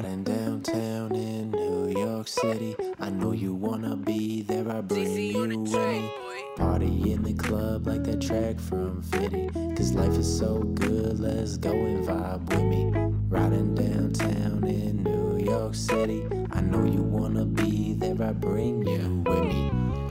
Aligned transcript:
Riding 0.00 0.24
downtown 0.24 1.14
in 1.14 1.50
New 1.50 1.88
York 1.88 2.26
City. 2.26 2.74
I 2.98 3.10
know 3.10 3.32
you 3.32 3.52
wanna 3.52 3.96
be 3.96 4.40
there, 4.40 4.66
I 4.70 4.80
bring 4.80 5.14
you 5.14 5.40
with 5.40 5.50
me. 5.50 6.10
Party 6.56 7.12
in 7.12 7.22
the 7.22 7.34
club 7.34 7.86
like 7.86 8.04
that 8.04 8.22
track 8.22 8.58
from 8.58 9.02
Fitty. 9.02 9.50
Cause 9.76 9.92
life 9.92 10.16
is 10.16 10.38
so 10.38 10.60
good, 10.60 11.20
let's 11.20 11.58
go 11.58 11.72
and 11.72 12.02
vibe 12.02 12.48
with 12.48 12.62
me. 12.62 12.90
Riding 13.28 13.74
downtown 13.74 14.64
in 14.66 15.02
New 15.02 15.36
York 15.36 15.74
City. 15.74 16.26
I 16.50 16.62
know 16.62 16.84
you 16.86 17.02
wanna 17.02 17.44
be 17.44 17.92
there, 17.92 18.26
I 18.26 18.32
bring 18.32 18.86
you 18.86 19.22
with 19.26 19.38
me. 19.38 19.39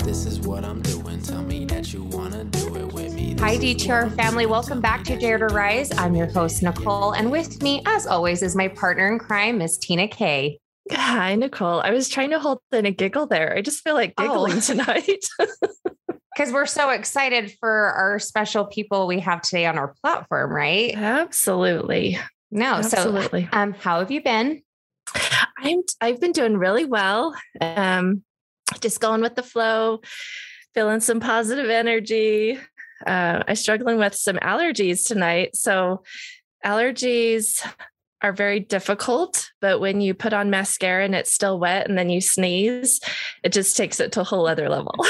This 0.10 0.26
is 0.26 0.40
what 0.40 0.66
I'm 0.66 0.82
doing. 0.82 1.22
Tell 1.22 1.44
me 1.44 1.66
that 1.66 1.94
you 1.94 2.04
wanna 2.04 2.44
do 2.46 2.76
it 2.78 2.92
with 2.94 3.14
me. 3.14 3.36
This 3.36 3.42
Hi, 3.44 3.52
is 3.52 3.60
DTR 3.60 4.10
family. 4.16 4.48
Welcome 4.48 4.82
back 4.82 5.04
to 5.04 5.12
that 5.12 5.22
Dare 5.22 5.38
to 5.38 5.46
Rise. 5.54 5.96
I'm 6.00 6.16
your 6.16 6.26
host, 6.26 6.64
Nicole. 6.64 7.12
And 7.12 7.32
with 7.32 7.62
me, 7.62 7.84
as 7.86 8.08
always, 8.08 8.42
is 8.42 8.56
my 8.56 8.70
partner 8.70 9.08
in 9.12 9.20
crime, 9.20 9.60
Miss 9.60 9.78
Tina 9.78 10.08
Kay. 10.08 10.60
Hi, 10.92 11.36
Nicole. 11.36 11.82
I 11.82 11.92
was 11.92 12.10
trying 12.10 12.32
to 12.32 12.40
hold 12.40 12.58
in 12.72 12.88
a 12.88 12.92
giggle 12.92 13.28
there. 13.28 13.56
I 13.56 13.62
just 13.62 13.84
feel 13.84 13.94
like 13.94 14.16
Oh. 14.18 14.24
giggling 14.48 14.62
tonight. 14.62 15.26
Because 16.36 16.54
we're 16.54 16.66
so 16.66 16.90
excited 16.90 17.54
for 17.60 17.70
our 17.70 18.18
special 18.18 18.66
people 18.66 19.06
we 19.06 19.20
have 19.20 19.42
today 19.44 19.66
on 19.68 19.78
our 19.78 19.94
platform, 20.02 20.52
right? 20.52 20.96
Absolutely. 20.96 22.18
No, 22.50 22.76
Absolutely. 22.76 23.48
so 23.52 23.60
um, 23.60 23.74
how 23.74 24.00
have 24.00 24.10
you 24.10 24.24
been? 24.24 24.64
I'm 25.60 25.82
I've 26.02 26.20
been 26.20 26.32
doing 26.32 26.58
really 26.58 26.86
well. 26.86 27.36
Um 27.62 28.24
just 28.82 29.00
going 29.00 29.22
with 29.22 29.36
the 29.36 29.44
flow, 29.44 30.02
feeling 30.74 31.00
some 31.00 31.20
positive 31.20 31.70
energy. 31.70 32.58
Uh, 33.06 33.44
I'm 33.48 33.56
struggling 33.56 33.98
with 33.98 34.16
some 34.16 34.38
allergies 34.38 35.06
tonight. 35.08 35.56
So 35.56 36.04
allergies 36.66 37.66
are 38.22 38.34
very 38.34 38.60
difficult, 38.60 39.50
but 39.62 39.80
when 39.80 40.02
you 40.02 40.14
put 40.14 40.34
on 40.34 40.50
mascara 40.50 41.06
and 41.06 41.16
it's 41.16 41.32
still 41.34 41.58
wet 41.60 41.88
and 41.88 41.98
then 41.98 42.10
you 42.10 42.20
sneeze, 42.20 43.00
it 43.44 43.54
just 43.54 43.78
takes 43.78 44.00
it 44.02 44.12
to 44.14 44.22
a 44.22 44.26
whole 44.26 44.46
other 44.48 44.68
level. 44.68 44.94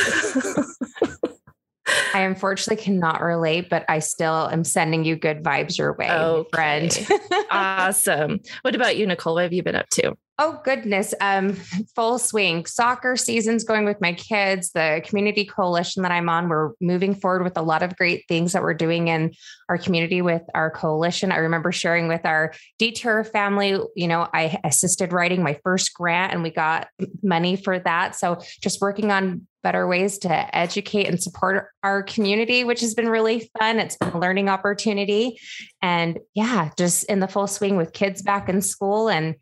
I 2.13 2.21
unfortunately 2.21 2.83
cannot 2.83 3.21
relate, 3.21 3.69
but 3.69 3.83
I 3.89 3.99
still 3.99 4.47
am 4.51 4.63
sending 4.63 5.03
you 5.05 5.15
good 5.15 5.43
vibes 5.43 5.77
your 5.77 5.93
way, 5.93 6.09
Okay. 6.11 6.49
friend. 6.53 7.07
awesome. 7.51 8.39
What 8.61 8.75
about 8.75 8.97
you, 8.97 9.07
Nicole? 9.07 9.33
What 9.35 9.43
have 9.43 9.53
you 9.53 9.63
been 9.63 9.75
up 9.75 9.89
to? 9.91 10.15
Oh 10.41 10.61
goodness, 10.63 11.13
um, 11.19 11.55
full 11.95 12.17
swing. 12.17 12.65
Soccer 12.65 13.17
season's 13.17 13.65
going 13.65 13.83
with 13.83 13.99
my 13.99 14.13
kids. 14.13 14.71
The 14.71 15.01
community 15.03 15.43
coalition 15.43 16.01
that 16.03 16.13
I'm 16.13 16.29
on, 16.29 16.47
we're 16.47 16.71
moving 16.79 17.13
forward 17.13 17.43
with 17.43 17.57
a 17.57 17.61
lot 17.61 17.83
of 17.83 17.97
great 17.97 18.23
things 18.29 18.53
that 18.53 18.61
we're 18.61 18.73
doing 18.73 19.09
in 19.09 19.33
our 19.67 19.77
community 19.77 20.21
with 20.21 20.43
our 20.55 20.71
coalition. 20.71 21.33
I 21.33 21.39
remember 21.39 21.73
sharing 21.73 22.07
with 22.07 22.25
our 22.25 22.53
detour 22.77 23.25
family. 23.25 23.77
You 23.97 24.07
know, 24.07 24.29
I 24.33 24.57
assisted 24.63 25.11
writing 25.11 25.43
my 25.43 25.59
first 25.61 25.93
grant, 25.93 26.31
and 26.31 26.41
we 26.41 26.51
got 26.51 26.87
money 27.21 27.57
for 27.57 27.77
that. 27.77 28.15
So 28.15 28.39
just 28.61 28.79
working 28.79 29.11
on 29.11 29.45
better 29.61 29.89
ways 29.89 30.19
to 30.19 30.57
educate 30.57 31.07
and 31.07 31.21
support 31.21 31.67
our 31.83 32.01
community, 32.01 32.63
which 32.63 32.79
has 32.79 32.93
been 32.93 33.09
really 33.09 33.51
fun. 33.59 33.77
It's 33.77 33.97
been 33.97 34.13
a 34.13 34.19
learning 34.19 34.47
opportunity, 34.47 35.37
and 35.81 36.17
yeah, 36.33 36.69
just 36.77 37.03
in 37.09 37.19
the 37.19 37.27
full 37.27 37.47
swing 37.47 37.75
with 37.75 37.91
kids 37.91 38.21
back 38.21 38.47
in 38.47 38.61
school 38.61 39.09
and 39.09 39.35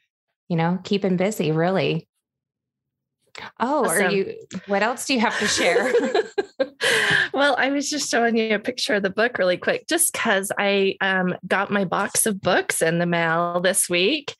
you 0.47 0.55
know, 0.55 0.79
keeping 0.83 1.17
busy, 1.17 1.51
really. 1.51 2.07
Oh, 3.59 3.87
are 3.87 4.09
you, 4.09 4.35
what 4.65 4.81
else 4.81 5.05
do 5.05 5.13
you 5.13 5.19
have 5.19 5.37
to 5.39 5.47
share? 5.47 5.93
well, 7.33 7.55
I 7.57 7.69
was 7.69 7.89
just 7.89 8.09
showing 8.09 8.35
you 8.35 8.55
a 8.55 8.59
picture 8.59 8.95
of 8.95 9.03
the 9.03 9.09
book 9.09 9.37
really 9.37 9.57
quick, 9.57 9.87
just 9.87 10.11
because 10.11 10.51
I 10.57 10.95
um, 11.01 11.35
got 11.47 11.69
my 11.69 11.85
box 11.85 12.25
of 12.25 12.41
books 12.41 12.81
in 12.81 12.97
the 12.97 13.05
mail 13.05 13.59
this 13.61 13.87
week 13.89 14.35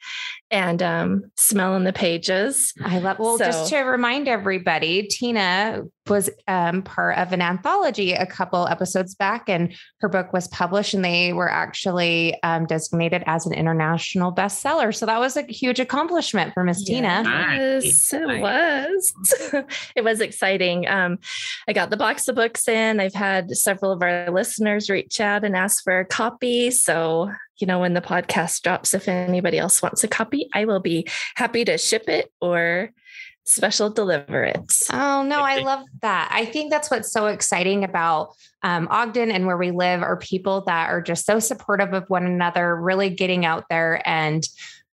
and 0.50 0.82
um, 0.82 1.32
smelling 1.36 1.84
the 1.84 1.94
pages. 1.94 2.74
I 2.84 3.00
love, 3.00 3.20
well, 3.20 3.38
just 3.38 3.70
to 3.70 3.80
remind 3.80 4.28
everybody, 4.28 5.04
Tina 5.04 5.84
was 6.08 6.30
um, 6.48 6.84
part 6.84 7.18
of 7.18 7.34
an 7.34 7.42
anthology 7.42 8.14
a 8.14 8.26
couple 8.26 8.68
episodes 8.68 9.14
back, 9.14 9.50
and 9.50 9.76
her 10.00 10.08
book 10.08 10.32
was 10.32 10.48
published, 10.48 10.94
and 10.94 11.04
they 11.04 11.34
were 11.34 11.52
actually 11.52 12.42
um, 12.44 12.66
designated 12.66 13.24
as 13.26 13.46
an 13.46 13.54
international 13.54 14.34
bestseller. 14.34 14.96
So 14.96 15.06
that 15.06 15.20
was 15.20 15.36
a 15.36 15.44
huge 15.44 15.80
accomplishment 15.80 16.54
for 16.54 16.64
Miss 16.64 16.84
Tina. 16.84 17.24
Yes, 17.26 18.14
it 18.14 18.42
was. 18.42 19.14
it 19.96 20.04
was 20.04 20.22
exciting. 20.22 20.88
Um, 20.88 21.20
I 21.68 21.74
got 21.74 21.90
the 21.90 21.98
box 21.98 22.28
of 22.28 22.36
books 22.36 22.68
in. 22.68 23.00
I've 23.00 23.14
had 23.14 23.52
several 23.52 23.92
of 23.92 24.02
our 24.02 24.32
listeners 24.32 24.90
reach 24.90 25.20
out 25.20 25.44
and 25.44 25.56
ask 25.56 25.84
for 25.84 26.00
a 26.00 26.06
copy. 26.06 26.72
So, 26.72 27.32
you 27.60 27.68
know, 27.68 27.80
when 27.80 27.94
the 27.94 28.02
podcast 28.02 28.62
drops, 28.62 28.94
if 28.94 29.08
anybody 29.08 29.58
else 29.58 29.82
wants 29.82 30.04
a 30.04 30.08
copy, 30.08 30.50
I 30.54 30.66
will 30.66 30.80
be 30.80 31.08
happy 31.36 31.66
to 31.66 31.78
ship 31.78 32.08
it 32.08 32.32
or 32.42 32.92
special 33.46 33.90
deliver 33.90 34.44
it. 34.44 34.74
Oh 34.92 35.24
no, 35.24 35.42
I 35.42 35.60
love 35.60 35.86
that. 36.02 36.30
I 36.32 36.46
think 36.46 36.70
that's 36.70 36.92
what's 36.92 37.12
so 37.12 37.28
exciting 37.28 37.84
about 37.84 38.34
um, 38.64 38.88
Ogden 38.92 39.32
and 39.32 39.48
where 39.48 39.58
we 39.58 39.72
live 39.72 40.02
are 40.02 40.18
people 40.18 40.62
that 40.68 40.90
are 40.90 41.02
just 41.02 41.26
so 41.26 41.40
supportive 41.40 41.94
of 41.94 42.10
one 42.10 42.26
another, 42.26 42.76
really 42.76 43.10
getting 43.10 43.46
out 43.46 43.66
there 43.70 44.02
and 44.08 44.46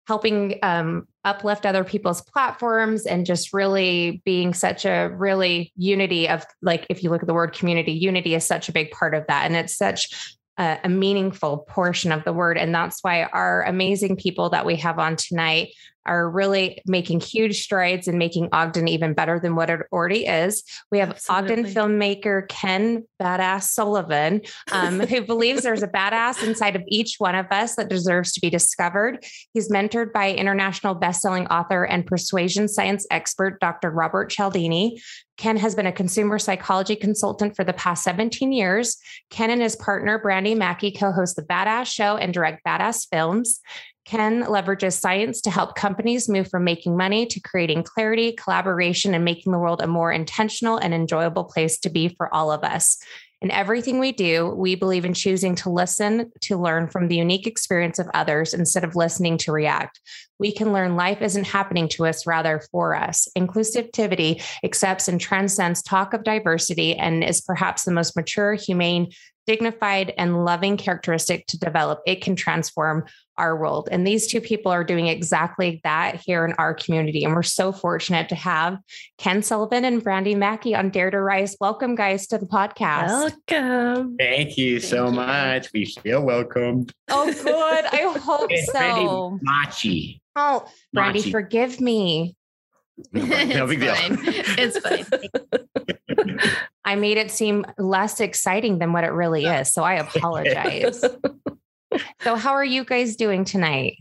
helping 0.08 0.58
um, 0.64 1.06
uplift 1.26 1.66
other 1.66 1.84
people's 1.84 2.22
platforms 2.22 3.06
and 3.06 3.26
just 3.26 3.52
really 3.52 4.22
being 4.24 4.54
such 4.54 4.86
a 4.86 5.10
really 5.18 5.74
unity 5.76 6.30
of 6.30 6.46
like 6.62 6.88
if 6.90 7.04
you 7.04 7.10
look 7.10 7.22
at 7.22 7.28
the 7.28 7.34
word 7.34 7.52
community, 7.52 7.92
unity 7.92 8.34
is 8.34 8.46
such 8.46 8.70
a 8.70 8.72
big 8.72 8.90
part 8.92 9.14
of 9.14 9.28
that, 9.28 9.46
and 9.46 9.56
it's 9.56 9.76
such 9.76 10.37
a, 10.58 10.80
a 10.84 10.90
meaningful 10.90 11.60
portion 11.70 12.12
of 12.12 12.24
the 12.24 12.34
word, 12.34 12.58
and 12.58 12.74
that's 12.74 13.00
why 13.02 13.24
our 13.24 13.64
amazing 13.64 14.16
people 14.16 14.50
that 14.50 14.66
we 14.66 14.76
have 14.78 15.00
on 15.00 15.16
tonight 15.16 15.70
are 16.08 16.30
really 16.30 16.82
making 16.86 17.20
huge 17.20 17.62
strides 17.62 18.08
and 18.08 18.18
making 18.18 18.50
Ogden 18.52 18.88
even 18.88 19.14
better 19.14 19.40
than 19.40 19.56
what 19.56 19.70
it 19.70 19.82
already 19.92 20.26
is. 20.26 20.64
We 20.92 21.00
have 21.00 21.20
Ogden 21.30 21.66
filmmaker 21.66 22.48
Ken 22.48 23.04
Badass 23.22 23.64
Sullivan, 23.64 24.42
um, 24.72 25.00
who 25.08 25.22
believes 25.22 25.64
there's 25.64 25.84
a 25.84 25.88
badass 25.88 26.44
inside 26.44 26.76
of 26.76 26.84
each 26.88 27.16
one 27.18 27.36
of 27.36 27.48
us 27.52 27.76
that 27.76 27.90
deserves 27.90 28.32
to 28.34 28.42
be 28.42 28.50
discovered. 28.50 29.24
He's 29.54 29.72
mentored 29.72 30.14
by 30.14 30.32
international 30.32 30.96
bestselling 30.96 31.50
author 31.50 31.84
and 31.84 32.06
persuasion 32.06 32.68
science 32.68 33.06
expert 33.12 33.60
Dr. 33.60 33.92
Robert 33.92 34.30
Cialdini. 34.30 35.02
Ken 35.38 35.58
has 35.58 35.76
been 35.76 35.86
a 35.86 35.92
consumer 35.92 36.40
psychology 36.40 36.96
consultant 36.96 37.56
for 37.56 37.64
the 37.64 37.74
past 37.74 38.04
17 38.04 38.52
years. 38.52 38.98
Ken 39.30 39.52
and 39.52 39.62
his 39.62 39.76
partner, 39.76 40.18
Brandy 40.18 40.56
Mackey, 40.56 40.92
co 40.92 41.12
host 41.12 41.36
The 41.36 41.44
Badass 41.44 41.86
Show 41.86 42.18
and 42.18 42.34
direct 42.34 42.66
Badass 42.66 43.08
Films. 43.10 43.62
Ken 44.08 44.44
leverages 44.44 44.98
science 44.98 45.42
to 45.42 45.52
help 45.52 45.76
companies 45.76 46.30
move 46.30 46.50
from 46.50 46.64
making 46.64 46.96
money 46.96 47.26
to 47.26 47.42
creating 47.42 47.84
clarity, 47.84 48.32
collaboration, 48.32 49.14
and 49.14 49.26
making 49.26 49.52
the 49.52 49.60
world 49.60 49.82
a 49.82 49.88
more 49.88 50.14
intentional 50.14 50.78
and 50.78 50.94
enjoyable 50.94 51.44
place 51.44 51.78
to 51.80 51.90
be 51.90 52.08
for 52.08 52.34
all 52.34 52.50
of 52.50 52.64
us. 52.64 52.98
In 53.42 53.52
everything 53.52 54.00
we 54.00 54.14
do, 54.14 54.48
we 54.48 54.76
believe 54.76 55.04
in 55.04 55.14
choosing 55.14 55.56
to 55.56 55.70
listen 55.70 56.32
to 56.42 56.58
learn 56.58 56.88
from 56.88 57.10
the 57.10 57.18
unique 57.18 57.46
experience 57.46 58.00
of 58.00 58.08
others 58.14 58.54
instead 58.54 58.86
of 58.86 58.96
listening 58.96 59.38
to 59.40 59.52
react. 59.52 60.00
We 60.40 60.54
can 60.54 60.72
learn 60.72 60.96
life 60.96 61.22
isn't 61.22 61.46
happening 61.46 61.90
to 61.90 62.06
us, 62.06 62.26
rather 62.26 62.62
for 62.72 62.96
us. 62.96 63.28
Inclusivity 63.38 64.42
accepts 64.64 65.10
and 65.10 65.20
transcends 65.20 65.84
talk 65.84 66.14
of 66.14 66.24
diversity 66.24 66.96
and 66.96 67.26
is 67.26 67.42
perhaps 67.42 67.84
the 67.84 67.92
most 67.92 68.16
mature, 68.16 68.54
humane, 68.54 69.12
dignified, 69.48 70.14
and 70.18 70.46
loving 70.46 70.78
characteristic 70.78 71.48
to 71.48 71.58
develop. 71.58 72.02
It 72.06 72.22
can 72.22 72.36
transform 72.36 73.06
our 73.38 73.56
world. 73.56 73.88
And 73.92 74.06
these 74.06 74.28
two 74.28 74.42
people 74.42 74.72
are 74.72 74.84
doing 74.84 75.08
exactly 75.08 75.80
that 75.84 76.22
here 76.24 76.46
in 76.46 76.54
our 76.54 76.74
community. 76.74 77.24
And 77.24 77.34
we're 77.34 77.44
so 77.44 77.72
fortunate 77.72 78.30
to 78.30 78.36
have 78.36 78.78
Ken 79.18 79.42
Sullivan 79.42 79.86
and 79.86 80.04
Brandy 80.04 80.36
Mackey 80.36 80.76
on 80.76 80.90
Dare 80.90 81.12
to 81.12 81.22
Rise. 81.22 81.56
Welcome, 81.60 81.96
guys, 81.96 82.28
to 82.28 82.38
the 82.38 82.46
podcast. 82.46 83.08
Welcome. 83.50 84.18
Thank 84.18 84.58
you 84.58 84.80
so 84.80 85.06
you. 85.06 85.14
much. 85.14 85.72
We 85.74 85.86
feel 85.86 86.22
welcomed. 86.24 86.94
Oh, 87.10 87.32
good. 87.32 87.86
I 87.86 88.18
hope 88.20 88.52
It's 88.52 88.72
so. 88.72 89.40
Machi. 89.42 90.22
Oh, 90.36 90.68
Brandy, 90.94 91.20
Machi. 91.20 91.32
forgive 91.32 91.80
me. 91.80 92.36
No 93.14 93.68
big 93.68 93.80
deal. 93.80 93.94
It's 93.98 94.80
fine. 94.80 95.06
I 96.88 96.96
made 96.96 97.18
it 97.18 97.32
seem 97.32 97.66
less 97.78 98.22
exciting 98.22 98.80
than 98.80 98.94
what 98.94 99.04
it 99.04 99.10
really 99.12 99.44
is. 99.44 99.74
So 99.74 99.84
I 99.84 99.96
apologize. 99.96 101.02
so, 102.22 102.36
how 102.36 102.54
are 102.54 102.64
you 102.64 102.86
guys 102.86 103.18
doing 103.18 103.44
tonight? 103.44 103.98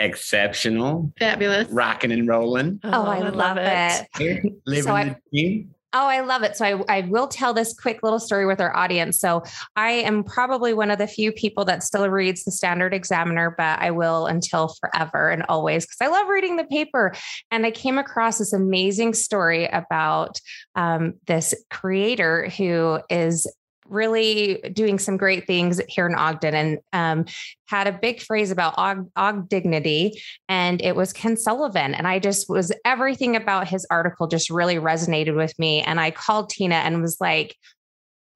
Exceptional. 0.00 1.12
Fabulous. 1.20 1.68
Rocking 1.70 2.10
and 2.10 2.26
rolling. 2.26 2.80
Oh, 2.82 2.90
oh 2.92 3.02
I, 3.04 3.20
love, 3.20 3.58
it. 3.58 4.08
Here, 4.18 4.42
living 4.66 4.82
So 4.82 4.92
I- 4.92 5.04
the 5.04 5.16
dream. 5.32 5.74
Oh, 6.00 6.06
I 6.06 6.20
love 6.20 6.44
it. 6.44 6.56
So 6.56 6.64
I, 6.64 6.98
I 6.98 7.00
will 7.08 7.26
tell 7.26 7.52
this 7.52 7.74
quick 7.74 8.04
little 8.04 8.20
story 8.20 8.46
with 8.46 8.60
our 8.60 8.74
audience. 8.76 9.18
So 9.18 9.42
I 9.74 9.90
am 9.90 10.22
probably 10.22 10.72
one 10.72 10.92
of 10.92 10.98
the 10.98 11.08
few 11.08 11.32
people 11.32 11.64
that 11.64 11.82
still 11.82 12.08
reads 12.08 12.44
the 12.44 12.52
Standard 12.52 12.94
Examiner, 12.94 13.52
but 13.58 13.80
I 13.80 13.90
will 13.90 14.26
until 14.26 14.72
forever 14.80 15.28
and 15.28 15.42
always 15.48 15.86
because 15.86 16.00
I 16.00 16.06
love 16.06 16.28
reading 16.28 16.54
the 16.54 16.66
paper. 16.66 17.14
And 17.50 17.66
I 17.66 17.72
came 17.72 17.98
across 17.98 18.38
this 18.38 18.52
amazing 18.52 19.14
story 19.14 19.66
about 19.66 20.40
um, 20.76 21.14
this 21.26 21.52
creator 21.68 22.48
who 22.48 23.00
is 23.10 23.52
really 23.88 24.60
doing 24.72 24.98
some 24.98 25.16
great 25.16 25.46
things 25.46 25.80
here 25.88 26.06
in 26.06 26.14
Ogden 26.14 26.54
and 26.54 26.78
um, 26.92 27.24
had 27.66 27.86
a 27.86 27.92
big 27.92 28.20
phrase 28.20 28.50
about 28.50 28.74
Og, 28.76 29.10
Og 29.16 29.48
dignity. 29.48 30.20
And 30.48 30.80
it 30.82 30.96
was 30.96 31.12
Ken 31.12 31.36
Sullivan. 31.36 31.94
And 31.94 32.06
I 32.06 32.18
just 32.18 32.48
was 32.48 32.72
everything 32.84 33.36
about 33.36 33.68
his 33.68 33.86
article 33.90 34.26
just 34.26 34.50
really 34.50 34.76
resonated 34.76 35.36
with 35.36 35.58
me. 35.58 35.82
And 35.82 36.00
I 36.00 36.10
called 36.10 36.50
Tina 36.50 36.76
and 36.76 37.02
was 37.02 37.18
like, 37.20 37.56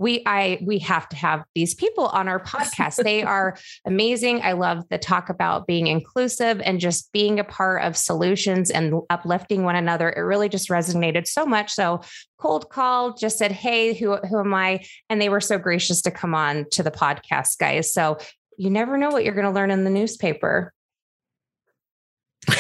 we 0.03 0.23
i 0.27 0.59
we 0.63 0.79
have 0.81 1.09
to 1.09 1.17
have 1.17 1.45
these 1.55 1.75
people 1.75 2.07
on 2.07 2.29
our 2.29 2.43
podcast. 2.43 3.03
They 3.03 3.23
are 3.37 3.57
amazing. 3.87 4.43
I 4.43 4.53
love 4.53 4.89
the 4.91 4.99
talk 4.99 5.31
about 5.31 5.67
being 5.67 5.87
inclusive 5.87 6.61
and 6.61 6.81
just 6.81 7.13
being 7.13 7.39
a 7.39 7.45
part 7.45 7.83
of 7.83 7.97
solutions 7.97 8.71
and 8.71 8.95
uplifting 9.09 9.65
one 9.65 9.77
another. 9.77 10.11
It 10.11 10.21
really 10.21 10.49
just 10.49 10.69
resonated 10.69 11.27
so 11.27 11.47
much. 11.47 11.73
So 11.73 12.03
cold 12.39 12.69
call 12.69 13.15
just 13.15 13.39
said 13.39 13.53
hey 13.53 13.95
who 13.95 14.17
who 14.17 14.41
am 14.41 14.53
i? 14.53 14.85
And 15.09 15.23
they 15.23 15.29
were 15.29 15.41
so 15.41 15.59
gracious 15.59 16.03
to 16.03 16.11
come 16.11 16.35
on 16.35 16.67
to 16.73 16.83
the 16.83 16.91
podcast 16.91 17.59
guys. 17.59 17.95
So 17.95 18.19
you 18.59 18.69
never 18.69 18.99
know 18.99 19.11
what 19.11 19.25
you're 19.25 19.35
going 19.35 19.47
to 19.47 19.53
learn 19.53 19.71
in 19.71 19.85
the 19.85 19.91
newspaper. 19.91 20.73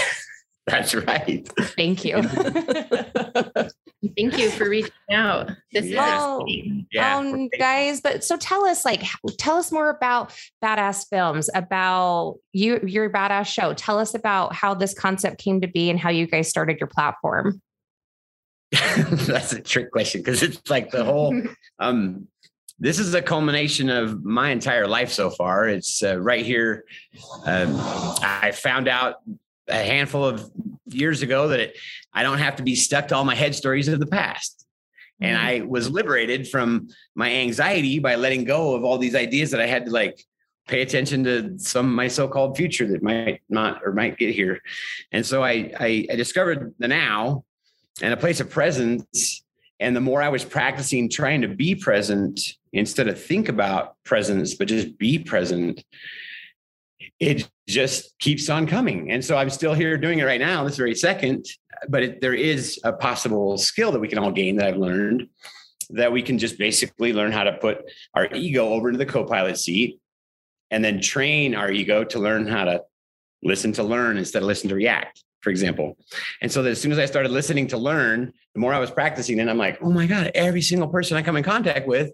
That's 0.66 0.94
right. 0.94 1.46
thank 1.76 2.04
you 2.04 2.22
Thank 4.16 4.36
you 4.36 4.50
for 4.50 4.68
reaching 4.68 4.90
out. 5.12 5.50
This 5.72 5.86
Yeah. 5.86 6.16
is 6.16 6.22
exciting. 6.40 6.86
Yeah. 6.92 7.18
um 7.18 7.48
guys 7.58 8.00
but 8.00 8.24
so 8.24 8.36
tell 8.36 8.64
us 8.66 8.84
like 8.84 9.02
tell 9.38 9.56
us 9.56 9.70
more 9.70 9.90
about 9.90 10.34
badass 10.62 11.08
films 11.08 11.48
about 11.54 12.38
you 12.52 12.80
your 12.86 13.08
badass 13.10 13.46
show 13.46 13.72
tell 13.74 13.98
us 13.98 14.14
about 14.14 14.54
how 14.54 14.74
this 14.74 14.92
concept 14.92 15.38
came 15.38 15.60
to 15.60 15.68
be 15.68 15.88
and 15.88 15.98
how 16.00 16.10
you 16.10 16.26
guys 16.26 16.48
started 16.48 16.78
your 16.80 16.88
platform 16.88 17.62
That's 18.72 19.52
a 19.52 19.60
trick 19.60 19.90
question 19.90 20.20
because 20.22 20.42
it's 20.42 20.68
like 20.70 20.90
the 20.90 21.04
whole 21.04 21.40
um 21.78 22.26
this 22.78 22.98
is 22.98 23.14
a 23.14 23.22
culmination 23.22 23.88
of 23.88 24.24
my 24.24 24.50
entire 24.50 24.88
life 24.88 25.12
so 25.12 25.30
far. 25.30 25.68
It's 25.68 26.02
uh, 26.02 26.18
right 26.18 26.44
here. 26.44 26.84
Um, 27.46 27.76
I 27.78 28.50
found 28.52 28.88
out 28.88 29.16
a 29.68 29.74
handful 29.76 30.24
of 30.24 30.50
years 30.86 31.22
ago 31.22 31.46
that 31.48 31.60
it, 31.60 31.76
I 32.12 32.22
don't 32.22 32.38
have 32.38 32.56
to 32.56 32.62
be 32.62 32.74
stuck 32.74 33.08
to 33.08 33.16
all 33.16 33.24
my 33.24 33.34
head 33.34 33.54
stories 33.54 33.88
of 33.88 34.00
the 34.00 34.06
past. 34.06 34.66
And 35.20 35.36
mm-hmm. 35.36 35.46
I 35.46 35.66
was 35.66 35.90
liberated 35.90 36.48
from 36.48 36.88
my 37.14 37.30
anxiety 37.30 37.98
by 37.98 38.16
letting 38.16 38.44
go 38.44 38.74
of 38.74 38.84
all 38.84 38.98
these 38.98 39.14
ideas 39.14 39.50
that 39.52 39.60
I 39.60 39.66
had 39.66 39.86
to 39.86 39.92
like 39.92 40.22
pay 40.68 40.82
attention 40.82 41.24
to 41.24 41.58
some 41.58 41.86
of 41.86 41.92
my 41.92 42.08
so-called 42.08 42.56
future 42.56 42.86
that 42.86 43.02
might 43.02 43.42
not 43.48 43.82
or 43.84 43.92
might 43.92 44.18
get 44.18 44.34
here. 44.34 44.60
And 45.10 45.24
so 45.24 45.42
I, 45.42 45.72
I, 45.78 46.06
I 46.10 46.16
discovered 46.16 46.74
the 46.78 46.88
now 46.88 47.44
and 48.00 48.12
a 48.12 48.16
place 48.16 48.40
of 48.40 48.50
presence. 48.50 49.42
And 49.80 49.96
the 49.96 50.00
more 50.00 50.22
I 50.22 50.28
was 50.28 50.44
practicing 50.44 51.08
trying 51.08 51.42
to 51.42 51.48
be 51.48 51.74
present 51.74 52.40
instead 52.72 53.08
of 53.08 53.22
think 53.22 53.48
about 53.48 53.96
presence, 54.04 54.54
but 54.54 54.68
just 54.68 54.96
be 54.98 55.18
present, 55.18 55.84
it 57.18 57.48
just 57.68 58.16
keeps 58.18 58.48
on 58.48 58.66
coming. 58.66 59.10
And 59.10 59.24
so 59.24 59.36
I'm 59.36 59.50
still 59.50 59.74
here 59.74 59.98
doing 59.98 60.20
it 60.20 60.24
right 60.24 60.40
now, 60.40 60.64
this 60.64 60.76
very 60.76 60.94
second. 60.94 61.46
But 61.88 62.02
it, 62.02 62.20
there 62.20 62.34
is 62.34 62.80
a 62.84 62.92
possible 62.92 63.58
skill 63.58 63.92
that 63.92 64.00
we 64.00 64.08
can 64.08 64.18
all 64.18 64.32
gain 64.32 64.56
that 64.56 64.68
I've 64.68 64.76
learned 64.76 65.28
that 65.90 66.12
we 66.12 66.22
can 66.22 66.38
just 66.38 66.58
basically 66.58 67.12
learn 67.12 67.32
how 67.32 67.44
to 67.44 67.52
put 67.52 67.82
our 68.14 68.32
ego 68.32 68.68
over 68.68 68.88
into 68.88 68.98
the 68.98 69.06
co 69.06 69.24
pilot 69.24 69.58
seat 69.58 70.00
and 70.70 70.82
then 70.82 71.00
train 71.00 71.54
our 71.54 71.70
ego 71.70 72.02
to 72.04 72.18
learn 72.18 72.46
how 72.46 72.64
to 72.64 72.82
listen 73.42 73.72
to 73.72 73.82
learn 73.82 74.16
instead 74.16 74.42
of 74.42 74.46
listen 74.46 74.68
to 74.70 74.74
react 74.74 75.22
for 75.42 75.50
example. 75.50 75.98
And 76.40 76.50
so 76.50 76.62
that 76.62 76.70
as 76.70 76.80
soon 76.80 76.92
as 76.92 76.98
I 76.98 77.06
started 77.06 77.32
listening 77.32 77.66
to 77.68 77.76
learn, 77.76 78.32
the 78.54 78.60
more 78.60 78.72
I 78.72 78.78
was 78.78 78.90
practicing, 78.90 79.40
and 79.40 79.50
I'm 79.50 79.58
like, 79.58 79.78
oh 79.82 79.90
my 79.90 80.06
God, 80.06 80.30
every 80.34 80.62
single 80.62 80.88
person 80.88 81.16
I 81.16 81.22
come 81.22 81.36
in 81.36 81.42
contact 81.42 81.86
with 81.86 82.12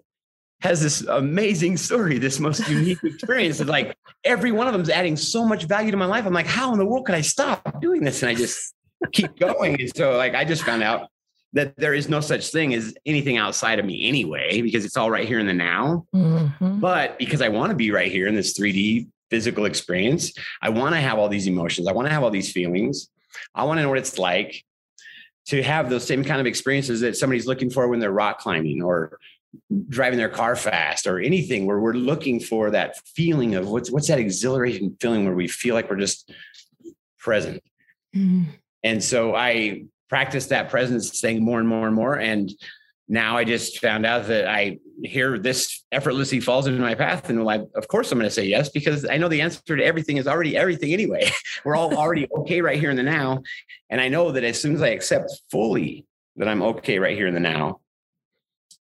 has 0.61 0.81
this 0.81 1.01
amazing 1.01 1.77
story, 1.77 2.17
this 2.17 2.39
most 2.39 2.67
unique 2.67 3.01
experience. 3.03 3.61
It's 3.61 3.69
like 3.69 3.95
every 4.25 4.51
one 4.51 4.67
of 4.67 4.73
them 4.73 4.81
is 4.81 4.89
adding 4.89 5.15
so 5.15 5.45
much 5.45 5.65
value 5.65 5.91
to 5.91 5.97
my 5.97 6.05
life. 6.05 6.25
I'm 6.25 6.33
like, 6.33 6.47
how 6.47 6.73
in 6.73 6.79
the 6.79 6.85
world 6.85 7.05
could 7.05 7.15
I 7.15 7.21
stop 7.21 7.79
doing 7.79 8.03
this? 8.03 8.23
And 8.23 8.29
I 8.29 8.35
just 8.35 8.73
keep 9.11 9.37
going. 9.37 9.79
And 9.79 9.95
so 9.95 10.17
like 10.17 10.35
I 10.35 10.45
just 10.45 10.63
found 10.63 10.83
out 10.83 11.09
that 11.53 11.75
there 11.77 11.93
is 11.93 12.09
no 12.09 12.19
such 12.19 12.51
thing 12.51 12.73
as 12.73 12.93
anything 13.05 13.37
outside 13.37 13.79
of 13.79 13.85
me 13.85 14.07
anyway, 14.07 14.61
because 14.61 14.85
it's 14.85 14.97
all 14.97 15.09
right 15.09 15.27
here 15.27 15.39
in 15.39 15.47
the 15.47 15.53
now. 15.53 16.05
Mhm. 16.13 16.79
But 16.79 17.17
because 17.17 17.41
I 17.41 17.49
want 17.49 17.71
to 17.71 17.75
be 17.75 17.91
right 17.91 18.11
here 18.11 18.27
in 18.27 18.35
this 18.35 18.57
3D 18.57 19.07
physical 19.31 19.65
experience, 19.65 20.33
I 20.61 20.69
want 20.69 20.93
to 20.95 21.01
have 21.01 21.17
all 21.17 21.29
these 21.29 21.47
emotions. 21.47 21.87
I 21.87 21.91
want 21.91 22.07
to 22.07 22.13
have 22.13 22.23
all 22.23 22.31
these 22.31 22.51
feelings. 22.51 23.09
I 23.55 23.63
want 23.63 23.77
to 23.77 23.83
know 23.83 23.89
what 23.89 23.97
it's 23.97 24.17
like 24.19 24.63
to 25.47 25.63
have 25.63 25.89
those 25.89 26.05
same 26.05 26.23
kind 26.23 26.39
of 26.39 26.45
experiences 26.45 27.01
that 27.01 27.17
somebody's 27.17 27.47
looking 27.47 27.69
for 27.71 27.87
when 27.87 27.99
they're 27.99 28.11
rock 28.11 28.39
climbing 28.39 28.83
or 28.83 29.19
driving 29.87 30.19
their 30.19 30.29
car 30.29 30.55
fast 30.55 31.07
or 31.07 31.19
anything 31.19 31.65
where 31.65 31.79
we're 31.79 31.93
looking 31.93 32.39
for 32.39 32.69
that 32.69 32.95
feeling 33.07 33.55
of 33.55 33.67
what's 33.67 33.89
what's 33.89 34.07
that 34.07 34.19
exhilarating 34.19 34.95
feeling 35.01 35.25
where 35.25 35.33
we 35.33 35.47
feel 35.47 35.73
like 35.73 35.89
we're 35.89 35.95
just 35.95 36.31
present. 37.17 37.63
And 38.83 39.03
so 39.03 39.35
I 39.35 39.85
practiced 40.09 40.49
that 40.49 40.69
presence 40.69 41.19
thing 41.19 41.43
more 41.43 41.59
and 41.59 41.67
more 41.67 41.87
and 41.87 41.95
more. 41.95 42.15
And 42.15 42.51
now 43.07 43.37
I 43.37 43.43
just 43.43 43.79
found 43.79 44.05
out 44.05 44.27
that 44.27 44.47
I 44.47 44.79
hear 45.03 45.39
this 45.39 45.83
effortlessly 45.91 46.39
falls 46.39 46.67
into 46.67 46.79
my 46.79 46.95
path. 46.95 47.29
And 47.29 47.43
like, 47.43 47.61
of 47.75 47.87
course, 47.87 48.11
I'm 48.11 48.19
going 48.19 48.29
to 48.29 48.33
say 48.33 48.45
yes, 48.45 48.69
because 48.69 49.05
I 49.07 49.17
know 49.17 49.27
the 49.27 49.41
answer 49.41 49.61
to 49.77 49.83
everything 49.83 50.17
is 50.17 50.27
already 50.27 50.55
everything 50.57 50.93
anyway. 50.93 51.29
We're 51.65 51.75
all 51.75 51.95
already 51.95 52.27
okay 52.37 52.61
right 52.61 52.79
here 52.79 52.91
in 52.91 52.97
the 52.97 53.03
now. 53.03 53.41
And 53.89 53.99
I 53.99 54.09
know 54.09 54.31
that 54.31 54.43
as 54.43 54.61
soon 54.61 54.75
as 54.75 54.81
I 54.81 54.89
accept 54.89 55.31
fully 55.51 56.05
that 56.35 56.47
I'm 56.47 56.61
okay 56.61 56.99
right 56.99 57.17
here 57.17 57.27
in 57.27 57.33
the 57.33 57.39
now, 57.39 57.81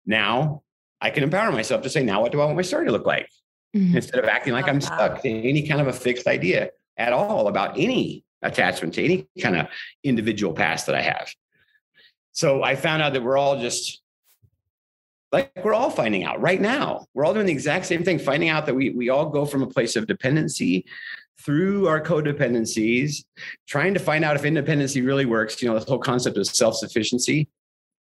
now 0.05 0.63
I 0.99 1.09
can 1.09 1.23
empower 1.23 1.51
myself 1.51 1.83
to 1.83 1.89
say, 1.89 2.03
now 2.03 2.21
what 2.21 2.31
do 2.31 2.41
I 2.41 2.45
want 2.45 2.57
my 2.57 2.63
story 2.63 2.85
to 2.85 2.91
look 2.91 3.05
like? 3.05 3.29
Mhm. 3.75 3.95
Instead 3.95 4.23
of 4.23 4.29
acting 4.29 4.53
like 4.53 4.67
I'm 4.67 4.81
stuck 4.81 5.21
to 5.21 5.29
any 5.29 5.67
kind 5.67 5.81
of 5.81 5.87
a 5.87 5.93
fixed 5.93 6.27
idea 6.27 6.69
at 6.97 7.13
all 7.13 7.47
about 7.47 7.77
any 7.77 8.23
attachment 8.41 8.93
to 8.95 9.03
any 9.03 9.27
kind 9.41 9.57
of 9.57 9.67
individual 10.03 10.53
past 10.53 10.85
that 10.85 10.95
I 10.95 11.01
have. 11.01 11.33
So 12.31 12.63
I 12.63 12.75
found 12.75 13.01
out 13.01 13.13
that 13.13 13.23
we're 13.23 13.37
all 13.37 13.59
just 13.59 14.01
like 15.31 15.51
we're 15.63 15.73
all 15.73 15.89
finding 15.89 16.23
out 16.23 16.39
right 16.41 16.61
now. 16.61 17.05
We're 17.13 17.25
all 17.25 17.33
doing 17.33 17.47
the 17.47 17.51
exact 17.51 17.85
same 17.85 18.03
thing, 18.03 18.19
finding 18.19 18.49
out 18.49 18.65
that 18.65 18.75
we 18.75 18.91
we 18.91 19.09
all 19.09 19.29
go 19.29 19.45
from 19.45 19.63
a 19.63 19.67
place 19.67 19.95
of 19.95 20.07
dependency 20.07 20.85
through 21.39 21.87
our 21.87 22.01
codependencies, 22.01 23.23
trying 23.67 23.93
to 23.93 23.99
find 23.99 24.23
out 24.23 24.35
if 24.35 24.45
independency 24.45 25.01
really 25.01 25.25
works. 25.25 25.61
You 25.61 25.69
know, 25.69 25.75
this 25.75 25.87
whole 25.87 25.99
concept 25.99 26.37
of 26.37 26.47
self-sufficiency. 26.47 27.47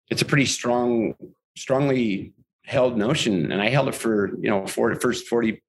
It's 0.10 0.22
a 0.22 0.26
pretty 0.26 0.46
strong, 0.46 1.16
strongly 1.56 2.34
held 2.66 2.98
notion. 2.98 3.52
And 3.52 3.62
I 3.62 3.70
held 3.70 3.88
it 3.88 3.96
for, 3.96 4.30
you 4.40 4.50
know, 4.50 4.68
for 4.68 4.94
the 4.94 5.00
first 5.00 5.28
40, 5.28 5.62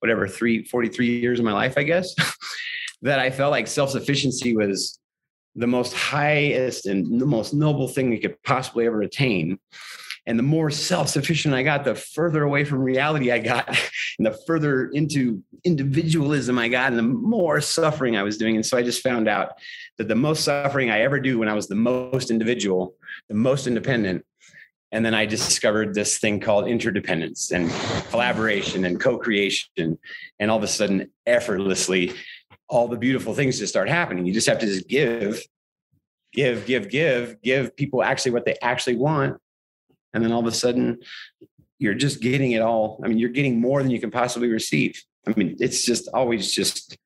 whatever, 0.00 0.26
three, 0.26 0.64
43 0.64 1.20
years 1.20 1.38
of 1.38 1.44
my 1.44 1.52
life, 1.52 1.74
I 1.76 1.82
guess, 1.82 2.14
that 3.02 3.18
I 3.18 3.30
felt 3.30 3.50
like 3.50 3.66
self-sufficiency 3.66 4.56
was 4.56 4.98
the 5.54 5.66
most 5.66 5.92
highest 5.92 6.86
and 6.86 7.20
the 7.20 7.26
most 7.26 7.52
noble 7.52 7.88
thing 7.88 8.10
we 8.10 8.18
could 8.18 8.40
possibly 8.42 8.86
ever 8.86 9.02
attain. 9.02 9.58
And 10.26 10.38
the 10.38 10.42
more 10.42 10.70
self-sufficient 10.70 11.54
I 11.54 11.62
got, 11.62 11.84
the 11.84 11.94
further 11.94 12.42
away 12.42 12.64
from 12.64 12.80
reality 12.80 13.32
I 13.32 13.38
got, 13.38 13.66
and 14.18 14.26
the 14.26 14.38
further 14.46 14.88
into 14.88 15.42
individualism 15.64 16.58
I 16.58 16.68
got, 16.68 16.88
and 16.90 16.98
the 16.98 17.02
more 17.02 17.60
suffering 17.62 18.16
I 18.16 18.22
was 18.22 18.36
doing. 18.36 18.54
And 18.54 18.64
so 18.64 18.76
I 18.76 18.82
just 18.82 19.02
found 19.02 19.26
out 19.26 19.52
that 19.96 20.06
the 20.06 20.14
most 20.14 20.44
suffering 20.44 20.90
I 20.90 21.00
ever 21.00 21.18
do 21.18 21.38
when 21.38 21.48
I 21.48 21.54
was 21.54 21.66
the 21.66 21.76
most 21.76 22.30
individual, 22.30 22.94
the 23.28 23.34
most 23.34 23.66
independent. 23.66 24.24
And 24.92 25.04
then 25.04 25.14
I 25.14 25.26
discovered 25.26 25.94
this 25.94 26.18
thing 26.18 26.40
called 26.40 26.68
interdependence 26.68 27.50
and 27.50 27.70
collaboration 28.10 28.84
and 28.84 29.00
co-creation. 29.00 29.98
And 30.38 30.50
all 30.50 30.58
of 30.58 30.62
a 30.62 30.68
sudden, 30.68 31.10
effortlessly, 31.26 32.12
all 32.68 32.88
the 32.88 32.96
beautiful 32.96 33.34
things 33.34 33.58
just 33.58 33.72
start 33.72 33.88
happening. 33.88 34.26
You 34.26 34.32
just 34.32 34.46
have 34.48 34.58
to 34.58 34.66
just 34.66 34.88
give, 34.88 35.42
give, 36.32 36.66
give, 36.66 36.88
give, 36.90 37.40
give 37.42 37.76
people 37.76 38.02
actually 38.02 38.32
what 38.32 38.44
they 38.44 38.56
actually 38.60 38.96
want. 38.96 39.38
And 40.14 40.22
then 40.22 40.32
all 40.32 40.40
of 40.40 40.46
a 40.46 40.52
sudden, 40.52 40.98
you're 41.78 41.94
just 41.94 42.20
getting 42.20 42.52
it 42.52 42.60
all. 42.60 43.00
I 43.04 43.08
mean, 43.08 43.18
you're 43.18 43.30
getting 43.30 43.60
more 43.60 43.82
than 43.82 43.90
you 43.90 44.00
can 44.00 44.10
possibly 44.10 44.48
receive. 44.48 45.02
I 45.26 45.32
mean, 45.36 45.56
it's 45.60 45.84
just 45.84 46.08
always 46.12 46.52
just 46.52 46.96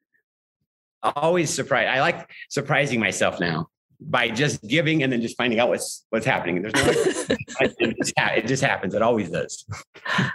always 1.03 1.51
surprised. 1.51 1.89
I 1.89 2.01
like 2.01 2.31
surprising 2.49 3.01
myself 3.01 3.41
now 3.41 3.69
by 4.01 4.29
just 4.29 4.63
giving 4.67 5.03
and 5.03 5.13
then 5.13 5.21
just 5.21 5.37
finding 5.37 5.59
out 5.59 5.69
what's 5.69 6.05
what's 6.11 6.27
happening. 6.27 6.63
There's 6.63 6.75
no 6.75 6.83
it, 6.87 7.97
just, 7.99 8.13
it 8.17 8.47
just 8.47 8.63
happens. 8.63 8.95
It 8.95 9.03
always 9.03 9.31
does. 9.31 9.65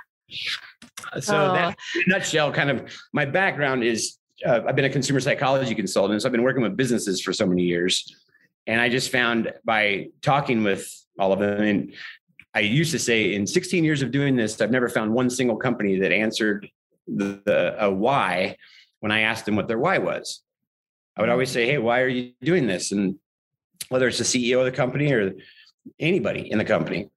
So 1.21 1.37
Oh. 1.37 1.53
that 1.53 1.77
in 1.95 2.11
a 2.11 2.17
nutshell, 2.17 2.51
kind 2.51 2.69
of 2.69 2.91
my 3.13 3.23
background 3.23 3.81
is 3.81 4.16
uh, 4.45 4.61
I've 4.67 4.75
been 4.75 4.85
a 4.85 4.89
consumer 4.89 5.19
psychology 5.19 5.73
consultant. 5.73 6.21
So 6.21 6.27
I've 6.27 6.31
been 6.31 6.43
working 6.43 6.61
with 6.61 6.77
businesses 6.77 7.21
for 7.21 7.33
so 7.33 7.45
many 7.45 7.63
years. 7.63 8.15
And 8.67 8.81
I 8.81 8.89
just 8.89 9.11
found 9.11 9.53
by 9.63 10.09
talking 10.21 10.63
with 10.63 10.91
all 11.19 11.31
of 11.31 11.39
them, 11.39 11.61
and 11.61 11.93
I 12.53 12.59
used 12.59 12.91
to 12.91 12.99
say 12.99 13.33
in 13.33 13.47
16 13.47 13.83
years 13.83 14.01
of 14.01 14.11
doing 14.11 14.35
this, 14.35 14.59
I've 14.61 14.71
never 14.71 14.89
found 14.89 15.13
one 15.13 15.29
single 15.29 15.55
company 15.55 15.99
that 15.99 16.11
answered 16.11 16.67
the, 17.07 17.41
the 17.45 17.83
a 17.83 17.89
why 17.89 18.57
when 18.99 19.11
I 19.11 19.21
asked 19.21 19.45
them 19.45 19.55
what 19.55 19.67
their 19.67 19.79
why 19.79 19.97
was. 19.99 20.41
I 21.15 21.21
would 21.21 21.29
always 21.29 21.49
say, 21.49 21.65
Hey, 21.65 21.77
why 21.77 22.01
are 22.01 22.07
you 22.07 22.33
doing 22.41 22.67
this? 22.67 22.91
And 22.91 23.15
whether 23.89 24.07
it's 24.07 24.17
the 24.17 24.23
CEO 24.23 24.59
of 24.59 24.65
the 24.65 24.71
company 24.71 25.11
or 25.13 25.33
anybody 25.99 26.51
in 26.51 26.57
the 26.57 26.65
company. 26.65 27.09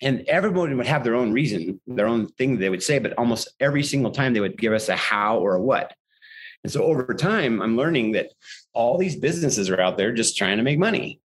and 0.00 0.24
everybody 0.26 0.74
would 0.74 0.86
have 0.86 1.04
their 1.04 1.14
own 1.14 1.32
reason, 1.32 1.80
their 1.86 2.06
own 2.06 2.26
thing 2.26 2.58
they 2.58 2.70
would 2.70 2.82
say, 2.82 2.98
but 2.98 3.12
almost 3.18 3.48
every 3.60 3.82
single 3.82 4.10
time 4.10 4.32
they 4.32 4.40
would 4.40 4.58
give 4.58 4.72
us 4.72 4.88
a 4.88 4.96
how 4.96 5.38
or 5.38 5.54
a 5.54 5.60
what. 5.60 5.92
And 6.64 6.72
so 6.72 6.84
over 6.84 7.12
time, 7.14 7.60
I'm 7.60 7.76
learning 7.76 8.12
that 8.12 8.30
all 8.72 8.98
these 8.98 9.16
businesses 9.16 9.68
are 9.70 9.80
out 9.80 9.96
there 9.96 10.12
just 10.12 10.36
trying 10.36 10.58
to 10.58 10.62
make 10.62 10.78
money. 10.78 11.20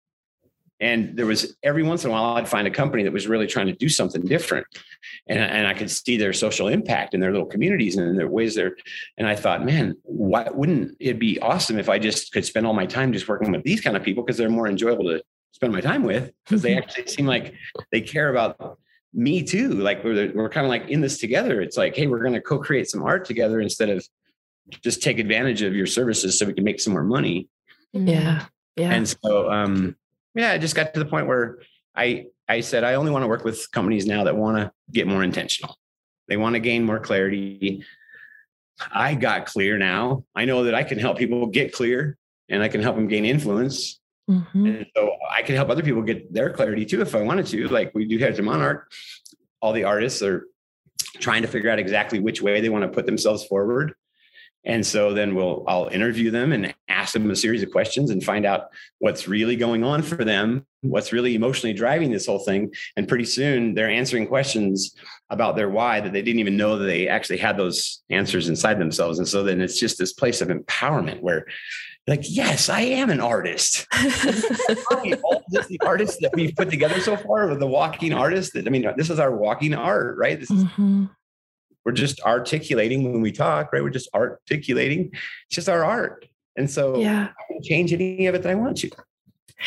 And 0.78 1.16
there 1.16 1.26
was 1.26 1.56
every 1.62 1.82
once 1.82 2.04
in 2.04 2.10
a 2.10 2.12
while, 2.12 2.36
I'd 2.36 2.48
find 2.48 2.66
a 2.66 2.70
company 2.70 3.02
that 3.02 3.12
was 3.12 3.26
really 3.26 3.46
trying 3.46 3.66
to 3.66 3.72
do 3.72 3.88
something 3.88 4.22
different. 4.22 4.66
And, 5.26 5.38
and 5.38 5.66
I 5.66 5.72
could 5.72 5.90
see 5.90 6.18
their 6.18 6.34
social 6.34 6.68
impact 6.68 7.14
in 7.14 7.20
their 7.20 7.32
little 7.32 7.46
communities 7.46 7.96
and 7.96 8.08
in 8.08 8.16
their 8.16 8.28
ways 8.28 8.54
there. 8.54 8.76
And 9.16 9.26
I 9.26 9.36
thought, 9.36 9.64
man, 9.64 9.96
why 10.02 10.48
wouldn't 10.52 10.96
it 11.00 11.18
be 11.18 11.38
awesome 11.40 11.78
if 11.78 11.88
I 11.88 11.98
just 11.98 12.32
could 12.32 12.44
spend 12.44 12.66
all 12.66 12.74
my 12.74 12.84
time 12.84 13.12
just 13.12 13.26
working 13.26 13.52
with 13.52 13.62
these 13.62 13.80
kind 13.80 13.96
of 13.96 14.02
people 14.02 14.22
because 14.22 14.36
they're 14.36 14.50
more 14.50 14.68
enjoyable 14.68 15.04
to 15.04 15.22
spend 15.52 15.72
my 15.72 15.80
time 15.80 16.02
with 16.02 16.30
because 16.44 16.60
they 16.60 16.76
actually 16.76 17.06
seem 17.06 17.26
like 17.26 17.54
they 17.90 18.02
care 18.02 18.28
about 18.28 18.78
me 19.14 19.42
too. 19.42 19.70
Like 19.70 20.04
we're, 20.04 20.30
we're 20.34 20.50
kind 20.50 20.66
of 20.66 20.70
like 20.70 20.90
in 20.90 21.00
this 21.00 21.18
together. 21.18 21.62
It's 21.62 21.78
like, 21.78 21.96
hey, 21.96 22.06
we're 22.06 22.20
going 22.20 22.34
to 22.34 22.42
co-create 22.42 22.90
some 22.90 23.02
art 23.02 23.24
together 23.24 23.60
instead 23.60 23.88
of 23.88 24.06
just 24.82 25.02
take 25.02 25.18
advantage 25.18 25.62
of 25.62 25.74
your 25.74 25.86
services 25.86 26.38
so 26.38 26.46
we 26.46 26.52
can 26.52 26.64
make 26.64 26.80
some 26.80 26.92
more 26.92 27.04
money. 27.04 27.48
Yeah. 27.92 28.46
Yeah. 28.76 28.92
And 28.92 29.08
so, 29.08 29.50
um, 29.50 29.96
yeah, 30.34 30.52
I 30.52 30.58
just 30.58 30.74
got 30.74 30.92
to 30.94 31.00
the 31.00 31.06
point 31.06 31.26
where 31.26 31.60
I 31.94 32.26
I 32.48 32.60
said 32.60 32.84
I 32.84 32.94
only 32.94 33.10
want 33.10 33.22
to 33.22 33.28
work 33.28 33.44
with 33.44 33.70
companies 33.72 34.06
now 34.06 34.24
that 34.24 34.36
want 34.36 34.58
to 34.58 34.72
get 34.92 35.06
more 35.06 35.22
intentional. 35.22 35.76
They 36.28 36.36
want 36.36 36.54
to 36.54 36.60
gain 36.60 36.84
more 36.84 37.00
clarity. 37.00 37.84
I 38.92 39.14
got 39.14 39.46
clear 39.46 39.78
now. 39.78 40.24
I 40.34 40.44
know 40.44 40.64
that 40.64 40.74
I 40.74 40.82
can 40.82 40.98
help 40.98 41.16
people 41.16 41.46
get 41.46 41.72
clear 41.72 42.18
and 42.48 42.62
I 42.62 42.68
can 42.68 42.82
help 42.82 42.96
them 42.96 43.08
gain 43.08 43.24
influence. 43.24 43.98
Mm-hmm. 44.30 44.66
And 44.66 44.86
so 44.94 45.12
I 45.30 45.42
can 45.42 45.54
help 45.54 45.70
other 45.70 45.82
people 45.82 46.02
get 46.02 46.32
their 46.32 46.50
clarity 46.50 46.84
too 46.84 47.00
if 47.00 47.14
I 47.14 47.22
wanted 47.22 47.46
to. 47.46 47.68
Like 47.68 47.92
we 47.94 48.04
do 48.06 48.18
here 48.18 48.28
at 48.28 48.42
Monarch, 48.42 48.90
all 49.60 49.72
the 49.72 49.84
artists 49.84 50.22
are 50.22 50.46
trying 51.20 51.42
to 51.42 51.48
figure 51.48 51.70
out 51.70 51.78
exactly 51.78 52.18
which 52.18 52.42
way 52.42 52.60
they 52.60 52.68
want 52.68 52.82
to 52.82 52.88
put 52.88 53.06
themselves 53.06 53.44
forward. 53.46 53.94
And 54.66 54.84
so 54.84 55.14
then 55.14 55.34
we'll 55.34 55.64
I'll 55.68 55.86
interview 55.86 56.30
them 56.30 56.52
and 56.52 56.74
ask 56.88 57.12
them 57.12 57.30
a 57.30 57.36
series 57.36 57.62
of 57.62 57.70
questions 57.70 58.10
and 58.10 58.22
find 58.22 58.44
out 58.44 58.68
what's 58.98 59.28
really 59.28 59.54
going 59.54 59.84
on 59.84 60.02
for 60.02 60.24
them, 60.24 60.66
what's 60.82 61.12
really 61.12 61.36
emotionally 61.36 61.72
driving 61.72 62.10
this 62.10 62.26
whole 62.26 62.40
thing. 62.40 62.74
And 62.96 63.06
pretty 63.06 63.26
soon 63.26 63.74
they're 63.74 63.88
answering 63.88 64.26
questions 64.26 64.96
about 65.30 65.54
their 65.54 65.70
why 65.70 66.00
that 66.00 66.12
they 66.12 66.20
didn't 66.20 66.40
even 66.40 66.56
know 66.56 66.78
that 66.78 66.84
they 66.84 67.06
actually 67.06 67.38
had 67.38 67.56
those 67.56 68.02
answers 68.10 68.48
inside 68.48 68.80
themselves. 68.80 69.18
And 69.18 69.28
so 69.28 69.44
then 69.44 69.60
it's 69.60 69.78
just 69.78 69.98
this 69.98 70.12
place 70.12 70.40
of 70.40 70.48
empowerment 70.48 71.20
where 71.22 71.46
like, 72.08 72.22
yes, 72.22 72.68
I 72.68 72.82
am 72.82 73.10
an 73.10 73.20
artist. 73.20 73.86
all 73.92 75.42
the 75.50 75.80
artists 75.84 76.18
that 76.20 76.30
we've 76.34 76.54
put 76.54 76.70
together 76.70 77.00
so 77.00 77.16
far, 77.16 77.52
the 77.54 77.66
walking 77.66 78.12
artist. 78.12 78.52
That, 78.52 78.66
I 78.66 78.70
mean, 78.70 78.88
this 78.96 79.10
is 79.10 79.18
our 79.18 79.34
walking 79.34 79.74
art, 79.74 80.16
right? 80.16 80.38
This 80.38 80.50
is 80.50 80.64
mm-hmm 80.64 81.06
we're 81.86 81.92
just 81.92 82.20
articulating 82.22 83.12
when 83.12 83.22
we 83.22 83.30
talk, 83.30 83.72
right? 83.72 83.80
We're 83.80 83.90
just 83.90 84.12
articulating. 84.12 85.10
It's 85.12 85.54
just 85.54 85.68
our 85.68 85.84
art. 85.84 86.26
And 86.56 86.68
so 86.68 86.98
yeah. 86.98 87.28
I 87.28 87.52
can 87.52 87.62
change 87.62 87.92
any 87.92 88.26
of 88.26 88.34
it 88.34 88.42
that 88.42 88.50
I 88.50 88.56
want 88.56 88.78
to. 88.78 88.90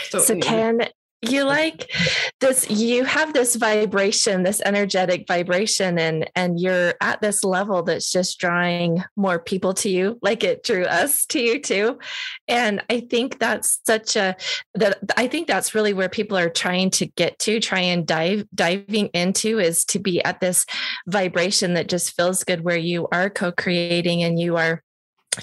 So, 0.09 0.19
so 0.19 0.37
can 0.37 0.81
you 1.21 1.43
like 1.43 1.91
this 2.39 2.69
you 2.69 3.03
have 3.03 3.33
this 3.33 3.55
vibration 3.55 4.43
this 4.43 4.61
energetic 4.63 5.27
vibration 5.27 5.99
and 5.99 6.29
and 6.33 6.59
you're 6.59 6.93
at 7.01 7.19
this 7.21 7.43
level 7.43 7.83
that's 7.83 8.09
just 8.09 8.39
drawing 8.39 9.03
more 9.17 9.37
people 9.37 9.73
to 9.73 9.89
you 9.89 10.17
like 10.21 10.45
it 10.45 10.63
drew 10.63 10.85
us 10.85 11.25
to 11.25 11.41
you 11.41 11.59
too. 11.59 11.99
And 12.47 12.81
i 12.89 13.01
think 13.01 13.39
that's 13.39 13.81
such 13.85 14.15
a 14.15 14.35
that 14.75 14.99
i 15.17 15.27
think 15.27 15.47
that's 15.47 15.75
really 15.75 15.93
where 15.93 16.09
people 16.09 16.37
are 16.37 16.49
trying 16.49 16.89
to 16.91 17.05
get 17.05 17.37
to 17.39 17.59
try 17.59 17.79
and 17.79 18.07
dive 18.07 18.45
diving 18.55 19.07
into 19.07 19.59
is 19.59 19.83
to 19.85 19.99
be 19.99 20.23
at 20.23 20.39
this 20.39 20.65
vibration 21.07 21.73
that 21.73 21.89
just 21.89 22.15
feels 22.15 22.43
good 22.45 22.63
where 22.63 22.77
you 22.77 23.07
are 23.11 23.29
co-creating 23.29 24.23
and 24.23 24.39
you 24.39 24.55
are 24.55 24.81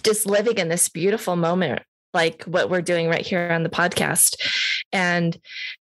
just 0.03 0.27
living 0.27 0.57
in 0.57 0.69
this 0.69 0.89
beautiful 0.89 1.37
moment 1.37 1.83
like 2.15 2.43
what 2.45 2.71
we're 2.71 2.81
doing 2.81 3.09
right 3.09 3.27
here 3.27 3.51
on 3.53 3.63
the 3.63 3.69
podcast 3.69 4.37
and 4.97 5.39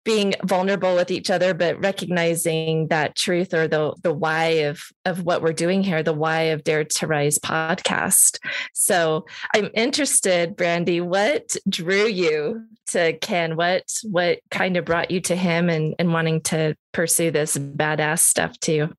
being 0.05 0.33
vulnerable 0.45 0.95
with 0.95 1.11
each 1.11 1.29
other 1.29 1.53
but 1.53 1.79
recognizing 1.81 2.87
that 2.87 3.15
truth 3.15 3.53
or 3.53 3.67
the 3.67 3.93
the 4.01 4.13
why 4.13 4.45
of 4.69 4.81
of 5.05 5.23
what 5.23 5.41
we're 5.41 5.51
doing 5.53 5.83
here 5.83 6.01
the 6.01 6.13
why 6.13 6.43
of 6.53 6.63
dare 6.63 6.85
to 6.85 7.05
rise 7.05 7.37
podcast. 7.37 8.39
So 8.73 9.25
i'm 9.53 9.69
interested 9.73 10.55
brandy 10.55 11.01
what 11.01 11.55
drew 11.69 12.05
you 12.05 12.63
to 12.91 13.13
ken? 13.17 13.55
What 13.55 13.83
what 14.03 14.39
kind 14.49 14.77
of 14.77 14.85
brought 14.85 15.11
you 15.11 15.21
to 15.21 15.35
him 15.35 15.69
and 15.69 15.95
and 15.97 16.13
wanting 16.13 16.41
to 16.41 16.75
pursue 16.91 17.31
this 17.31 17.57
badass 17.57 18.19
stuff 18.19 18.59
too? 18.59 18.89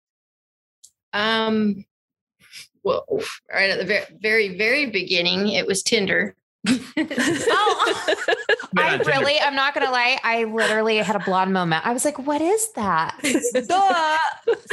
Um 1.12 1.85
well 2.83 3.07
right 3.52 3.71
at 3.71 3.78
the 3.78 3.85
very 3.85 4.07
very 4.21 4.57
very 4.57 4.87
beginning 4.90 5.49
it 5.49 5.66
was 5.66 5.83
tinder 5.83 6.35
oh, 6.66 8.14
I 8.76 8.97
really, 9.07 9.40
I'm 9.40 9.54
not 9.54 9.75
gonna 9.75 9.90
lie. 9.90 10.19
I 10.23 10.45
literally 10.45 10.99
had 10.99 11.16
a 11.16 11.21
blonde 11.21 11.52
moment. 11.52 11.85
I 11.87 11.92
was 11.92 12.04
like, 12.04 12.19
"What 12.19 12.40
is 12.40 12.73
that?" 12.73 13.19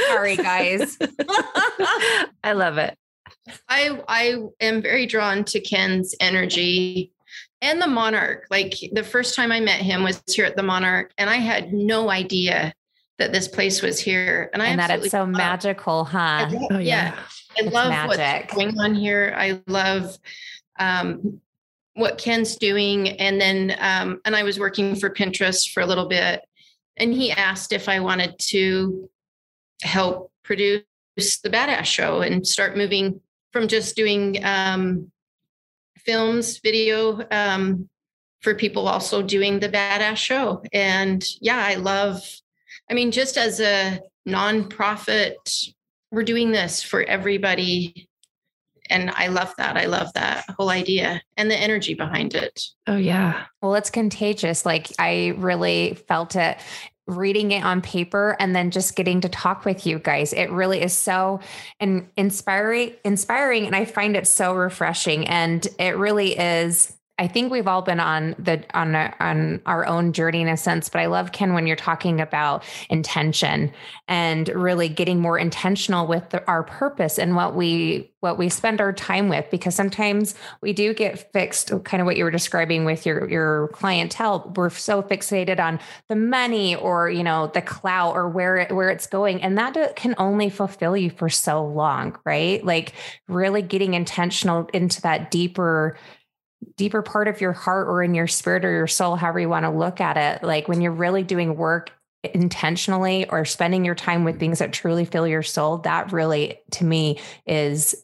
Sorry, 0.08 0.36
guys. 0.36 0.96
I 2.44 2.52
love 2.52 2.78
it. 2.78 2.96
I 3.68 4.00
I 4.08 4.38
am 4.60 4.82
very 4.82 5.06
drawn 5.06 5.44
to 5.44 5.60
Ken's 5.60 6.14
energy 6.20 7.12
and 7.60 7.82
the 7.82 7.86
Monarch. 7.86 8.46
Like 8.50 8.74
the 8.92 9.04
first 9.04 9.34
time 9.34 9.50
I 9.50 9.60
met 9.60 9.80
him 9.80 10.02
was 10.02 10.22
here 10.30 10.44
at 10.44 10.56
the 10.56 10.62
Monarch, 10.62 11.12
and 11.18 11.28
I 11.28 11.36
had 11.36 11.72
no 11.72 12.10
idea 12.10 12.72
that 13.18 13.32
this 13.32 13.48
place 13.48 13.82
was 13.82 14.00
here. 14.00 14.48
And 14.52 14.62
I 14.62 14.66
and 14.68 14.78
that 14.78 14.90
it's 14.90 15.10
so 15.10 15.26
magical, 15.26 16.04
huh? 16.04 16.48
Love, 16.50 16.62
oh, 16.70 16.78
yeah. 16.78 17.14
yeah. 17.14 17.14
I 17.58 17.64
it's 17.64 17.74
love 17.74 17.90
magic. 17.90 18.52
what's 18.52 18.54
going 18.54 18.78
on 18.78 18.94
here. 18.94 19.34
I 19.36 19.60
love 19.66 20.16
um, 20.78 21.40
what 22.00 22.18
Ken's 22.18 22.56
doing. 22.56 23.10
And 23.20 23.40
then, 23.40 23.76
um, 23.78 24.20
and 24.24 24.34
I 24.34 24.42
was 24.42 24.58
working 24.58 24.96
for 24.96 25.10
Pinterest 25.10 25.70
for 25.70 25.82
a 25.82 25.86
little 25.86 26.08
bit. 26.08 26.42
And 26.96 27.12
he 27.12 27.30
asked 27.30 27.72
if 27.72 27.88
I 27.88 28.00
wanted 28.00 28.34
to 28.48 29.08
help 29.82 30.32
produce 30.42 30.82
the 31.16 31.50
Badass 31.50 31.84
Show 31.84 32.22
and 32.22 32.46
start 32.46 32.76
moving 32.76 33.20
from 33.52 33.68
just 33.68 33.96
doing 33.96 34.44
um, 34.44 35.10
films, 35.98 36.58
video 36.58 37.24
um, 37.30 37.88
for 38.40 38.54
people 38.54 38.88
also 38.88 39.22
doing 39.22 39.60
the 39.60 39.68
Badass 39.68 40.16
Show. 40.16 40.62
And 40.72 41.24
yeah, 41.40 41.64
I 41.64 41.74
love, 41.74 42.22
I 42.90 42.94
mean, 42.94 43.10
just 43.10 43.36
as 43.36 43.60
a 43.60 44.00
nonprofit, 44.28 45.36
we're 46.10 46.22
doing 46.22 46.50
this 46.50 46.82
for 46.82 47.02
everybody 47.02 48.09
and 48.90 49.10
I 49.10 49.28
love 49.28 49.54
that. 49.56 49.76
I 49.76 49.86
love 49.86 50.12
that 50.14 50.44
whole 50.58 50.70
idea 50.70 51.22
and 51.36 51.50
the 51.50 51.56
energy 51.56 51.94
behind 51.94 52.34
it. 52.34 52.62
Oh 52.86 52.96
yeah. 52.96 53.44
Well, 53.62 53.74
it's 53.74 53.90
contagious. 53.90 54.66
Like 54.66 54.92
I 54.98 55.34
really 55.38 55.94
felt 56.08 56.36
it 56.36 56.58
reading 57.06 57.50
it 57.50 57.64
on 57.64 57.80
paper 57.80 58.36
and 58.38 58.54
then 58.54 58.70
just 58.70 58.94
getting 58.94 59.20
to 59.20 59.28
talk 59.28 59.64
with 59.64 59.86
you 59.86 59.98
guys. 59.98 60.32
It 60.32 60.50
really 60.50 60.80
is 60.80 60.92
so 60.92 61.40
and 61.80 62.08
inspiring 62.16 62.92
inspiring 63.04 63.66
and 63.66 63.74
I 63.74 63.84
find 63.84 64.16
it 64.16 64.26
so 64.26 64.54
refreshing 64.54 65.26
and 65.26 65.66
it 65.78 65.96
really 65.96 66.38
is 66.38 66.96
I 67.20 67.28
think 67.28 67.52
we've 67.52 67.68
all 67.68 67.82
been 67.82 68.00
on 68.00 68.34
the 68.38 68.64
on 68.72 68.94
a, 68.94 69.14
on 69.20 69.60
our 69.66 69.84
own 69.84 70.14
journey 70.14 70.40
in 70.40 70.48
a 70.48 70.56
sense, 70.56 70.88
but 70.88 71.02
I 71.02 71.06
love 71.06 71.32
Ken 71.32 71.52
when 71.52 71.66
you're 71.66 71.76
talking 71.76 72.18
about 72.18 72.64
intention 72.88 73.72
and 74.08 74.48
really 74.48 74.88
getting 74.88 75.20
more 75.20 75.38
intentional 75.38 76.06
with 76.06 76.30
the, 76.30 76.44
our 76.48 76.62
purpose 76.62 77.18
and 77.18 77.36
what 77.36 77.54
we 77.54 78.10
what 78.20 78.38
we 78.38 78.48
spend 78.48 78.80
our 78.80 78.92
time 78.92 79.28
with 79.28 79.50
because 79.50 79.74
sometimes 79.74 80.34
we 80.62 80.72
do 80.72 80.94
get 80.94 81.30
fixed 81.32 81.72
kind 81.84 82.00
of 82.00 82.06
what 82.06 82.16
you 82.16 82.24
were 82.24 82.30
describing 82.30 82.86
with 82.86 83.04
your 83.04 83.28
your 83.28 83.68
clientele. 83.68 84.50
We're 84.56 84.70
so 84.70 85.02
fixated 85.02 85.60
on 85.60 85.78
the 86.08 86.16
money 86.16 86.74
or 86.74 87.10
you 87.10 87.22
know 87.22 87.50
the 87.52 87.60
clout 87.60 88.16
or 88.16 88.30
where 88.30 88.56
it, 88.56 88.72
where 88.72 88.88
it's 88.88 89.06
going 89.06 89.42
and 89.42 89.58
that 89.58 89.94
can 89.94 90.14
only 90.16 90.48
fulfill 90.48 90.96
you 90.96 91.10
for 91.10 91.28
so 91.28 91.66
long 91.66 92.16
right? 92.24 92.64
Like 92.64 92.94
really 93.28 93.60
getting 93.60 93.92
intentional 93.92 94.70
into 94.72 95.02
that 95.02 95.30
deeper 95.30 95.98
deeper 96.76 97.02
part 97.02 97.28
of 97.28 97.40
your 97.40 97.52
heart 97.52 97.88
or 97.88 98.02
in 98.02 98.14
your 98.14 98.26
spirit 98.26 98.64
or 98.64 98.72
your 98.72 98.86
soul, 98.86 99.16
however 99.16 99.40
you 99.40 99.48
want 99.48 99.64
to 99.64 99.70
look 99.70 100.00
at 100.00 100.16
it. 100.16 100.46
Like 100.46 100.68
when 100.68 100.80
you're 100.80 100.92
really 100.92 101.22
doing 101.22 101.56
work 101.56 101.90
intentionally 102.22 103.28
or 103.28 103.44
spending 103.44 103.84
your 103.84 103.94
time 103.94 104.24
with 104.24 104.38
things 104.38 104.58
that 104.58 104.72
truly 104.72 105.04
fill 105.04 105.26
your 105.26 105.42
soul, 105.42 105.78
that 105.78 106.12
really 106.12 106.58
to 106.72 106.84
me 106.84 107.18
is 107.46 107.94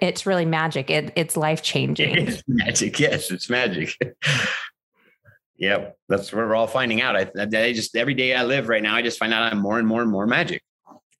it's 0.00 0.26
really 0.26 0.46
magic. 0.46 0.90
It, 0.90 1.12
it's 1.16 1.36
life 1.36 1.62
changing. 1.62 2.16
It's 2.16 2.42
magic. 2.48 2.98
Yes, 2.98 3.30
it's 3.30 3.50
magic. 3.50 3.96
yep. 5.56 5.96
That's 6.08 6.32
what 6.32 6.38
we're 6.38 6.54
all 6.54 6.66
finding 6.66 7.00
out. 7.00 7.16
I, 7.16 7.30
I 7.38 7.72
just 7.72 7.94
every 7.96 8.14
day 8.14 8.34
I 8.34 8.44
live 8.44 8.68
right 8.68 8.82
now, 8.82 8.94
I 8.94 9.02
just 9.02 9.18
find 9.18 9.32
out 9.32 9.52
I'm 9.52 9.60
more 9.60 9.78
and 9.78 9.86
more 9.86 10.02
and 10.02 10.10
more 10.10 10.26
magic. 10.26 10.62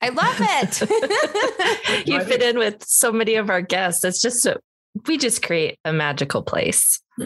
I 0.02 0.08
love 0.08 0.36
it. 0.38 2.06
you 2.08 2.20
fit 2.20 2.42
in 2.42 2.58
with 2.58 2.82
so 2.84 3.12
many 3.12 3.34
of 3.34 3.50
our 3.50 3.60
guests. 3.60 4.02
It's 4.02 4.22
just 4.22 4.40
so 4.40 4.58
we 5.06 5.18
just 5.18 5.42
create 5.42 5.78
a 5.84 5.92
magical 5.92 6.42
place. 6.42 7.00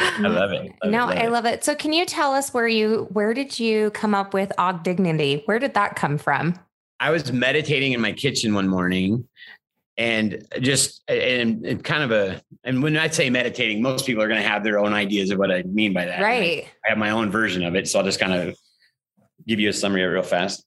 I 0.00 0.20
love 0.20 0.52
it. 0.52 0.72
Love 0.82 0.92
no, 0.92 1.08
it, 1.08 1.16
love 1.16 1.18
I 1.18 1.26
love 1.28 1.44
it. 1.46 1.64
So 1.64 1.74
can 1.74 1.92
you 1.92 2.04
tell 2.06 2.32
us 2.32 2.54
where 2.54 2.68
you 2.68 3.08
where 3.10 3.34
did 3.34 3.58
you 3.58 3.90
come 3.90 4.14
up 4.14 4.32
with 4.32 4.52
Og 4.58 4.82
Dignity? 4.82 5.42
Where 5.46 5.58
did 5.58 5.74
that 5.74 5.96
come 5.96 6.18
from? 6.18 6.54
I 7.00 7.10
was 7.10 7.32
meditating 7.32 7.92
in 7.92 8.00
my 8.00 8.12
kitchen 8.12 8.54
one 8.54 8.68
morning 8.68 9.28
and 9.96 10.46
just 10.60 11.02
and, 11.08 11.64
and, 11.66 11.84
kind 11.84 12.04
of 12.04 12.12
a 12.12 12.40
and 12.64 12.82
when 12.82 12.96
I 12.96 13.08
say 13.08 13.28
meditating, 13.28 13.82
most 13.82 14.06
people 14.06 14.22
are 14.22 14.28
going 14.28 14.40
to 14.40 14.48
have 14.48 14.62
their 14.62 14.78
own 14.78 14.92
ideas 14.92 15.30
of 15.30 15.38
what 15.38 15.50
I 15.50 15.62
mean 15.64 15.92
by 15.92 16.06
that. 16.06 16.22
Right. 16.22 16.68
I, 16.84 16.86
I 16.86 16.88
have 16.90 16.98
my 16.98 17.10
own 17.10 17.30
version 17.30 17.64
of 17.64 17.74
it, 17.74 17.88
so 17.88 17.98
I'll 17.98 18.04
just 18.04 18.20
kind 18.20 18.32
of 18.32 18.56
give 19.46 19.58
you 19.58 19.68
a 19.68 19.72
summary 19.72 20.04
of 20.04 20.10
it 20.10 20.14
real 20.14 20.22
fast. 20.22 20.64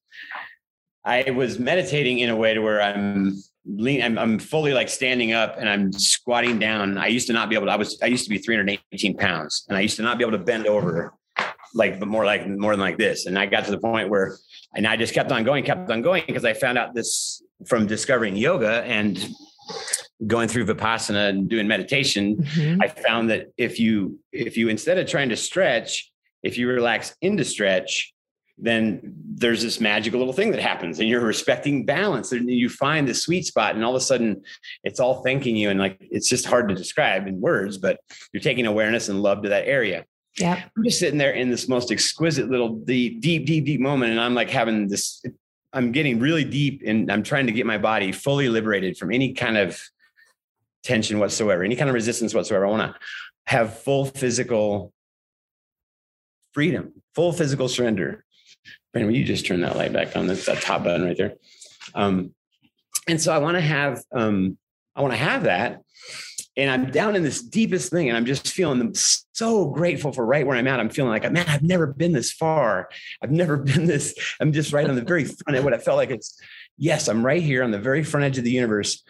I 1.05 1.31
was 1.31 1.57
meditating 1.57 2.19
in 2.19 2.29
a 2.29 2.35
way 2.35 2.53
to 2.53 2.59
where 2.59 2.81
I'm 2.81 3.41
lean 3.65 4.01
I'm, 4.01 4.17
I'm 4.17 4.39
fully 4.39 4.73
like 4.73 4.89
standing 4.89 5.33
up 5.33 5.57
and 5.57 5.69
I'm 5.69 5.93
squatting 5.93 6.59
down. 6.59 6.97
I 6.97 7.07
used 7.07 7.27
to 7.27 7.33
not 7.33 7.49
be 7.49 7.55
able 7.55 7.67
to 7.67 7.71
I 7.71 7.75
was 7.75 7.99
I 8.01 8.07
used 8.07 8.23
to 8.23 8.29
be 8.29 8.37
318 8.37 9.17
pounds 9.17 9.65
and 9.69 9.77
I 9.77 9.81
used 9.81 9.97
to 9.97 10.03
not 10.03 10.17
be 10.17 10.23
able 10.23 10.37
to 10.37 10.43
bend 10.43 10.67
over 10.67 11.13
like 11.73 11.99
but 11.99 12.07
more 12.07 12.25
like 12.25 12.47
more 12.47 12.71
than 12.71 12.81
like 12.81 12.97
this. 12.97 13.25
And 13.25 13.37
I 13.37 13.45
got 13.45 13.65
to 13.65 13.71
the 13.71 13.79
point 13.79 14.09
where 14.09 14.37
and 14.75 14.87
I 14.87 14.95
just 14.95 15.13
kept 15.13 15.31
on 15.31 15.43
going, 15.43 15.63
kept 15.63 15.89
on 15.91 16.01
going 16.01 16.23
because 16.27 16.45
I 16.45 16.53
found 16.53 16.77
out 16.77 16.93
this 16.95 17.41
from 17.67 17.87
discovering 17.87 18.35
yoga 18.35 18.83
and 18.83 19.29
going 20.27 20.47
through 20.47 20.65
vipassana 20.65 21.29
and 21.29 21.49
doing 21.49 21.67
meditation 21.67 22.35
mm-hmm. 22.37 22.81
i 22.81 22.87
found 22.87 23.29
that 23.29 23.51
if 23.57 23.79
you 23.79 24.19
if 24.31 24.55
you 24.55 24.69
instead 24.69 24.97
of 24.97 25.07
trying 25.07 25.29
to 25.29 25.37
stretch 25.37 26.11
if 26.43 26.57
you 26.57 26.67
relax 26.67 27.15
into 27.21 27.43
stretch 27.43 28.13
then 28.58 29.13
there's 29.25 29.63
this 29.63 29.79
magical 29.79 30.20
little 30.20 30.34
thing 30.34 30.51
that 30.51 30.62
happens 30.62 31.00
and 31.00 31.10
you're 31.10 31.22
respecting 31.22 31.86
balance 31.86 32.31
and 32.31 32.50
you 32.50 32.70
find 32.70 33.08
the 33.08 33.13
sweet 33.13 33.46
spot 33.46 33.75
and 33.75 33.84
all 33.84 33.96
of 33.96 34.01
a 34.01 34.03
sudden 34.03 34.41
it's 34.84 35.00
all 35.00 35.24
thanking 35.24 35.55
you 35.55 35.70
and 35.70 35.79
like 35.79 35.98
it's 36.00 36.29
just 36.29 36.46
hard 36.46 36.70
to 36.70 36.75
describe 36.75 37.27
in 37.27 37.41
words 37.41 37.77
but 37.77 38.00
you're 38.34 38.41
taking 38.41 38.65
awareness 38.65 39.10
and 39.10 39.22
love 39.22 39.41
to 39.41 39.50
that 39.50 39.67
area 39.67 40.05
yeah 40.38 40.62
i'm 40.77 40.84
just 40.84 41.00
sitting 41.00 41.17
there 41.17 41.31
in 41.31 41.50
this 41.50 41.67
most 41.67 41.91
exquisite 41.91 42.50
little 42.50 42.75
deep 42.75 43.22
deep 43.22 43.46
deep 43.46 43.65
deep 43.65 43.81
moment 43.81 44.12
and 44.12 44.20
i'm 44.20 44.36
like 44.36 44.50
having 44.50 44.88
this 44.88 45.24
I'm 45.74 45.91
getting 45.91 46.20
really 46.20 46.43
deep 46.43 46.84
and 46.86 47.12
I'm 47.12 47.24
trying 47.24 47.46
to 47.48 47.51
get 47.51 47.65
my 47.65 47.77
body 47.77 48.12
fully 48.12 48.50
liberated 48.50 48.98
from 48.98 49.12
any 49.12 49.34
kind 49.34 49.58
of 49.58 49.79
tension 50.84 51.20
whatsoever, 51.20 51.63
any 51.63 51.75
kind 51.75 51.89
of 51.89 51.93
resistance 51.93 52.34
whatsoever. 52.34 52.65
I 52.65 52.70
want 52.70 52.93
to 52.93 53.00
have 53.46 53.79
full 53.79 54.05
physical 54.05 54.91
freedom, 56.53 56.93
full 57.15 57.31
physical 57.31 57.70
surrender. 57.70 58.25
Brandon, 58.93 59.12
will 59.12 59.17
you 59.17 59.25
just 59.25 59.45
turn 59.45 59.62
that 59.62 59.77
light 59.77 59.93
back 59.93 60.15
on? 60.15 60.27
That's 60.27 60.45
that 60.45 60.62
top 60.62 60.83
button 60.83 61.05
right 61.05 61.17
there. 61.17 61.36
Um, 61.95 62.33
and 63.07 63.21
so 63.21 63.33
I 63.33 63.39
want 63.39 63.55
to 63.55 63.62
have, 63.62 64.03
um, 64.13 64.57
I 64.95 65.01
want 65.01 65.13
to 65.13 65.17
have 65.17 65.43
that 65.43 65.81
and 66.57 66.69
I'm 66.69 66.91
down 66.91 67.15
in 67.15 67.24
this 67.24 67.41
deepest 67.41 67.91
thing, 67.91 68.10
and 68.10 68.17
I'm 68.17 68.25
just 68.25 68.50
feeling 68.50 68.93
so 68.93 69.65
grateful 69.69 70.12
for 70.12 70.25
right 70.25 70.45
where 70.45 70.57
I'm 70.57 70.67
at. 70.67 70.79
I'm 70.79 70.89
feeling 70.89 71.12
like, 71.12 71.29
man, 71.31 71.45
I've 71.48 71.63
never 71.63 71.88
been 71.88 72.12
this 72.12 72.31
far. 72.31 72.89
I've 73.21 73.31
never 73.31 73.57
been 73.71 73.86
this. 73.86 74.13
I'm 74.39 74.51
just 74.51 74.74
right 74.74 74.89
on 74.89 74.95
the 74.95 75.01
very 75.01 75.24
front 75.24 75.57
of 75.57 75.63
what 75.63 75.74
I 75.74 75.77
felt 75.77 75.98
like 75.98 76.10
it's. 76.10 76.39
Yes, 76.77 77.07
I'm 77.07 77.25
right 77.25 77.41
here 77.41 77.63
on 77.63 77.71
the 77.71 77.79
very 77.79 78.03
front 78.03 78.25
edge 78.25 78.38
of 78.38 78.43
the 78.43 78.51
universe, 78.51 79.03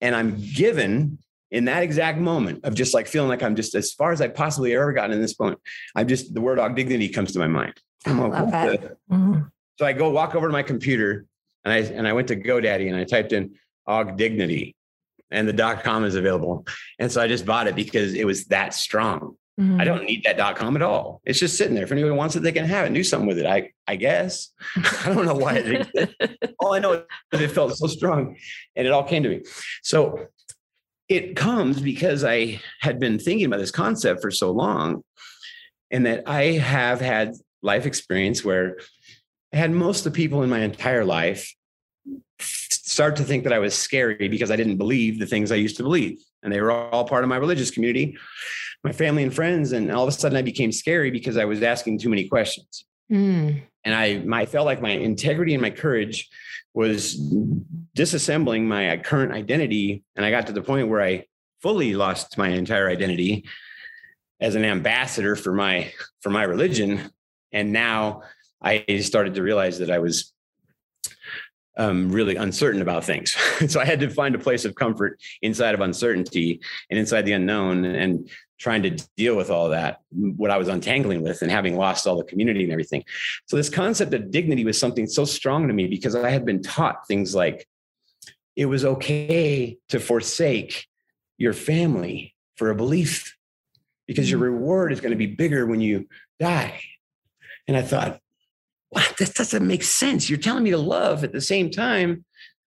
and 0.00 0.14
I'm 0.14 0.40
given 0.40 1.18
in 1.50 1.66
that 1.66 1.82
exact 1.82 2.18
moment 2.18 2.64
of 2.64 2.74
just 2.74 2.94
like 2.94 3.06
feeling 3.06 3.28
like 3.28 3.42
I'm 3.42 3.56
just 3.56 3.74
as 3.74 3.92
far 3.92 4.12
as 4.12 4.20
I 4.20 4.28
possibly 4.28 4.74
ever 4.74 4.92
gotten 4.92 5.12
in 5.12 5.20
this 5.20 5.38
moment. 5.38 5.60
I'm 5.94 6.08
just 6.08 6.34
the 6.34 6.40
word 6.40 6.58
Dignity 6.74 7.08
comes 7.08 7.32
to 7.32 7.38
my 7.38 7.46
mind. 7.46 7.74
I'm 8.08 8.20
like, 8.20 8.32
love 8.32 8.50
that. 8.50 8.80
Mm-hmm. 9.10 9.40
So 9.78 9.86
I 9.86 9.92
go 9.92 10.10
walk 10.10 10.34
over 10.34 10.48
to 10.48 10.52
my 10.52 10.62
computer 10.62 11.26
and 11.64 11.72
I 11.72 11.78
and 11.78 12.06
I 12.06 12.12
went 12.12 12.28
to 12.28 12.36
GoDaddy 12.36 12.88
and 12.88 12.96
I 12.96 13.04
typed 13.04 13.32
in 13.32 13.54
Og 13.86 14.16
Dignity 14.16 14.74
and 15.30 15.46
the 15.48 15.52
dot 15.52 15.84
com 15.84 16.04
is 16.04 16.14
available. 16.14 16.66
And 16.98 17.10
so 17.10 17.20
I 17.20 17.28
just 17.28 17.46
bought 17.46 17.66
it 17.66 17.76
because 17.76 18.14
it 18.14 18.26
was 18.26 18.46
that 18.46 18.74
strong. 18.74 19.36
Mm-hmm. 19.60 19.80
I 19.80 19.84
don't 19.84 20.04
need 20.04 20.24
that 20.24 20.36
dot 20.36 20.56
com 20.56 20.76
at 20.76 20.82
all. 20.82 21.20
It's 21.24 21.38
just 21.38 21.56
sitting 21.56 21.74
there. 21.74 21.84
If 21.84 21.92
anyone 21.92 22.16
wants 22.16 22.36
it, 22.36 22.40
they 22.40 22.52
can 22.52 22.64
have 22.64 22.86
it. 22.86 22.94
Do 22.94 23.04
something 23.04 23.26
with 23.26 23.38
it. 23.38 23.46
I 23.46 23.72
I 23.86 23.96
guess. 23.96 24.50
I 25.04 25.12
don't 25.12 25.26
know 25.26 25.34
why 25.34 25.56
it 25.56 26.48
all 26.58 26.74
I 26.74 26.78
know 26.78 27.04
is 27.32 27.40
it 27.40 27.50
felt 27.50 27.76
so 27.76 27.86
strong. 27.86 28.36
And 28.76 28.86
it 28.86 28.92
all 28.92 29.04
came 29.04 29.22
to 29.24 29.28
me. 29.28 29.42
So 29.82 30.28
it 31.08 31.36
comes 31.36 31.80
because 31.80 32.22
I 32.22 32.60
had 32.80 33.00
been 33.00 33.18
thinking 33.18 33.46
about 33.46 33.60
this 33.60 33.70
concept 33.70 34.22
for 34.22 34.30
so 34.30 34.50
long. 34.50 35.02
And 35.90 36.04
that 36.04 36.24
I 36.26 36.52
have 36.52 37.00
had 37.00 37.32
life 37.62 37.86
experience 37.86 38.44
where 38.44 38.78
I 39.52 39.56
had 39.56 39.70
most 39.70 40.04
of 40.04 40.12
the 40.12 40.16
people 40.16 40.42
in 40.42 40.50
my 40.50 40.60
entire 40.60 41.04
life 41.04 41.54
start 42.40 43.16
to 43.16 43.24
think 43.24 43.44
that 43.44 43.52
I 43.52 43.58
was 43.58 43.74
scary 43.74 44.28
because 44.28 44.50
I 44.50 44.56
didn't 44.56 44.76
believe 44.76 45.18
the 45.18 45.26
things 45.26 45.52
I 45.52 45.56
used 45.56 45.76
to 45.76 45.82
believe. 45.82 46.18
And 46.42 46.52
they 46.52 46.60
were 46.60 46.70
all 46.70 47.04
part 47.04 47.24
of 47.24 47.28
my 47.28 47.36
religious 47.36 47.70
community, 47.70 48.16
my 48.84 48.92
family 48.92 49.22
and 49.22 49.34
friends. 49.34 49.72
And 49.72 49.90
all 49.90 50.02
of 50.02 50.08
a 50.08 50.12
sudden 50.12 50.36
I 50.36 50.42
became 50.42 50.72
scary 50.72 51.10
because 51.10 51.36
I 51.36 51.44
was 51.44 51.62
asking 51.62 51.98
too 51.98 52.08
many 52.08 52.28
questions. 52.28 52.84
Mm. 53.10 53.62
And 53.84 53.94
I, 53.94 54.24
I 54.40 54.46
felt 54.46 54.66
like 54.66 54.82
my 54.82 54.90
integrity 54.90 55.54
and 55.54 55.62
my 55.62 55.70
courage 55.70 56.28
was 56.74 57.18
disassembling 57.96 58.64
my 58.64 58.96
current 58.98 59.32
identity. 59.32 60.04
And 60.14 60.24
I 60.24 60.30
got 60.30 60.46
to 60.48 60.52
the 60.52 60.62
point 60.62 60.88
where 60.88 61.02
I 61.02 61.24
fully 61.62 61.94
lost 61.94 62.38
my 62.38 62.48
entire 62.48 62.88
identity 62.88 63.44
as 64.40 64.54
an 64.54 64.64
ambassador 64.64 65.34
for 65.34 65.52
my 65.52 65.92
for 66.20 66.30
my 66.30 66.44
religion. 66.44 67.10
And 67.52 67.72
now 67.72 68.22
I 68.62 68.84
started 69.00 69.34
to 69.34 69.42
realize 69.42 69.78
that 69.78 69.90
I 69.90 69.98
was 69.98 70.32
um, 71.76 72.10
really 72.10 72.36
uncertain 72.36 72.82
about 72.82 73.04
things. 73.04 73.30
so 73.68 73.80
I 73.80 73.84
had 73.84 74.00
to 74.00 74.10
find 74.10 74.34
a 74.34 74.38
place 74.38 74.64
of 74.64 74.74
comfort 74.74 75.20
inside 75.42 75.74
of 75.74 75.80
uncertainty 75.80 76.60
and 76.90 76.98
inside 76.98 77.22
the 77.22 77.32
unknown 77.32 77.84
and 77.84 78.28
trying 78.58 78.82
to 78.82 78.90
deal 79.16 79.36
with 79.36 79.50
all 79.50 79.68
that, 79.68 80.00
what 80.10 80.50
I 80.50 80.58
was 80.58 80.66
untangling 80.66 81.22
with 81.22 81.42
and 81.42 81.50
having 81.50 81.76
lost 81.76 82.06
all 82.06 82.16
the 82.16 82.24
community 82.24 82.64
and 82.64 82.72
everything. 82.72 83.04
So 83.46 83.56
this 83.56 83.70
concept 83.70 84.12
of 84.14 84.32
dignity 84.32 84.64
was 84.64 84.78
something 84.78 85.06
so 85.06 85.24
strong 85.24 85.68
to 85.68 85.74
me 85.74 85.86
because 85.86 86.16
I 86.16 86.30
had 86.30 86.44
been 86.44 86.60
taught 86.60 87.06
things 87.06 87.34
like 87.36 87.68
it 88.56 88.66
was 88.66 88.84
okay 88.84 89.78
to 89.90 90.00
forsake 90.00 90.88
your 91.38 91.52
family 91.52 92.34
for 92.56 92.70
a 92.70 92.74
belief 92.74 93.36
because 94.08 94.28
your 94.28 94.40
mm. 94.40 94.44
reward 94.44 94.92
is 94.92 95.00
going 95.00 95.12
to 95.12 95.16
be 95.16 95.26
bigger 95.26 95.64
when 95.64 95.80
you 95.80 96.08
die. 96.40 96.80
And 97.68 97.76
I 97.76 97.82
thought, 97.82 98.18
what? 98.88 99.14
This 99.18 99.34
doesn't 99.34 99.66
make 99.66 99.82
sense. 99.82 100.28
You're 100.28 100.38
telling 100.38 100.64
me 100.64 100.70
to 100.70 100.78
love 100.78 101.22
at 101.22 101.32
the 101.32 101.40
same 101.40 101.70
time. 101.70 102.24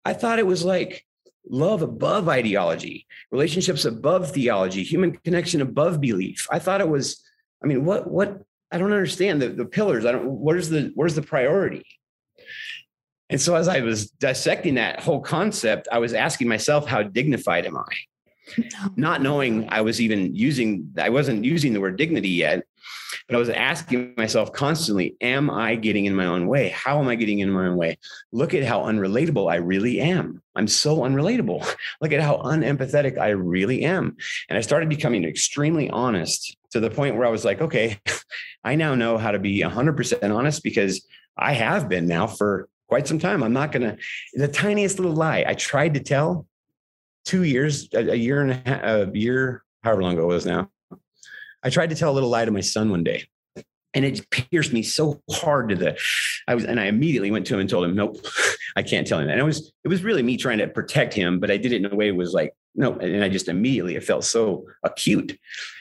I 0.04 0.14
thought 0.14 0.38
it 0.38 0.46
was 0.46 0.64
like 0.64 1.04
love 1.48 1.82
above 1.82 2.28
ideology, 2.28 3.06
relationships 3.30 3.84
above 3.84 4.32
theology, 4.32 4.82
human 4.82 5.12
connection 5.12 5.60
above 5.60 6.00
belief. 6.00 6.48
I 6.50 6.58
thought 6.58 6.80
it 6.80 6.88
was, 6.88 7.22
I 7.62 7.66
mean, 7.66 7.84
what, 7.84 8.10
what, 8.10 8.42
I 8.72 8.78
don't 8.78 8.92
understand 8.92 9.42
the, 9.42 9.50
the 9.50 9.64
pillars. 9.66 10.04
I 10.04 10.12
don't, 10.12 10.26
where's 10.26 10.70
the, 10.70 10.90
where's 10.94 11.14
the 11.14 11.22
priority? 11.22 11.84
And 13.28 13.40
so 13.40 13.54
as 13.54 13.68
I 13.68 13.80
was 13.80 14.10
dissecting 14.10 14.74
that 14.74 15.00
whole 15.00 15.20
concept, 15.20 15.88
I 15.92 15.98
was 15.98 16.14
asking 16.14 16.48
myself, 16.48 16.86
how 16.86 17.02
dignified 17.02 17.66
am 17.66 17.76
I? 17.76 17.94
Not 18.96 19.22
knowing 19.22 19.68
I 19.70 19.80
was 19.80 20.00
even 20.00 20.34
using, 20.34 20.92
I 20.98 21.10
wasn't 21.10 21.44
using 21.44 21.72
the 21.72 21.80
word 21.80 21.96
dignity 21.96 22.30
yet. 22.30 22.64
But 23.26 23.36
I 23.36 23.38
was 23.38 23.48
asking 23.48 24.14
myself 24.16 24.52
constantly, 24.52 25.16
am 25.20 25.50
I 25.50 25.74
getting 25.74 26.04
in 26.04 26.14
my 26.14 26.26
own 26.26 26.46
way? 26.46 26.68
How 26.68 27.00
am 27.00 27.08
I 27.08 27.16
getting 27.16 27.40
in 27.40 27.50
my 27.50 27.66
own 27.66 27.76
way? 27.76 27.98
Look 28.30 28.54
at 28.54 28.62
how 28.62 28.82
unrelatable 28.82 29.50
I 29.50 29.56
really 29.56 30.00
am. 30.00 30.42
I'm 30.54 30.68
so 30.68 30.98
unrelatable. 30.98 31.66
Look 32.00 32.12
at 32.12 32.20
how 32.20 32.36
unempathetic 32.38 33.18
I 33.18 33.30
really 33.30 33.82
am. 33.82 34.16
And 34.48 34.56
I 34.56 34.60
started 34.60 34.88
becoming 34.88 35.24
extremely 35.24 35.90
honest 35.90 36.56
to 36.70 36.80
the 36.80 36.90
point 36.90 37.16
where 37.16 37.26
I 37.26 37.30
was 37.30 37.44
like, 37.44 37.60
okay, 37.60 37.98
I 38.64 38.76
now 38.76 38.94
know 38.94 39.18
how 39.18 39.32
to 39.32 39.38
be 39.38 39.60
100% 39.60 40.34
honest 40.34 40.62
because 40.62 41.04
I 41.36 41.52
have 41.52 41.88
been 41.88 42.06
now 42.06 42.26
for 42.26 42.68
quite 42.88 43.08
some 43.08 43.18
time. 43.18 43.42
I'm 43.42 43.52
not 43.52 43.72
going 43.72 43.82
to, 43.82 43.98
the 44.34 44.48
tiniest 44.48 44.98
little 44.98 45.14
lie 45.14 45.44
I 45.46 45.54
tried 45.54 45.94
to 45.94 46.00
tell 46.00 46.46
two 47.26 47.42
years, 47.42 47.88
a, 47.92 48.12
a 48.12 48.14
year 48.14 48.40
and 48.40 48.52
a, 48.52 48.62
half, 48.64 48.82
a 48.84 49.10
year, 49.12 49.62
however 49.82 50.02
long 50.02 50.14
ago 50.14 50.22
it 50.22 50.34
was 50.34 50.46
now. 50.46 50.70
I 51.62 51.68
tried 51.68 51.90
to 51.90 51.96
tell 51.96 52.10
a 52.10 52.14
little 52.14 52.30
lie 52.30 52.44
to 52.44 52.50
my 52.50 52.60
son 52.60 52.90
one 52.90 53.04
day 53.04 53.26
and 53.96 54.04
it 54.04 54.28
pierced 54.30 54.74
me 54.74 54.82
so 54.82 55.20
hard 55.30 55.70
to 55.70 55.74
the 55.74 55.98
i 56.46 56.54
was 56.54 56.64
and 56.64 56.78
i 56.78 56.84
immediately 56.84 57.30
went 57.30 57.46
to 57.46 57.54
him 57.54 57.60
and 57.60 57.68
told 57.68 57.84
him 57.84 57.96
nope 57.96 58.18
i 58.76 58.82
can't 58.82 59.06
tell 59.06 59.18
him 59.18 59.26
that 59.26 59.32
and 59.32 59.40
it 59.40 59.44
was 59.44 59.72
it 59.84 59.88
was 59.88 60.04
really 60.04 60.22
me 60.22 60.36
trying 60.36 60.58
to 60.58 60.68
protect 60.68 61.14
him 61.14 61.40
but 61.40 61.50
i 61.50 61.56
did 61.56 61.72
it 61.72 61.84
in 61.84 61.90
a 61.90 61.96
way 61.96 62.12
was 62.12 62.32
like 62.32 62.52
no 62.74 62.92
and 62.94 63.24
i 63.24 63.28
just 63.28 63.48
immediately 63.48 63.96
it 63.96 64.04
felt 64.04 64.22
so 64.22 64.64
acute 64.84 65.36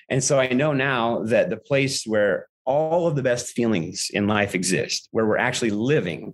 and 0.10 0.24
so 0.24 0.40
i 0.40 0.48
know 0.48 0.74
now 0.74 1.24
that 1.24 1.50
the 1.50 1.58
place 1.58 2.06
where 2.06 2.48
all 2.66 3.06
of 3.06 3.16
the 3.16 3.22
best 3.22 3.52
feelings 3.52 4.10
in 4.12 4.28
life 4.28 4.56
exist 4.56 5.08
where 5.12 5.26
we're 5.26 5.38
actually 5.38 5.70
living 5.70 6.34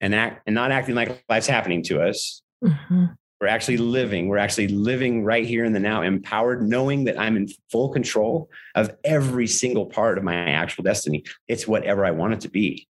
and 0.00 0.14
act 0.14 0.42
and 0.46 0.54
not 0.54 0.72
acting 0.72 0.94
like 0.94 1.22
life's 1.28 1.46
happening 1.46 1.82
to 1.82 2.00
us 2.00 2.42
mm-hmm. 2.64 3.04
We're 3.40 3.48
actually 3.48 3.76
living. 3.76 4.28
We're 4.28 4.38
actually 4.38 4.68
living 4.68 5.22
right 5.22 5.46
here 5.46 5.64
in 5.64 5.72
the 5.72 5.80
now, 5.80 6.02
empowered, 6.02 6.66
knowing 6.66 7.04
that 7.04 7.20
I'm 7.20 7.36
in 7.36 7.48
full 7.70 7.90
control 7.90 8.48
of 8.74 8.94
every 9.04 9.46
single 9.46 9.86
part 9.86 10.16
of 10.16 10.24
my 10.24 10.34
actual 10.34 10.84
destiny. 10.84 11.24
It's 11.46 11.68
whatever 11.68 12.04
I 12.06 12.12
want 12.12 12.32
it 12.32 12.40
to 12.42 12.48
be, 12.48 12.88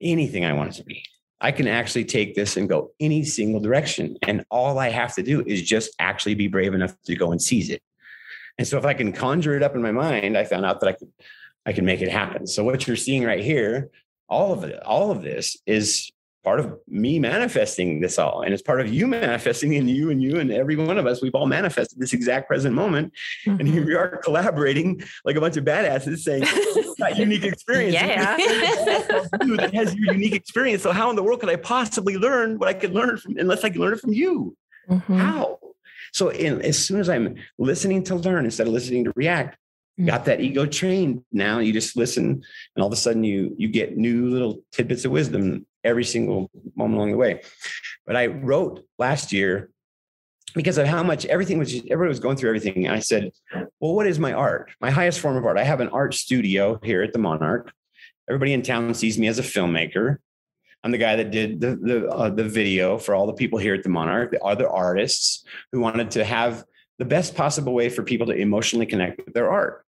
anything 0.00 0.44
I 0.44 0.52
want 0.52 0.74
it 0.74 0.76
to 0.78 0.84
be. 0.84 1.04
I 1.40 1.50
can 1.50 1.66
actually 1.66 2.04
take 2.04 2.36
this 2.36 2.56
and 2.56 2.68
go 2.68 2.92
any 3.00 3.24
single 3.24 3.60
direction. 3.60 4.16
And 4.22 4.44
all 4.48 4.78
I 4.78 4.90
have 4.90 5.16
to 5.16 5.22
do 5.24 5.42
is 5.44 5.62
just 5.62 5.90
actually 5.98 6.36
be 6.36 6.46
brave 6.46 6.74
enough 6.74 6.94
to 7.06 7.16
go 7.16 7.32
and 7.32 7.42
seize 7.42 7.68
it. 7.68 7.82
And 8.58 8.68
so 8.68 8.78
if 8.78 8.84
I 8.84 8.94
can 8.94 9.12
conjure 9.12 9.56
it 9.56 9.62
up 9.64 9.74
in 9.74 9.82
my 9.82 9.90
mind, 9.90 10.38
I 10.38 10.44
found 10.44 10.64
out 10.64 10.78
that 10.80 10.88
I 10.88 10.92
could 10.92 11.12
I 11.66 11.72
can 11.72 11.84
make 11.84 12.02
it 12.02 12.08
happen. 12.08 12.46
So 12.46 12.64
what 12.64 12.86
you're 12.86 12.96
seeing 12.96 13.24
right 13.24 13.42
here, 13.42 13.90
all 14.28 14.52
of 14.52 14.64
it, 14.64 14.80
all 14.82 15.10
of 15.10 15.22
this 15.22 15.56
is 15.66 16.11
part 16.42 16.58
of 16.58 16.78
me 16.88 17.18
manifesting 17.18 18.00
this 18.00 18.18
all. 18.18 18.42
And 18.42 18.52
it's 18.52 18.62
part 18.62 18.80
of 18.80 18.92
you 18.92 19.06
manifesting 19.06 19.74
in 19.74 19.86
you 19.88 20.10
and 20.10 20.22
you 20.22 20.40
and 20.40 20.50
every 20.50 20.76
one 20.76 20.98
of 20.98 21.06
us. 21.06 21.22
We've 21.22 21.34
all 21.34 21.46
manifested 21.46 22.00
this 22.00 22.12
exact 22.12 22.48
present 22.48 22.74
moment. 22.74 23.12
Mm-hmm. 23.46 23.60
And 23.60 23.68
here 23.68 23.86
we 23.86 23.94
are 23.94 24.16
collaborating 24.18 25.02
like 25.24 25.36
a 25.36 25.40
bunch 25.40 25.56
of 25.56 25.64
badasses 25.64 26.18
saying, 26.18 26.42
that 26.98 27.16
unique 27.16 27.44
experience. 27.44 27.94
Yeah. 27.94 28.36
that 28.36 29.70
has 29.74 29.94
your 29.94 30.14
unique 30.14 30.34
experience. 30.34 30.82
So 30.82 30.92
how 30.92 31.10
in 31.10 31.16
the 31.16 31.22
world 31.22 31.40
could 31.40 31.50
I 31.50 31.56
possibly 31.56 32.16
learn 32.16 32.58
what 32.58 32.68
I 32.68 32.74
could 32.74 32.92
learn 32.92 33.16
from 33.18 33.36
unless 33.38 33.62
I 33.64 33.70
can 33.70 33.80
learn 33.80 33.92
it 33.92 34.00
from 34.00 34.12
you? 34.12 34.56
Mm-hmm. 34.90 35.18
How? 35.18 35.58
So 36.12 36.30
in, 36.30 36.60
as 36.62 36.76
soon 36.78 37.00
as 37.00 37.08
I'm 37.08 37.36
listening 37.58 38.02
to 38.04 38.16
learn 38.16 38.44
instead 38.44 38.66
of 38.66 38.72
listening 38.72 39.04
to 39.04 39.12
react, 39.14 39.56
mm-hmm. 39.98 40.06
got 40.06 40.24
that 40.24 40.40
ego 40.40 40.66
trained. 40.66 41.24
Now 41.30 41.60
you 41.60 41.72
just 41.72 41.96
listen, 41.96 42.42
and 42.74 42.82
all 42.82 42.88
of 42.88 42.92
a 42.92 42.96
sudden 42.96 43.22
you 43.22 43.54
you 43.56 43.68
get 43.68 43.96
new 43.96 44.28
little 44.28 44.60
tidbits 44.72 45.04
of 45.04 45.12
wisdom 45.12 45.66
every 45.84 46.04
single 46.04 46.50
moment 46.76 46.96
along 46.96 47.10
the 47.12 47.16
way. 47.16 47.42
But 48.06 48.16
I 48.16 48.26
wrote 48.26 48.84
last 48.98 49.32
year 49.32 49.70
because 50.54 50.78
of 50.78 50.86
how 50.86 51.02
much 51.02 51.24
everything 51.26 51.58
was 51.58 51.72
just, 51.72 51.84
everybody 51.86 52.08
was 52.08 52.20
going 52.20 52.36
through 52.36 52.50
everything. 52.50 52.86
And 52.86 52.94
I 52.94 52.98
said, 52.98 53.30
well, 53.80 53.94
what 53.94 54.06
is 54.06 54.18
my 54.18 54.32
art? 54.32 54.70
My 54.80 54.90
highest 54.90 55.20
form 55.20 55.36
of 55.36 55.44
art. 55.44 55.58
I 55.58 55.64
have 55.64 55.80
an 55.80 55.88
art 55.88 56.14
studio 56.14 56.78
here 56.82 57.02
at 57.02 57.12
the 57.12 57.18
Monarch. 57.18 57.72
Everybody 58.28 58.52
in 58.52 58.62
town 58.62 58.92
sees 58.94 59.18
me 59.18 59.28
as 59.28 59.38
a 59.38 59.42
filmmaker. 59.42 60.18
I'm 60.84 60.90
the 60.90 60.98
guy 60.98 61.16
that 61.16 61.30
did 61.30 61.60
the 61.60 61.76
the, 61.76 62.08
uh, 62.08 62.30
the 62.30 62.44
video 62.44 62.98
for 62.98 63.14
all 63.14 63.26
the 63.26 63.32
people 63.32 63.58
here 63.58 63.74
at 63.74 63.82
the 63.82 63.88
Monarch, 63.88 64.32
the 64.32 64.42
other 64.42 64.68
artists 64.68 65.44
who 65.70 65.80
wanted 65.80 66.10
to 66.12 66.24
have 66.24 66.64
the 66.98 67.04
best 67.04 67.34
possible 67.34 67.72
way 67.72 67.88
for 67.88 68.02
people 68.02 68.26
to 68.26 68.32
emotionally 68.32 68.86
connect 68.86 69.24
with 69.24 69.34
their 69.34 69.50
art. 69.50 69.84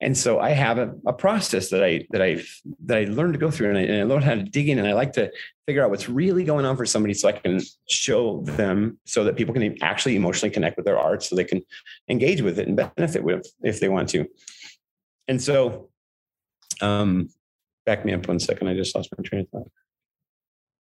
And 0.00 0.16
so 0.16 0.38
I 0.40 0.50
have 0.50 0.76
a, 0.78 0.94
a 1.06 1.12
process 1.12 1.70
that 1.70 1.82
I 1.82 2.06
that 2.10 2.20
I 2.20 2.42
that 2.84 2.98
I 2.98 3.04
learned 3.04 3.32
to 3.32 3.38
go 3.38 3.50
through, 3.50 3.70
and 3.70 3.78
I, 3.78 3.82
and 3.82 4.00
I 4.00 4.02
learned 4.02 4.24
how 4.24 4.34
to 4.34 4.42
dig 4.42 4.68
in, 4.68 4.78
and 4.78 4.86
I 4.86 4.92
like 4.92 5.14
to 5.14 5.30
figure 5.66 5.82
out 5.82 5.88
what's 5.88 6.08
really 6.08 6.44
going 6.44 6.66
on 6.66 6.76
for 6.76 6.84
somebody, 6.84 7.14
so 7.14 7.28
I 7.28 7.32
can 7.32 7.60
show 7.88 8.42
them, 8.42 8.98
so 9.06 9.24
that 9.24 9.36
people 9.36 9.54
can 9.54 9.82
actually 9.82 10.14
emotionally 10.14 10.52
connect 10.52 10.76
with 10.76 10.84
their 10.84 10.98
art, 10.98 11.22
so 11.22 11.34
they 11.34 11.44
can 11.44 11.62
engage 12.10 12.42
with 12.42 12.58
it 12.58 12.68
and 12.68 12.76
benefit 12.76 13.24
with 13.24 13.46
if 13.62 13.80
they 13.80 13.88
want 13.88 14.10
to. 14.10 14.26
And 15.28 15.42
so, 15.42 15.88
um, 16.82 17.30
back 17.86 18.04
me 18.04 18.12
up 18.12 18.28
one 18.28 18.38
second. 18.38 18.68
I 18.68 18.74
just 18.74 18.94
lost 18.94 19.08
my 19.16 19.22
train 19.24 19.42
of 19.42 19.48
thought. 19.48 19.70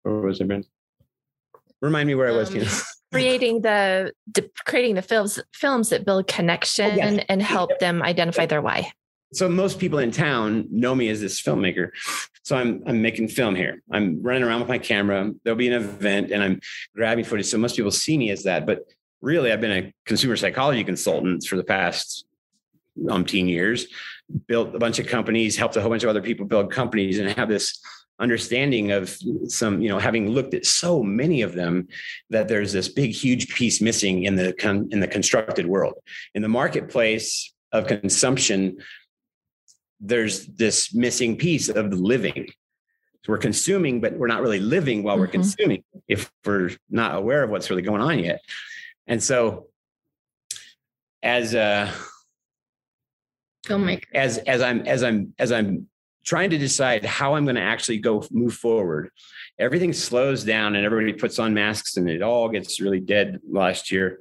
Where 0.05 0.21
was 0.21 0.41
I, 0.41 0.45
Ben? 0.45 0.65
Remind 1.83 2.07
me 2.07 2.15
where 2.15 2.29
I 2.29 2.33
was. 2.33 2.55
Um, 2.55 2.65
creating 3.13 3.61
the, 3.61 4.13
the, 4.33 4.51
creating 4.65 4.95
the 4.95 5.03
films 5.03 5.39
films 5.53 5.91
that 5.91 6.07
build 6.07 6.27
connection 6.27 6.93
oh, 6.93 6.97
yes. 6.97 7.25
and 7.29 7.43
help 7.43 7.79
them 7.79 8.03
identify 8.03 8.47
their 8.47 8.63
why. 8.63 8.91
So 9.33 9.49
most 9.49 9.79
people 9.79 9.99
in 9.99 10.11
town 10.11 10.69
know 10.71 10.95
me 10.95 11.09
as 11.09 11.21
this 11.21 11.41
filmmaker. 11.41 11.91
So 12.43 12.57
I'm 12.57 12.83
I'm 12.87 13.01
making 13.01 13.29
film 13.29 13.55
here. 13.55 13.83
I'm 13.91 14.23
running 14.23 14.43
around 14.43 14.61
with 14.61 14.69
my 14.69 14.79
camera. 14.79 15.31
There'll 15.43 15.57
be 15.57 15.69
an 15.69 15.81
event 15.81 16.31
and 16.31 16.43
I'm 16.43 16.61
grabbing 16.95 17.25
footage. 17.25 17.47
So 17.47 17.59
most 17.59 17.77
people 17.77 17.91
see 17.91 18.19
me 18.19 18.31
as 18.31 18.43
that. 18.45 18.67
But 18.67 18.85
really, 19.21 19.53
I've 19.53 19.61
been 19.61 19.85
a 19.85 19.95
consumer 20.05 20.37
psychology 20.37 20.85
consultant 20.85 21.45
for 21.45 21.57
the 21.57 21.65
past 21.65 22.27
umpteen 22.99 23.49
years. 23.49 23.87
Built 24.47 24.75
a 24.75 24.79
bunch 24.79 24.99
of 24.99 25.07
companies, 25.07 25.57
helped 25.57 25.77
a 25.77 25.81
whole 25.81 25.91
bunch 25.91 26.03
of 26.03 26.11
other 26.11 26.23
people 26.23 26.47
build 26.47 26.71
companies, 26.71 27.19
and 27.19 27.31
have 27.31 27.49
this 27.49 27.81
understanding 28.19 28.93
of 28.93 29.17
some 29.49 29.81
you 29.81 29.89
know 29.89 29.99
having 29.99 30.31
looked 30.31 30.55
at 30.55 30.67
so 30.67 31.03
many 31.03 31.43
of 31.43 31.55
them 31.55 31.89
that 32.31 32.49
there's 32.49 32.73
this 32.73 32.89
big 32.89 33.11
huge 33.11 33.49
piece 33.55 33.81
missing 33.81 34.25
in 34.25 34.37
the 34.37 34.53
con- 34.55 34.89
in 34.93 35.01
the 35.01 35.09
constructed 35.09 35.67
world 35.67 35.95
in 36.35 36.43
the 36.43 36.49
marketplace 36.49 37.53
of 37.73 37.87
consumption 37.87 38.77
there's 40.03 40.47
this 40.47 40.93
missing 40.93 41.37
piece 41.37 41.69
of 41.69 41.91
the 41.91 41.97
living 41.97 42.47
so 43.25 43.33
we're 43.33 43.39
consuming 43.39 44.01
but 44.01 44.13
we're 44.15 44.27
not 44.27 44.43
really 44.43 44.61
living 44.61 45.03
while 45.03 45.15
mm-hmm. 45.15 45.23
we're 45.23 45.29
consuming 45.29 45.83
if 46.09 46.31
we're 46.45 46.71
not 46.91 47.15
aware 47.15 47.45
of 47.45 47.51
what's 47.51 47.71
really 47.71 47.83
going 47.83 48.03
on 48.03 48.19
yet 48.19 48.41
and 49.07 49.23
so 49.23 49.69
as 51.23 51.55
a 51.55 51.91
filmmaker 53.65 54.05
as 54.13 54.39
as 54.39 54.61
i'm 54.61 54.81
as 54.87 55.05
i'm 55.05 55.33
as 55.39 55.53
i'm 55.53 55.87
trying 56.25 56.51
to 56.51 56.59
decide 56.59 57.05
how 57.05 57.35
I'm 57.35 57.45
going 57.45 57.57
to 57.57 57.63
actually 57.63 57.99
go 57.99 58.25
move 58.31 58.55
forward. 58.55 59.11
Everything 59.59 59.93
slows 59.93 60.45
down 60.45 60.77
and 60.77 60.85
everybody 60.85 61.13
puts 61.13 61.39
on 61.39 61.55
masks 61.55 61.97
and 61.97 62.09
it 62.09 62.23
all 62.23 62.49
gets 62.49 62.81
really 62.81 63.01
dead 63.01 63.41
last 63.49 63.91
year. 63.91 64.21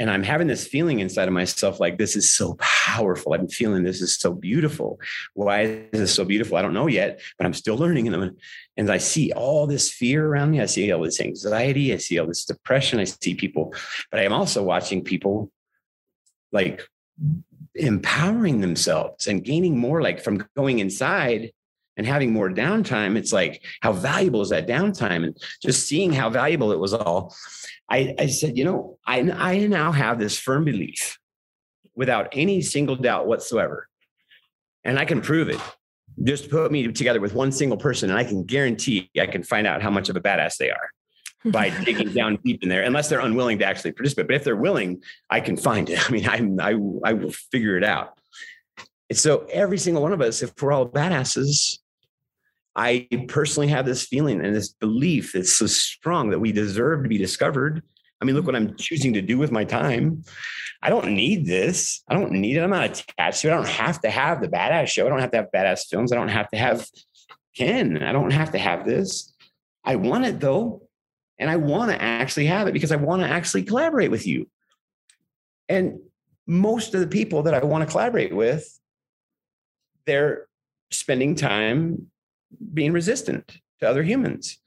And 0.00 0.10
I'm 0.10 0.22
having 0.22 0.46
this 0.46 0.66
feeling 0.66 1.00
inside 1.00 1.28
of 1.28 1.34
myself 1.34 1.78
like 1.78 1.98
this 1.98 2.16
is 2.16 2.32
so 2.32 2.54
powerful. 2.58 3.34
I'm 3.34 3.48
feeling 3.48 3.84
this 3.84 4.00
is 4.00 4.16
so 4.16 4.32
beautiful. 4.32 4.98
Why 5.34 5.60
is 5.92 6.00
this 6.00 6.14
so 6.14 6.24
beautiful? 6.24 6.56
I 6.56 6.62
don't 6.62 6.72
know 6.72 6.86
yet, 6.86 7.20
but 7.36 7.44
I'm 7.44 7.52
still 7.52 7.76
learning. 7.76 8.08
And, 8.08 8.40
and 8.78 8.90
I 8.90 8.96
see 8.96 9.30
all 9.32 9.66
this 9.66 9.92
fear 9.92 10.26
around 10.26 10.52
me. 10.52 10.60
I 10.62 10.66
see 10.66 10.90
all 10.90 11.02
this 11.02 11.20
anxiety. 11.20 11.92
I 11.92 11.98
see 11.98 12.18
all 12.18 12.26
this 12.26 12.46
depression. 12.46 12.98
I 12.98 13.04
see 13.04 13.34
people, 13.34 13.74
but 14.10 14.20
I 14.20 14.24
am 14.24 14.32
also 14.32 14.62
watching 14.62 15.04
people 15.04 15.52
like 16.50 16.82
empowering 17.74 18.62
themselves 18.62 19.26
and 19.26 19.44
gaining 19.44 19.78
more 19.78 20.00
like 20.00 20.24
from 20.24 20.48
going 20.56 20.78
inside 20.78 21.52
and 21.96 22.06
having 22.06 22.32
more 22.32 22.50
downtime 22.50 23.16
it's 23.16 23.32
like 23.32 23.64
how 23.80 23.92
valuable 23.92 24.40
is 24.40 24.50
that 24.50 24.66
downtime 24.66 25.24
and 25.24 25.36
just 25.62 25.86
seeing 25.86 26.12
how 26.12 26.30
valuable 26.30 26.72
it 26.72 26.78
was 26.78 26.94
all 26.94 27.34
i, 27.88 28.14
I 28.18 28.26
said 28.26 28.56
you 28.56 28.64
know 28.64 28.98
I, 29.06 29.20
I 29.20 29.66
now 29.66 29.92
have 29.92 30.18
this 30.18 30.38
firm 30.38 30.64
belief 30.64 31.18
without 31.94 32.28
any 32.32 32.62
single 32.62 32.96
doubt 32.96 33.26
whatsoever 33.26 33.88
and 34.84 34.98
i 34.98 35.04
can 35.04 35.20
prove 35.20 35.48
it 35.48 35.60
just 36.22 36.50
put 36.50 36.70
me 36.70 36.86
together 36.92 37.20
with 37.20 37.34
one 37.34 37.52
single 37.52 37.78
person 37.78 38.10
and 38.10 38.18
i 38.18 38.24
can 38.24 38.44
guarantee 38.44 39.10
i 39.20 39.26
can 39.26 39.42
find 39.42 39.66
out 39.66 39.82
how 39.82 39.90
much 39.90 40.08
of 40.08 40.16
a 40.16 40.20
badass 40.20 40.56
they 40.56 40.70
are 40.70 40.90
by 41.46 41.70
digging 41.84 42.12
down 42.12 42.38
deep 42.44 42.62
in 42.62 42.68
there, 42.68 42.82
unless 42.82 43.08
they're 43.08 43.20
unwilling 43.20 43.58
to 43.58 43.64
actually 43.64 43.92
participate. 43.92 44.26
But 44.26 44.36
if 44.36 44.44
they're 44.44 44.56
willing, 44.56 45.02
I 45.30 45.40
can 45.40 45.56
find 45.56 45.88
it. 45.88 45.98
I 46.08 46.12
mean, 46.12 46.28
I'm, 46.28 46.60
I, 46.60 46.70
I 47.08 47.12
will 47.14 47.32
figure 47.50 47.76
it 47.76 47.84
out. 47.84 48.19
And 49.10 49.18
so 49.18 49.46
every 49.52 49.76
single 49.76 50.02
one 50.02 50.12
of 50.12 50.20
us, 50.20 50.42
if 50.42 50.52
we're 50.62 50.72
all 50.72 50.88
badasses, 50.88 51.78
I 52.76 53.08
personally 53.28 53.66
have 53.68 53.84
this 53.84 54.06
feeling 54.06 54.44
and 54.44 54.54
this 54.54 54.72
belief 54.72 55.32
that's 55.32 55.52
so 55.52 55.66
strong 55.66 56.30
that 56.30 56.38
we 56.38 56.52
deserve 56.52 57.02
to 57.02 57.08
be 57.08 57.18
discovered. 57.18 57.82
I 58.20 58.24
mean, 58.24 58.36
look 58.36 58.46
what 58.46 58.54
I'm 58.54 58.76
choosing 58.76 59.12
to 59.14 59.22
do 59.22 59.36
with 59.36 59.50
my 59.50 59.64
time. 59.64 60.22
I 60.82 60.90
don't 60.90 61.12
need 61.12 61.46
this. 61.46 62.02
I 62.08 62.14
don't 62.14 62.32
need 62.32 62.56
it. 62.56 62.60
I'm 62.62 62.70
not 62.70 62.84
attached 62.84 63.42
to 63.42 63.48
it. 63.48 63.52
I 63.52 63.56
don't 63.56 63.68
have 63.68 64.00
to 64.02 64.10
have 64.10 64.40
the 64.40 64.48
badass 64.48 64.88
show. 64.88 65.06
I 65.06 65.08
don't 65.08 65.20
have 65.20 65.32
to 65.32 65.38
have 65.38 65.50
badass 65.52 65.88
films. 65.88 66.12
I 66.12 66.16
don't 66.16 66.28
have 66.28 66.48
to 66.50 66.58
have 66.58 66.86
Ken. 67.56 68.02
I 68.02 68.12
don't 68.12 68.30
have 68.30 68.52
to 68.52 68.58
have 68.58 68.86
this. 68.86 69.34
I 69.84 69.96
want 69.96 70.24
it 70.24 70.38
though. 70.38 70.82
And 71.38 71.50
I 71.50 71.56
want 71.56 71.90
to 71.90 72.00
actually 72.00 72.46
have 72.46 72.68
it 72.68 72.72
because 72.72 72.92
I 72.92 72.96
want 72.96 73.22
to 73.22 73.28
actually 73.28 73.64
collaborate 73.64 74.10
with 74.10 74.26
you. 74.26 74.48
And 75.68 75.98
most 76.46 76.94
of 76.94 77.00
the 77.00 77.06
people 77.06 77.42
that 77.44 77.54
I 77.54 77.64
want 77.64 77.82
to 77.82 77.90
collaborate 77.90 78.34
with, 78.34 78.79
they're 80.10 80.48
spending 80.90 81.36
time 81.36 82.10
being 82.74 82.92
resistant 82.92 83.58
to 83.78 83.88
other 83.88 84.02
humans. 84.02 84.58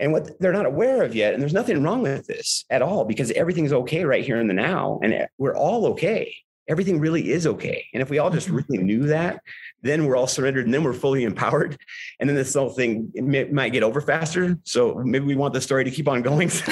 And 0.00 0.10
what 0.12 0.40
they're 0.40 0.52
not 0.52 0.66
aware 0.66 1.04
of 1.04 1.14
yet, 1.14 1.32
and 1.32 1.40
there's 1.40 1.52
nothing 1.52 1.80
wrong 1.80 2.02
with 2.02 2.26
this 2.26 2.64
at 2.70 2.82
all 2.82 3.04
because 3.04 3.30
everything's 3.30 3.72
okay 3.72 4.04
right 4.04 4.24
here 4.24 4.40
in 4.40 4.48
the 4.48 4.54
now, 4.54 4.98
and 5.00 5.28
we're 5.38 5.54
all 5.54 5.86
okay. 5.86 6.34
Everything 6.68 6.98
really 6.98 7.30
is 7.30 7.46
okay. 7.46 7.86
And 7.94 8.02
if 8.02 8.10
we 8.10 8.18
all 8.18 8.30
just 8.30 8.48
mm-hmm. 8.48 8.56
really 8.68 8.82
knew 8.82 9.06
that, 9.06 9.40
then 9.82 10.06
we're 10.06 10.16
all 10.16 10.26
surrendered 10.26 10.64
and 10.64 10.74
then 10.74 10.82
we're 10.82 10.92
fully 10.92 11.22
empowered. 11.22 11.78
And 12.18 12.28
then 12.28 12.34
this 12.34 12.54
whole 12.54 12.70
thing 12.70 13.12
may, 13.14 13.44
might 13.44 13.72
get 13.72 13.84
over 13.84 14.00
faster. 14.00 14.58
So 14.64 15.00
maybe 15.04 15.24
we 15.24 15.36
want 15.36 15.54
the 15.54 15.60
story 15.60 15.84
to 15.84 15.90
keep 15.90 16.08
on 16.08 16.22
going. 16.22 16.50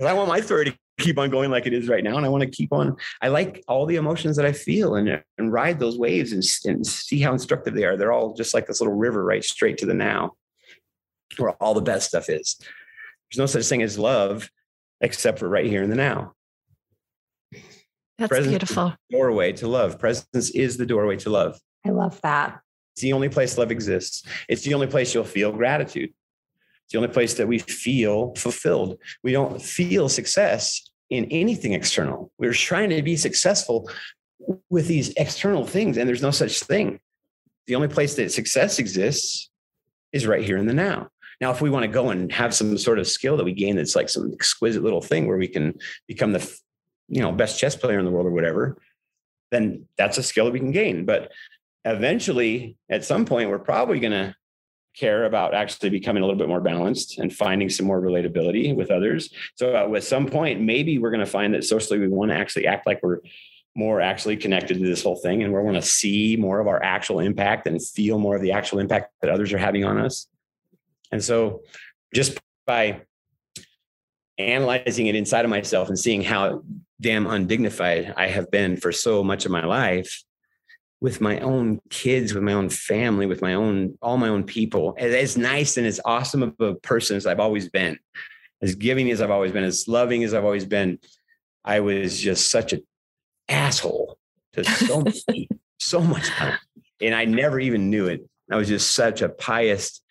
I 0.00 0.12
want 0.12 0.28
my 0.28 0.40
story 0.40 0.66
to 0.66 0.78
keep 0.98 1.18
on 1.18 1.30
going 1.30 1.50
like 1.50 1.66
it 1.66 1.72
is 1.72 1.88
right 1.88 2.02
now. 2.02 2.16
And 2.16 2.24
I 2.24 2.28
want 2.28 2.42
to 2.42 2.50
keep 2.50 2.72
on, 2.72 2.96
I 3.20 3.28
like 3.28 3.62
all 3.68 3.86
the 3.86 3.96
emotions 3.96 4.36
that 4.36 4.46
I 4.46 4.52
feel 4.52 4.94
and, 4.94 5.22
and 5.38 5.52
ride 5.52 5.78
those 5.78 5.98
waves 5.98 6.32
and, 6.32 6.42
and 6.64 6.86
see 6.86 7.20
how 7.20 7.32
instructive 7.32 7.74
they 7.74 7.84
are. 7.84 7.96
They're 7.96 8.12
all 8.12 8.34
just 8.34 8.54
like 8.54 8.66
this 8.66 8.80
little 8.80 8.94
river 8.94 9.24
right 9.24 9.44
straight 9.44 9.78
to 9.78 9.86
the 9.86 9.94
now 9.94 10.32
where 11.36 11.52
all 11.52 11.74
the 11.74 11.82
best 11.82 12.08
stuff 12.08 12.28
is. 12.28 12.56
There's 13.30 13.38
no 13.38 13.46
such 13.46 13.66
thing 13.66 13.82
as 13.82 13.98
love 13.98 14.50
except 15.00 15.38
for 15.38 15.48
right 15.48 15.66
here 15.66 15.82
in 15.82 15.90
the 15.90 15.96
now. 15.96 16.32
That's 18.18 18.30
Presence 18.30 18.48
beautiful. 18.48 18.94
Doorway 19.10 19.52
to 19.52 19.68
love. 19.68 19.98
Presence 19.98 20.50
is 20.50 20.78
the 20.78 20.86
doorway 20.86 21.16
to 21.18 21.30
love. 21.30 21.60
I 21.84 21.90
love 21.90 22.18
that. 22.22 22.60
It's 22.94 23.02
the 23.02 23.12
only 23.12 23.28
place 23.28 23.58
love 23.58 23.70
exists. 23.70 24.26
It's 24.48 24.62
the 24.62 24.72
only 24.72 24.86
place 24.86 25.12
you'll 25.12 25.24
feel 25.24 25.52
gratitude. 25.52 26.14
It's 26.86 26.92
the 26.92 26.98
only 26.98 27.12
place 27.12 27.34
that 27.34 27.48
we 27.48 27.58
feel 27.58 28.32
fulfilled. 28.36 28.98
We 29.24 29.32
don't 29.32 29.60
feel 29.60 30.08
success 30.08 30.88
in 31.10 31.24
anything 31.26 31.72
external. 31.72 32.30
We're 32.38 32.52
trying 32.52 32.90
to 32.90 33.02
be 33.02 33.16
successful 33.16 33.90
with 34.70 34.86
these 34.86 35.12
external 35.16 35.66
things, 35.66 35.96
and 35.96 36.08
there's 36.08 36.22
no 36.22 36.30
such 36.30 36.60
thing. 36.60 37.00
The 37.66 37.74
only 37.74 37.88
place 37.88 38.14
that 38.14 38.30
success 38.30 38.78
exists 38.78 39.50
is 40.12 40.28
right 40.28 40.44
here 40.44 40.56
in 40.56 40.66
the 40.66 40.74
now. 40.74 41.08
Now, 41.40 41.50
if 41.50 41.60
we 41.60 41.70
want 41.70 41.82
to 41.82 41.90
go 41.90 42.10
and 42.10 42.30
have 42.32 42.54
some 42.54 42.78
sort 42.78 43.00
of 43.00 43.08
skill 43.08 43.36
that 43.36 43.44
we 43.44 43.52
gain 43.52 43.74
that's 43.74 43.96
like 43.96 44.08
some 44.08 44.32
exquisite 44.32 44.84
little 44.84 45.02
thing 45.02 45.26
where 45.26 45.36
we 45.36 45.48
can 45.48 45.74
become 46.06 46.32
the 46.32 46.56
you 47.08 47.20
know, 47.20 47.32
best 47.32 47.58
chess 47.58 47.76
player 47.76 47.98
in 47.98 48.04
the 48.04 48.10
world 48.10 48.26
or 48.26 48.32
whatever, 48.32 48.78
then 49.50 49.86
that's 49.98 50.18
a 50.18 50.22
skill 50.22 50.44
that 50.46 50.52
we 50.52 50.60
can 50.60 50.72
gain. 50.72 51.04
But 51.04 51.32
eventually, 51.84 52.76
at 52.88 53.04
some 53.04 53.24
point, 53.24 53.50
we're 53.50 53.58
probably 53.58 54.00
to 54.12 54.34
care 54.96 55.24
about 55.24 55.54
actually 55.54 55.90
becoming 55.90 56.22
a 56.22 56.26
little 56.26 56.38
bit 56.38 56.48
more 56.48 56.60
balanced 56.60 57.18
and 57.18 57.32
finding 57.32 57.68
some 57.68 57.86
more 57.86 58.00
relatability 58.00 58.74
with 58.74 58.90
others. 58.90 59.30
So 59.54 59.76
uh, 59.76 59.94
at 59.94 60.04
some 60.04 60.26
point, 60.26 60.60
maybe 60.60 60.98
we're 60.98 61.10
going 61.10 61.24
to 61.24 61.30
find 61.30 61.54
that 61.54 61.64
socially 61.64 61.98
we 61.98 62.08
want 62.08 62.30
to 62.30 62.36
actually 62.36 62.66
act 62.66 62.86
like 62.86 63.02
we're 63.02 63.20
more 63.74 64.00
actually 64.00 64.38
connected 64.38 64.78
to 64.78 64.86
this 64.86 65.02
whole 65.02 65.16
thing 65.16 65.42
and 65.42 65.52
we 65.52 65.60
want 65.60 65.76
to 65.76 65.82
see 65.82 66.36
more 66.36 66.60
of 66.60 66.66
our 66.66 66.82
actual 66.82 67.20
impact 67.20 67.66
and 67.66 67.84
feel 67.84 68.18
more 68.18 68.36
of 68.36 68.42
the 68.42 68.52
actual 68.52 68.78
impact 68.78 69.12
that 69.20 69.30
others 69.30 69.52
are 69.52 69.58
having 69.58 69.84
on 69.84 69.98
us. 69.98 70.28
And 71.12 71.22
so 71.22 71.62
just 72.14 72.38
by 72.66 73.02
analyzing 74.38 75.08
it 75.08 75.14
inside 75.14 75.44
of 75.44 75.50
myself 75.50 75.88
and 75.88 75.98
seeing 75.98 76.22
how 76.22 76.62
damn 77.00 77.26
undignified 77.26 78.14
I 78.16 78.28
have 78.28 78.50
been 78.50 78.78
for 78.78 78.92
so 78.92 79.22
much 79.22 79.44
of 79.44 79.50
my 79.50 79.64
life 79.64 80.24
with 81.06 81.20
my 81.20 81.38
own 81.38 81.80
kids, 81.88 82.34
with 82.34 82.42
my 82.42 82.52
own 82.52 82.68
family, 82.68 83.26
with 83.26 83.40
my 83.40 83.54
own, 83.54 83.96
all 84.02 84.16
my 84.16 84.26
own 84.26 84.42
people, 84.42 84.92
as 84.98 85.36
nice 85.36 85.76
and 85.76 85.86
as 85.86 86.00
awesome 86.04 86.42
of 86.42 86.52
a 86.58 86.74
person 86.74 87.16
as 87.16 87.26
I've 87.26 87.38
always 87.38 87.68
been, 87.68 87.96
as 88.60 88.74
giving 88.74 89.08
as 89.12 89.20
I've 89.20 89.30
always 89.30 89.52
been, 89.52 89.62
as 89.62 89.86
loving 89.86 90.24
as 90.24 90.34
I've 90.34 90.42
always 90.42 90.64
been, 90.64 90.98
I 91.64 91.78
was 91.78 92.18
just 92.18 92.50
such 92.50 92.72
an 92.72 92.82
asshole 93.48 94.18
to 94.54 94.64
so, 94.64 95.04
many, 95.28 95.48
so 95.78 96.00
much 96.00 96.26
time. 96.26 96.58
And 97.00 97.14
I 97.14 97.24
never 97.24 97.60
even 97.60 97.88
knew 97.88 98.08
it. 98.08 98.28
I 98.50 98.56
was 98.56 98.66
just 98.66 98.90
such 98.96 99.22
a 99.22 99.28
pious, 99.28 100.02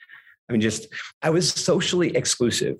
I 0.47 0.53
mean, 0.53 0.61
just, 0.61 0.87
I 1.21 1.29
was 1.29 1.51
socially 1.51 2.15
exclusive, 2.15 2.77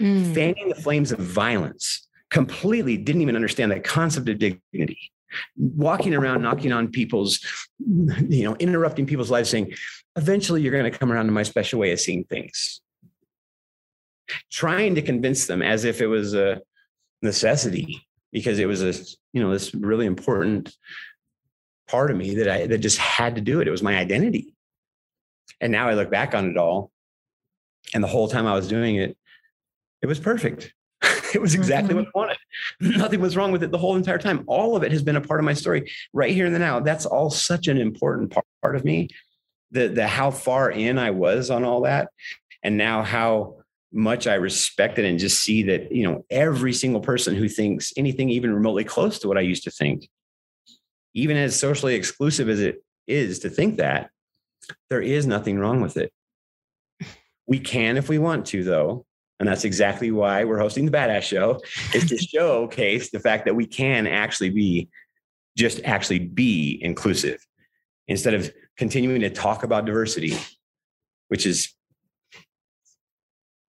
mm. 0.00 0.34
fanning 0.34 0.70
the 0.70 0.74
flames 0.74 1.12
of 1.12 1.18
violence, 1.18 2.08
completely 2.30 2.96
didn't 2.96 3.20
even 3.20 3.36
understand 3.36 3.72
the 3.72 3.80
concept 3.80 4.26
of 4.30 4.38
dignity 4.38 5.12
walking 5.56 6.14
around 6.14 6.42
knocking 6.42 6.72
on 6.72 6.88
people's 6.88 7.40
you 7.78 8.44
know 8.44 8.56
interrupting 8.56 9.06
people's 9.06 9.30
lives 9.30 9.50
saying 9.50 9.72
eventually 10.16 10.62
you're 10.62 10.72
going 10.72 10.90
to 10.90 10.96
come 10.96 11.12
around 11.12 11.26
to 11.26 11.32
my 11.32 11.42
special 11.42 11.78
way 11.78 11.92
of 11.92 12.00
seeing 12.00 12.24
things 12.24 12.80
trying 14.50 14.94
to 14.94 15.02
convince 15.02 15.46
them 15.46 15.62
as 15.62 15.84
if 15.84 16.00
it 16.00 16.06
was 16.06 16.34
a 16.34 16.60
necessity 17.22 18.06
because 18.32 18.58
it 18.58 18.66
was 18.66 18.82
a 18.82 18.92
you 19.32 19.42
know 19.42 19.50
this 19.50 19.74
really 19.74 20.06
important 20.06 20.74
part 21.88 22.10
of 22.10 22.16
me 22.16 22.34
that 22.34 22.48
i 22.48 22.66
that 22.66 22.78
just 22.78 22.98
had 22.98 23.34
to 23.34 23.40
do 23.40 23.60
it 23.60 23.68
it 23.68 23.72
was 23.72 23.82
my 23.82 23.96
identity 23.96 24.54
and 25.60 25.72
now 25.72 25.88
i 25.88 25.94
look 25.94 26.10
back 26.10 26.34
on 26.34 26.50
it 26.50 26.56
all 26.56 26.90
and 27.94 28.02
the 28.02 28.08
whole 28.08 28.28
time 28.28 28.46
i 28.46 28.54
was 28.54 28.68
doing 28.68 28.96
it 28.96 29.16
it 30.02 30.06
was 30.06 30.20
perfect 30.20 30.72
it 31.34 31.40
was 31.40 31.54
exactly 31.54 31.94
mm-hmm. 31.94 32.04
what 32.04 32.08
I 32.08 32.18
wanted. 32.18 32.37
Nothing 32.80 33.20
was 33.20 33.36
wrong 33.36 33.52
with 33.52 33.62
it 33.62 33.70
the 33.70 33.78
whole 33.78 33.96
entire 33.96 34.18
time. 34.18 34.44
All 34.46 34.76
of 34.76 34.82
it 34.82 34.92
has 34.92 35.02
been 35.02 35.16
a 35.16 35.20
part 35.20 35.40
of 35.40 35.44
my 35.44 35.54
story 35.54 35.90
right 36.12 36.32
here 36.32 36.46
in 36.46 36.52
the 36.52 36.58
now. 36.58 36.80
That's 36.80 37.06
all 37.06 37.30
such 37.30 37.68
an 37.68 37.78
important 37.78 38.30
part, 38.30 38.76
of 38.76 38.84
me. 38.84 39.08
The 39.70 39.88
the 39.88 40.06
how 40.06 40.30
far 40.30 40.70
in 40.70 40.98
I 40.98 41.10
was 41.10 41.50
on 41.50 41.64
all 41.64 41.82
that, 41.82 42.08
and 42.62 42.76
now 42.76 43.02
how 43.02 43.56
much 43.92 44.26
I 44.26 44.34
respect 44.34 44.98
it 44.98 45.06
and 45.06 45.18
just 45.18 45.42
see 45.42 45.62
that 45.64 45.92
you 45.92 46.04
know 46.04 46.24
every 46.30 46.72
single 46.72 47.00
person 47.00 47.34
who 47.34 47.48
thinks 47.48 47.92
anything 47.96 48.28
even 48.30 48.52
remotely 48.52 48.84
close 48.84 49.18
to 49.20 49.28
what 49.28 49.38
I 49.38 49.42
used 49.42 49.64
to 49.64 49.70
think, 49.70 50.08
even 51.14 51.36
as 51.36 51.58
socially 51.58 51.94
exclusive 51.94 52.48
as 52.48 52.60
it 52.60 52.82
is 53.06 53.38
to 53.40 53.50
think 53.50 53.78
that, 53.78 54.10
there 54.90 55.00
is 55.00 55.26
nothing 55.26 55.58
wrong 55.58 55.80
with 55.80 55.96
it. 55.96 56.12
We 57.46 57.58
can 57.58 57.96
if 57.96 58.08
we 58.08 58.18
want 58.18 58.46
to, 58.46 58.62
though. 58.62 59.06
And 59.40 59.48
that's 59.48 59.64
exactly 59.64 60.10
why 60.10 60.44
we're 60.44 60.58
hosting 60.58 60.84
the 60.84 60.90
Badass 60.90 61.22
Show 61.22 61.60
is 61.94 62.06
to 62.06 62.18
showcase 62.18 63.10
the 63.10 63.20
fact 63.20 63.44
that 63.44 63.54
we 63.54 63.66
can 63.66 64.06
actually 64.06 64.50
be 64.50 64.88
just 65.56 65.80
actually 65.84 66.20
be 66.20 66.78
inclusive 66.82 67.44
instead 68.06 68.34
of 68.34 68.50
continuing 68.76 69.20
to 69.20 69.30
talk 69.30 69.64
about 69.64 69.84
diversity, 69.84 70.36
which 71.28 71.46
is 71.46 71.74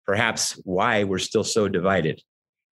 perhaps 0.06 0.60
why 0.64 1.04
we're 1.04 1.20
still 1.20 1.44
so 1.44 1.68
divided. 1.68 2.22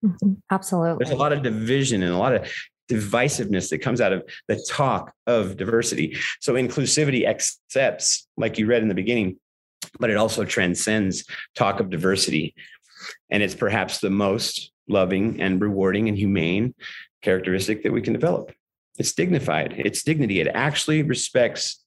Mm-hmm. 0.03 0.33
Absolutely. 0.51 1.03
There's 1.03 1.15
a 1.15 1.19
lot 1.19 1.33
of 1.33 1.43
division 1.43 2.03
and 2.03 2.11
a 2.11 2.17
lot 2.17 2.35
of 2.35 2.51
divisiveness 2.91 3.69
that 3.69 3.79
comes 3.79 4.01
out 4.01 4.13
of 4.13 4.23
the 4.47 4.63
talk 4.69 5.13
of 5.25 5.57
diversity. 5.57 6.17
So 6.41 6.53
inclusivity 6.53 7.25
accepts, 7.25 8.27
like 8.35 8.57
you 8.57 8.65
read 8.65 8.81
in 8.81 8.89
the 8.89 8.95
beginning, 8.95 9.37
but 9.99 10.09
it 10.09 10.17
also 10.17 10.43
transcends 10.43 11.25
talk 11.55 11.79
of 11.79 11.89
diversity 11.89 12.55
and 13.29 13.43
it's 13.43 13.55
perhaps 13.55 13.99
the 13.99 14.09
most 14.09 14.71
loving 14.87 15.41
and 15.41 15.61
rewarding 15.61 16.07
and 16.07 16.17
humane 16.17 16.73
characteristic 17.21 17.83
that 17.83 17.93
we 17.93 18.01
can 18.01 18.13
develop. 18.13 18.51
It's 18.99 19.13
dignified, 19.13 19.73
it's 19.77 20.03
dignity. 20.03 20.39
It 20.39 20.47
actually 20.47 21.01
respects 21.01 21.83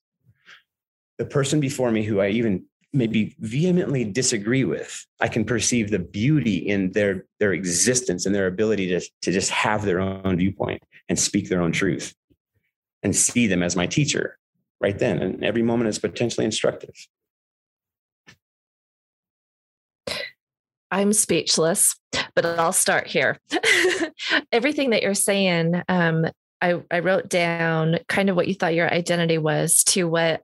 the 1.19 1.27
person 1.27 1.61
before 1.61 1.91
me 1.91 2.03
who 2.03 2.21
I 2.21 2.29
even 2.29 2.65
maybe 2.93 3.37
vehemently 3.39 4.05
disagree 4.05 4.65
with. 4.65 5.07
I 5.21 5.29
can 5.29 5.45
perceive 5.45 5.91
the 5.91 5.99
beauty 5.99 6.57
in 6.57 6.93
their, 6.93 7.27
their 7.39 7.53
existence 7.53 8.27
and 8.27 8.35
their 8.35 8.47
ability 8.47 8.89
to, 8.89 9.01
to 9.23 9.33
just 9.33 9.51
have 9.51 9.85
their 9.85 10.01
own 10.01 10.39
viewpoint 10.39 10.83
and 11.09 11.19
speak 11.19 11.49
their 11.49 11.61
own 11.61 11.73
truth 11.73 12.15
and 13.03 13.15
see 13.15 13.47
them 13.47 13.63
as 13.63 13.77
my 13.77 13.87
teacher 13.87 14.39
right 14.81 14.99
then. 14.99 15.21
And 15.21 15.45
every 15.45 15.63
moment 15.63 15.89
is 15.89 15.99
potentially 15.99 16.45
instructive. 16.45 16.95
I'm 20.91 21.13
speechless, 21.13 21.97
but 22.35 22.47
I'll 22.47 22.73
start 22.73 23.07
here. 23.07 23.39
Everything 24.53 24.91
that 24.91 25.03
you're 25.03 25.15
saying, 25.15 25.83
um, 25.89 26.27
I, 26.61 26.81
I 26.91 27.01
wrote 27.01 27.29
down 27.29 27.99
kind 28.09 28.31
of 28.31 28.37
what 28.37 28.49
you 28.49 28.55
thought 28.55 28.75
your 28.75 28.93
identity 28.93 29.39
was 29.39 29.85
to 29.85 30.09
what 30.09 30.43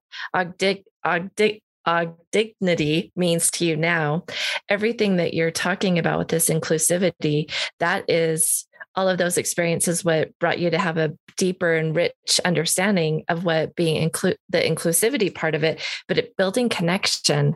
dignity 2.31 3.12
means 3.16 3.50
to 3.52 3.64
you 3.64 3.76
now. 3.76 4.24
Everything 4.68 5.16
that 5.16 5.35
you're 5.35 5.50
talking 5.50 5.98
about 5.98 6.18
with 6.18 6.28
this 6.28 6.48
inclusivity, 6.48 7.50
that 7.78 8.09
is 8.09 8.66
all 8.94 9.09
of 9.09 9.18
those 9.18 9.38
experiences 9.38 10.05
what 10.05 10.38
brought 10.38 10.59
you 10.59 10.70
to 10.70 10.78
have 10.78 10.98
a 10.98 11.12
deeper 11.37 11.74
and 11.74 11.96
rich 11.96 12.40
understanding 12.44 13.24
of 13.28 13.44
what 13.44 13.74
being 13.74 13.96
include 13.96 14.37
the 14.50 14.59
inclusivity 14.59 15.35
part 15.35 15.55
of 15.55 15.64
it 15.64 15.83
but 16.09 16.18
it 16.18 16.37
building 16.37 16.68
connection 16.68 17.55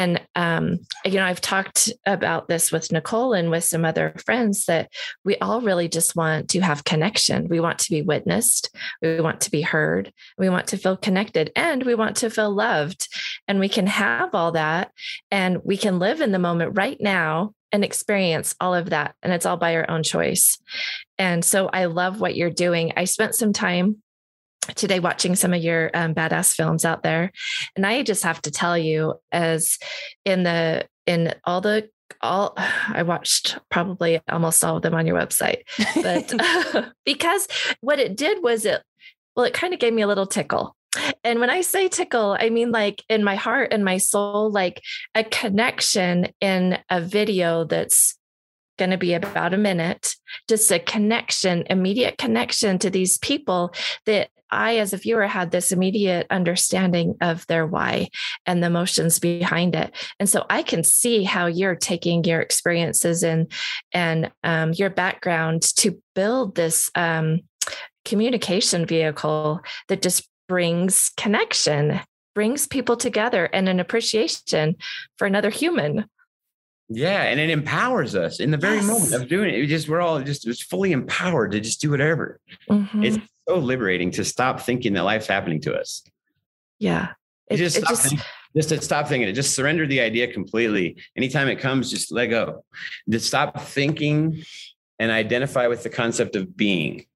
and 0.00 0.20
um, 0.34 0.78
you 1.04 1.14
know 1.14 1.24
i've 1.24 1.40
talked 1.40 1.92
about 2.06 2.48
this 2.48 2.72
with 2.72 2.90
nicole 2.90 3.32
and 3.32 3.50
with 3.50 3.64
some 3.64 3.84
other 3.84 4.14
friends 4.24 4.64
that 4.64 4.90
we 5.24 5.36
all 5.36 5.60
really 5.60 5.88
just 5.88 6.16
want 6.16 6.48
to 6.48 6.60
have 6.60 6.84
connection 6.84 7.48
we 7.48 7.60
want 7.60 7.78
to 7.78 7.90
be 7.90 8.02
witnessed 8.02 8.74
we 9.02 9.20
want 9.20 9.40
to 9.40 9.50
be 9.50 9.60
heard 9.60 10.12
we 10.38 10.48
want 10.48 10.66
to 10.68 10.78
feel 10.78 10.96
connected 10.96 11.50
and 11.54 11.84
we 11.84 11.94
want 11.94 12.16
to 12.16 12.30
feel 12.30 12.50
loved 12.50 13.08
and 13.46 13.60
we 13.60 13.68
can 13.68 13.86
have 13.86 14.34
all 14.34 14.52
that 14.52 14.90
and 15.30 15.58
we 15.64 15.76
can 15.76 15.98
live 15.98 16.20
in 16.20 16.32
the 16.32 16.38
moment 16.38 16.76
right 16.76 17.00
now 17.00 17.52
and 17.72 17.84
experience 17.84 18.54
all 18.60 18.74
of 18.74 18.90
that. 18.90 19.14
And 19.22 19.32
it's 19.32 19.46
all 19.46 19.56
by 19.56 19.72
your 19.72 19.88
own 19.88 20.02
choice. 20.02 20.58
And 21.18 21.44
so 21.44 21.68
I 21.72 21.84
love 21.84 22.20
what 22.20 22.34
you're 22.34 22.50
doing. 22.50 22.92
I 22.96 23.04
spent 23.04 23.34
some 23.34 23.52
time 23.52 24.02
today 24.74 25.00
watching 25.00 25.34
some 25.34 25.54
of 25.54 25.62
your 25.62 25.90
um, 25.94 26.14
badass 26.14 26.52
films 26.52 26.84
out 26.84 27.02
there. 27.02 27.32
And 27.76 27.86
I 27.86 28.02
just 28.02 28.22
have 28.22 28.42
to 28.42 28.50
tell 28.50 28.76
you, 28.76 29.14
as 29.32 29.78
in 30.24 30.42
the, 30.42 30.86
in 31.06 31.34
all 31.44 31.60
the, 31.60 31.88
all 32.20 32.54
I 32.56 33.02
watched 33.02 33.58
probably 33.70 34.20
almost 34.28 34.64
all 34.64 34.76
of 34.76 34.82
them 34.82 34.94
on 34.94 35.06
your 35.06 35.18
website, 35.18 35.62
but 36.02 36.92
because 37.04 37.48
what 37.80 37.98
it 37.98 38.16
did 38.16 38.42
was 38.42 38.64
it, 38.64 38.82
well, 39.36 39.46
it 39.46 39.54
kind 39.54 39.72
of 39.72 39.80
gave 39.80 39.92
me 39.92 40.02
a 40.02 40.08
little 40.08 40.26
tickle 40.26 40.76
and 41.22 41.38
when 41.38 41.50
I 41.50 41.60
say 41.60 41.88
tickle, 41.88 42.36
I 42.38 42.50
mean 42.50 42.70
like 42.70 43.04
in 43.08 43.22
my 43.22 43.36
heart 43.36 43.72
and 43.72 43.84
my 43.84 43.98
soul, 43.98 44.50
like 44.50 44.82
a 45.14 45.22
connection 45.22 46.28
in 46.40 46.78
a 46.90 47.00
video 47.00 47.64
that's 47.64 48.16
going 48.78 48.90
to 48.90 48.98
be 48.98 49.14
about 49.14 49.54
a 49.54 49.58
minute, 49.58 50.14
just 50.48 50.70
a 50.72 50.78
connection, 50.78 51.64
immediate 51.68 52.18
connection 52.18 52.78
to 52.78 52.90
these 52.90 53.18
people 53.18 53.72
that 54.06 54.30
I, 54.50 54.76
as 54.76 54.92
a 54.92 54.96
viewer, 54.96 55.26
had 55.26 55.50
this 55.50 55.72
immediate 55.72 56.26
understanding 56.30 57.16
of 57.20 57.46
their 57.46 57.66
why 57.66 58.08
and 58.46 58.62
the 58.62 58.66
emotions 58.66 59.18
behind 59.18 59.74
it. 59.74 59.94
And 60.18 60.28
so 60.28 60.46
I 60.50 60.62
can 60.62 60.84
see 60.84 61.24
how 61.24 61.46
you're 61.46 61.76
taking 61.76 62.24
your 62.24 62.40
experiences 62.40 63.22
and 63.22 63.50
and 63.92 64.30
um, 64.44 64.72
your 64.72 64.90
background 64.90 65.62
to 65.76 66.00
build 66.14 66.54
this 66.54 66.90
um, 66.94 67.40
communication 68.04 68.86
vehicle 68.86 69.60
that 69.88 70.02
just 70.02 70.28
brings 70.48 71.10
connection, 71.16 72.00
brings 72.34 72.66
people 72.66 72.96
together 72.96 73.44
and 73.52 73.68
an 73.68 73.80
appreciation 73.80 74.76
for 75.16 75.26
another 75.26 75.50
human. 75.50 76.06
Yeah, 76.92 77.22
and 77.22 77.38
it 77.38 77.50
empowers 77.50 78.16
us 78.16 78.40
in 78.40 78.50
the 78.50 78.56
very 78.56 78.78
yes. 78.78 78.86
moment 78.86 79.12
of 79.14 79.28
doing 79.28 79.54
it. 79.54 79.60
it. 79.60 79.66
just 79.68 79.88
we're 79.88 80.00
all 80.00 80.20
just, 80.20 80.42
just 80.42 80.68
fully 80.68 80.90
empowered 80.90 81.52
to 81.52 81.60
just 81.60 81.80
do 81.80 81.90
whatever. 81.90 82.40
Mm-hmm. 82.68 83.04
It's 83.04 83.18
so 83.50 83.58
liberating 83.58 84.10
to 84.12 84.24
stop 84.24 84.60
thinking 84.60 84.92
that 84.94 85.02
life's 85.02 85.26
happening 85.26 85.60
to 85.62 85.74
us. 85.74 86.04
Yeah. 86.78 87.08
It, 87.50 87.56
just, 87.56 87.76
it 87.76 87.84
just, 87.86 88.02
thinking, 88.02 88.24
just 88.56 88.68
to 88.68 88.80
stop 88.80 89.08
thinking 89.08 89.28
it. 89.28 89.32
Just 89.32 89.56
surrender 89.56 89.86
the 89.86 90.00
idea 90.00 90.32
completely. 90.32 90.96
Anytime 91.16 91.48
it 91.48 91.56
comes, 91.56 91.90
just 91.90 92.12
let 92.12 92.26
go. 92.26 92.64
Just 93.08 93.26
stop 93.26 93.60
thinking 93.60 94.44
and 95.00 95.10
identify 95.10 95.66
with 95.66 95.82
the 95.82 95.90
concept 95.90 96.36
of 96.36 96.56
being 96.56 97.06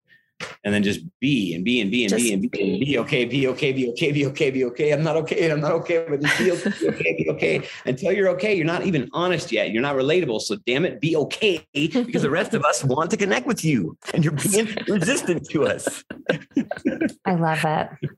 and 0.64 0.73
then 0.73 0.83
just 0.83 1.01
be 1.20 1.55
and 1.55 1.64
be 1.64 1.81
and 1.81 1.90
be 1.90 2.05
and 2.05 2.14
be 2.14 2.33
and 2.33 2.42
be, 2.42 2.49
be 2.49 2.73
and 2.73 2.81
be 2.81 2.99
okay, 2.99 3.25
be 3.25 3.47
okay, 3.49 3.73
be 3.73 3.88
okay, 3.90 4.12
be 4.12 4.27
okay, 4.27 4.51
be 4.51 4.64
okay. 4.64 4.92
I'm 4.92 5.03
not 5.03 5.16
okay. 5.16 5.51
I'm 5.51 5.61
not 5.61 5.73
okay, 5.73 6.05
but 6.09 6.23
just 6.23 6.38
be 6.38 6.53
okay, 6.53 6.70
be 6.70 6.88
okay, 6.88 7.16
be 7.18 7.31
okay. 7.31 7.68
Until 7.85 8.12
you're 8.12 8.29
okay, 8.31 8.55
you're 8.55 8.66
not 8.66 8.85
even 8.85 9.09
honest 9.12 9.53
yet. 9.53 9.70
You're 9.70 9.83
not 9.83 9.97
relatable. 9.97 10.40
So 10.40 10.57
damn 10.66 10.85
it, 10.85 11.01
be 11.01 11.16
okay 11.16 11.66
because 11.73 12.23
the 12.23 12.31
rest 12.31 12.55
of 12.55 12.64
us 12.64 12.83
want 12.83 13.11
to 13.11 13.16
connect 13.16 13.47
with 13.47 13.64
you 13.64 13.97
and 14.12 14.25
you're 14.25 14.33
being 14.33 14.68
resistant 14.88 15.49
to 15.51 15.66
us. 15.66 16.05
I 17.25 17.35
love 17.35 17.64
it. 17.64 18.11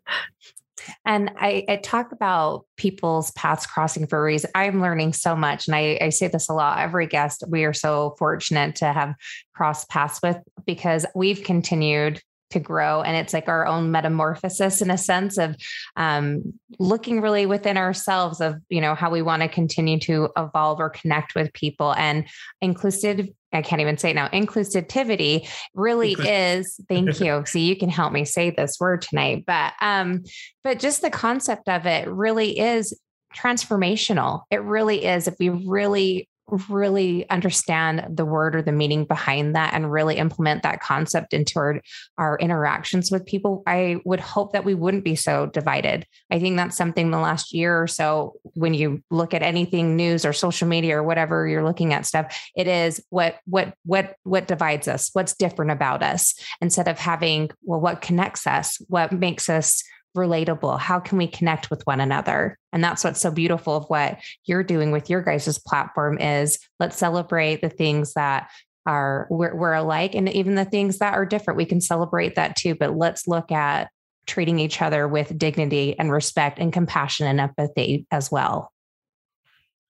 And 1.04 1.30
I, 1.38 1.64
I, 1.68 1.76
talk 1.76 2.12
about 2.12 2.66
people's 2.76 3.30
paths 3.32 3.66
crossing 3.66 4.06
for 4.06 4.18
a 4.18 4.22
reason. 4.22 4.50
I'm 4.54 4.80
learning 4.80 5.12
so 5.12 5.36
much. 5.36 5.66
And 5.66 5.76
I, 5.76 5.98
I, 6.00 6.08
say 6.10 6.28
this 6.28 6.48
a 6.48 6.52
lot. 6.52 6.78
Every 6.78 7.06
guest 7.06 7.44
we 7.48 7.64
are 7.64 7.72
so 7.72 8.14
fortunate 8.18 8.76
to 8.76 8.92
have 8.92 9.14
crossed 9.54 9.88
paths 9.88 10.20
with 10.22 10.38
because 10.66 11.06
we've 11.14 11.42
continued 11.42 12.20
to 12.50 12.60
grow 12.60 13.02
and 13.02 13.16
it's 13.16 13.32
like 13.32 13.48
our 13.48 13.66
own 13.66 13.90
metamorphosis 13.90 14.80
in 14.80 14.90
a 14.90 14.98
sense 14.98 15.36
of 15.36 15.56
um, 15.96 16.54
looking 16.78 17.20
really 17.20 17.44
within 17.44 17.76
ourselves 17.76 18.40
of 18.40 18.56
you 18.68 18.80
know 18.80 18.94
how 18.94 19.10
we 19.10 19.20
want 19.20 19.42
to 19.42 19.48
continue 19.48 19.98
to 19.98 20.28
evolve 20.36 20.78
or 20.78 20.88
connect 20.88 21.34
with 21.34 21.52
people 21.52 21.92
and 21.94 22.24
inclusive 22.60 23.28
I 23.52 23.62
can't 23.62 23.80
even 23.80 23.96
say 23.96 24.10
it 24.10 24.14
now. 24.14 24.28
Inclusivity 24.28 25.48
really 25.74 26.12
is. 26.12 26.80
Thank 26.88 27.20
you. 27.20 27.44
See, 27.46 27.66
you 27.66 27.76
can 27.76 27.88
help 27.88 28.12
me 28.12 28.24
say 28.24 28.50
this 28.50 28.78
word 28.80 29.02
tonight, 29.02 29.44
but 29.46 29.72
um, 29.80 30.24
but 30.64 30.78
just 30.78 31.02
the 31.02 31.10
concept 31.10 31.68
of 31.68 31.86
it 31.86 32.08
really 32.08 32.58
is 32.58 32.98
transformational. 33.34 34.42
It 34.50 34.62
really 34.62 35.04
is. 35.04 35.28
If 35.28 35.36
we 35.38 35.50
really 35.50 36.28
really 36.68 37.28
understand 37.30 38.16
the 38.16 38.24
word 38.24 38.54
or 38.54 38.62
the 38.62 38.72
meaning 38.72 39.04
behind 39.04 39.56
that 39.56 39.74
and 39.74 39.90
really 39.90 40.16
implement 40.16 40.62
that 40.62 40.80
concept 40.80 41.34
into 41.34 41.58
our, 41.58 41.80
our 42.18 42.38
interactions 42.38 43.10
with 43.10 43.26
people, 43.26 43.62
I 43.66 44.00
would 44.04 44.20
hope 44.20 44.52
that 44.52 44.64
we 44.64 44.74
wouldn't 44.74 45.04
be 45.04 45.16
so 45.16 45.46
divided. 45.46 46.06
I 46.30 46.38
think 46.38 46.56
that's 46.56 46.76
something 46.76 47.10
the 47.10 47.18
last 47.18 47.52
year 47.52 47.80
or 47.80 47.86
so, 47.86 48.34
when 48.54 48.74
you 48.74 49.02
look 49.10 49.34
at 49.34 49.42
anything 49.42 49.96
news 49.96 50.24
or 50.24 50.32
social 50.32 50.68
media 50.68 50.98
or 50.98 51.02
whatever 51.02 51.46
you're 51.48 51.64
looking 51.64 51.92
at 51.92 52.06
stuff, 52.06 52.38
it 52.56 52.68
is 52.68 53.04
what 53.10 53.36
what 53.46 53.74
what 53.84 54.14
what 54.22 54.46
divides 54.46 54.88
us, 54.88 55.10
what's 55.12 55.36
different 55.36 55.70
about 55.70 56.02
us, 56.02 56.34
instead 56.60 56.88
of 56.88 56.98
having, 56.98 57.50
well, 57.62 57.80
what 57.80 58.00
connects 58.00 58.46
us, 58.46 58.80
what 58.88 59.12
makes 59.12 59.48
us 59.48 59.82
relatable? 60.16 60.78
How 60.80 60.98
can 60.98 61.18
we 61.18 61.28
connect 61.28 61.70
with 61.70 61.82
one 61.84 62.00
another? 62.00 62.58
And 62.72 62.82
that's 62.82 63.04
what's 63.04 63.20
so 63.20 63.30
beautiful 63.30 63.76
of 63.76 63.84
what 63.84 64.18
you're 64.44 64.64
doing 64.64 64.90
with 64.90 65.08
your 65.08 65.22
guys' 65.22 65.58
platform 65.58 66.18
is 66.18 66.58
let's 66.80 66.96
celebrate 66.96 67.60
the 67.60 67.68
things 67.68 68.14
that 68.14 68.50
are 68.86 69.26
we're, 69.30 69.54
we're 69.54 69.72
alike 69.72 70.14
and 70.14 70.28
even 70.28 70.54
the 70.54 70.64
things 70.64 70.98
that 70.98 71.14
are 71.14 71.26
different. 71.26 71.58
We 71.58 71.64
can 71.64 71.80
celebrate 71.80 72.34
that 72.36 72.56
too, 72.56 72.74
but 72.74 72.96
let's 72.96 73.26
look 73.26 73.52
at 73.52 73.90
treating 74.26 74.58
each 74.58 74.82
other 74.82 75.06
with 75.06 75.38
dignity 75.38 75.96
and 75.98 76.10
respect 76.10 76.58
and 76.58 76.72
compassion 76.72 77.26
and 77.26 77.40
empathy 77.40 78.06
as 78.10 78.30
well. 78.30 78.72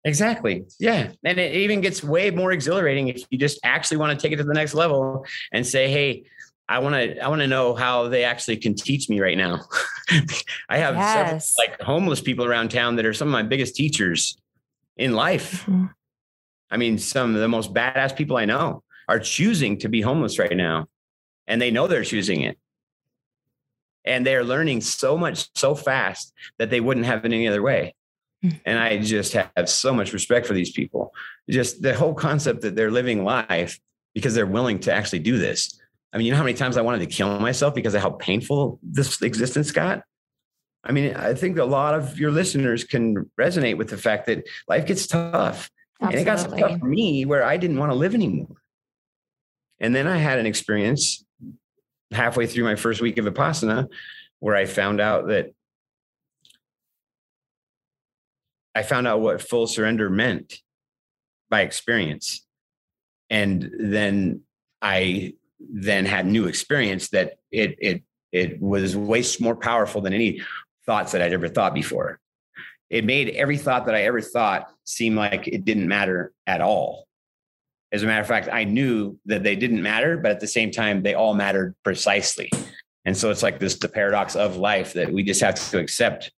Exactly. 0.03 0.65
Yeah. 0.79 1.09
And 1.23 1.39
it 1.39 1.55
even 1.55 1.81
gets 1.81 2.03
way 2.03 2.29
more 2.29 2.51
exhilarating 2.51 3.07
if 3.07 3.23
you 3.31 3.39
just 3.39 3.59
actually 3.63 3.97
want 3.97 4.17
to 4.17 4.21
take 4.21 4.33
it 4.33 4.37
to 4.37 4.43
the 4.43 4.53
next 4.53 4.75
level 4.75 5.25
and 5.51 5.65
say, 5.65 5.89
hey, 5.89 6.25
I 6.67 6.79
want 6.79 6.95
to 6.95 7.19
I 7.19 7.27
want 7.27 7.41
to 7.41 7.47
know 7.47 7.75
how 7.75 8.07
they 8.07 8.23
actually 8.23 8.57
can 8.57 8.73
teach 8.73 9.07
me 9.07 9.19
right 9.19 9.37
now. 9.37 9.61
I 10.69 10.77
have 10.77 10.95
yes. 10.95 11.53
several, 11.53 11.71
like 11.71 11.81
homeless 11.81 12.21
people 12.21 12.45
around 12.45 12.69
town 12.69 12.95
that 12.95 13.05
are 13.05 13.13
some 13.13 13.27
of 13.27 13.31
my 13.31 13.43
biggest 13.43 13.75
teachers 13.75 14.37
in 14.97 15.13
life. 15.13 15.63
Mm-hmm. 15.63 15.85
I 16.71 16.77
mean, 16.77 16.97
some 16.97 17.35
of 17.35 17.41
the 17.41 17.47
most 17.47 17.73
badass 17.73 18.15
people 18.15 18.37
I 18.37 18.45
know 18.45 18.83
are 19.07 19.19
choosing 19.19 19.77
to 19.79 19.89
be 19.89 20.01
homeless 20.01 20.39
right 20.39 20.55
now, 20.55 20.87
and 21.45 21.61
they 21.61 21.69
know 21.69 21.87
they're 21.87 22.03
choosing 22.03 22.41
it. 22.41 22.57
And 24.03 24.25
they 24.25 24.35
are 24.35 24.43
learning 24.43 24.81
so 24.81 25.17
much 25.17 25.49
so 25.55 25.75
fast 25.75 26.33
that 26.57 26.69
they 26.69 26.79
wouldn't 26.79 27.05
have 27.05 27.25
it 27.25 27.33
any 27.33 27.47
other 27.47 27.61
way. 27.61 27.95
Mm-hmm. 28.43 28.57
And 28.65 28.79
I 28.79 28.97
just 28.97 29.33
have 29.33 29.69
so 29.69 29.93
much 29.93 30.13
respect 30.13 30.47
for 30.47 30.53
these 30.53 30.71
people. 30.71 31.13
Just 31.49 31.81
the 31.81 31.93
whole 31.93 32.13
concept 32.13 32.61
that 32.61 32.75
they're 32.75 32.91
living 32.91 33.23
life 33.23 33.79
because 34.13 34.33
they're 34.33 34.45
willing 34.45 34.79
to 34.79 34.93
actually 34.93 35.19
do 35.19 35.37
this 35.37 35.79
I 36.15 36.17
mean, 36.17 36.27
you 36.27 36.31
know 36.31 36.37
how 36.37 36.45
many 36.45 36.55
times 36.55 36.77
I 36.77 36.81
wanted 36.81 36.99
to 36.99 37.07
kill 37.07 37.41
myself 37.41 37.75
because 37.75 37.93
of 37.93 38.01
how 38.01 38.11
painful 38.11 38.79
this 38.81 39.21
existence 39.21 39.71
got? 39.71 40.03
I 40.81 40.93
mean, 40.93 41.13
I 41.13 41.33
think 41.33 41.57
a 41.57 41.65
lot 41.65 41.93
of 41.93 42.17
your 42.17 42.31
listeners 42.31 42.85
can 42.85 43.29
resonate 43.37 43.77
with 43.77 43.89
the 43.89 43.97
fact 43.97 44.27
that 44.27 44.47
life 44.69 44.85
gets 44.85 45.07
tough. 45.07 45.69
Absolutely. 46.01 46.19
And 46.19 46.21
it 46.21 46.23
got 46.23 46.39
so 46.39 46.55
tough 46.55 46.79
for 46.79 46.85
me 46.85 47.25
where 47.25 47.43
I 47.43 47.57
didn't 47.57 47.77
want 47.77 47.91
to 47.91 47.97
live 47.97 48.15
anymore. 48.15 48.55
And 49.81 49.93
then 49.93 50.07
I 50.07 50.15
had 50.15 50.39
an 50.39 50.45
experience 50.45 51.25
halfway 52.11 52.47
through 52.47 52.63
my 52.63 52.75
first 52.75 53.01
week 53.01 53.17
of 53.17 53.25
Vipassana 53.25 53.87
where 54.39 54.55
I 54.55 54.67
found 54.67 55.01
out 55.01 55.27
that 55.27 55.51
I 58.73 58.83
found 58.83 59.05
out 59.05 59.19
what 59.19 59.41
full 59.41 59.67
surrender 59.67 60.09
meant 60.09 60.61
by 61.49 61.61
experience. 61.61 62.45
And 63.29 63.69
then 63.79 64.43
I 64.81 65.33
then 65.71 66.05
had 66.05 66.25
new 66.25 66.45
experience 66.45 67.09
that 67.09 67.33
it 67.51 67.75
it 67.79 68.03
it 68.31 68.61
was 68.61 68.95
way 68.95 69.23
more 69.39 69.55
powerful 69.55 70.01
than 70.01 70.13
any 70.13 70.41
thoughts 70.85 71.11
that 71.13 71.21
I'd 71.21 71.33
ever 71.33 71.47
thought 71.47 71.73
before. 71.73 72.19
It 72.89 73.05
made 73.05 73.29
every 73.29 73.57
thought 73.57 73.85
that 73.87 73.95
I 73.95 74.03
ever 74.03 74.21
thought 74.21 74.69
seem 74.83 75.15
like 75.15 75.47
it 75.47 75.65
didn't 75.65 75.87
matter 75.87 76.31
at 76.45 76.61
all. 76.61 77.07
As 77.91 78.03
a 78.03 78.05
matter 78.05 78.21
of 78.21 78.27
fact, 78.27 78.49
I 78.51 78.65
knew 78.65 79.17
that 79.25 79.43
they 79.43 79.55
didn't 79.55 79.81
matter, 79.81 80.17
but 80.17 80.31
at 80.31 80.39
the 80.39 80.47
same 80.47 80.69
time, 80.69 81.01
they 81.01 81.13
all 81.13 81.33
mattered 81.33 81.75
precisely. 81.83 82.51
And 83.05 83.15
so 83.15 83.31
it's 83.31 83.43
like 83.43 83.59
this 83.59 83.77
the 83.77 83.87
paradox 83.87 84.35
of 84.35 84.57
life 84.57 84.93
that 84.93 85.11
we 85.11 85.23
just 85.23 85.41
have 85.41 85.55
to 85.71 85.79
accept 85.79 86.31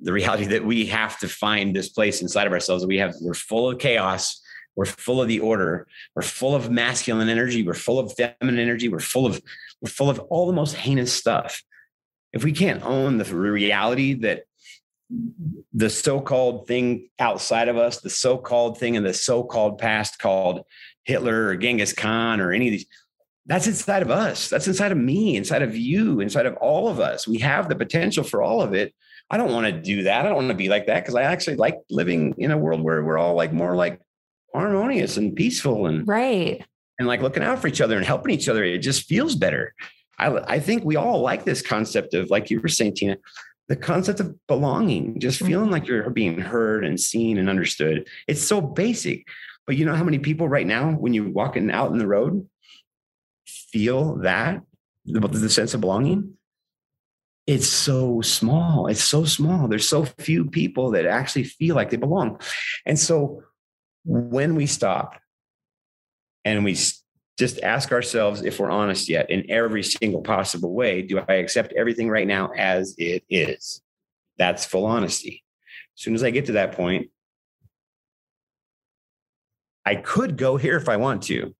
the 0.00 0.12
reality 0.12 0.46
that 0.46 0.64
we 0.64 0.86
have 0.86 1.18
to 1.20 1.28
find 1.28 1.76
this 1.76 1.90
place 1.90 2.22
inside 2.22 2.46
of 2.46 2.52
ourselves. 2.52 2.86
We 2.86 2.98
have 2.98 3.14
we're 3.20 3.34
full 3.34 3.70
of 3.70 3.78
chaos 3.78 4.39
we're 4.76 4.86
full 4.86 5.20
of 5.20 5.28
the 5.28 5.40
order. 5.40 5.86
We're 6.14 6.22
full 6.22 6.54
of 6.54 6.70
masculine 6.70 7.28
energy. 7.28 7.62
We're 7.62 7.74
full 7.74 7.98
of 7.98 8.12
feminine 8.14 8.58
energy. 8.58 8.88
We're 8.88 9.00
full 9.00 9.26
of 9.26 9.40
we're 9.80 9.90
full 9.90 10.10
of 10.10 10.18
all 10.30 10.46
the 10.46 10.52
most 10.52 10.74
heinous 10.74 11.12
stuff. 11.12 11.62
If 12.32 12.44
we 12.44 12.52
can't 12.52 12.84
own 12.84 13.18
the 13.18 13.24
reality 13.34 14.14
that 14.14 14.44
the 15.72 15.90
so-called 15.90 16.68
thing 16.68 17.08
outside 17.18 17.68
of 17.68 17.76
us, 17.76 18.00
the 18.00 18.10
so-called 18.10 18.78
thing 18.78 18.94
in 18.94 19.02
the 19.02 19.14
so-called 19.14 19.78
past 19.78 20.18
called 20.20 20.64
Hitler 21.04 21.46
or 21.46 21.56
Genghis 21.56 21.92
Khan 21.92 22.40
or 22.40 22.52
any 22.52 22.68
of 22.68 22.72
these, 22.72 22.86
that's 23.46 23.66
inside 23.66 24.02
of 24.02 24.10
us. 24.10 24.48
That's 24.48 24.68
inside 24.68 24.92
of 24.92 24.98
me, 24.98 25.36
inside 25.36 25.62
of 25.62 25.74
you, 25.74 26.20
inside 26.20 26.46
of 26.46 26.54
all 26.58 26.88
of 26.88 27.00
us. 27.00 27.26
We 27.26 27.38
have 27.38 27.68
the 27.68 27.74
potential 27.74 28.22
for 28.22 28.42
all 28.42 28.62
of 28.62 28.74
it. 28.74 28.94
I 29.28 29.36
don't 29.36 29.52
want 29.52 29.66
to 29.66 29.72
do 29.72 30.04
that. 30.04 30.24
I 30.24 30.28
don't 30.28 30.36
want 30.36 30.48
to 30.48 30.54
be 30.54 30.68
like 30.68 30.86
that 30.86 31.00
because 31.00 31.14
I 31.16 31.22
actually 31.22 31.56
like 31.56 31.78
living 31.88 32.34
in 32.38 32.50
a 32.52 32.58
world 32.58 32.80
where 32.80 33.02
we're 33.02 33.18
all 33.18 33.34
like 33.34 33.52
more 33.52 33.74
like 33.74 34.00
harmonious 34.54 35.16
and 35.16 35.34
peaceful 35.36 35.86
and 35.86 36.06
right 36.06 36.64
and 36.98 37.08
like 37.08 37.22
looking 37.22 37.42
out 37.42 37.58
for 37.58 37.66
each 37.66 37.80
other 37.80 37.96
and 37.96 38.04
helping 38.04 38.32
each 38.34 38.48
other. 38.48 38.62
It 38.62 38.78
just 38.78 39.08
feels 39.08 39.34
better. 39.34 39.74
I, 40.18 40.54
I 40.56 40.60
think 40.60 40.84
we 40.84 40.96
all 40.96 41.20
like 41.22 41.44
this 41.44 41.62
concept 41.62 42.12
of, 42.12 42.28
like 42.30 42.50
you 42.50 42.60
were 42.60 42.68
saying, 42.68 42.94
Tina, 42.96 43.16
the 43.68 43.76
concept 43.76 44.20
of 44.20 44.34
belonging, 44.46 45.18
just 45.18 45.38
mm-hmm. 45.38 45.46
feeling 45.46 45.70
like 45.70 45.86
you're 45.86 46.10
being 46.10 46.38
heard 46.38 46.84
and 46.84 47.00
seen 47.00 47.38
and 47.38 47.48
understood. 47.48 48.06
It's 48.28 48.42
so 48.42 48.60
basic. 48.60 49.26
But 49.66 49.76
you 49.76 49.86
know 49.86 49.94
how 49.94 50.04
many 50.04 50.18
people 50.18 50.46
right 50.46 50.66
now, 50.66 50.90
when 50.90 51.14
you're 51.14 51.30
walking 51.30 51.70
out 51.70 51.90
in 51.90 51.98
the 51.98 52.06
road, 52.06 52.46
feel 53.46 54.16
that 54.16 54.60
the, 55.06 55.20
the 55.20 55.48
sense 55.48 55.72
of 55.72 55.80
belonging? 55.80 56.34
It's 57.46 57.68
so 57.68 58.20
small. 58.20 58.88
It's 58.88 59.02
so 59.02 59.24
small. 59.24 59.68
There's 59.68 59.88
so 59.88 60.04
few 60.04 60.44
people 60.44 60.90
that 60.90 61.06
actually 61.06 61.44
feel 61.44 61.76
like 61.76 61.90
they 61.90 61.96
belong. 61.96 62.40
And 62.84 62.98
so 62.98 63.42
when 64.04 64.54
we 64.54 64.66
stop 64.66 65.20
and 66.44 66.64
we 66.64 66.76
just 67.38 67.62
ask 67.62 67.92
ourselves 67.92 68.42
if 68.42 68.58
we're 68.58 68.70
honest 68.70 69.08
yet 69.08 69.30
in 69.30 69.50
every 69.50 69.82
single 69.82 70.22
possible 70.22 70.74
way 70.74 71.02
do 71.02 71.18
I 71.26 71.34
accept 71.34 71.72
everything 71.72 72.08
right 72.08 72.26
now 72.26 72.50
as 72.56 72.94
it 72.98 73.24
is? 73.28 73.80
That's 74.38 74.64
full 74.64 74.86
honesty. 74.86 75.44
As 75.96 76.02
soon 76.02 76.14
as 76.14 76.22
I 76.22 76.30
get 76.30 76.46
to 76.46 76.52
that 76.52 76.72
point, 76.72 77.10
I 79.84 79.96
could 79.96 80.36
go 80.36 80.56
here 80.56 80.76
if 80.76 80.88
I 80.88 80.96
want 80.96 81.22
to. 81.24 81.54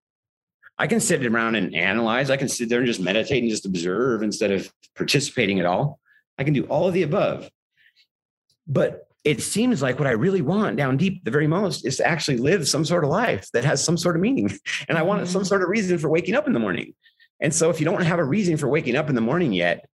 I 0.77 0.87
can 0.87 0.99
sit 0.99 1.25
around 1.25 1.55
and 1.55 1.75
analyze. 1.75 2.29
I 2.29 2.37
can 2.37 2.47
sit 2.47 2.69
there 2.69 2.79
and 2.79 2.87
just 2.87 2.99
meditate 2.99 3.43
and 3.43 3.51
just 3.51 3.65
observe 3.65 4.23
instead 4.23 4.51
of 4.51 4.71
participating 4.95 5.59
at 5.59 5.65
all. 5.65 5.99
I 6.37 6.43
can 6.43 6.53
do 6.53 6.63
all 6.63 6.87
of 6.87 6.93
the 6.93 7.03
above. 7.03 7.49
But 8.67 9.07
it 9.23 9.41
seems 9.41 9.81
like 9.81 9.99
what 9.99 10.07
I 10.07 10.11
really 10.11 10.41
want 10.41 10.77
down 10.77 10.97
deep, 10.97 11.23
the 11.23 11.31
very 11.31 11.47
most, 11.47 11.85
is 11.85 11.97
to 11.97 12.07
actually 12.07 12.37
live 12.37 12.67
some 12.67 12.83
sort 12.83 13.03
of 13.03 13.09
life 13.11 13.47
that 13.53 13.63
has 13.63 13.83
some 13.83 13.97
sort 13.97 14.15
of 14.15 14.21
meaning. 14.21 14.51
And 14.87 14.97
I 14.97 15.03
want 15.03 15.27
some 15.27 15.41
mm-hmm. 15.41 15.47
sort 15.47 15.61
of 15.61 15.69
reason 15.69 15.97
for 15.97 16.09
waking 16.09 16.35
up 16.35 16.47
in 16.47 16.53
the 16.53 16.59
morning. 16.59 16.93
And 17.39 17.53
so 17.53 17.69
if 17.69 17.79
you 17.79 17.85
don't 17.85 18.03
have 18.03 18.19
a 18.19 18.23
reason 18.23 18.57
for 18.57 18.67
waking 18.67 18.95
up 18.95 19.09
in 19.09 19.15
the 19.15 19.21
morning 19.21 19.53
yet, 19.53 19.87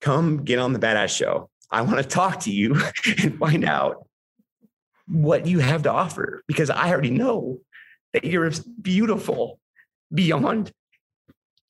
come 0.00 0.44
get 0.44 0.58
on 0.58 0.72
the 0.72 0.78
badass 0.78 1.16
show. 1.16 1.50
I 1.70 1.82
want 1.82 1.96
to 1.96 2.04
talk 2.04 2.40
to 2.40 2.52
you 2.52 2.80
and 3.22 3.38
find 3.38 3.64
out 3.64 4.06
what 5.06 5.46
you 5.46 5.58
have 5.58 5.82
to 5.84 5.92
offer 5.92 6.42
because 6.46 6.70
I 6.70 6.90
already 6.90 7.10
know 7.10 7.60
that 8.12 8.24
you're 8.24 8.50
beautiful 8.80 9.58
beyond 10.12 10.72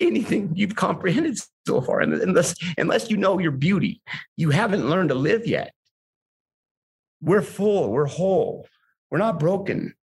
anything 0.01 0.53
you've 0.55 0.77
comprehended 0.77 1.39
so 1.67 1.81
far. 1.81 2.01
And 2.01 2.15
unless, 2.15 2.55
unless 2.77 3.11
you 3.11 3.17
know 3.17 3.39
your 3.39 3.51
beauty, 3.51 4.01
you 4.37 4.51
haven't 4.51 4.89
learned 4.89 5.09
to 5.09 5.15
live 5.15 5.47
yet. 5.47 5.73
We're 7.21 7.43
full, 7.43 7.91
we're 7.91 8.07
whole, 8.07 8.67
we're 9.11 9.19
not 9.19 9.41
broken. 9.41 9.95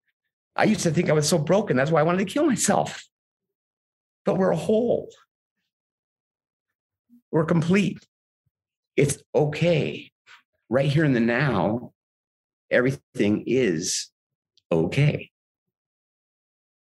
I 0.55 0.65
used 0.65 0.81
to 0.81 0.91
think 0.91 1.09
I 1.09 1.13
was 1.13 1.27
so 1.27 1.37
broken. 1.37 1.77
That's 1.77 1.91
why 1.91 1.99
I 1.99 2.03
wanted 2.03 2.19
to 2.19 2.33
kill 2.33 2.45
myself. 2.45 3.05
But 4.25 4.37
we're 4.37 4.51
whole, 4.53 5.09
we're 7.31 7.45
complete. 7.45 7.99
It's 8.95 9.17
okay. 9.33 10.11
Right 10.69 10.89
here 10.89 11.03
in 11.03 11.13
the 11.13 11.19
now, 11.19 11.91
everything 12.71 13.43
is 13.45 14.09
okay. 14.71 15.29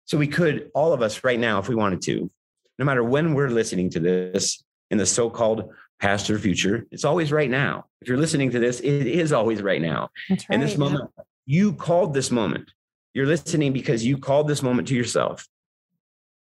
So 0.05 0.19
we 0.19 0.27
could, 0.27 0.71
all 0.75 0.93
of 0.93 1.01
us 1.01 1.25
right 1.25 1.39
now, 1.39 1.59
if 1.59 1.69
we 1.69 1.75
wanted 1.75 2.03
to, 2.03 2.31
no 2.79 2.85
matter 2.85 3.03
when 3.03 3.35
we're 3.35 3.49
listening 3.49 3.89
to 3.91 4.01
this 4.01 4.63
in 4.91 4.99
the 4.99 5.07
so 5.07 5.31
called 5.31 5.71
past 6.03 6.29
or 6.29 6.39
future, 6.39 6.85
it's 6.91 7.05
always 7.05 7.31
right 7.31 7.49
now. 7.49 7.87
If 8.01 8.09
you're 8.09 8.19
listening 8.19 8.51
to 8.51 8.59
this, 8.59 8.81
it 8.81 9.07
is 9.07 9.33
always 9.33 9.63
right 9.63 9.81
now. 9.81 10.11
That's 10.29 10.49
right, 10.49 10.57
in 10.57 10.61
this 10.61 10.77
moment, 10.77 11.09
you 11.47 11.75
called 11.75 12.13
this 12.13 12.33
moment. 12.33 12.73
You're 13.15 13.27
listening 13.27 13.73
because 13.73 14.05
you 14.05 14.19
called 14.19 14.49
this 14.49 14.63
moment 14.63 14.89
to 14.89 14.97
yourself. 14.97 15.47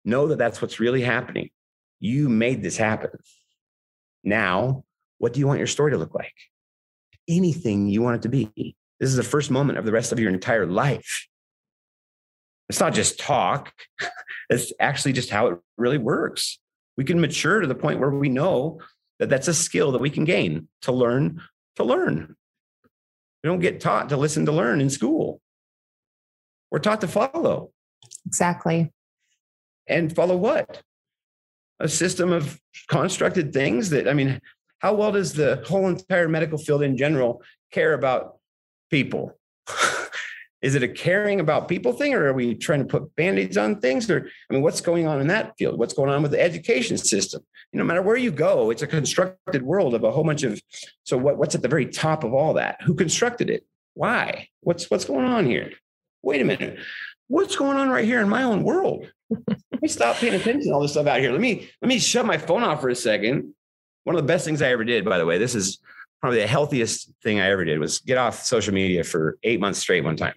Know 0.04 0.28
that 0.28 0.38
that's 0.38 0.62
what's 0.62 0.78
really 0.78 1.02
happening. 1.02 1.50
You 1.98 2.28
made 2.28 2.62
this 2.62 2.76
happen. 2.76 3.11
Now, 4.22 4.84
what 5.18 5.32
do 5.32 5.40
you 5.40 5.48
want 5.48 5.59
your 5.59 5.66
story 5.66 5.90
to 5.90 5.98
look 5.98 6.14
like? 6.14 6.34
Anything 7.28 7.88
you 7.88 8.00
want 8.00 8.16
it 8.16 8.22
to 8.22 8.28
be. 8.28 8.76
This 9.00 9.11
is 9.11 9.16
the 9.16 9.24
first 9.24 9.50
moment 9.50 9.78
of 9.78 9.84
the 9.84 9.92
rest 9.92 10.12
of 10.12 10.20
your 10.20 10.32
entire 10.32 10.66
life. 10.66 11.26
It's 12.68 12.80
not 12.80 12.94
just 12.94 13.18
talk, 13.18 13.72
it's 14.50 14.72
actually 14.78 15.14
just 15.14 15.30
how 15.30 15.48
it 15.48 15.59
really 15.76 15.98
works. 15.98 16.61
We 16.96 17.04
can 17.04 17.20
mature 17.20 17.61
to 17.61 17.66
the 17.66 17.74
point 17.74 17.98
where 17.98 18.11
we 18.11 18.28
know 18.28 18.80
that 19.18 19.28
that's 19.28 19.48
a 19.48 19.54
skill 19.54 19.92
that 19.92 20.00
we 20.00 20.10
can 20.10 20.24
gain 20.24 20.68
to 20.82 20.92
learn 20.92 21.42
to 21.76 21.84
learn. 21.84 22.36
We 23.42 23.48
don't 23.48 23.60
get 23.60 23.80
taught 23.80 24.08
to 24.08 24.16
listen 24.16 24.46
to 24.46 24.52
learn 24.52 24.80
in 24.80 24.90
school. 24.90 25.40
We're 26.70 26.80
taught 26.80 27.00
to 27.02 27.08
follow. 27.08 27.70
Exactly. 28.26 28.92
And 29.86 30.14
follow 30.14 30.36
what? 30.36 30.82
A 31.80 31.88
system 31.88 32.32
of 32.32 32.60
constructed 32.88 33.52
things 33.52 33.90
that, 33.90 34.08
I 34.08 34.12
mean, 34.12 34.40
how 34.80 34.94
well 34.94 35.12
does 35.12 35.32
the 35.32 35.64
whole 35.66 35.88
entire 35.88 36.28
medical 36.28 36.58
field 36.58 36.82
in 36.82 36.96
general 36.96 37.42
care 37.72 37.94
about 37.94 38.38
people? 38.90 39.38
Is 40.61 40.74
it 40.74 40.82
a 40.82 40.88
caring 40.88 41.40
about 41.40 41.68
people 41.68 41.92
thing 41.92 42.14
or 42.14 42.26
are 42.26 42.32
we 42.32 42.54
trying 42.54 42.80
to 42.80 42.84
put 42.84 43.14
band-aids 43.16 43.56
on 43.56 43.80
things 43.80 44.11
or 44.11 44.28
i 44.50 44.54
mean 44.54 44.62
what's 44.62 44.80
going 44.80 45.06
on 45.06 45.20
in 45.20 45.28
that 45.28 45.54
field? 45.56 45.78
What's 45.78 45.94
going 45.94 46.11
on 46.11 46.22
with 46.22 46.32
the 46.32 46.40
education 46.40 46.98
system? 46.98 47.42
You 47.72 47.78
know, 47.78 47.84
no 47.84 47.88
matter 47.88 48.02
where 48.02 48.16
you 48.16 48.30
go 48.30 48.70
it's 48.70 48.82
a 48.82 48.86
constructed 48.86 49.62
world 49.62 49.94
of 49.94 50.04
a 50.04 50.11
whole 50.11 50.24
bunch 50.24 50.42
of 50.42 50.61
so 51.04 51.16
what, 51.16 51.38
what's 51.38 51.54
at 51.54 51.62
the 51.62 51.68
very 51.68 51.86
top 51.86 52.24
of 52.24 52.34
all 52.34 52.54
that? 52.54 52.80
Who 52.82 52.94
constructed 52.94 53.50
it? 53.50 53.64
Why? 53.94 54.48
What's 54.61 54.90
what's 54.90 55.04
going 55.04 55.26
on 55.26 55.46
here? 55.46 55.72
Wait 56.22 56.40
a 56.40 56.44
minute. 56.44 56.78
What's 57.28 57.56
going 57.56 57.76
on 57.76 57.90
right 57.90 58.04
here 58.04 58.20
in 58.20 58.28
my 58.28 58.42
own 58.42 58.64
world? 58.64 59.06
Let 59.30 59.82
me 59.82 59.88
stop 59.88 60.16
paying 60.16 60.34
attention 60.34 60.68
to 60.68 60.74
all 60.74 60.80
this 60.80 60.92
stuff 60.92 61.06
out 61.06 61.20
here. 61.20 61.30
Let 61.30 61.40
me 61.40 61.68
let 61.82 61.88
me 61.88 61.98
shut 61.98 62.26
my 62.26 62.38
phone 62.38 62.62
off 62.62 62.80
for 62.80 62.88
a 62.88 62.96
second. 62.96 63.54
One 64.04 64.16
of 64.16 64.22
the 64.22 64.26
best 64.26 64.44
things 64.44 64.62
i 64.62 64.68
ever 64.70 64.84
did 64.84 65.04
by 65.04 65.18
the 65.18 65.26
way 65.26 65.38
this 65.38 65.54
is 65.54 65.78
probably 66.20 66.40
the 66.40 66.46
healthiest 66.46 67.12
thing 67.22 67.38
i 67.38 67.48
ever 67.50 67.64
did 67.64 67.78
was 67.78 67.98
get 68.00 68.18
off 68.18 68.42
social 68.42 68.74
media 68.74 69.04
for 69.04 69.38
eight 69.42 69.61
months 69.61 69.78
straight 69.78 70.02
one 70.02 70.16
time 70.16 70.34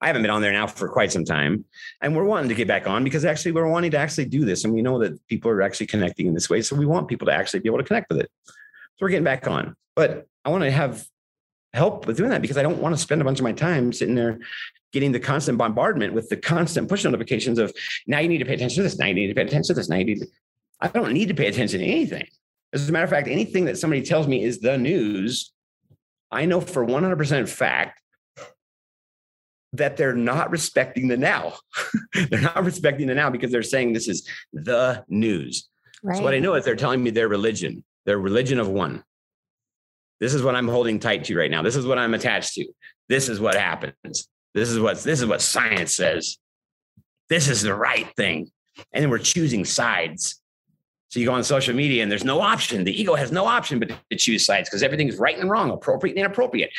I 0.00 0.08
haven't 0.08 0.22
been 0.22 0.30
on 0.30 0.42
there 0.42 0.52
now 0.52 0.66
for 0.66 0.88
quite 0.88 1.10
some 1.10 1.24
time. 1.24 1.64
And 2.02 2.14
we're 2.14 2.24
wanting 2.24 2.48
to 2.50 2.54
get 2.54 2.68
back 2.68 2.86
on 2.86 3.02
because 3.02 3.24
actually 3.24 3.52
we're 3.52 3.68
wanting 3.68 3.90
to 3.92 3.98
actually 3.98 4.26
do 4.26 4.44
this. 4.44 4.64
And 4.64 4.74
we 4.74 4.82
know 4.82 4.98
that 4.98 5.26
people 5.26 5.50
are 5.50 5.62
actually 5.62 5.86
connecting 5.86 6.26
in 6.26 6.34
this 6.34 6.50
way. 6.50 6.60
So 6.60 6.76
we 6.76 6.86
want 6.86 7.08
people 7.08 7.26
to 7.26 7.32
actually 7.32 7.60
be 7.60 7.68
able 7.68 7.78
to 7.78 7.84
connect 7.84 8.10
with 8.10 8.20
it. 8.20 8.30
So 8.46 8.52
we're 9.00 9.08
getting 9.08 9.24
back 9.24 9.46
on. 9.46 9.74
But 9.94 10.26
I 10.44 10.50
want 10.50 10.64
to 10.64 10.70
have 10.70 11.06
help 11.72 12.06
with 12.06 12.16
doing 12.16 12.30
that 12.30 12.42
because 12.42 12.56
I 12.56 12.62
don't 12.62 12.78
want 12.78 12.94
to 12.94 13.00
spend 13.00 13.20
a 13.20 13.24
bunch 13.24 13.38
of 13.38 13.44
my 13.44 13.52
time 13.52 13.92
sitting 13.92 14.14
there 14.14 14.38
getting 14.92 15.12
the 15.12 15.20
constant 15.20 15.58
bombardment 15.58 16.14
with 16.14 16.28
the 16.28 16.36
constant 16.36 16.88
push 16.88 17.04
notifications 17.04 17.58
of 17.58 17.72
now 18.06 18.18
you 18.18 18.28
need 18.28 18.38
to 18.38 18.44
pay 18.44 18.54
attention 18.54 18.76
to 18.76 18.82
this, 18.82 18.98
now 18.98 19.06
you 19.06 19.14
need 19.14 19.26
to 19.26 19.34
pay 19.34 19.42
attention 19.42 19.74
to 19.74 19.74
this, 19.74 19.88
now 19.88 19.96
you 19.96 20.04
need 20.04 20.20
to. 20.20 20.26
I 20.80 20.88
don't 20.88 21.12
need 21.12 21.28
to 21.28 21.34
pay 21.34 21.48
attention 21.48 21.80
to 21.80 21.86
anything. 21.86 22.26
As 22.72 22.88
a 22.88 22.92
matter 22.92 23.04
of 23.04 23.10
fact, 23.10 23.28
anything 23.28 23.64
that 23.66 23.78
somebody 23.78 24.02
tells 24.02 24.26
me 24.26 24.42
is 24.42 24.60
the 24.60 24.78
news, 24.78 25.52
I 26.30 26.44
know 26.44 26.60
for 26.60 26.84
100% 26.84 27.48
fact 27.48 28.00
that 29.76 29.96
they're 29.96 30.14
not 30.14 30.50
respecting 30.50 31.08
the 31.08 31.16
now. 31.16 31.54
they're 32.30 32.40
not 32.40 32.64
respecting 32.64 33.06
the 33.06 33.14
now 33.14 33.30
because 33.30 33.50
they're 33.50 33.62
saying 33.62 33.92
this 33.92 34.08
is 34.08 34.28
the 34.52 35.04
news. 35.08 35.68
Right. 36.02 36.16
So 36.16 36.22
what 36.22 36.34
I 36.34 36.38
know 36.38 36.54
is 36.54 36.64
they're 36.64 36.76
telling 36.76 37.02
me 37.02 37.10
their 37.10 37.28
religion, 37.28 37.84
their 38.04 38.18
religion 38.18 38.58
of 38.58 38.68
one. 38.68 39.02
This 40.20 40.34
is 40.34 40.42
what 40.42 40.54
I'm 40.54 40.68
holding 40.68 40.98
tight 40.98 41.24
to 41.24 41.36
right 41.36 41.50
now. 41.50 41.62
This 41.62 41.76
is 41.76 41.86
what 41.86 41.98
I'm 41.98 42.14
attached 42.14 42.54
to. 42.54 42.66
This 43.08 43.28
is 43.28 43.40
what 43.40 43.54
happens. 43.54 44.28
This 44.54 44.70
is 44.70 44.80
what 44.80 44.98
this 44.98 45.20
is 45.20 45.26
what 45.26 45.42
science 45.42 45.94
says. 45.94 46.38
This 47.28 47.48
is 47.48 47.62
the 47.62 47.74
right 47.74 48.08
thing. 48.16 48.50
And 48.92 49.02
then 49.02 49.10
we're 49.10 49.18
choosing 49.18 49.64
sides. 49.64 50.40
So 51.08 51.20
you 51.20 51.26
go 51.26 51.32
on 51.32 51.44
social 51.44 51.74
media 51.74 52.02
and 52.02 52.10
there's 52.10 52.24
no 52.24 52.40
option. 52.40 52.84
The 52.84 52.98
ego 52.98 53.14
has 53.14 53.30
no 53.30 53.46
option 53.46 53.78
but 53.78 53.90
to 54.10 54.16
choose 54.16 54.44
sides 54.44 54.68
because 54.68 54.82
everything 54.82 55.08
is 55.08 55.18
right 55.18 55.38
and 55.38 55.48
wrong, 55.48 55.70
appropriate 55.70 56.12
and 56.12 56.20
inappropriate, 56.20 56.70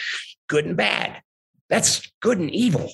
good 0.48 0.66
and 0.66 0.76
bad. 0.76 1.22
That's 1.70 2.12
good 2.22 2.40
and 2.40 2.52
evil. 2.52 2.92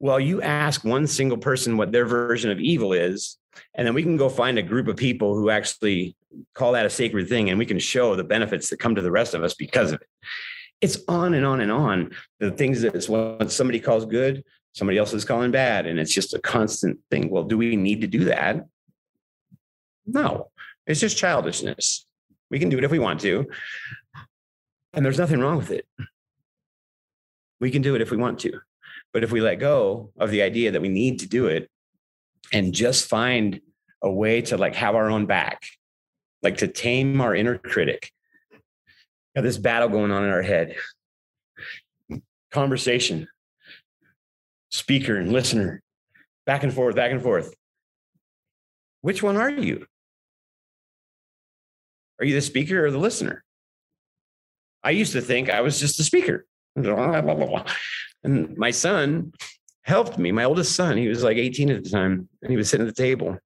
Well, 0.00 0.20
you 0.20 0.42
ask 0.42 0.84
one 0.84 1.06
single 1.06 1.38
person 1.38 1.76
what 1.76 1.92
their 1.92 2.04
version 2.04 2.50
of 2.50 2.60
evil 2.60 2.92
is, 2.92 3.38
and 3.74 3.86
then 3.86 3.94
we 3.94 4.02
can 4.02 4.16
go 4.16 4.28
find 4.28 4.58
a 4.58 4.62
group 4.62 4.88
of 4.88 4.96
people 4.96 5.34
who 5.34 5.50
actually 5.50 6.16
call 6.54 6.72
that 6.72 6.86
a 6.86 6.90
sacred 6.90 7.28
thing, 7.28 7.48
and 7.48 7.58
we 7.58 7.66
can 7.66 7.78
show 7.78 8.16
the 8.16 8.24
benefits 8.24 8.68
that 8.70 8.78
come 8.78 8.94
to 8.96 9.02
the 9.02 9.10
rest 9.10 9.34
of 9.34 9.44
us 9.44 9.54
because 9.54 9.92
of 9.92 10.00
it. 10.00 10.08
It's 10.80 10.98
on 11.08 11.34
and 11.34 11.46
on 11.46 11.60
and 11.60 11.70
on. 11.72 12.10
The 12.40 12.50
things 12.50 12.82
that 12.82 13.04
what 13.06 13.50
somebody 13.52 13.80
calls 13.80 14.04
good, 14.04 14.44
somebody 14.72 14.98
else 14.98 15.14
is 15.14 15.24
calling 15.24 15.52
bad, 15.52 15.86
and 15.86 15.98
it's 15.98 16.12
just 16.12 16.34
a 16.34 16.40
constant 16.40 16.98
thing. 17.10 17.30
Well, 17.30 17.44
do 17.44 17.56
we 17.56 17.76
need 17.76 18.00
to 18.00 18.06
do 18.06 18.24
that? 18.24 18.66
No, 20.06 20.50
it's 20.86 21.00
just 21.00 21.16
childishness. 21.16 22.04
We 22.50 22.58
can 22.58 22.68
do 22.68 22.76
it 22.76 22.84
if 22.84 22.90
we 22.90 22.98
want 22.98 23.20
to, 23.20 23.46
and 24.92 25.04
there's 25.04 25.18
nothing 25.18 25.40
wrong 25.40 25.56
with 25.56 25.70
it. 25.70 25.86
We 27.64 27.70
can 27.70 27.80
do 27.80 27.94
it 27.94 28.02
if 28.02 28.10
we 28.10 28.18
want 28.18 28.40
to. 28.40 28.60
But 29.14 29.24
if 29.24 29.32
we 29.32 29.40
let 29.40 29.58
go 29.58 30.12
of 30.18 30.30
the 30.30 30.42
idea 30.42 30.72
that 30.72 30.82
we 30.82 30.90
need 30.90 31.20
to 31.20 31.26
do 31.26 31.46
it 31.46 31.70
and 32.52 32.74
just 32.74 33.08
find 33.08 33.58
a 34.02 34.12
way 34.12 34.42
to 34.42 34.58
like 34.58 34.74
have 34.74 34.94
our 34.94 35.08
own 35.08 35.24
back, 35.24 35.62
like 36.42 36.58
to 36.58 36.68
tame 36.68 37.22
our 37.22 37.34
inner 37.34 37.56
critic, 37.56 38.10
got 39.34 39.44
this 39.44 39.56
battle 39.56 39.88
going 39.88 40.10
on 40.10 40.24
in 40.24 40.28
our 40.28 40.42
head. 40.42 40.76
Conversation, 42.52 43.28
speaker 44.68 45.16
and 45.16 45.32
listener, 45.32 45.80
back 46.44 46.64
and 46.64 46.74
forth, 46.74 46.94
back 46.94 47.12
and 47.12 47.22
forth. 47.22 47.54
Which 49.00 49.22
one 49.22 49.38
are 49.38 49.48
you? 49.48 49.86
Are 52.18 52.26
you 52.26 52.34
the 52.34 52.42
speaker 52.42 52.84
or 52.84 52.90
the 52.90 52.98
listener? 52.98 53.42
I 54.82 54.90
used 54.90 55.14
to 55.14 55.22
think 55.22 55.48
I 55.48 55.62
was 55.62 55.80
just 55.80 55.96
the 55.96 56.04
speaker. 56.04 56.44
And 58.22 58.56
my 58.56 58.70
son 58.70 59.32
helped 59.82 60.18
me, 60.18 60.32
my 60.32 60.44
oldest 60.44 60.74
son, 60.74 60.96
he 60.96 61.08
was 61.08 61.22
like 61.22 61.36
18 61.36 61.70
at 61.70 61.84
the 61.84 61.90
time, 61.90 62.28
and 62.42 62.50
he 62.50 62.56
was 62.56 62.70
sitting 62.70 62.86
at 62.86 62.94
the 62.94 63.02
table. 63.02 63.38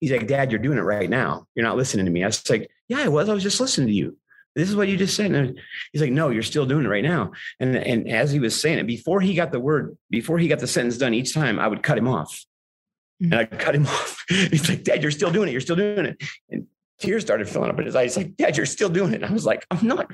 He's 0.00 0.10
like, 0.10 0.26
Dad, 0.26 0.50
you're 0.50 0.60
doing 0.60 0.78
it 0.78 0.82
right 0.82 1.08
now. 1.08 1.46
You're 1.54 1.64
not 1.64 1.76
listening 1.76 2.06
to 2.06 2.12
me. 2.12 2.22
I 2.22 2.26
was 2.26 2.48
like, 2.50 2.70
Yeah, 2.88 3.00
I 3.00 3.08
was. 3.08 3.28
I 3.28 3.34
was 3.34 3.42
just 3.42 3.60
listening 3.60 3.88
to 3.88 3.94
you. 3.94 4.16
This 4.54 4.68
is 4.68 4.76
what 4.76 4.88
you 4.88 4.96
just 4.96 5.16
said. 5.16 5.32
And 5.32 5.58
he's 5.92 6.02
like, 6.02 6.12
No, 6.12 6.30
you're 6.30 6.42
still 6.42 6.66
doing 6.66 6.84
it 6.84 6.88
right 6.88 7.04
now. 7.04 7.32
And, 7.60 7.76
and 7.76 8.08
as 8.08 8.30
he 8.30 8.38
was 8.38 8.60
saying 8.60 8.78
it, 8.78 8.86
before 8.86 9.20
he 9.20 9.34
got 9.34 9.52
the 9.52 9.60
word, 9.60 9.96
before 10.10 10.38
he 10.38 10.48
got 10.48 10.58
the 10.58 10.66
sentence 10.66 10.98
done, 10.98 11.14
each 11.14 11.32
time 11.32 11.58
I 11.58 11.68
would 11.68 11.82
cut 11.82 11.98
him 11.98 12.08
off. 12.08 12.44
And 13.20 13.32
mm-hmm. 13.32 13.54
I 13.54 13.56
cut 13.56 13.74
him 13.74 13.86
off. 13.86 14.24
He's 14.28 14.68
like, 14.68 14.84
Dad, 14.84 15.02
you're 15.02 15.10
still 15.10 15.30
doing 15.30 15.48
it. 15.48 15.52
You're 15.52 15.60
still 15.60 15.76
doing 15.76 16.06
it. 16.06 16.22
And 16.50 16.66
tears 16.98 17.22
started 17.22 17.48
filling 17.48 17.70
up 17.70 17.78
in 17.78 17.86
his 17.86 17.96
eyes. 17.96 18.14
He's 18.14 18.24
like, 18.24 18.36
Dad, 18.36 18.56
you're 18.56 18.66
still 18.66 18.88
doing 18.88 19.12
it. 19.12 19.16
And 19.16 19.26
I 19.26 19.32
was 19.32 19.46
like, 19.46 19.66
I'm 19.70 19.86
not. 19.86 20.10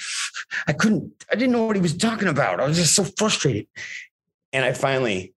I 0.66 0.72
couldn't, 0.72 1.24
I 1.30 1.36
didn't 1.36 1.52
know 1.52 1.64
what 1.64 1.76
he 1.76 1.82
was 1.82 1.96
talking 1.96 2.28
about. 2.28 2.60
I 2.60 2.66
was 2.66 2.76
just 2.76 2.94
so 2.94 3.04
frustrated. 3.04 3.66
And 4.52 4.64
I 4.64 4.72
finally 4.72 5.34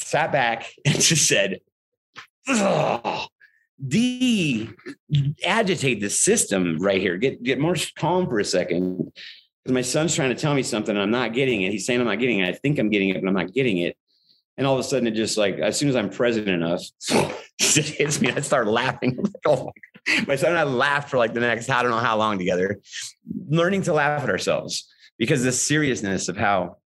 sat 0.00 0.32
back 0.32 0.70
and 0.84 1.00
just 1.00 1.26
said, 1.26 1.60
de 3.86 4.68
agitate 5.44 6.00
the 6.00 6.10
system 6.10 6.78
right 6.78 7.00
here. 7.00 7.16
Get 7.16 7.42
get 7.42 7.58
more 7.58 7.76
calm 7.96 8.26
for 8.26 8.38
a 8.38 8.44
second. 8.44 9.12
Because 9.64 9.74
my 9.74 9.82
son's 9.82 10.14
trying 10.14 10.30
to 10.30 10.34
tell 10.34 10.54
me 10.54 10.62
something 10.62 10.94
and 10.94 11.02
I'm 11.02 11.10
not 11.10 11.34
getting 11.34 11.62
it. 11.62 11.72
He's 11.72 11.84
saying 11.84 12.00
I'm 12.00 12.06
not 12.06 12.18
getting 12.18 12.40
it. 12.40 12.48
I 12.48 12.52
think 12.52 12.78
I'm 12.78 12.88
getting 12.88 13.10
it, 13.10 13.20
but 13.20 13.28
I'm 13.28 13.34
not 13.34 13.52
getting 13.52 13.78
it. 13.78 13.96
And 14.56 14.66
all 14.66 14.74
of 14.74 14.80
a 14.80 14.82
sudden, 14.82 15.06
it 15.06 15.12
just 15.12 15.36
like 15.36 15.58
as 15.58 15.78
soon 15.78 15.88
as 15.88 15.96
I'm 15.96 16.10
present 16.10 16.48
enough, 16.48 16.82
it 17.58 17.86
hits 17.86 18.20
me. 18.20 18.30
I 18.30 18.40
start 18.40 18.66
laughing. 18.66 19.18
Like, 19.22 19.32
oh 19.46 19.64
my, 19.64 19.72
my 20.26 20.36
son 20.36 20.50
and 20.50 20.58
I 20.58 20.64
laughed 20.64 21.10
for 21.10 21.18
like 21.18 21.34
the 21.34 21.40
next 21.40 21.68
I 21.68 21.82
don't 21.82 21.90
know 21.90 21.98
how 21.98 22.16
long 22.16 22.38
together, 22.38 22.80
learning 23.48 23.82
to 23.82 23.92
laugh 23.92 24.22
at 24.22 24.30
ourselves 24.30 24.88
because 25.18 25.42
the 25.42 25.52
seriousness 25.52 26.28
of 26.28 26.36
how 26.36 26.78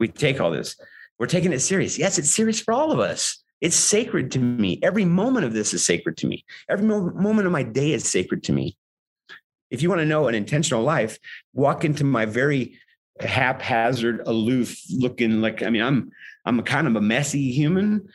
we 0.00 0.08
take 0.08 0.40
all 0.40 0.50
this, 0.50 0.76
we're 1.18 1.26
taking 1.26 1.52
it 1.52 1.60
serious. 1.60 1.98
Yes, 1.98 2.18
it's 2.18 2.34
serious 2.34 2.60
for 2.60 2.72
all 2.72 2.92
of 2.92 2.98
us. 2.98 3.42
It's 3.60 3.76
sacred 3.76 4.32
to 4.32 4.38
me. 4.38 4.78
Every 4.82 5.04
moment 5.04 5.46
of 5.46 5.52
this 5.52 5.72
is 5.72 5.86
sacred 5.86 6.16
to 6.18 6.26
me. 6.26 6.44
Every 6.68 6.84
mo- 6.84 7.12
moment 7.12 7.46
of 7.46 7.52
my 7.52 7.62
day 7.62 7.92
is 7.92 8.08
sacred 8.08 8.42
to 8.44 8.52
me. 8.52 8.76
If 9.70 9.82
you 9.82 9.88
want 9.88 10.00
to 10.00 10.06
know 10.06 10.28
an 10.28 10.34
intentional 10.34 10.82
life, 10.82 11.18
walk 11.52 11.84
into 11.84 12.04
my 12.04 12.26
very 12.26 12.78
haphazard, 13.20 14.22
aloof 14.26 14.76
looking 14.90 15.40
like 15.40 15.62
I 15.62 15.70
mean, 15.70 15.82
I'm 15.82 16.10
I'm 16.44 16.58
a 16.58 16.62
kind 16.62 16.86
of 16.86 16.96
a 16.96 17.00
messy 17.00 17.52
human, 17.52 18.08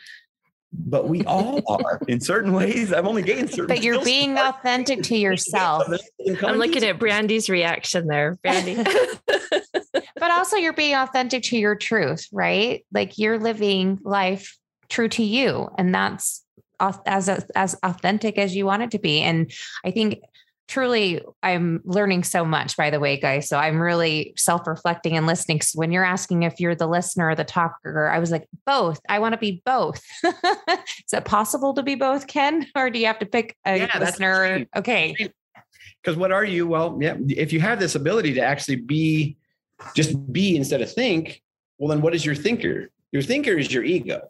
but 0.71 1.07
we 1.07 1.23
all 1.25 1.61
are 1.67 1.99
in 2.07 2.21
certain 2.21 2.53
ways. 2.53 2.93
I'm 2.93 3.07
only 3.07 3.21
getting 3.21 3.47
certain. 3.47 3.67
But 3.67 3.83
you're 3.83 4.03
being 4.03 4.37
authentic 4.37 5.03
to 5.03 5.17
yourself. 5.17 5.87
I'm 6.43 6.57
looking 6.57 6.83
at 6.83 6.99
Brandy's 6.99 7.49
reaction 7.49 8.07
there, 8.07 8.37
Brandy. 8.43 8.75
but 9.93 10.31
also, 10.31 10.57
you're 10.57 10.73
being 10.73 10.95
authentic 10.95 11.43
to 11.43 11.57
your 11.57 11.75
truth, 11.75 12.27
right? 12.31 12.85
Like 12.91 13.17
you're 13.17 13.39
living 13.39 13.99
life 14.03 14.57
true 14.89 15.09
to 15.09 15.23
you, 15.23 15.69
and 15.77 15.93
that's 15.93 16.45
as 16.79 17.29
as 17.55 17.75
authentic 17.83 18.37
as 18.37 18.55
you 18.55 18.65
want 18.65 18.83
it 18.83 18.91
to 18.91 18.99
be. 18.99 19.21
And 19.21 19.51
I 19.83 19.91
think 19.91 20.21
truly 20.69 21.19
i'm 21.41 21.81
learning 21.83 22.23
so 22.23 22.45
much 22.45 22.77
by 22.77 22.91
the 22.91 22.99
way 22.99 23.19
guys. 23.19 23.49
So 23.49 23.57
i'm 23.57 23.81
really 23.81 24.33
self-reflecting 24.37 25.17
and 25.17 25.25
listening. 25.25 25.61
So 25.61 25.79
when 25.79 25.91
you're 25.91 26.05
asking 26.05 26.43
if 26.43 26.59
you're 26.59 26.75
the 26.75 26.87
listener 26.87 27.29
or 27.29 27.35
the 27.35 27.43
talker 27.43 28.07
i 28.07 28.19
was 28.19 28.31
like 28.31 28.47
both. 28.65 28.99
I 29.09 29.19
want 29.19 29.33
to 29.33 29.37
be 29.37 29.61
both. 29.65 30.01
Is 30.23 31.13
it 31.13 31.25
possible 31.25 31.73
to 31.73 31.83
be 31.83 31.95
both 31.95 32.27
ken? 32.27 32.67
Or 32.75 32.89
do 32.89 32.99
you 32.99 33.07
have 33.07 33.19
to 33.19 33.25
pick 33.25 33.57
a 33.65 33.77
yeah, 33.77 33.99
listener? 33.99 34.65
okay. 34.75 35.15
Because 36.01 36.15
what 36.15 36.31
are 36.31 36.45
you? 36.45 36.67
Well 36.67 36.97
yeah 37.01 37.17
if 37.27 37.51
you 37.51 37.59
have 37.59 37.79
this 37.79 37.95
ability 37.95 38.35
to 38.35 38.41
actually 38.41 38.77
be 38.77 39.37
just 39.95 40.31
be 40.31 40.55
instead 40.55 40.81
of 40.81 40.91
think 40.91 41.41
well 41.79 41.89
then 41.89 42.01
what 42.01 42.13
is 42.13 42.25
your 42.25 42.35
thinker? 42.35 42.89
Your 43.11 43.23
thinker 43.23 43.57
is 43.57 43.73
your 43.73 43.83
ego 43.83 44.29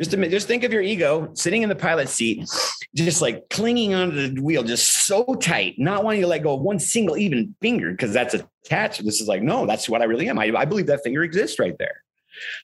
just, 0.00 0.12
to, 0.12 0.28
just 0.30 0.46
think 0.46 0.64
of 0.64 0.72
your 0.72 0.80
ego 0.80 1.30
sitting 1.34 1.62
in 1.62 1.68
the 1.68 1.76
pilot 1.76 2.08
seat, 2.08 2.48
just 2.94 3.20
like 3.20 3.46
clinging 3.50 3.92
onto 3.92 4.34
the 4.34 4.40
wheel, 4.40 4.62
just 4.62 5.04
so 5.06 5.34
tight, 5.34 5.74
not 5.78 6.04
wanting 6.04 6.22
to 6.22 6.26
let 6.26 6.42
go 6.42 6.54
of 6.54 6.62
one 6.62 6.78
single 6.78 7.18
even 7.18 7.54
finger 7.60 7.90
because 7.90 8.12
that's 8.14 8.34
attached. 8.34 9.04
This 9.04 9.20
is 9.20 9.28
like, 9.28 9.42
no, 9.42 9.66
that's 9.66 9.90
what 9.90 10.00
I 10.00 10.06
really 10.06 10.28
am. 10.30 10.38
I, 10.38 10.52
I 10.56 10.64
believe 10.64 10.86
that 10.86 11.02
finger 11.04 11.22
exists 11.22 11.58
right 11.58 11.76
there. 11.78 12.02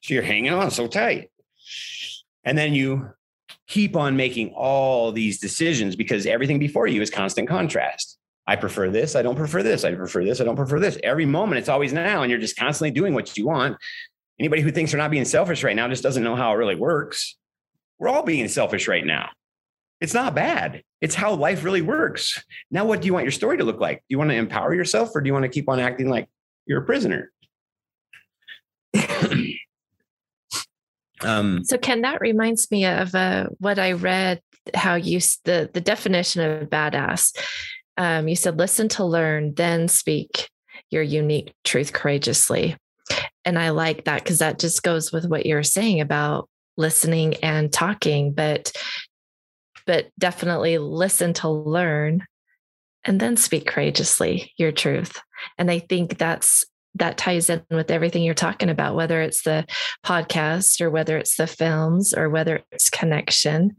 So 0.02 0.14
you're 0.14 0.22
hanging 0.22 0.54
on 0.54 0.70
so 0.70 0.86
tight. 0.86 1.30
And 2.44 2.56
then 2.56 2.74
you 2.74 3.10
keep 3.68 3.96
on 3.96 4.16
making 4.16 4.54
all 4.56 5.12
these 5.12 5.38
decisions 5.38 5.94
because 5.94 6.24
everything 6.24 6.58
before 6.58 6.86
you 6.86 7.02
is 7.02 7.10
constant 7.10 7.48
contrast. 7.48 8.16
I 8.46 8.56
prefer 8.56 8.88
this. 8.88 9.14
I 9.14 9.22
don't 9.22 9.36
prefer 9.36 9.62
this. 9.62 9.84
I 9.84 9.92
prefer 9.94 10.24
this. 10.24 10.40
I 10.40 10.44
don't 10.44 10.56
prefer 10.56 10.78
this. 10.78 10.96
Every 11.02 11.26
moment, 11.26 11.58
it's 11.58 11.68
always 11.68 11.92
now. 11.92 12.22
And 12.22 12.30
you're 12.30 12.40
just 12.40 12.56
constantly 12.56 12.92
doing 12.92 13.12
what 13.12 13.36
you 13.36 13.46
want 13.46 13.76
anybody 14.38 14.62
who 14.62 14.70
thinks 14.70 14.92
they're 14.92 14.98
not 14.98 15.10
being 15.10 15.24
selfish 15.24 15.64
right 15.64 15.76
now 15.76 15.88
just 15.88 16.02
doesn't 16.02 16.22
know 16.22 16.36
how 16.36 16.52
it 16.52 16.56
really 16.56 16.74
works. 16.74 17.36
We're 17.98 18.08
all 18.08 18.22
being 18.22 18.48
selfish 18.48 18.88
right 18.88 19.04
now. 19.04 19.30
It's 20.00 20.14
not 20.14 20.34
bad. 20.34 20.82
It's 21.00 21.14
how 21.14 21.34
life 21.34 21.64
really 21.64 21.80
works. 21.80 22.44
Now, 22.70 22.84
what 22.84 23.00
do 23.00 23.06
you 23.06 23.14
want 23.14 23.24
your 23.24 23.32
story 23.32 23.56
to 23.56 23.64
look 23.64 23.80
like? 23.80 23.98
Do 23.98 24.04
you 24.10 24.18
want 24.18 24.30
to 24.30 24.36
empower 24.36 24.74
yourself 24.74 25.10
or 25.14 25.22
do 25.22 25.28
you 25.28 25.32
want 25.32 25.44
to 25.44 25.48
keep 25.48 25.68
on 25.68 25.80
acting 25.80 26.10
like 26.10 26.28
you're 26.66 26.82
a 26.82 26.84
prisoner? 26.84 27.32
um, 31.22 31.64
so, 31.64 31.78
Ken, 31.78 32.02
that 32.02 32.20
reminds 32.20 32.70
me 32.70 32.84
of 32.84 33.14
uh, 33.14 33.46
what 33.58 33.78
I 33.78 33.92
read, 33.92 34.42
how 34.74 34.96
you, 34.96 35.20
the, 35.44 35.70
the 35.72 35.80
definition 35.80 36.42
of 36.42 36.68
badass. 36.68 37.34
Um, 37.96 38.28
you 38.28 38.36
said, 38.36 38.58
listen 38.58 38.88
to 38.90 39.04
learn, 39.04 39.54
then 39.54 39.88
speak 39.88 40.50
your 40.90 41.02
unique 41.02 41.54
truth 41.64 41.94
courageously 41.94 42.76
and 43.46 43.58
I 43.58 43.70
like 43.70 44.04
that 44.04 44.24
because 44.24 44.40
that 44.40 44.58
just 44.58 44.82
goes 44.82 45.12
with 45.12 45.24
what 45.26 45.46
you're 45.46 45.62
saying 45.62 46.00
about 46.00 46.48
listening 46.76 47.36
and 47.36 47.72
talking, 47.72 48.34
but 48.34 48.72
but 49.86 50.08
definitely 50.18 50.78
listen 50.78 51.32
to 51.32 51.48
learn 51.48 52.26
and 53.04 53.20
then 53.20 53.36
speak 53.36 53.66
courageously 53.66 54.52
your 54.56 54.72
truth. 54.72 55.20
And 55.58 55.70
I 55.70 55.78
think 55.78 56.18
that's 56.18 56.64
that 56.96 57.18
ties 57.18 57.48
in 57.48 57.62
with 57.70 57.90
everything 57.90 58.24
you're 58.24 58.34
talking 58.34 58.68
about, 58.68 58.96
whether 58.96 59.22
it's 59.22 59.42
the 59.42 59.64
podcast 60.04 60.80
or 60.80 60.90
whether 60.90 61.16
it's 61.16 61.36
the 61.36 61.46
films 61.46 62.12
or 62.12 62.28
whether 62.28 62.62
it's 62.72 62.90
connection. 62.90 63.76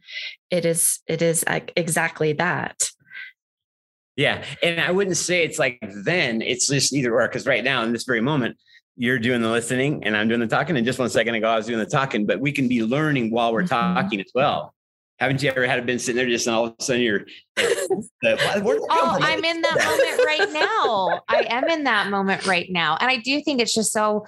It 0.49 0.65
is 0.65 1.01
it 1.07 1.21
is 1.21 1.43
exactly 1.75 2.33
that. 2.33 2.89
Yeah. 4.15 4.43
And 4.63 4.79
I 4.79 4.91
wouldn't 4.91 5.17
say 5.17 5.43
it's 5.43 5.59
like 5.59 5.77
then, 5.81 6.41
it's 6.41 6.67
just 6.67 6.93
either 6.93 7.13
or. 7.13 7.27
Cause 7.27 7.45
right 7.45 7.63
now, 7.63 7.83
in 7.83 7.91
this 7.91 8.05
very 8.05 8.21
moment, 8.21 8.57
you're 8.97 9.19
doing 9.19 9.41
the 9.41 9.49
listening 9.49 10.03
and 10.03 10.17
I'm 10.17 10.27
doing 10.27 10.39
the 10.39 10.47
talking. 10.47 10.75
And 10.75 10.85
just 10.85 10.97
one 10.97 11.09
second 11.09 11.35
ago, 11.35 11.47
I 11.47 11.55
was 11.55 11.67
doing 11.67 11.79
the 11.79 11.85
talking, 11.85 12.25
but 12.25 12.39
we 12.39 12.51
can 12.51 12.67
be 12.67 12.83
learning 12.83 13.31
while 13.31 13.53
we're 13.53 13.61
mm-hmm. 13.61 13.95
talking 13.95 14.19
as 14.19 14.31
well. 14.33 14.73
Haven't 15.19 15.41
you 15.41 15.49
ever 15.49 15.65
had 15.65 15.83
been 15.85 15.97
sitting 15.97 16.17
there 16.17 16.27
just 16.27 16.45
and 16.45 16.55
all 16.55 16.65
of 16.65 16.75
a 16.77 16.83
sudden 16.83 17.01
you're, 17.01 17.21
oh, 17.57 18.03
I'm 18.19 19.43
in 19.43 19.61
that 19.61 19.77
moment 19.77 20.25
right 20.25 20.51
now. 20.53 21.21
I 21.27 21.45
am 21.49 21.69
in 21.69 21.83
that 21.85 22.09
moment 22.09 22.45
right 22.45 22.67
now. 22.69 22.97
And 22.99 23.09
I 23.09 23.17
do 23.17 23.41
think 23.41 23.61
it's 23.61 23.73
just 23.73 23.91
so 23.91 24.25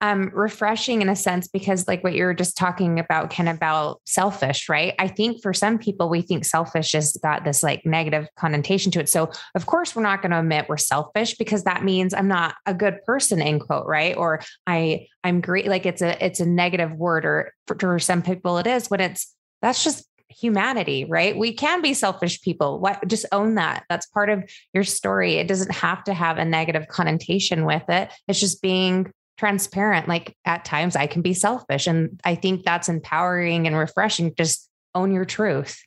um, 0.00 0.30
refreshing 0.34 1.00
in 1.00 1.08
a 1.08 1.16
sense 1.16 1.48
because 1.48 1.88
like 1.88 2.04
what 2.04 2.14
you 2.14 2.24
were 2.24 2.34
just 2.34 2.56
talking 2.56 2.98
about 2.98 3.38
of 3.38 3.48
about 3.48 4.00
selfish 4.04 4.68
right 4.68 4.94
i 4.98 5.08
think 5.08 5.42
for 5.42 5.54
some 5.54 5.78
people 5.78 6.08
we 6.08 6.20
think 6.20 6.44
selfish 6.44 6.92
has 6.92 7.16
got 7.22 7.44
this 7.44 7.62
like 7.62 7.84
negative 7.86 8.28
connotation 8.36 8.92
to 8.92 9.00
it 9.00 9.08
so 9.08 9.30
of 9.54 9.66
course 9.66 9.96
we're 9.96 10.02
not 10.02 10.20
going 10.20 10.30
to 10.30 10.38
admit 10.38 10.68
we're 10.68 10.76
selfish 10.76 11.36
because 11.36 11.64
that 11.64 11.84
means 11.84 12.12
i'm 12.12 12.28
not 12.28 12.54
a 12.66 12.74
good 12.74 13.02
person 13.04 13.40
in 13.40 13.58
quote 13.58 13.86
right 13.86 14.16
or 14.16 14.40
i 14.66 15.06
i'm 15.24 15.40
great 15.40 15.66
like 15.66 15.86
it's 15.86 16.02
a 16.02 16.22
it's 16.24 16.40
a 16.40 16.46
negative 16.46 16.92
word 16.92 17.24
or 17.24 17.52
for, 17.66 17.76
for 17.78 17.98
some 17.98 18.22
people 18.22 18.58
it 18.58 18.66
is 18.66 18.90
when 18.90 19.00
it's 19.00 19.34
that's 19.62 19.82
just 19.82 20.04
humanity, 20.28 21.04
right? 21.04 21.36
We 21.36 21.54
can 21.54 21.80
be 21.80 21.94
selfish 21.94 22.42
people. 22.42 22.78
What 22.78 23.06
just 23.08 23.26
own 23.32 23.54
that. 23.54 23.84
That's 23.88 24.06
part 24.06 24.28
of 24.28 24.44
your 24.74 24.84
story. 24.84 25.36
It 25.36 25.48
doesn't 25.48 25.72
have 25.72 26.04
to 26.04 26.14
have 26.14 26.36
a 26.36 26.44
negative 26.44 26.88
connotation 26.88 27.64
with 27.64 27.84
it. 27.88 28.12
It's 28.28 28.40
just 28.40 28.60
being 28.60 29.12
transparent. 29.36 30.08
Like 30.08 30.36
at 30.44 30.64
times 30.64 30.96
I 30.96 31.06
can 31.06 31.22
be 31.22 31.34
selfish. 31.34 31.86
And 31.86 32.20
I 32.24 32.34
think 32.34 32.64
that's 32.64 32.88
empowering 32.88 33.66
and 33.66 33.76
refreshing. 33.76 34.34
Just 34.34 34.68
own 34.94 35.12
your 35.12 35.24
truth. 35.24 35.82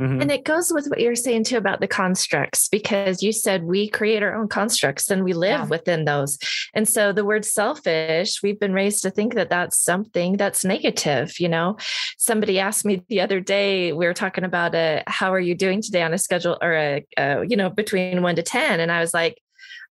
Mm-hmm. 0.00 0.22
And 0.22 0.30
it 0.30 0.44
goes 0.44 0.72
with 0.72 0.86
what 0.86 1.00
you're 1.00 1.14
saying 1.14 1.44
too 1.44 1.58
about 1.58 1.80
the 1.80 1.86
constructs, 1.86 2.66
because 2.70 3.22
you 3.22 3.30
said 3.30 3.64
we 3.64 3.90
create 3.90 4.22
our 4.22 4.34
own 4.34 4.48
constructs 4.48 5.10
and 5.10 5.22
we 5.22 5.34
live 5.34 5.60
yeah. 5.60 5.66
within 5.66 6.06
those. 6.06 6.38
And 6.72 6.88
so 6.88 7.12
the 7.12 7.26
word 7.26 7.44
selfish, 7.44 8.42
we've 8.42 8.58
been 8.58 8.72
raised 8.72 9.02
to 9.02 9.10
think 9.10 9.34
that 9.34 9.50
that's 9.50 9.78
something 9.78 10.38
that's 10.38 10.64
negative. 10.64 11.38
You 11.38 11.50
know, 11.50 11.76
somebody 12.16 12.58
asked 12.58 12.86
me 12.86 13.02
the 13.10 13.20
other 13.20 13.38
day, 13.38 13.92
we 13.92 14.06
were 14.06 14.14
talking 14.14 14.44
about 14.44 14.74
a, 14.74 15.02
how 15.08 15.30
are 15.34 15.40
you 15.40 15.54
doing 15.54 15.82
today 15.82 16.02
on 16.02 16.14
a 16.14 16.18
schedule 16.18 16.56
or 16.62 16.72
a, 16.72 17.04
a 17.18 17.44
you 17.46 17.56
know, 17.56 17.68
between 17.68 18.22
one 18.22 18.36
to 18.36 18.42
10. 18.42 18.80
And 18.80 18.90
I 18.90 19.00
was 19.00 19.12
like, 19.12 19.41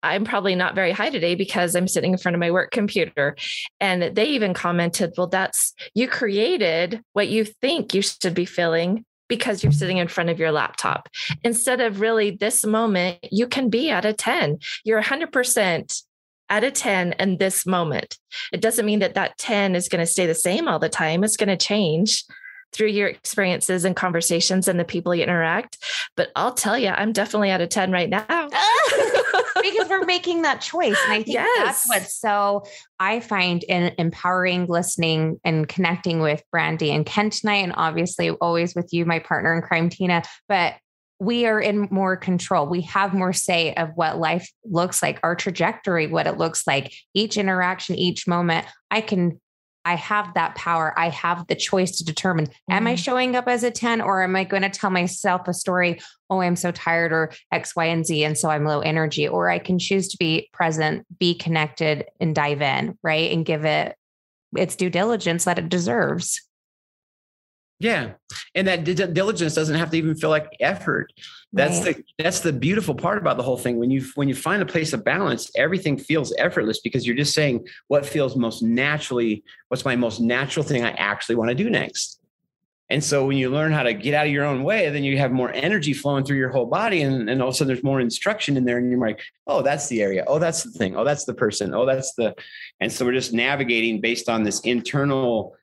I'm 0.08 0.24
probably 0.24 0.54
not 0.54 0.74
very 0.74 0.92
high 0.92 1.10
today 1.10 1.34
because 1.34 1.74
I'm 1.74 1.88
sitting 1.88 2.12
in 2.12 2.18
front 2.18 2.34
of 2.34 2.40
my 2.40 2.50
work 2.50 2.70
computer. 2.70 3.36
And 3.80 4.02
they 4.14 4.26
even 4.26 4.54
commented, 4.54 5.14
well, 5.16 5.26
that's 5.26 5.72
you 5.94 6.08
created 6.08 7.02
what 7.12 7.28
you 7.28 7.44
think 7.44 7.94
you 7.94 8.02
should 8.02 8.34
be 8.34 8.44
feeling 8.44 9.04
because 9.28 9.62
you're 9.62 9.72
sitting 9.72 9.98
in 9.98 10.08
front 10.08 10.30
of 10.30 10.38
your 10.38 10.52
laptop. 10.52 11.08
Instead 11.42 11.80
of 11.80 12.00
really 12.00 12.30
this 12.30 12.64
moment, 12.64 13.18
you 13.30 13.46
can 13.46 13.68
be 13.68 13.90
at 13.90 14.04
a 14.04 14.12
10. 14.12 14.58
You're 14.84 15.02
100% 15.02 16.02
at 16.48 16.64
a 16.64 16.70
10 16.70 17.14
in 17.18 17.38
this 17.38 17.66
moment. 17.66 18.18
It 18.52 18.60
doesn't 18.60 18.86
mean 18.86 19.00
that 19.00 19.14
that 19.14 19.36
10 19.38 19.74
is 19.74 19.88
going 19.88 20.04
to 20.04 20.10
stay 20.10 20.26
the 20.26 20.34
same 20.34 20.68
all 20.68 20.78
the 20.78 20.88
time, 20.88 21.24
it's 21.24 21.36
going 21.36 21.48
to 21.48 21.56
change 21.56 22.24
through 22.72 22.88
your 22.88 23.08
experiences 23.08 23.84
and 23.84 23.96
conversations 23.96 24.68
and 24.68 24.78
the 24.78 24.84
people 24.84 25.14
you 25.14 25.22
interact. 25.22 25.78
But 26.16 26.28
I'll 26.36 26.52
tell 26.52 26.76
you, 26.76 26.88
I'm 26.88 27.12
definitely 27.12 27.50
at 27.50 27.60
a 27.60 27.66
10 27.66 27.90
right 27.90 28.10
now. 28.10 28.26
because 29.70 29.88
we're 29.88 30.04
making 30.04 30.42
that 30.42 30.60
choice. 30.60 30.96
And 31.04 31.12
I 31.12 31.22
think 31.22 31.34
yes. 31.34 31.64
that's 31.64 31.88
what's 31.88 32.20
so 32.20 32.64
I 32.98 33.20
find 33.20 33.62
in 33.64 33.94
empowering 33.98 34.66
listening 34.66 35.40
and 35.44 35.68
connecting 35.68 36.20
with 36.20 36.42
Brandy 36.50 36.90
and 36.90 37.04
Ken 37.06 37.30
tonight, 37.30 37.64
and 37.64 37.72
obviously 37.76 38.30
always 38.30 38.74
with 38.74 38.92
you, 38.92 39.04
my 39.04 39.18
partner 39.18 39.54
in 39.54 39.62
crime, 39.62 39.88
Tina. 39.88 40.22
But 40.48 40.74
we 41.18 41.46
are 41.46 41.60
in 41.60 41.88
more 41.90 42.16
control. 42.16 42.66
We 42.66 42.82
have 42.82 43.14
more 43.14 43.32
say 43.32 43.74
of 43.74 43.90
what 43.94 44.18
life 44.18 44.50
looks 44.64 45.02
like, 45.02 45.18
our 45.22 45.34
trajectory, 45.34 46.06
what 46.06 46.26
it 46.26 46.36
looks 46.36 46.66
like, 46.66 46.92
each 47.14 47.38
interaction, 47.38 47.94
each 47.94 48.26
moment. 48.26 48.66
I 48.90 49.00
can 49.00 49.40
I 49.86 49.94
have 49.94 50.34
that 50.34 50.56
power. 50.56 50.92
I 50.98 51.10
have 51.10 51.46
the 51.46 51.54
choice 51.54 51.96
to 51.98 52.04
determine 52.04 52.46
mm-hmm. 52.46 52.72
am 52.72 52.86
I 52.86 52.94
mm-hmm. 52.94 52.96
showing 52.96 53.36
up 53.36 53.46
as 53.46 53.62
a 53.62 53.70
10 53.70 54.00
or 54.00 54.22
am 54.22 54.34
I 54.34 54.42
going 54.42 54.64
to 54.64 54.68
tell 54.68 54.90
myself 54.90 55.46
a 55.46 55.54
story? 55.54 56.00
Oh, 56.28 56.40
I'm 56.40 56.56
so 56.56 56.72
tired 56.72 57.12
or 57.12 57.32
X, 57.52 57.76
Y, 57.76 57.84
and 57.84 58.04
Z. 58.04 58.24
And 58.24 58.36
so 58.36 58.50
I'm 58.50 58.64
low 58.64 58.80
energy. 58.80 59.28
Or 59.28 59.48
I 59.48 59.60
can 59.60 59.78
choose 59.78 60.08
to 60.08 60.16
be 60.18 60.50
present, 60.52 61.06
be 61.20 61.34
connected, 61.34 62.06
and 62.20 62.34
dive 62.34 62.62
in, 62.62 62.98
right? 63.04 63.30
And 63.30 63.46
give 63.46 63.64
it 63.64 63.94
its 64.56 64.74
due 64.74 64.90
diligence 64.90 65.44
that 65.44 65.58
it 65.60 65.68
deserves. 65.68 66.42
Yeah. 67.78 68.12
And 68.54 68.66
that 68.68 68.84
diligence 68.84 69.54
doesn't 69.54 69.74
have 69.74 69.90
to 69.90 69.98
even 69.98 70.14
feel 70.14 70.30
like 70.30 70.56
effort. 70.60 71.12
That's 71.52 71.84
right. 71.84 71.96
the 71.96 72.22
that's 72.22 72.40
the 72.40 72.52
beautiful 72.52 72.94
part 72.94 73.18
about 73.18 73.36
the 73.36 73.42
whole 73.42 73.56
thing. 73.56 73.78
When 73.78 73.90
you 73.90 74.04
when 74.14 74.28
you 74.28 74.34
find 74.34 74.62
a 74.62 74.66
place 74.66 74.92
of 74.92 75.04
balance, 75.04 75.50
everything 75.56 75.98
feels 75.98 76.34
effortless 76.38 76.80
because 76.80 77.06
you're 77.06 77.16
just 77.16 77.34
saying 77.34 77.66
what 77.88 78.04
feels 78.04 78.36
most 78.36 78.62
naturally, 78.62 79.44
what's 79.68 79.84
my 79.84 79.96
most 79.96 80.20
natural 80.20 80.64
thing 80.64 80.84
I 80.84 80.92
actually 80.92 81.36
want 81.36 81.50
to 81.50 81.54
do 81.54 81.70
next. 81.70 82.20
And 82.88 83.02
so 83.02 83.26
when 83.26 83.36
you 83.36 83.50
learn 83.50 83.72
how 83.72 83.82
to 83.82 83.94
get 83.94 84.14
out 84.14 84.26
of 84.26 84.32
your 84.32 84.44
own 84.44 84.62
way, 84.62 84.88
then 84.90 85.02
you 85.02 85.18
have 85.18 85.32
more 85.32 85.50
energy 85.52 85.92
flowing 85.92 86.24
through 86.24 86.36
your 86.36 86.50
whole 86.50 86.66
body. 86.66 87.02
And, 87.02 87.28
and 87.28 87.42
all 87.42 87.48
of 87.48 87.54
a 87.54 87.56
sudden 87.56 87.68
there's 87.68 87.82
more 87.82 88.00
instruction 88.00 88.56
in 88.56 88.64
there. 88.64 88.78
And 88.78 88.88
you're 88.90 89.00
like, 89.00 89.20
oh, 89.48 89.62
that's 89.62 89.88
the 89.88 90.02
area. 90.02 90.24
Oh, 90.26 90.38
that's 90.38 90.62
the 90.62 90.70
thing. 90.70 90.94
Oh, 90.96 91.02
that's 91.02 91.24
the 91.24 91.34
person. 91.34 91.74
Oh, 91.74 91.84
that's 91.84 92.14
the. 92.14 92.34
And 92.78 92.92
so 92.92 93.04
we're 93.04 93.12
just 93.12 93.32
navigating 93.32 94.00
based 94.00 94.28
on 94.28 94.44
this 94.44 94.60
internal 94.60 95.56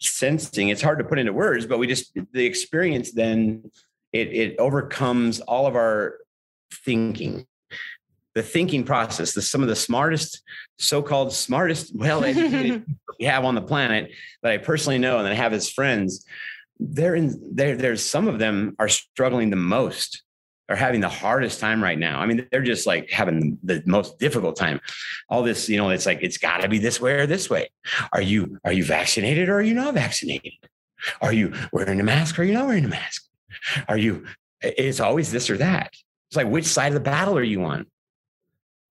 sensing. 0.00 0.68
It's 0.68 0.82
hard 0.82 0.98
to 0.98 1.04
put 1.04 1.18
into 1.18 1.32
words, 1.32 1.66
but 1.66 1.78
we 1.78 1.86
just, 1.86 2.12
the 2.32 2.44
experience 2.44 3.12
then, 3.12 3.70
it, 4.12 4.32
it 4.32 4.58
overcomes 4.58 5.40
all 5.40 5.66
of 5.66 5.74
our 5.74 6.18
thinking 6.84 7.46
the 8.34 8.42
thinking 8.42 8.84
process, 8.84 9.32
the 9.32 9.42
some 9.42 9.62
of 9.62 9.68
the 9.68 9.76
smartest, 9.76 10.42
so-called 10.78 11.32
smartest, 11.32 11.94
well-educated 11.94 12.84
we 13.18 13.26
have 13.26 13.44
on 13.44 13.54
the 13.54 13.62
planet 13.62 14.10
that 14.42 14.52
I 14.52 14.58
personally 14.58 14.98
know 14.98 15.18
and 15.18 15.26
that 15.26 15.32
I 15.32 15.36
have 15.36 15.52
as 15.52 15.70
friends, 15.70 16.26
they're 16.80 17.14
in 17.14 17.54
there. 17.54 17.76
There's 17.76 18.04
some 18.04 18.26
of 18.26 18.40
them 18.40 18.74
are 18.78 18.88
struggling 18.88 19.50
the 19.50 19.56
most, 19.56 20.22
are 20.68 20.76
having 20.76 21.00
the 21.00 21.08
hardest 21.08 21.60
time 21.60 21.82
right 21.82 21.98
now. 21.98 22.20
I 22.20 22.26
mean, 22.26 22.46
they're 22.50 22.62
just 22.62 22.86
like 22.86 23.10
having 23.10 23.58
the, 23.62 23.82
most 23.86 24.18
difficult 24.18 24.56
time. 24.56 24.80
All 25.28 25.42
this, 25.42 25.68
you 25.68 25.76
know, 25.76 25.90
it's 25.90 26.06
like 26.06 26.20
it's 26.22 26.38
got 26.38 26.62
to 26.62 26.68
be 26.68 26.78
this 26.78 27.00
way 27.00 27.14
or 27.14 27.26
this 27.26 27.50
way. 27.50 27.68
Are 28.12 28.22
you 28.22 28.58
are 28.64 28.72
you 28.72 28.84
vaccinated 28.84 29.48
or 29.48 29.56
are 29.56 29.62
you 29.62 29.74
not 29.74 29.94
vaccinated? 29.94 30.52
Are 31.20 31.32
you 31.32 31.52
wearing 31.72 32.00
a 32.00 32.04
mask 32.04 32.38
or 32.38 32.42
are 32.42 32.44
you 32.44 32.54
not 32.54 32.66
wearing 32.66 32.84
a 32.84 32.88
mask? 32.88 33.24
Are 33.88 33.98
you? 33.98 34.26
It's 34.62 35.00
always 35.00 35.30
this 35.30 35.50
or 35.50 35.58
that. 35.58 35.92
It's 36.28 36.36
like 36.36 36.48
which 36.48 36.64
side 36.64 36.88
of 36.88 36.94
the 36.94 37.00
battle 37.00 37.36
are 37.36 37.42
you 37.42 37.64
on? 37.64 37.86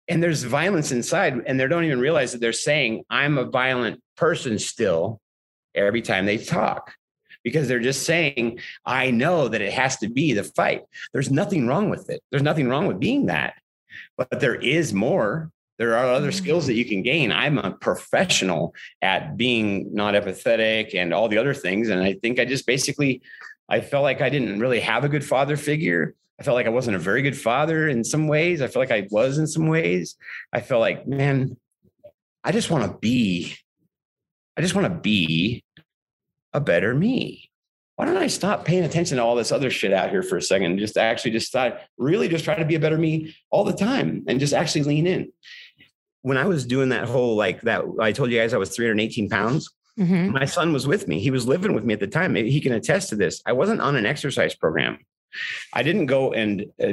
and 0.08 0.22
there's 0.22 0.42
violence 0.42 0.90
inside 0.90 1.42
and 1.46 1.60
they 1.60 1.68
don't 1.68 1.84
even 1.84 2.00
realize 2.00 2.32
that 2.32 2.40
they're 2.40 2.52
saying 2.52 3.04
i'm 3.10 3.38
a 3.38 3.44
violent 3.44 4.02
person 4.16 4.58
still 4.58 5.20
every 5.74 6.02
time 6.02 6.26
they 6.26 6.38
talk 6.38 6.94
because 7.44 7.68
they're 7.68 7.80
just 7.80 8.04
saying 8.04 8.58
i 8.84 9.10
know 9.10 9.48
that 9.48 9.62
it 9.62 9.72
has 9.72 9.96
to 9.98 10.08
be 10.08 10.32
the 10.32 10.44
fight. 10.44 10.82
There's 11.12 11.30
nothing 11.30 11.66
wrong 11.66 11.90
with 11.90 12.10
it. 12.10 12.22
There's 12.30 12.42
nothing 12.42 12.68
wrong 12.68 12.86
with 12.86 13.00
being 13.00 13.26
that. 13.26 13.54
But 14.16 14.40
there 14.40 14.56
is 14.56 14.92
more. 14.92 15.50
There 15.78 15.96
are 15.96 16.12
other 16.12 16.30
mm. 16.30 16.34
skills 16.34 16.66
that 16.66 16.74
you 16.74 16.84
can 16.84 17.02
gain. 17.02 17.30
I'm 17.30 17.58
a 17.58 17.70
professional 17.70 18.74
at 19.00 19.36
being 19.36 19.94
not 19.94 20.14
empathetic 20.14 20.94
and 20.94 21.14
all 21.14 21.28
the 21.28 21.38
other 21.38 21.54
things 21.54 21.88
and 21.88 22.02
i 22.02 22.14
think 22.14 22.38
i 22.38 22.44
just 22.44 22.66
basically 22.66 23.22
i 23.68 23.80
felt 23.80 24.02
like 24.02 24.20
i 24.20 24.28
didn't 24.28 24.60
really 24.60 24.80
have 24.80 25.04
a 25.04 25.08
good 25.08 25.24
father 25.24 25.56
figure. 25.56 26.14
I 26.40 26.44
felt 26.44 26.54
like 26.54 26.66
I 26.66 26.70
wasn't 26.70 26.94
a 26.94 27.00
very 27.00 27.22
good 27.22 27.36
father 27.36 27.88
in 27.88 28.04
some 28.04 28.28
ways. 28.28 28.62
I 28.62 28.68
feel 28.68 28.80
like 28.80 28.92
I 28.92 29.08
was 29.10 29.38
in 29.38 29.46
some 29.48 29.66
ways. 29.66 30.14
I 30.52 30.60
felt 30.60 30.80
like, 30.80 31.04
man, 31.04 31.56
I 32.44 32.52
just 32.52 32.70
want 32.70 32.84
to 32.84 32.96
be, 32.96 33.56
I 34.56 34.60
just 34.60 34.76
want 34.76 34.86
to 34.86 35.00
be 35.00 35.64
a 36.52 36.60
better 36.60 36.94
me. 36.94 37.50
Why 37.96 38.04
don't 38.04 38.16
I 38.16 38.28
stop 38.28 38.64
paying 38.64 38.84
attention 38.84 39.16
to 39.16 39.24
all 39.24 39.34
this 39.34 39.50
other 39.50 39.70
shit 39.70 39.92
out 39.92 40.10
here 40.10 40.22
for 40.22 40.36
a 40.36 40.42
second 40.42 40.70
and 40.70 40.78
just 40.78 40.96
actually 40.96 41.32
just 41.32 41.48
start 41.48 41.80
really 41.96 42.28
just 42.28 42.44
try 42.44 42.54
to 42.54 42.64
be 42.64 42.76
a 42.76 42.80
better 42.80 42.96
me 42.96 43.34
all 43.50 43.64
the 43.64 43.72
time 43.72 44.24
and 44.28 44.38
just 44.38 44.54
actually 44.54 44.84
lean 44.84 45.06
in. 45.06 45.32
When 46.22 46.36
I 46.36 46.46
was 46.46 46.64
doing 46.64 46.90
that 46.90 47.08
whole 47.08 47.34
like 47.34 47.62
that, 47.62 47.84
I 48.00 48.12
told 48.12 48.30
you 48.30 48.38
guys 48.38 48.54
I 48.54 48.58
was 48.58 48.70
318 48.70 49.28
pounds. 49.28 49.68
Mm-hmm. 49.98 50.30
My 50.30 50.44
son 50.44 50.72
was 50.72 50.86
with 50.86 51.08
me. 51.08 51.18
He 51.18 51.32
was 51.32 51.48
living 51.48 51.74
with 51.74 51.84
me 51.84 51.92
at 51.92 51.98
the 51.98 52.06
time. 52.06 52.36
He 52.36 52.60
can 52.60 52.72
attest 52.72 53.08
to 53.08 53.16
this. 53.16 53.42
I 53.44 53.52
wasn't 53.52 53.80
on 53.80 53.96
an 53.96 54.06
exercise 54.06 54.54
program. 54.54 54.98
I 55.72 55.82
didn't 55.82 56.06
go 56.06 56.32
and 56.32 56.66
uh, 56.82 56.92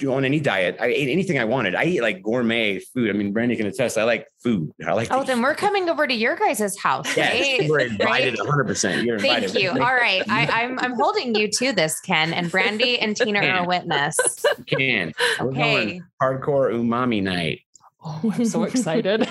go 0.00 0.14
on 0.14 0.24
any 0.24 0.40
diet. 0.40 0.76
I 0.80 0.86
ate 0.86 1.08
anything 1.08 1.38
I 1.38 1.44
wanted. 1.44 1.74
I 1.74 1.84
eat 1.84 2.02
like 2.02 2.22
gourmet 2.22 2.78
food. 2.78 3.10
I 3.10 3.12
mean, 3.12 3.32
Brandy 3.32 3.56
can 3.56 3.66
attest. 3.66 3.96
I 3.96 4.04
like 4.04 4.28
food. 4.42 4.72
I 4.86 4.92
like. 4.92 5.08
Oh, 5.10 5.22
then 5.22 5.40
we're 5.40 5.54
coming 5.54 5.88
over 5.88 6.06
to 6.06 6.14
your 6.14 6.36
guys' 6.36 6.76
house. 6.78 7.16
Right? 7.16 7.66
We're 7.68 7.80
invited 7.80 8.38
100. 8.38 8.64
percent 8.64 9.04
You're 9.04 9.16
invited. 9.16 9.50
Thank 9.50 9.62
you. 9.62 9.70
All 9.70 9.94
right, 9.94 10.22
I, 10.28 10.62
am 10.62 10.78
I'm, 10.78 10.92
I'm 10.92 10.94
holding 10.94 11.34
you 11.34 11.48
to 11.58 11.72
this, 11.72 12.00
Ken, 12.00 12.32
and 12.32 12.50
Brandy 12.50 12.98
and 12.98 13.16
Tina 13.16 13.40
are 13.40 13.64
a 13.64 13.66
witness. 13.66 14.18
can 14.66 15.12
okay. 15.40 16.02
hardcore 16.20 16.72
umami 16.72 17.22
night. 17.22 17.60
Oh, 18.04 18.32
I'm 18.34 18.44
so 18.44 18.64
excited. 18.64 19.26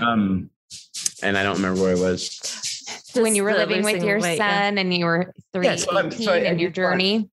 um, 0.00 0.50
and 1.22 1.38
I 1.38 1.42
don't 1.42 1.56
remember 1.56 1.82
where 1.82 1.96
I 1.96 2.00
was 2.00 2.75
when 3.14 3.34
you 3.34 3.44
were 3.44 3.54
living 3.54 3.82
with 3.82 4.02
your 4.02 4.20
weight, 4.20 4.38
son 4.38 4.74
yeah. 4.74 4.80
and 4.80 4.94
you 4.94 5.04
were 5.04 5.32
three 5.52 5.66
yeah, 5.66 5.76
so 5.76 6.10
so 6.10 6.34
in 6.34 6.58
your 6.58 6.70
journey. 6.70 7.28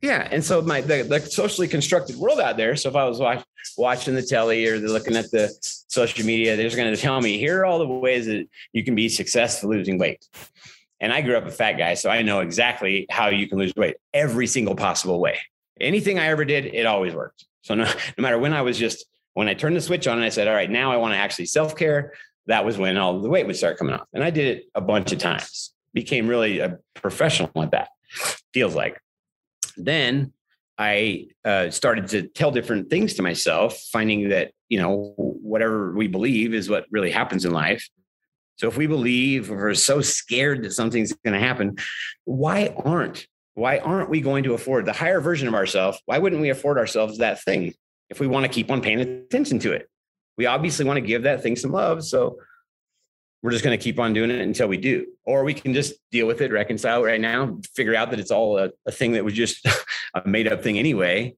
Yeah, 0.00 0.26
and 0.30 0.44
so 0.44 0.60
my 0.62 0.80
the, 0.80 1.04
the, 1.04 1.20
socially 1.20 1.68
constructed 1.68 2.16
world 2.16 2.40
out 2.40 2.56
there. 2.56 2.74
So 2.74 2.88
if 2.88 2.96
I 2.96 3.04
was 3.04 3.20
watch, 3.20 3.44
watching 3.78 4.14
the 4.14 4.22
telly 4.22 4.66
or 4.66 4.80
they're 4.80 4.88
looking 4.88 5.16
at 5.16 5.30
the 5.30 5.54
social 5.60 6.26
media, 6.26 6.56
they're 6.56 6.66
just 6.66 6.76
going 6.76 6.92
to 6.92 7.00
tell 7.00 7.20
me 7.20 7.38
here 7.38 7.60
are 7.60 7.64
all 7.64 7.78
the 7.78 7.86
ways 7.86 8.26
that 8.26 8.48
you 8.72 8.82
can 8.82 8.96
be 8.96 9.08
successful 9.08 9.70
losing 9.70 9.98
weight. 9.98 10.26
And 11.00 11.12
I 11.12 11.20
grew 11.20 11.36
up 11.36 11.46
a 11.46 11.50
fat 11.50 11.74
guy, 11.74 11.94
so 11.94 12.10
I 12.10 12.22
know 12.22 12.40
exactly 12.40 13.06
how 13.10 13.28
you 13.28 13.48
can 13.48 13.58
lose 13.58 13.72
weight 13.76 13.96
every 14.12 14.46
single 14.48 14.74
possible 14.74 15.20
way. 15.20 15.38
Anything 15.80 16.18
I 16.18 16.26
ever 16.26 16.44
did, 16.44 16.66
it 16.66 16.86
always 16.86 17.14
worked. 17.14 17.46
So 17.62 17.74
no, 17.74 17.84
no 17.84 18.22
matter 18.22 18.38
when 18.38 18.52
I 18.52 18.62
was 18.62 18.78
just 18.78 19.06
when 19.34 19.48
I 19.48 19.54
turned 19.54 19.76
the 19.76 19.80
switch 19.80 20.06
on 20.06 20.16
and 20.16 20.24
I 20.24 20.28
said, 20.28 20.48
all 20.48 20.54
right, 20.54 20.70
now 20.70 20.92
I 20.92 20.96
want 20.96 21.14
to 21.14 21.18
actually 21.18 21.46
self 21.46 21.76
care 21.76 22.12
that 22.46 22.64
was 22.64 22.78
when 22.78 22.96
all 22.96 23.20
the 23.20 23.28
weight 23.28 23.46
would 23.46 23.56
start 23.56 23.78
coming 23.78 23.94
off. 23.94 24.06
And 24.12 24.24
I 24.24 24.30
did 24.30 24.56
it 24.56 24.64
a 24.74 24.80
bunch 24.80 25.12
of 25.12 25.18
times, 25.18 25.72
became 25.94 26.26
really 26.26 26.58
a 26.58 26.78
professional 26.94 27.50
at 27.62 27.70
that, 27.70 27.88
feels 28.52 28.74
like. 28.74 29.00
Then 29.76 30.32
I 30.78 31.28
uh, 31.44 31.70
started 31.70 32.08
to 32.08 32.22
tell 32.22 32.50
different 32.50 32.90
things 32.90 33.14
to 33.14 33.22
myself, 33.22 33.78
finding 33.92 34.30
that, 34.30 34.52
you 34.68 34.78
know, 34.78 35.14
whatever 35.16 35.92
we 35.94 36.08
believe 36.08 36.54
is 36.54 36.68
what 36.68 36.86
really 36.90 37.10
happens 37.10 37.44
in 37.44 37.52
life. 37.52 37.88
So 38.56 38.68
if 38.68 38.76
we 38.76 38.86
believe 38.86 39.50
we're 39.50 39.74
so 39.74 40.00
scared 40.00 40.62
that 40.64 40.72
something's 40.72 41.12
going 41.12 41.34
to 41.34 41.40
happen, 41.40 41.76
why 42.24 42.74
aren't 42.84 43.26
why 43.54 43.78
aren't 43.78 44.08
we 44.08 44.20
going 44.20 44.44
to 44.44 44.54
afford 44.54 44.86
the 44.86 44.92
higher 44.92 45.20
version 45.20 45.46
of 45.46 45.54
ourselves? 45.54 46.00
Why 46.06 46.18
wouldn't 46.18 46.40
we 46.40 46.48
afford 46.48 46.78
ourselves 46.78 47.18
that 47.18 47.42
thing 47.42 47.74
if 48.08 48.18
we 48.18 48.26
want 48.26 48.44
to 48.46 48.48
keep 48.48 48.70
on 48.70 48.80
paying 48.80 49.00
attention 49.00 49.58
to 49.60 49.72
it? 49.72 49.88
We 50.42 50.46
obviously 50.46 50.84
want 50.84 50.96
to 50.96 51.02
give 51.02 51.22
that 51.22 51.40
thing 51.40 51.54
some 51.54 51.70
love. 51.70 52.02
So 52.02 52.36
we're 53.44 53.52
just 53.52 53.62
going 53.62 53.78
to 53.78 53.82
keep 53.82 54.00
on 54.00 54.12
doing 54.12 54.28
it 54.28 54.40
until 54.40 54.66
we 54.66 54.76
do. 54.76 55.06
Or 55.24 55.44
we 55.44 55.54
can 55.54 55.72
just 55.72 55.94
deal 56.10 56.26
with 56.26 56.40
it, 56.40 56.50
reconcile 56.50 57.04
it 57.04 57.06
right 57.06 57.20
now, 57.20 57.60
figure 57.76 57.94
out 57.94 58.10
that 58.10 58.18
it's 58.18 58.32
all 58.32 58.58
a, 58.58 58.70
a 58.84 58.90
thing 58.90 59.12
that 59.12 59.24
was 59.24 59.34
just 59.34 59.64
a 60.14 60.26
made 60.26 60.52
up 60.52 60.64
thing 60.64 60.80
anyway. 60.80 61.36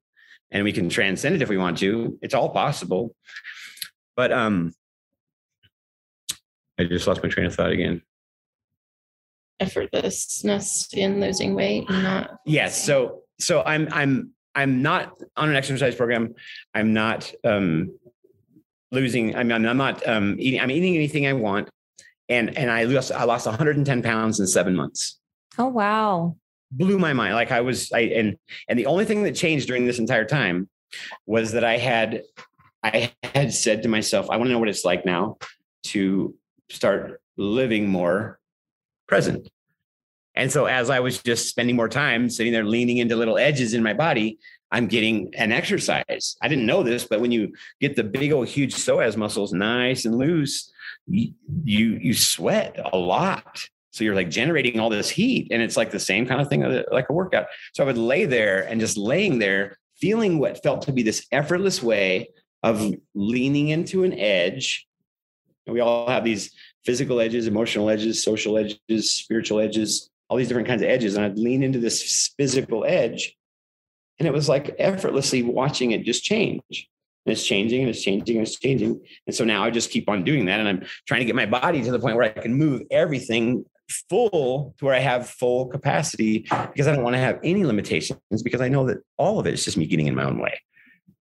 And 0.50 0.64
we 0.64 0.72
can 0.72 0.88
transcend 0.88 1.34
it 1.34 1.42
if 1.42 1.50
we 1.50 1.58
want 1.58 1.76
to. 1.78 2.18
It's 2.22 2.32
all 2.32 2.48
possible. 2.48 3.14
But 4.16 4.32
um 4.32 4.72
I 6.78 6.84
just 6.84 7.06
lost 7.06 7.22
my 7.22 7.28
train 7.28 7.44
of 7.44 7.54
thought 7.54 7.72
again. 7.72 8.00
Effortlessness 9.60 10.94
in 10.94 11.20
losing 11.20 11.54
weight 11.54 11.84
and 11.90 12.04
not 12.04 12.38
yes. 12.46 12.82
So 12.82 13.20
so 13.38 13.62
I'm 13.66 13.86
I'm 13.92 14.30
I'm 14.54 14.80
not 14.80 15.12
on 15.36 15.50
an 15.50 15.56
exercise 15.56 15.94
program. 15.94 16.34
I'm 16.74 16.94
not 16.94 17.30
um 17.44 17.98
losing. 18.94 19.36
I 19.36 19.42
mean, 19.42 19.66
I'm 19.66 19.76
not 19.76 20.06
um, 20.06 20.36
eating. 20.38 20.60
I'm 20.60 20.70
eating 20.70 20.94
anything 20.94 21.26
I 21.26 21.32
want, 21.32 21.68
and 22.28 22.56
and 22.56 22.70
I 22.70 22.84
lost 22.84 23.12
I 23.12 23.24
lost 23.24 23.46
110 23.46 24.02
pounds 24.02 24.40
in 24.40 24.46
seven 24.46 24.74
months. 24.74 25.18
Oh 25.58 25.68
wow! 25.68 26.36
Blew 26.70 26.98
my 26.98 27.12
mind. 27.12 27.34
Like 27.34 27.52
I 27.52 27.60
was, 27.60 27.92
I 27.92 28.00
and 28.00 28.36
and 28.68 28.78
the 28.78 28.86
only 28.86 29.04
thing 29.04 29.22
that 29.24 29.34
changed 29.34 29.66
during 29.66 29.86
this 29.86 29.98
entire 29.98 30.24
time 30.24 30.68
was 31.26 31.52
that 31.52 31.64
I 31.64 31.76
had 31.78 32.22
I 32.82 33.12
had 33.22 33.52
said 33.52 33.82
to 33.82 33.88
myself, 33.88 34.30
I 34.30 34.36
want 34.36 34.48
to 34.48 34.52
know 34.52 34.58
what 34.58 34.68
it's 34.68 34.84
like 34.84 35.04
now 35.04 35.38
to 35.84 36.34
start 36.70 37.20
living 37.36 37.88
more 37.88 38.38
present. 39.06 39.48
And 40.36 40.50
so 40.50 40.66
as 40.66 40.90
I 40.90 41.00
was 41.00 41.22
just 41.22 41.48
spending 41.48 41.76
more 41.76 41.88
time 41.88 42.28
sitting 42.28 42.52
there 42.52 42.64
leaning 42.64 42.98
into 42.98 43.16
little 43.16 43.38
edges 43.38 43.72
in 43.72 43.82
my 43.82 43.94
body, 43.94 44.38
I'm 44.74 44.88
getting 44.88 45.32
an 45.36 45.52
exercise. 45.52 46.36
I 46.42 46.48
didn't 46.48 46.66
know 46.66 46.82
this, 46.82 47.04
but 47.04 47.20
when 47.20 47.30
you 47.30 47.52
get 47.80 47.94
the 47.94 48.02
big 48.02 48.32
old 48.32 48.48
huge 48.48 48.74
psoas 48.74 49.16
muscles 49.16 49.52
nice 49.52 50.04
and 50.04 50.16
loose, 50.16 50.72
you 51.06 51.32
you, 51.64 52.12
sweat 52.12 52.76
a 52.92 52.98
lot. 52.98 53.68
So 53.92 54.02
you're 54.02 54.16
like 54.16 54.30
generating 54.30 54.80
all 54.80 54.90
this 54.90 55.08
heat, 55.08 55.46
and 55.52 55.62
it's 55.62 55.76
like 55.76 55.92
the 55.92 56.00
same 56.00 56.26
kind 56.26 56.40
of 56.40 56.48
thing 56.48 56.62
like 56.90 57.08
a 57.08 57.12
workout. 57.12 57.46
So 57.72 57.84
I 57.84 57.86
would 57.86 57.96
lay 57.96 58.24
there 58.24 58.62
and 58.62 58.80
just 58.80 58.96
laying 58.96 59.38
there, 59.38 59.78
feeling 59.94 60.40
what 60.40 60.60
felt 60.64 60.82
to 60.82 60.92
be 60.92 61.04
this 61.04 61.24
effortless 61.30 61.80
way 61.80 62.30
of 62.64 62.96
leaning 63.14 63.68
into 63.68 64.02
an 64.02 64.18
edge. 64.18 64.88
And 65.66 65.74
we 65.74 65.80
all 65.80 66.08
have 66.08 66.24
these 66.24 66.50
physical 66.84 67.20
edges, 67.20 67.46
emotional 67.46 67.88
edges, 67.88 68.24
social 68.24 68.58
edges, 68.58 69.14
spiritual 69.14 69.60
edges, 69.60 70.10
all 70.28 70.36
these 70.36 70.48
different 70.48 70.66
kinds 70.66 70.82
of 70.82 70.88
edges. 70.88 71.14
And 71.14 71.24
I'd 71.24 71.38
lean 71.38 71.62
into 71.62 71.78
this 71.78 72.32
physical 72.36 72.84
edge 72.84 73.36
and 74.18 74.28
it 74.28 74.32
was 74.32 74.48
like 74.48 74.74
effortlessly 74.78 75.42
watching 75.42 75.92
it 75.92 76.04
just 76.04 76.24
change. 76.24 76.88
And 77.26 77.32
it's 77.32 77.44
changing 77.44 77.80
and 77.80 77.90
it's 77.90 78.02
changing 78.02 78.36
and 78.36 78.46
it's 78.46 78.58
changing. 78.58 79.00
And 79.26 79.34
so 79.34 79.44
now 79.44 79.64
I 79.64 79.70
just 79.70 79.90
keep 79.90 80.08
on 80.08 80.24
doing 80.24 80.44
that. 80.46 80.60
And 80.60 80.68
I'm 80.68 80.84
trying 81.06 81.20
to 81.20 81.24
get 81.24 81.34
my 81.34 81.46
body 81.46 81.82
to 81.82 81.90
the 81.90 81.98
point 81.98 82.16
where 82.16 82.24
I 82.24 82.28
can 82.28 82.54
move 82.54 82.82
everything 82.90 83.64
full 83.88 84.74
to 84.78 84.84
where 84.84 84.94
I 84.94 84.98
have 84.98 85.28
full 85.28 85.66
capacity 85.66 86.40
because 86.40 86.86
I 86.86 86.94
don't 86.94 87.02
want 87.02 87.14
to 87.14 87.20
have 87.20 87.40
any 87.42 87.64
limitations 87.64 88.42
because 88.42 88.60
I 88.60 88.68
know 88.68 88.86
that 88.86 88.98
all 89.16 89.38
of 89.38 89.46
it 89.46 89.54
is 89.54 89.64
just 89.64 89.76
me 89.76 89.86
getting 89.86 90.06
in 90.06 90.14
my 90.14 90.24
own 90.24 90.38
way. 90.38 90.60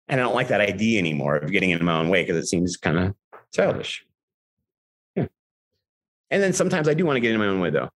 And 0.08 0.20
I 0.20 0.24
don't 0.24 0.36
like 0.36 0.50
that 0.50 0.62
idea 0.62 1.00
anymore 1.00 1.38
of 1.38 1.52
getting 1.52 1.72
in 1.72 1.84
my 1.84 1.98
own 1.98 2.10
way 2.10 2.24
because 2.24 2.38
it 2.38 2.48
seems 2.48 2.78
kind 2.78 3.00
of 3.00 3.16
childish. 3.54 4.06
Yeah. 5.16 5.28
And 6.30 6.44
then 6.44 6.54
sometimes 6.54 6.88
I 6.88 6.94
do 6.94 7.06
want 7.06 7.18
to 7.18 7.22
get 7.22 7.32
in 7.32 7.40
my 7.40 7.48
own 7.48 7.60
way 7.60 7.72
though. 7.72 7.90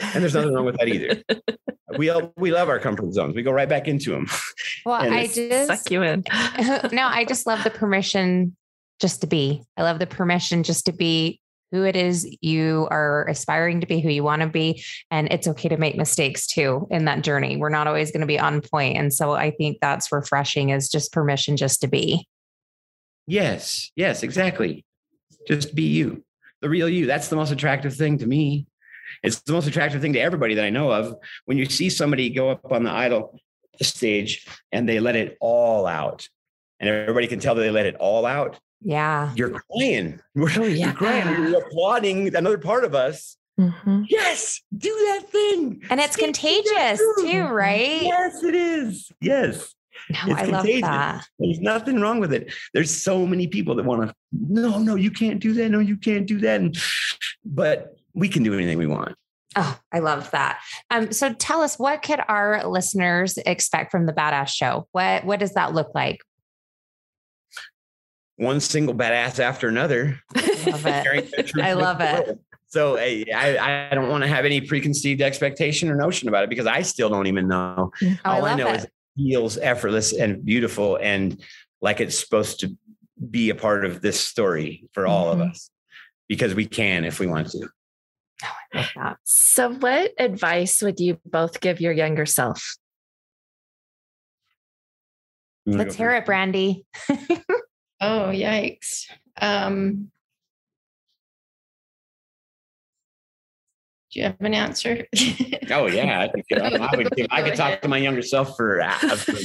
And 0.00 0.22
there's 0.22 0.34
nothing 0.34 0.54
wrong 0.54 0.64
with 0.64 0.78
that 0.78 0.88
either. 0.88 1.22
We 1.98 2.12
we 2.36 2.52
love 2.52 2.68
our 2.68 2.78
comfort 2.78 3.12
zones. 3.12 3.34
We 3.34 3.42
go 3.42 3.52
right 3.52 3.68
back 3.68 3.88
into 3.88 4.10
them. 4.10 4.26
Well, 4.84 5.00
I 5.00 5.28
just 5.28 5.68
suck 5.68 5.90
you 5.92 6.02
in. 6.02 6.24
no, 6.92 7.06
I 7.06 7.24
just 7.28 7.46
love 7.46 7.62
the 7.62 7.70
permission 7.70 8.56
just 9.00 9.20
to 9.20 9.28
be. 9.28 9.62
I 9.76 9.82
love 9.82 10.00
the 10.00 10.08
permission 10.08 10.64
just 10.64 10.86
to 10.86 10.92
be 10.92 11.40
who 11.72 11.84
it 11.84 11.96
is 11.96 12.28
you 12.40 12.86
are 12.90 13.26
aspiring 13.28 13.80
to 13.80 13.86
be, 13.86 14.00
who 14.00 14.10
you 14.10 14.22
want 14.22 14.42
to 14.42 14.48
be. 14.48 14.84
And 15.10 15.32
it's 15.32 15.48
okay 15.48 15.68
to 15.70 15.78
make 15.78 15.96
mistakes 15.96 16.46
too 16.46 16.86
in 16.90 17.06
that 17.06 17.22
journey. 17.22 17.56
We're 17.56 17.70
not 17.70 17.86
always 17.86 18.12
going 18.12 18.20
to 18.20 18.26
be 18.26 18.38
on. 18.38 18.62
And 18.72 19.12
so 19.12 19.32
I 19.32 19.52
think 19.52 19.78
that's 19.80 20.12
refreshing 20.12 20.70
is 20.70 20.88
just 20.88 21.12
permission 21.12 21.56
just 21.56 21.80
to 21.80 21.88
be. 21.88 22.28
Yes. 23.26 23.90
Yes, 23.96 24.22
exactly. 24.22 24.84
Just 25.48 25.74
be 25.74 25.84
you, 25.84 26.24
the 26.60 26.68
real 26.68 26.88
you. 26.88 27.06
That's 27.06 27.28
the 27.28 27.36
most 27.36 27.50
attractive 27.50 27.94
thing 27.94 28.18
to 28.18 28.26
me. 28.26 28.66
It's 29.22 29.40
the 29.42 29.52
most 29.52 29.66
attractive 29.66 30.00
thing 30.00 30.12
to 30.14 30.20
everybody 30.20 30.54
that 30.54 30.64
I 30.64 30.70
know 30.70 30.92
of. 30.92 31.16
When 31.44 31.58
you 31.58 31.66
see 31.66 31.90
somebody 31.90 32.30
go 32.30 32.50
up 32.50 32.72
on 32.72 32.84
the 32.84 32.90
idol 32.90 33.38
stage 33.80 34.46
and 34.70 34.88
they 34.88 35.00
let 35.00 35.16
it 35.16 35.36
all 35.40 35.86
out, 35.86 36.28
and 36.80 36.88
everybody 36.88 37.26
can 37.26 37.40
tell 37.40 37.54
that 37.54 37.62
they 37.62 37.70
let 37.70 37.86
it 37.86 37.96
all 37.96 38.26
out, 38.26 38.58
yeah. 38.84 39.32
You're 39.36 39.50
crying. 39.70 40.20
We're, 40.34 40.50
oh, 40.56 40.62
yeah. 40.64 40.86
You're 40.86 40.94
crying. 40.94 41.28
You're 41.28 41.62
applauding 41.62 42.34
another 42.34 42.58
part 42.58 42.84
of 42.84 42.94
us. 42.94 43.36
Mm-hmm. 43.60 44.04
Yes, 44.08 44.62
do 44.76 44.88
that 44.88 45.28
thing. 45.28 45.82
And 45.90 46.00
it's 46.00 46.16
contagious 46.16 47.00
too, 47.20 47.44
right? 47.44 48.02
Yes, 48.02 48.42
it 48.42 48.54
is. 48.54 49.12
Yes. 49.20 49.74
No, 50.10 50.32
it's 50.32 50.40
I 50.40 50.44
love 50.46 50.64
that. 50.64 51.26
There's 51.38 51.60
nothing 51.60 52.00
wrong 52.00 52.18
with 52.18 52.32
it. 52.32 52.52
There's 52.72 52.90
so 52.90 53.26
many 53.26 53.46
people 53.46 53.74
that 53.76 53.84
want 53.84 54.08
to, 54.08 54.14
no, 54.32 54.78
no, 54.78 54.94
you 54.96 55.10
can't 55.10 55.38
do 55.38 55.52
that. 55.54 55.68
No, 55.68 55.78
you 55.78 55.96
can't 55.96 56.26
do 56.26 56.40
that. 56.40 56.60
And, 56.60 56.76
but 57.44 57.94
we 58.14 58.28
can 58.28 58.42
do 58.42 58.54
anything 58.54 58.78
we 58.78 58.86
want. 58.86 59.14
Oh, 59.54 59.78
I 59.92 59.98
love 59.98 60.30
that. 60.30 60.60
Um, 60.90 61.12
so 61.12 61.34
tell 61.34 61.60
us, 61.60 61.78
what 61.78 62.02
could 62.02 62.20
our 62.26 62.66
listeners 62.66 63.36
expect 63.38 63.90
from 63.90 64.06
the 64.06 64.12
Badass 64.12 64.48
Show? 64.48 64.88
What 64.92 65.24
what 65.24 65.40
does 65.40 65.54
that 65.54 65.74
look 65.74 65.94
like? 65.94 66.18
one 68.42 68.60
single 68.60 68.94
badass 68.94 69.38
after 69.38 69.68
another. 69.68 70.20
Love 70.66 70.86
I 70.86 71.72
love 71.74 72.00
it. 72.00 72.38
So 72.68 72.96
I, 72.96 73.26
I 73.90 73.94
don't 73.94 74.08
want 74.08 74.24
to 74.24 74.28
have 74.28 74.46
any 74.46 74.62
preconceived 74.62 75.20
expectation 75.20 75.90
or 75.90 75.94
notion 75.94 76.28
about 76.28 76.44
it 76.44 76.48
because 76.48 76.66
I 76.66 76.80
still 76.80 77.10
don't 77.10 77.26
even 77.26 77.46
know. 77.46 77.92
Oh, 78.02 78.16
All 78.24 78.46
I, 78.46 78.52
I 78.52 78.54
know 78.54 78.68
it. 78.68 78.76
is 78.76 78.84
it 78.84 78.92
feels 79.14 79.58
effortless 79.58 80.14
and 80.14 80.42
beautiful 80.42 80.96
and 80.96 81.38
like 81.82 82.00
it's 82.00 82.18
supposed 82.18 82.60
to 82.60 82.74
be 83.30 83.50
a 83.50 83.54
part 83.54 83.84
of 83.84 84.00
this 84.00 84.18
story 84.18 84.88
for 84.94 85.06
all 85.06 85.32
mm-hmm. 85.32 85.42
of 85.42 85.50
us 85.50 85.68
because 86.30 86.54
we 86.54 86.64
can 86.64 87.04
if 87.04 87.20
we 87.20 87.26
want 87.26 87.50
to. 87.50 87.68
Oh, 88.74 89.14
so, 89.24 89.74
what 89.74 90.12
advice 90.18 90.82
would 90.82 91.00
you 91.00 91.18
both 91.24 91.60
give 91.60 91.80
your 91.80 91.92
younger 91.92 92.26
self? 92.26 92.76
Let's 95.64 95.94
hear 95.94 96.10
it, 96.10 96.26
Brandy. 96.26 96.84
Oh, 98.04 98.32
yikes. 98.34 99.04
Um, 99.40 100.10
do 104.12 104.18
you 104.18 104.24
have 104.24 104.36
an 104.40 104.54
answer? 104.54 105.06
oh 105.70 105.86
yeah, 105.86 106.20
I, 106.20 106.28
think, 106.28 106.46
I 106.60 106.96
would. 106.96 107.26
I 107.30 107.42
could 107.42 107.54
talk 107.54 107.80
to 107.82 107.88
my 107.88 107.98
younger 107.98 108.22
self 108.22 108.56
for, 108.56 108.80
uh, 108.82 108.98
for 108.98 109.36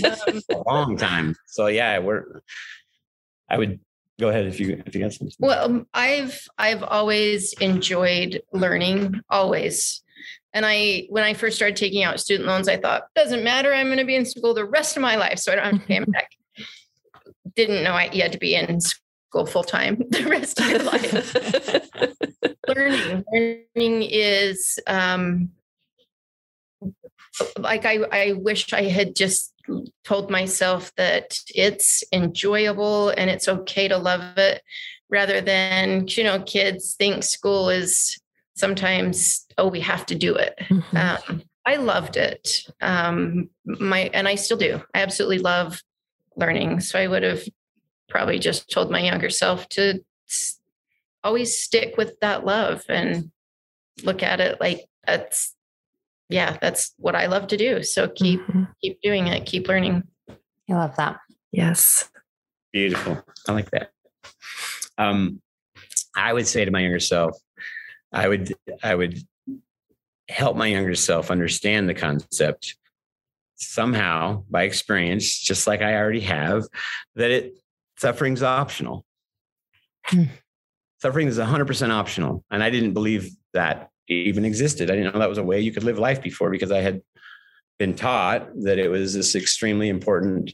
a 0.52 0.64
long 0.68 0.98
time. 0.98 1.36
So 1.46 1.68
yeah, 1.68 2.00
we're. 2.00 2.42
I 3.48 3.60
would 3.60 3.80
go 4.20 4.30
ahead 4.30 4.46
if 4.46 4.60
you 4.60 4.82
if 4.86 4.96
you 4.96 5.02
got 5.02 5.14
something. 5.14 5.36
Well, 5.40 5.66
um, 5.66 5.88
I've 5.94 6.48
I've 6.58 6.84
always 6.84 7.54
enjoyed 7.54 8.42
learning, 8.54 9.22
always. 9.30 10.02
And 10.54 10.66
I, 10.66 11.06
when 11.10 11.24
I 11.24 11.36
first 11.36 11.56
started 11.56 11.76
taking 11.76 12.04
out 12.04 12.20
student 12.20 12.48
loans, 12.48 12.68
I 12.68 12.78
thought, 12.78 13.04
doesn't 13.14 13.44
matter. 13.44 13.72
I'm 13.72 13.88
going 13.88 14.00
to 14.00 14.06
be 14.06 14.16
in 14.16 14.26
school 14.26 14.56
the 14.56 14.66
rest 14.66 14.96
of 14.96 15.02
my 15.02 15.16
life, 15.16 15.38
so 15.38 15.52
I 15.52 15.56
don't 15.56 15.66
have 15.66 15.82
to 15.82 15.88
pay 15.88 16.00
them 16.00 16.06
back 16.12 16.30
didn't 17.58 17.84
know 17.84 17.92
I, 17.92 18.10
you 18.14 18.22
had 18.22 18.32
to 18.32 18.38
be 18.38 18.56
in 18.56 18.80
school 18.80 19.46
full 19.46 19.64
time 19.64 19.98
the 20.10 20.26
rest 20.28 20.62
of 20.62 20.70
your 20.70 20.84
life. 20.84 21.86
learning, 22.68 23.26
learning 23.34 24.04
is 24.04 24.80
um, 24.88 25.50
like 27.58 27.86
I, 27.86 28.00
I 28.12 28.32
wish 28.34 28.72
I 28.72 28.84
had 28.84 29.16
just 29.16 29.54
told 30.04 30.30
myself 30.30 30.92
that 30.96 31.38
it's 31.50 32.04
enjoyable 32.12 33.10
and 33.10 33.30
it's 33.30 33.48
okay 33.48 33.88
to 33.88 33.98
love 33.98 34.38
it 34.38 34.62
rather 35.10 35.42
than 35.42 36.06
you 36.10 36.24
know 36.24 36.42
kids 36.42 36.96
think 36.98 37.24
school 37.24 37.70
is 37.70 38.20
sometimes 38.56 39.46
oh 39.58 39.68
we 39.68 39.80
have 39.80 40.06
to 40.06 40.16
do 40.16 40.36
it 40.36 40.58
mm-hmm. 40.70 40.98
um, 40.98 41.42
i 41.66 41.76
loved 41.76 42.18
it 42.18 42.64
um, 42.82 43.50
my 43.66 44.10
and 44.14 44.28
i 44.28 44.36
still 44.36 44.58
do 44.58 44.82
i 44.94 45.02
absolutely 45.02 45.40
love 45.40 45.82
learning. 46.38 46.80
So 46.80 47.00
I 47.00 47.08
would 47.08 47.24
have 47.24 47.44
probably 48.08 48.40
just 48.40 48.70
told 48.70 48.90
my 48.90 49.02
younger 49.02 49.30
self 49.30 49.68
to 49.70 50.00
always 51.24 51.60
stick 51.60 51.98
with 51.98 52.18
that 52.22 52.46
love 52.46 52.84
and 52.88 53.32
look 54.04 54.24
at 54.24 54.40
it 54.40 54.62
like 54.62 54.86
that's 55.06 55.54
yeah, 56.30 56.58
that's 56.62 56.94
what 56.98 57.16
I 57.16 57.28
love 57.28 57.48
to 57.48 57.58
do. 57.58 57.84
So 57.84 58.08
keep 58.08 58.42
mm-hmm. 58.42 58.64
keep 58.82 59.02
doing 59.02 59.28
it, 59.28 59.46
keep 59.46 59.68
learning. 59.68 60.04
I 60.30 60.74
love 60.74 60.96
that. 60.98 61.20
Yes. 61.52 62.10
Beautiful. 62.74 63.24
I 63.48 63.52
like 63.54 63.72
that. 63.72 63.92
Um 64.98 65.42
I 66.16 66.34
would 66.34 66.48
say 66.48 66.66
to 66.66 66.72
my 66.72 66.82
younger 66.82 67.00
self, 67.00 67.38
I 68.12 68.28
would 68.28 68.54
I 68.84 68.96
would 68.96 69.20
help 70.30 70.58
my 70.58 70.68
younger 70.68 70.96
self 70.96 71.32
understand 71.32 71.88
the 71.88 71.94
concept 71.94 72.76
somehow 73.56 74.44
by 74.50 74.64
experience, 74.64 75.40
just 75.40 75.68
like 75.68 75.82
I 75.82 75.96
already 75.96 76.22
have, 76.22 76.66
that 77.16 77.32
it 77.32 77.58
suffering's 77.98 78.44
optional. 78.44 79.06
Hmm. 80.06 80.24
Suffering 81.02 81.28
is 81.28 81.38
100% 81.38 81.90
optional. 81.90 82.44
And 82.50 82.64
I 82.64 82.70
didn't 82.70 82.94
believe 82.94 83.30
that 83.54 83.90
even 84.08 84.46
existed. 84.46 84.90
I 84.90 84.96
didn't 84.96 85.14
know 85.14 85.20
that 85.20 85.30
was 85.30 85.38
a 85.38 85.44
way 85.44 85.60
you 85.60 85.72
could 85.72 85.84
live 85.84 86.00
life 86.00 86.22
before 86.22 86.50
because 86.50 86.72
I 86.72 86.82
had 86.82 87.02
been 87.78 87.96
taught 87.96 88.50
that 88.64 88.80
it 88.80 88.90
was 88.90 89.14
this 89.14 89.36
extremely 89.36 89.90
important, 89.90 90.54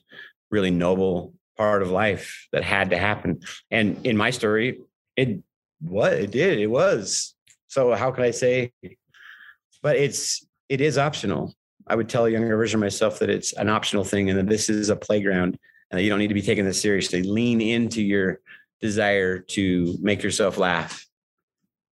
really 0.51 0.72
noble 0.72 1.34
part 1.58 1.82
of 1.82 1.91
life 1.91 2.47
that 2.51 2.64
had 2.64 2.89
to 2.89 2.97
happen. 2.97 3.41
And 3.72 4.06
in 4.06 4.18
my 4.18 4.32
story, 4.32 4.80
it 5.16 5.41
what 5.80 6.14
it 6.14 6.32
did, 6.32 6.60
it 6.60 6.68
was. 6.68 7.36
So 7.68 7.93
how 7.93 8.12
could 8.12 8.24
I 8.24 8.32
say 8.32 8.72
but 9.84 9.97
it's 9.97 10.47
it 10.70 10.82
is 10.82 10.97
optional. 10.97 11.54
I 11.86 11.95
would 11.95 12.10
tell 12.10 12.26
a 12.26 12.30
younger 12.30 12.56
version 12.56 12.78
of 12.78 12.82
myself 12.82 13.20
that 13.20 13.30
it's 13.30 13.54
an 13.54 13.70
optional 13.70 14.06
thing 14.06 14.30
and 14.30 14.39
that 14.39 14.47
this 14.47 14.70
is 14.70 14.89
a 14.89 14.95
playground 14.95 15.60
and 15.91 15.99
that 15.99 16.04
you 16.04 16.10
don't 16.10 16.20
need 16.20 16.30
to 16.30 16.34
be 16.34 16.41
taking 16.41 16.66
this 16.66 16.82
seriously. 16.82 17.22
Lean 17.22 17.62
into 17.62 18.01
your 18.01 18.39
desire 18.82 19.38
to 19.38 19.95
make 20.01 20.24
yourself 20.24 20.58
laugh. 20.58 21.06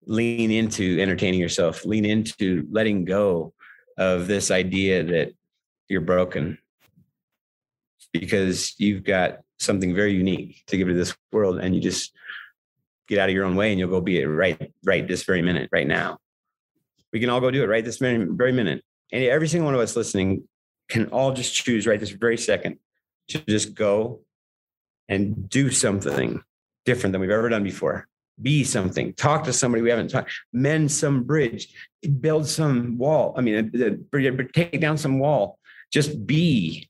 Lean 0.06 0.52
into 0.52 1.00
entertaining 1.00 1.40
yourself. 1.40 1.86
Lean 1.86 2.06
into 2.06 2.68
letting 2.72 3.06
go 3.06 3.54
of 3.98 4.28
this 4.28 4.50
idea 4.52 5.04
that 5.04 5.34
you're 5.88 6.02
broken 6.02 6.58
because 8.14 8.76
you've 8.78 9.04
got 9.04 9.40
something 9.60 9.94
very 9.94 10.14
unique 10.14 10.64
to 10.68 10.78
give 10.78 10.88
to 10.88 10.94
this 10.94 11.16
world 11.32 11.60
and 11.60 11.76
you 11.76 11.82
just 11.82 12.14
get 13.08 13.20
out 13.20 13.30
of 13.30 13.36
your 13.36 13.46
own 13.46 13.56
way 13.56 13.72
and 13.72 13.80
you'll 13.80 13.90
go 13.90 14.00
be 14.00 14.22
it 14.22 14.26
right 14.26 14.72
right 14.86 15.08
this 15.08 15.24
very 15.24 15.42
minute 15.42 15.68
right 15.72 15.88
now 15.88 16.18
we 17.12 17.20
can 17.20 17.30
all 17.30 17.42
go 17.42 17.52
do 17.52 17.64
it 17.64 17.68
right 17.68 17.84
this 17.84 17.98
very 17.98 18.24
very 18.24 18.52
minute 18.52 18.84
and 19.12 19.24
every 19.24 19.48
single 19.48 19.66
one 19.66 19.76
of 19.76 19.82
us 19.82 19.96
listening 19.96 20.48
can 20.90 21.08
all 21.08 21.34
just 21.34 21.54
choose 21.54 21.86
right 21.86 22.00
this 22.00 22.12
very 22.12 22.38
second 22.38 22.78
to 23.30 23.40
just 23.48 23.74
go 23.74 24.22
and 25.08 25.50
do 25.50 25.72
something 25.72 26.42
different 26.86 27.12
than 27.14 27.22
we've 27.22 27.30
ever 27.30 27.50
done 27.50 27.64
before. 27.64 28.08
Be 28.42 28.64
something, 28.64 29.14
talk 29.14 29.44
to 29.46 29.54
somebody 29.54 29.82
we 29.82 29.90
haven't 29.90 30.10
talked, 30.10 30.32
mend 30.54 30.92
some 30.92 31.24
bridge, 31.24 31.74
build 32.20 32.48
some 32.48 32.98
wall. 32.98 33.34
I 33.38 33.42
mean, 33.42 33.72
take 34.54 34.80
down 34.80 34.98
some 34.98 35.20
wall. 35.20 35.60
Just 35.92 36.26
be 36.26 36.90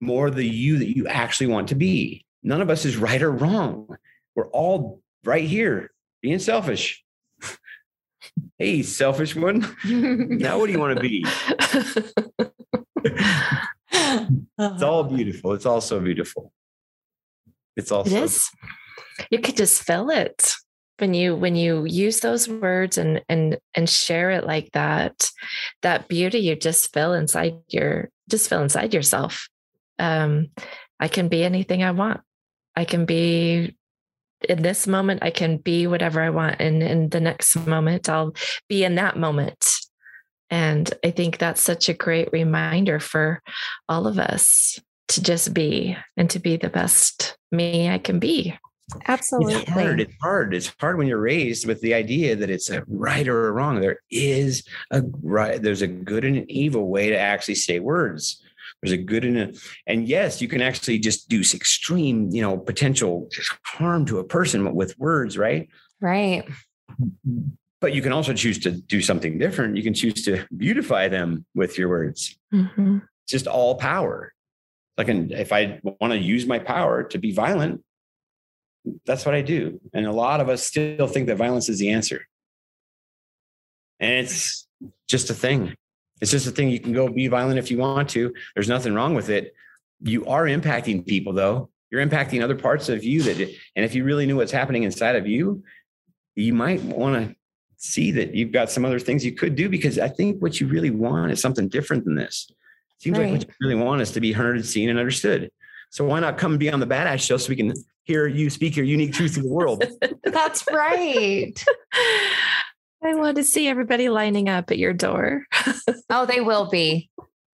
more 0.00 0.30
the 0.30 0.46
you 0.46 0.78
that 0.78 0.96
you 0.96 1.06
actually 1.08 1.48
want 1.48 1.68
to 1.68 1.74
be. 1.74 2.24
None 2.42 2.60
of 2.60 2.70
us 2.70 2.84
is 2.84 2.96
right 2.96 3.22
or 3.22 3.30
wrong. 3.30 3.96
We're 4.34 4.48
all 4.48 5.00
right 5.24 5.44
here 5.44 5.90
being 6.22 6.38
selfish 6.38 7.04
hey, 8.58 8.82
selfish 8.82 9.36
one. 9.36 9.60
now, 9.84 10.58
what 10.58 10.66
do 10.66 10.72
you 10.72 10.78
want 10.78 10.96
to 10.96 11.02
be? 11.02 11.24
it's 14.58 14.82
all 14.82 15.04
beautiful. 15.04 15.52
It's 15.52 15.66
all 15.66 15.80
so 15.80 16.00
beautiful. 16.00 16.52
It's 17.76 17.92
all. 17.92 18.02
It 18.02 18.12
is. 18.12 18.50
You 19.30 19.40
could 19.40 19.56
just 19.56 19.82
feel 19.82 20.10
it 20.10 20.54
when 20.98 21.14
you 21.14 21.34
when 21.34 21.56
you 21.56 21.84
use 21.84 22.20
those 22.20 22.48
words 22.48 22.98
and 22.98 23.22
and 23.28 23.58
and 23.74 23.88
share 23.88 24.30
it 24.30 24.44
like 24.44 24.70
that. 24.72 25.30
That 25.82 26.08
beauty 26.08 26.38
you 26.38 26.56
just 26.56 26.92
feel 26.92 27.12
inside 27.12 27.56
your 27.68 28.10
just 28.28 28.48
feel 28.48 28.62
inside 28.62 28.94
yourself. 28.94 29.48
Um, 29.98 30.48
I 31.00 31.08
can 31.08 31.28
be 31.28 31.44
anything 31.44 31.82
I 31.82 31.92
want. 31.92 32.20
I 32.76 32.84
can 32.84 33.04
be 33.04 33.74
in 34.48 34.62
this 34.62 34.86
moment 34.86 35.22
I 35.22 35.30
can 35.30 35.56
be 35.56 35.86
whatever 35.86 36.20
I 36.20 36.30
want. 36.30 36.60
And 36.60 36.82
in 36.82 37.08
the 37.08 37.20
next 37.20 37.56
moment, 37.66 38.08
I'll 38.08 38.34
be 38.68 38.84
in 38.84 38.94
that 38.96 39.16
moment. 39.16 39.66
And 40.50 40.90
I 41.04 41.10
think 41.10 41.38
that's 41.38 41.62
such 41.62 41.88
a 41.88 41.94
great 41.94 42.30
reminder 42.32 43.00
for 43.00 43.42
all 43.88 44.06
of 44.06 44.18
us 44.18 44.78
to 45.08 45.22
just 45.22 45.52
be 45.52 45.96
and 46.16 46.30
to 46.30 46.38
be 46.38 46.56
the 46.56 46.70
best 46.70 47.36
me 47.50 47.88
I 47.88 47.98
can 47.98 48.18
be. 48.18 48.56
Absolutely. 49.06 49.54
It's 49.54 49.70
hard. 49.70 50.00
It's 50.00 50.14
hard. 50.20 50.54
It's 50.54 50.72
hard 50.80 50.98
when 50.98 51.06
you're 51.06 51.20
raised 51.20 51.66
with 51.66 51.80
the 51.80 51.94
idea 51.94 52.36
that 52.36 52.50
it's 52.50 52.70
a 52.70 52.84
right 52.86 53.28
or 53.28 53.48
a 53.48 53.52
wrong. 53.52 53.80
There 53.80 54.00
is 54.10 54.64
a 54.90 55.02
right, 55.22 55.62
there's 55.62 55.82
a 55.82 55.86
good 55.86 56.24
and 56.24 56.36
an 56.36 56.50
evil 56.50 56.88
way 56.88 57.10
to 57.10 57.18
actually 57.18 57.56
say 57.56 57.80
words. 57.80 58.42
There's 58.82 58.92
a 58.92 58.96
good 58.96 59.24
and 59.24 59.38
a, 59.38 59.52
and 59.86 60.08
yes, 60.08 60.40
you 60.40 60.48
can 60.48 60.62
actually 60.62 61.00
just 61.00 61.28
do 61.28 61.40
extreme, 61.40 62.30
you 62.30 62.40
know, 62.40 62.56
potential 62.56 63.28
harm 63.64 64.06
to 64.06 64.20
a 64.20 64.24
person 64.24 64.74
with 64.74 64.98
words, 64.98 65.36
right? 65.36 65.68
Right. 66.00 66.48
But 67.80 67.92
you 67.94 68.02
can 68.02 68.12
also 68.12 68.32
choose 68.32 68.58
to 68.60 68.70
do 68.70 69.02
something 69.02 69.38
different. 69.38 69.76
You 69.76 69.82
can 69.82 69.94
choose 69.94 70.24
to 70.24 70.44
beautify 70.56 71.08
them 71.08 71.44
with 71.54 71.76
your 71.76 71.88
words. 71.88 72.38
Mm-hmm. 72.54 72.98
Just 73.28 73.46
all 73.46 73.74
power. 73.74 74.32
Like, 74.96 75.08
if 75.08 75.52
I 75.52 75.80
want 75.82 76.12
to 76.12 76.18
use 76.18 76.46
my 76.46 76.58
power 76.58 77.04
to 77.04 77.18
be 77.18 77.32
violent, 77.32 77.84
that's 79.06 79.26
what 79.26 79.34
I 79.34 79.42
do. 79.42 79.80
And 79.92 80.06
a 80.06 80.12
lot 80.12 80.40
of 80.40 80.48
us 80.48 80.62
still 80.62 81.06
think 81.06 81.26
that 81.26 81.36
violence 81.36 81.68
is 81.68 81.78
the 81.78 81.90
answer. 81.90 82.26
And 84.00 84.12
it's 84.12 84.66
just 85.08 85.30
a 85.30 85.34
thing. 85.34 85.74
It's 86.20 86.30
just 86.30 86.46
a 86.46 86.50
thing. 86.50 86.70
You 86.70 86.80
can 86.80 86.92
go 86.92 87.08
be 87.08 87.28
violent 87.28 87.58
if 87.58 87.70
you 87.70 87.78
want 87.78 88.10
to. 88.10 88.32
There's 88.54 88.68
nothing 88.68 88.94
wrong 88.94 89.14
with 89.14 89.28
it. 89.28 89.54
You 90.00 90.26
are 90.26 90.44
impacting 90.44 91.06
people, 91.06 91.32
though. 91.32 91.70
You're 91.90 92.04
impacting 92.04 92.42
other 92.42 92.54
parts 92.54 92.88
of 92.88 93.02
you 93.02 93.22
that, 93.22 93.38
and 93.38 93.84
if 93.84 93.94
you 93.94 94.04
really 94.04 94.26
knew 94.26 94.36
what's 94.36 94.52
happening 94.52 94.82
inside 94.82 95.16
of 95.16 95.26
you, 95.26 95.62
you 96.34 96.52
might 96.52 96.82
want 96.82 97.28
to 97.28 97.36
see 97.76 98.10
that 98.12 98.34
you've 98.34 98.52
got 98.52 98.70
some 98.70 98.84
other 98.84 98.98
things 98.98 99.24
you 99.24 99.32
could 99.32 99.54
do 99.54 99.68
because 99.68 99.98
I 99.98 100.08
think 100.08 100.42
what 100.42 100.60
you 100.60 100.66
really 100.66 100.90
want 100.90 101.32
is 101.32 101.40
something 101.40 101.68
different 101.68 102.04
than 102.04 102.14
this. 102.14 102.50
Seems 102.98 103.16
right. 103.16 103.30
like 103.30 103.38
what 103.38 103.48
you 103.48 103.54
really 103.60 103.82
want 103.82 104.02
is 104.02 104.10
to 104.12 104.20
be 104.20 104.32
heard, 104.32 104.56
and 104.56 104.66
seen, 104.66 104.90
and 104.90 104.98
understood. 104.98 105.50
So 105.90 106.04
why 106.04 106.20
not 106.20 106.38
come 106.38 106.58
be 106.58 106.70
on 106.70 106.80
the 106.80 106.86
badass 106.86 107.20
show 107.20 107.36
so 107.36 107.48
we 107.48 107.56
can 107.56 107.74
hear 108.04 108.26
you 108.26 108.50
speak 108.50 108.76
your 108.76 108.84
unique 108.84 109.12
truth 109.12 109.34
to 109.34 109.42
the 109.42 109.48
world? 109.48 109.84
That's 110.24 110.64
right. 110.70 111.64
I 113.02 113.14
want 113.14 113.36
to 113.36 113.44
see 113.44 113.68
everybody 113.68 114.08
lining 114.08 114.48
up 114.48 114.70
at 114.70 114.78
your 114.78 114.92
door. 114.92 115.44
oh, 116.10 116.26
they 116.26 116.40
will 116.40 116.68
be. 116.68 117.10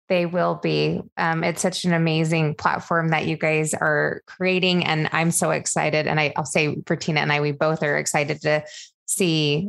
They 0.08 0.26
will 0.26 0.56
be. 0.62 1.00
Um, 1.16 1.42
it's 1.42 1.62
such 1.62 1.84
an 1.84 1.92
amazing 1.92 2.54
platform 2.54 3.08
that 3.08 3.26
you 3.26 3.36
guys 3.36 3.74
are 3.74 4.22
creating. 4.26 4.84
And 4.84 5.08
I'm 5.12 5.30
so 5.30 5.50
excited. 5.50 6.06
And 6.06 6.20
I, 6.20 6.32
I'll 6.36 6.44
say 6.44 6.76
for 6.86 6.96
Tina 6.96 7.20
and 7.20 7.32
I, 7.32 7.40
we 7.40 7.52
both 7.52 7.82
are 7.82 7.98
excited 7.98 8.40
to 8.42 8.64
see 9.06 9.68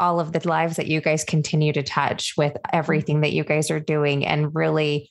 all 0.00 0.20
of 0.20 0.32
the 0.32 0.46
lives 0.48 0.76
that 0.76 0.86
you 0.86 1.00
guys 1.00 1.24
continue 1.24 1.72
to 1.72 1.82
touch 1.82 2.34
with 2.36 2.56
everything 2.72 3.20
that 3.20 3.32
you 3.32 3.44
guys 3.44 3.70
are 3.70 3.80
doing 3.80 4.26
and 4.26 4.54
really 4.54 5.10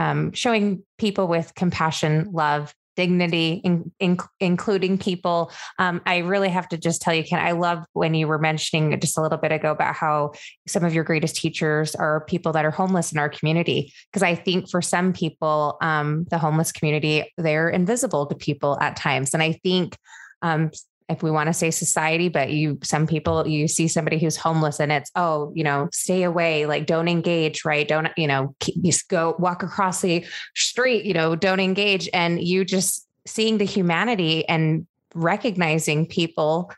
um, 0.00 0.32
showing 0.32 0.82
people 0.96 1.28
with 1.28 1.54
compassion, 1.54 2.30
love, 2.32 2.74
dignity, 2.96 3.60
in, 3.64 3.92
in, 4.00 4.18
including 4.40 4.96
people. 4.96 5.52
Um, 5.78 6.00
I 6.06 6.18
really 6.18 6.48
have 6.48 6.68
to 6.70 6.78
just 6.78 7.02
tell 7.02 7.14
you, 7.14 7.22
Ken, 7.22 7.38
I 7.38 7.52
love 7.52 7.84
when 7.92 8.14
you 8.14 8.26
were 8.26 8.38
mentioning 8.38 8.98
just 8.98 9.18
a 9.18 9.20
little 9.20 9.36
bit 9.36 9.52
ago 9.52 9.70
about 9.70 9.94
how 9.94 10.32
some 10.66 10.84
of 10.84 10.94
your 10.94 11.04
greatest 11.04 11.36
teachers 11.36 11.94
are 11.94 12.24
people 12.24 12.52
that 12.52 12.64
are 12.64 12.70
homeless 12.70 13.12
in 13.12 13.18
our 13.18 13.28
community. 13.28 13.92
Because 14.10 14.22
I 14.22 14.34
think 14.34 14.70
for 14.70 14.80
some 14.80 15.12
people, 15.12 15.76
um, 15.82 16.24
the 16.30 16.38
homeless 16.38 16.72
community, 16.72 17.30
they're 17.36 17.68
invisible 17.68 18.24
to 18.26 18.34
people 18.34 18.78
at 18.80 18.96
times. 18.96 19.34
And 19.34 19.42
I 19.42 19.52
think 19.52 19.98
um, 20.40 20.70
if 21.10 21.22
we 21.22 21.30
want 21.30 21.48
to 21.48 21.52
say 21.52 21.70
society, 21.70 22.28
but 22.28 22.50
you, 22.50 22.78
some 22.82 23.06
people, 23.06 23.46
you 23.46 23.66
see 23.66 23.88
somebody 23.88 24.18
who's 24.18 24.36
homeless 24.36 24.80
and 24.80 24.92
it's, 24.92 25.10
oh, 25.16 25.52
you 25.54 25.64
know, 25.64 25.88
stay 25.92 26.22
away, 26.22 26.66
like 26.66 26.86
don't 26.86 27.08
engage, 27.08 27.64
right? 27.64 27.86
Don't, 27.86 28.08
you 28.16 28.26
know, 28.26 28.54
just 28.82 29.08
go 29.08 29.34
walk 29.38 29.62
across 29.62 30.00
the 30.00 30.24
street, 30.54 31.04
you 31.04 31.12
know, 31.12 31.34
don't 31.34 31.60
engage. 31.60 32.08
And 32.14 32.40
you 32.40 32.64
just 32.64 33.06
seeing 33.26 33.58
the 33.58 33.64
humanity 33.64 34.48
and 34.48 34.86
recognizing 35.14 36.06
people 36.06 36.72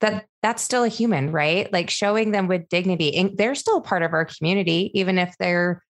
that 0.00 0.26
that's 0.42 0.62
still 0.62 0.84
a 0.84 0.88
human, 0.88 1.30
right? 1.30 1.72
Like 1.72 1.90
showing 1.90 2.30
them 2.32 2.48
with 2.48 2.68
dignity. 2.68 3.16
And 3.16 3.36
they're 3.36 3.54
still 3.54 3.80
part 3.80 4.02
of 4.02 4.12
our 4.12 4.24
community, 4.24 4.90
even 4.94 5.18
if 5.18 5.36
they're 5.38 5.82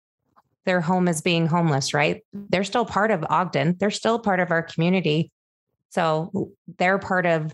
their 0.65 0.81
home 0.81 1.09
is 1.09 1.21
being 1.21 1.47
homeless, 1.47 1.93
right? 1.93 2.23
They're 2.33 2.65
still 2.65 2.85
part 2.85 3.11
of 3.11 3.25
Ogden. 3.29 3.77
They're 3.81 3.91
still 3.91 4.19
part 4.19 4.39
of 4.39 4.51
our 4.51 4.63
community. 4.63 5.33
So 5.91 6.53
they're 6.79 6.99
part 6.99 7.27
of 7.27 7.53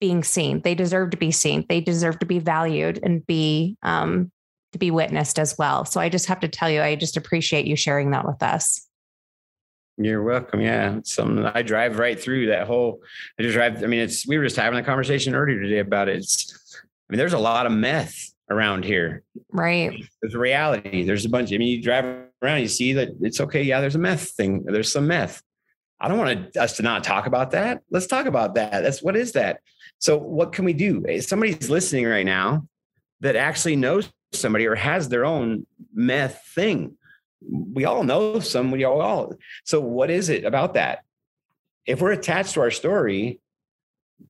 being 0.00 0.22
seen. 0.22 0.60
They 0.62 0.74
deserve 0.74 1.10
to 1.10 1.16
be 1.16 1.30
seen. 1.30 1.64
They 1.68 1.80
deserve 1.80 2.18
to 2.20 2.26
be 2.26 2.38
valued 2.38 3.00
and 3.02 3.26
be 3.26 3.76
um, 3.82 4.30
to 4.72 4.78
be 4.78 4.90
witnessed 4.90 5.38
as 5.38 5.56
well. 5.58 5.84
So 5.84 6.00
I 6.00 6.08
just 6.08 6.26
have 6.26 6.40
to 6.40 6.48
tell 6.48 6.70
you, 6.70 6.82
I 6.82 6.96
just 6.96 7.16
appreciate 7.16 7.66
you 7.66 7.76
sharing 7.76 8.10
that 8.10 8.26
with 8.26 8.42
us. 8.42 8.86
You're 9.98 10.22
welcome. 10.22 10.60
Yeah, 10.60 11.00
some 11.04 11.50
I 11.54 11.62
drive 11.62 11.98
right 11.98 12.20
through 12.20 12.48
that 12.48 12.66
whole. 12.66 13.00
I 13.38 13.42
just 13.42 13.54
drive. 13.54 13.82
I 13.82 13.86
mean, 13.86 14.00
it's 14.00 14.26
we 14.26 14.36
were 14.36 14.44
just 14.44 14.56
having 14.56 14.78
a 14.78 14.82
conversation 14.82 15.34
earlier 15.34 15.60
today 15.60 15.78
about 15.78 16.08
it. 16.08 16.16
It's. 16.16 16.52
I 17.08 17.12
mean, 17.12 17.18
there's 17.18 17.32
a 17.32 17.38
lot 17.38 17.66
of 17.66 17.72
meth 17.72 18.32
around 18.50 18.84
here. 18.84 19.22
Right. 19.52 19.92
There's 20.20 20.34
a 20.34 20.38
reality. 20.38 21.04
There's 21.04 21.24
a 21.24 21.28
bunch. 21.28 21.52
I 21.52 21.58
mean, 21.58 21.68
you 21.68 21.82
drive 21.82 22.04
around, 22.42 22.60
you 22.60 22.68
see 22.68 22.92
that 22.94 23.10
it's 23.20 23.40
okay. 23.40 23.62
Yeah, 23.62 23.80
there's 23.80 23.94
a 23.94 24.00
meth 24.00 24.30
thing. 24.30 24.64
There's 24.64 24.92
some 24.92 25.06
meth. 25.06 25.42
I 26.00 26.08
don't 26.08 26.18
want 26.18 26.56
us 26.56 26.76
to 26.76 26.82
not 26.82 27.04
talk 27.04 27.26
about 27.26 27.52
that. 27.52 27.82
Let's 27.90 28.06
talk 28.06 28.26
about 28.26 28.54
that. 28.56 28.82
That's 28.82 29.02
what 29.02 29.16
is 29.16 29.32
that? 29.32 29.60
So, 29.98 30.16
what 30.16 30.52
can 30.52 30.64
we 30.64 30.72
do? 30.72 31.04
Somebody's 31.20 31.70
listening 31.70 32.06
right 32.06 32.26
now 32.26 32.66
that 33.20 33.36
actually 33.36 33.76
knows 33.76 34.10
somebody 34.32 34.66
or 34.66 34.74
has 34.74 35.08
their 35.08 35.24
own 35.24 35.66
meth 35.94 36.42
thing. 36.54 36.96
We 37.40 37.84
all 37.84 38.04
know 38.04 38.40
some, 38.40 38.70
we 38.70 38.84
all. 38.84 39.34
So, 39.64 39.80
what 39.80 40.10
is 40.10 40.28
it 40.28 40.44
about 40.44 40.74
that? 40.74 41.04
If 41.86 42.00
we're 42.00 42.12
attached 42.12 42.54
to 42.54 42.60
our 42.60 42.70
story, 42.70 43.40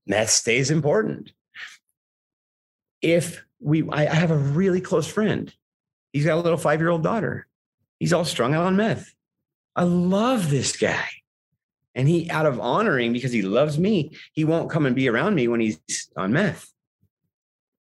that 0.06 0.28
stays 0.28 0.70
important. 0.70 1.32
If 3.02 3.44
we, 3.60 3.88
I 3.90 4.04
have 4.04 4.30
a 4.30 4.36
really 4.36 4.80
close 4.80 5.08
friend. 5.08 5.52
He's 6.12 6.24
got 6.24 6.38
a 6.38 6.40
little 6.40 6.58
five 6.58 6.80
year 6.80 6.90
old 6.90 7.02
daughter. 7.02 7.46
He's 7.98 8.12
all 8.12 8.24
strung 8.24 8.54
out 8.54 8.64
on 8.64 8.76
meth. 8.76 9.12
I 9.74 9.84
love 9.84 10.50
this 10.50 10.76
guy. 10.76 11.06
And 11.96 12.06
he, 12.06 12.30
out 12.30 12.44
of 12.44 12.60
honoring, 12.60 13.14
because 13.14 13.32
he 13.32 13.40
loves 13.40 13.78
me, 13.78 14.12
he 14.34 14.44
won't 14.44 14.70
come 14.70 14.84
and 14.84 14.94
be 14.94 15.08
around 15.08 15.34
me 15.34 15.48
when 15.48 15.60
he's 15.60 15.80
on 16.14 16.30
meth. 16.30 16.70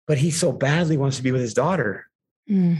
But 0.07 0.19
he 0.19 0.29
so 0.29 0.51
badly 0.51 0.95
wants 0.95 1.17
to 1.17 1.23
be 1.23 1.31
with 1.31 1.41
his 1.41 1.55
daughter. 1.55 2.07
Mm. 2.49 2.77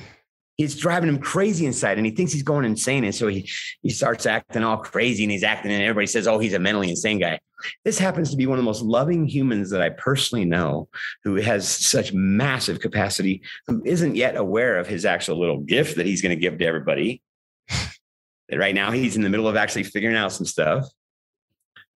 It's 0.60 0.76
driving 0.76 1.10
him 1.10 1.18
crazy 1.18 1.66
inside, 1.66 1.98
and 1.98 2.06
he 2.06 2.14
thinks 2.14 2.32
he's 2.32 2.44
going 2.44 2.64
insane. 2.64 3.04
And 3.04 3.14
so 3.14 3.28
he 3.28 3.50
he 3.82 3.90
starts 3.90 4.28
acting 4.28 4.64
all 4.64 4.78
crazy, 4.78 5.24
and 5.24 5.32
he's 5.32 5.44
acting, 5.44 5.72
and 5.72 5.82
everybody 5.82 6.06
says, 6.06 6.28
"Oh, 6.28 6.40
he's 6.40 6.54
a 6.54 6.60
mentally 6.60 6.90
insane 6.90 7.20
guy." 7.20 7.40
This 7.84 7.98
happens 7.98 8.30
to 8.30 8.38
be 8.38 8.46
one 8.46 8.58
of 8.58 8.64
the 8.64 8.70
most 8.70 8.84
loving 8.84 9.28
humans 9.28 9.72
that 9.72 9.82
I 9.82 9.90
personally 9.90 10.46
know, 10.46 10.88
who 11.24 11.36
has 11.36 11.68
such 11.68 12.14
massive 12.14 12.80
capacity, 12.80 13.42
who 13.68 13.82
isn't 13.84 14.16
yet 14.16 14.38
aware 14.38 14.78
of 14.78 14.88
his 14.88 15.04
actual 15.04 15.40
little 15.40 15.60
gift 15.60 15.98
that 15.98 16.06
he's 16.06 16.22
going 16.22 16.38
to 16.38 16.42
give 16.42 16.60
to 16.60 16.66
everybody. 16.66 17.22
that 17.70 18.60
right 18.60 18.76
now 18.76 18.92
he's 18.92 19.18
in 19.18 19.24
the 19.24 19.30
middle 19.30 19.48
of 19.48 19.58
actually 19.58 19.84
figuring 19.84 20.16
out 20.16 20.32
some 20.32 20.46
stuff 20.46 20.88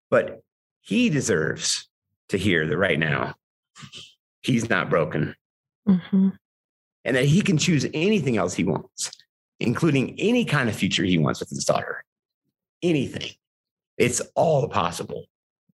but 0.09 0.41
he 0.81 1.09
deserves 1.09 1.89
to 2.29 2.37
hear 2.37 2.67
that 2.67 2.77
right 2.77 2.99
now 2.99 3.35
he's 4.41 4.69
not 4.69 4.89
broken. 4.89 5.35
Mm-hmm. 5.87 6.29
And 7.05 7.15
that 7.15 7.25
he 7.25 7.41
can 7.41 7.57
choose 7.57 7.85
anything 7.93 8.35
else 8.35 8.53
he 8.53 8.65
wants, 8.65 9.11
including 9.59 10.19
any 10.19 10.43
kind 10.43 10.67
of 10.67 10.75
future 10.75 11.03
he 11.03 11.17
wants 11.17 11.39
with 11.39 11.49
his 11.49 11.63
daughter. 11.63 12.03
Anything. 12.83 13.31
It's 13.97 14.21
all 14.35 14.67
possible. 14.67 15.25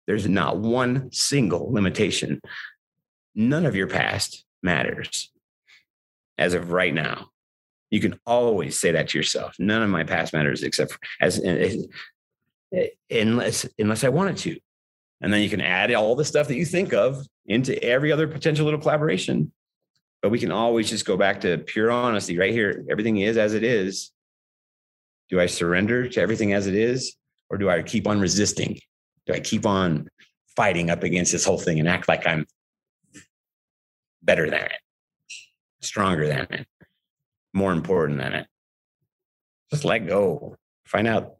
There's 0.07 0.29
not 0.29 0.59
one 0.59 1.11
single 1.11 1.73
limitation. 1.73 2.41
None 3.35 3.65
of 3.65 3.75
your 3.75 3.87
past 3.87 4.45
matters 4.63 5.33
as 6.37 6.55
of 6.55 6.71
right 6.71 6.93
now. 6.93 7.29
You 7.91 8.01
can 8.01 8.19
always 8.27 8.79
say 8.79 8.93
that 8.93 9.09
to 9.09 9.19
yourself. 9.19 9.55
None 9.59 9.83
of 9.83 9.91
my 9.91 10.05
past 10.05 10.33
matters 10.33 10.63
except 10.63 10.93
for, 10.93 10.99
as, 11.21 11.39
as 11.39 11.87
Eh, 12.73 12.89
unless 13.11 13.67
unless 13.79 14.05
I 14.05 14.09
wanted 14.09 14.37
to. 14.39 14.59
And 15.21 15.33
then 15.33 15.43
you 15.43 15.51
can 15.51 15.61
add 15.61 15.93
all 15.95 16.17
the 16.17 16.25
stuff 16.25 16.49
that 16.49 16.57
you 16.57 16.65
think 16.65 16.93
of 16.93 17.25
into 17.47 17.81
every 17.83 18.11
other 18.11 18.27
potential 18.27 18.65
little 18.65 18.81
collaboration. 18.81 19.53
But 20.21 20.31
we 20.31 20.39
can 20.39 20.51
always 20.53 20.89
just 20.89 21.05
go 21.05 21.17
back 21.17 21.41
to 21.43 21.59
pure 21.59 21.91
honesty 21.91 22.39
right 22.39 22.53
here. 22.53 22.85
Everything 22.91 23.19
is 23.19 23.37
as 23.37 23.55
it 23.55 23.63
is. 23.63 24.11
Do 25.29 25.41
I 25.41 25.47
surrender 25.47 26.09
to 26.09 26.21
everything 26.21 26.53
as 26.53 26.67
it 26.67 26.75
is? 26.75 27.17
Or 27.51 27.59
do 27.59 27.69
I 27.69 27.83
keep 27.83 28.07
on 28.07 28.21
resisting? 28.21 28.79
Do 29.27 29.35
I 29.35 29.41
keep 29.41 29.67
on 29.67 30.09
fighting 30.57 30.91
up 30.91 31.03
against 31.03 31.33
this 31.33 31.45
whole 31.45 31.59
thing 31.59 31.79
and 31.79 31.89
act 31.89 32.09
like 32.09 32.27
I'm 32.27 32.47
better 34.23 34.49
than 34.49 34.65
it, 34.65 34.81
stronger 35.81 36.27
than 36.27 36.47
it, 36.51 36.67
more 37.53 37.73
important 37.73 38.19
than 38.19 38.33
it? 38.33 38.47
Just 39.71 39.85
let 39.85 40.07
go. 40.07 40.57
Find 40.85 41.07
out 41.07 41.37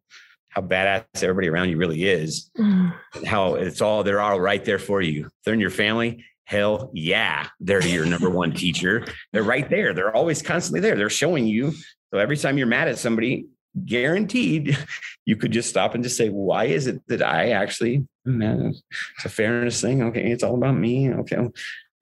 how 0.53 0.61
badass 0.61 1.05
everybody 1.23 1.49
around 1.49 1.71
you 1.71 1.79
really 1.79 2.05
is, 2.05 2.51
mm. 2.59 2.95
how 3.25 3.55
it's 3.55 3.81
all 3.81 4.05
they're 4.05 4.21
all 4.21 4.41
right 4.41 4.65
there 4.65 4.79
for 4.79 5.01
you. 5.01 5.29
They're 5.45 5.55
in 5.55 5.61
your 5.61 5.71
family. 5.71 6.25
Hell 6.45 6.91
yeah, 6.93 7.47
they're 7.61 7.85
your 7.87 8.05
number 8.05 8.29
one 8.29 8.53
teacher. 8.55 9.07
They're 9.33 9.43
right 9.43 9.69
there. 9.69 9.95
They're 9.95 10.15
always 10.15 10.43
constantly 10.43 10.81
there. 10.81 10.97
They're 10.97 11.11
showing 11.11 11.47
you. 11.47 11.73
So 12.13 12.19
every 12.19 12.37
time 12.37 12.59
you're 12.59 12.67
mad 12.67 12.89
at 12.89 12.99
somebody, 12.99 13.47
guaranteed 13.87 14.77
you 15.25 15.37
could 15.37 15.53
just 15.53 15.71
stop 15.71 15.95
and 15.95 16.05
just 16.05 16.19
say, 16.19 16.29
why 16.29 16.65
is 16.65 16.87
it 16.87 17.01
that 17.09 17.23
I 17.23 17.53
actually, 17.53 18.07
man, 18.27 18.75
it's 19.17 19.25
a 19.25 19.31
fairness 19.31 19.81
thing. 19.81 20.03
Okay. 20.03 20.31
It's 20.31 20.43
all 20.43 20.55
about 20.55 20.77
me. 20.77 21.11
Okay. 21.11 21.37
And 21.37 21.53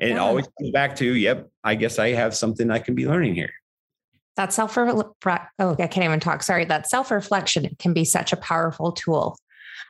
it 0.01 0.18
always 0.18 0.48
comes 0.59 0.70
back 0.72 0.96
to, 0.96 1.05
yep, 1.05 1.48
I 1.62 1.76
guess 1.76 1.98
I 1.98 2.11
have 2.12 2.34
something 2.34 2.70
I 2.70 2.78
can 2.78 2.94
be 2.94 3.07
learning 3.07 3.34
here. 3.34 3.53
That 4.36 4.52
self 4.52 4.76
oh, 4.78 5.14
I 5.28 5.86
can't 5.86 6.04
even 6.04 6.20
talk. 6.20 6.42
Sorry. 6.42 6.64
That 6.64 6.88
self 6.88 7.10
reflection 7.10 7.68
can 7.78 7.92
be 7.92 8.04
such 8.04 8.32
a 8.32 8.36
powerful 8.36 8.92
tool. 8.92 9.36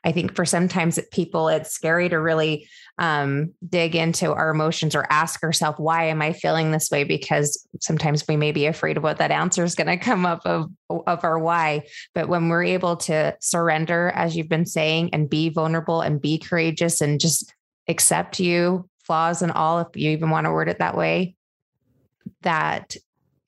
I 0.03 0.12
think 0.12 0.34
for 0.34 0.45
sometimes 0.45 0.99
people, 1.12 1.49
it's 1.49 1.72
scary 1.72 2.09
to 2.09 2.18
really 2.18 2.68
um, 2.99 3.53
dig 3.68 3.95
into 3.95 4.32
our 4.32 4.51
emotions 4.51 4.95
or 4.95 5.07
ask 5.11 5.43
ourselves, 5.43 5.78
why 5.78 6.05
am 6.05 6.22
I 6.22 6.32
feeling 6.32 6.70
this 6.70 6.91
way? 6.91 7.05
Because 7.05 7.66
sometimes 7.80 8.26
we 8.26 8.36
may 8.36 8.53
be 8.53 8.66
afraid 8.66 8.97
of 8.97 9.03
what 9.03 9.18
that 9.18 9.30
answer 9.30 9.62
is 9.62 9.74
going 9.74 9.86
to 9.86 9.97
come 9.99 10.24
up 10.24 10.41
of, 10.45 10.70
of 10.88 11.24
our 11.24 11.38
why. 11.38 11.82
But 12.14 12.28
when 12.28 12.49
we're 12.49 12.64
able 12.64 12.97
to 12.97 13.36
surrender, 13.41 14.11
as 14.14 14.36
you've 14.36 14.49
been 14.49 14.66
saying, 14.66 15.11
and 15.12 15.28
be 15.28 15.51
vulnerable 15.51 16.01
and 16.01 16.20
be 16.20 16.38
courageous 16.38 17.01
and 17.01 17.20
just 17.20 17.53
accept 17.88 18.41
you, 18.41 18.88
flaws 19.05 19.43
and 19.43 19.53
all, 19.53 19.80
if 19.80 19.88
you 19.97 20.11
even 20.11 20.30
want 20.30 20.47
to 20.47 20.53
word 20.53 20.68
it 20.68 20.78
that 20.78 20.97
way, 20.97 21.34
that 22.43 22.97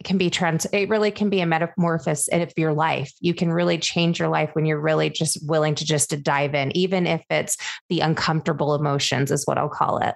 can 0.04 0.18
be 0.18 0.30
trans 0.30 0.66
it 0.66 0.88
really 0.88 1.10
can 1.10 1.30
be 1.30 1.40
a 1.40 1.46
metamorphosis 1.46 2.28
of 2.28 2.52
your 2.56 2.72
life. 2.72 3.12
You 3.20 3.34
can 3.34 3.52
really 3.52 3.78
change 3.78 4.18
your 4.18 4.28
life 4.28 4.50
when 4.54 4.64
you're 4.64 4.80
really 4.80 5.10
just 5.10 5.38
willing 5.46 5.74
to 5.76 5.84
just 5.84 6.10
to 6.10 6.16
dive 6.16 6.54
in 6.54 6.76
even 6.76 7.06
if 7.06 7.22
it's 7.30 7.56
the 7.88 8.00
uncomfortable 8.00 8.74
emotions 8.74 9.30
is 9.30 9.46
what 9.46 9.58
i'll 9.58 9.68
call 9.68 9.98
it. 9.98 10.14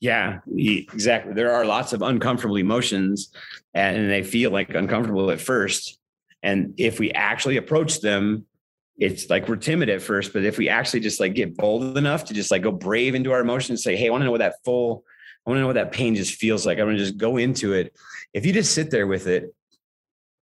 Yeah 0.00 0.40
exactly. 0.56 1.32
There 1.34 1.52
are 1.52 1.64
lots 1.64 1.92
of 1.92 2.02
uncomfortable 2.02 2.56
emotions 2.56 3.32
and 3.74 4.10
they 4.10 4.22
feel 4.22 4.50
like 4.50 4.74
uncomfortable 4.74 5.30
at 5.30 5.40
first 5.40 5.98
and 6.42 6.74
if 6.76 6.98
we 6.98 7.12
actually 7.12 7.56
approach 7.56 8.00
them 8.00 8.46
it's 8.98 9.28
like 9.28 9.48
we're 9.48 9.56
timid 9.56 9.88
at 9.88 10.00
first 10.02 10.32
but 10.32 10.44
if 10.44 10.58
we 10.58 10.68
actually 10.68 11.00
just 11.00 11.20
like 11.20 11.34
get 11.34 11.56
bold 11.56 11.98
enough 11.98 12.24
to 12.24 12.34
just 12.34 12.50
like 12.50 12.62
go 12.62 12.72
brave 12.72 13.14
into 13.14 13.32
our 13.32 13.40
emotions 13.40 13.82
say 13.82 13.96
hey 13.96 14.06
i 14.06 14.10
want 14.10 14.22
to 14.22 14.24
know 14.24 14.30
what 14.30 14.38
that 14.38 14.56
full 14.64 15.04
I 15.46 15.50
want 15.50 15.58
to 15.58 15.60
know 15.60 15.66
what 15.66 15.74
that 15.74 15.92
pain 15.92 16.14
just 16.14 16.34
feels 16.34 16.66
like. 16.66 16.78
I'm 16.78 16.86
going 16.86 16.96
to 16.96 17.04
just 17.04 17.16
go 17.16 17.36
into 17.36 17.72
it. 17.72 17.94
If 18.34 18.44
you 18.44 18.52
just 18.52 18.74
sit 18.74 18.90
there 18.90 19.06
with 19.06 19.28
it, 19.28 19.54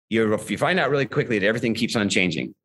you 0.10 0.40
you 0.48 0.58
find 0.58 0.80
out 0.80 0.90
really 0.90 1.06
quickly 1.06 1.40
that 1.40 1.46
everything 1.46 1.74
keeps 1.74 1.96
on 1.96 2.08
changing. 2.08 2.56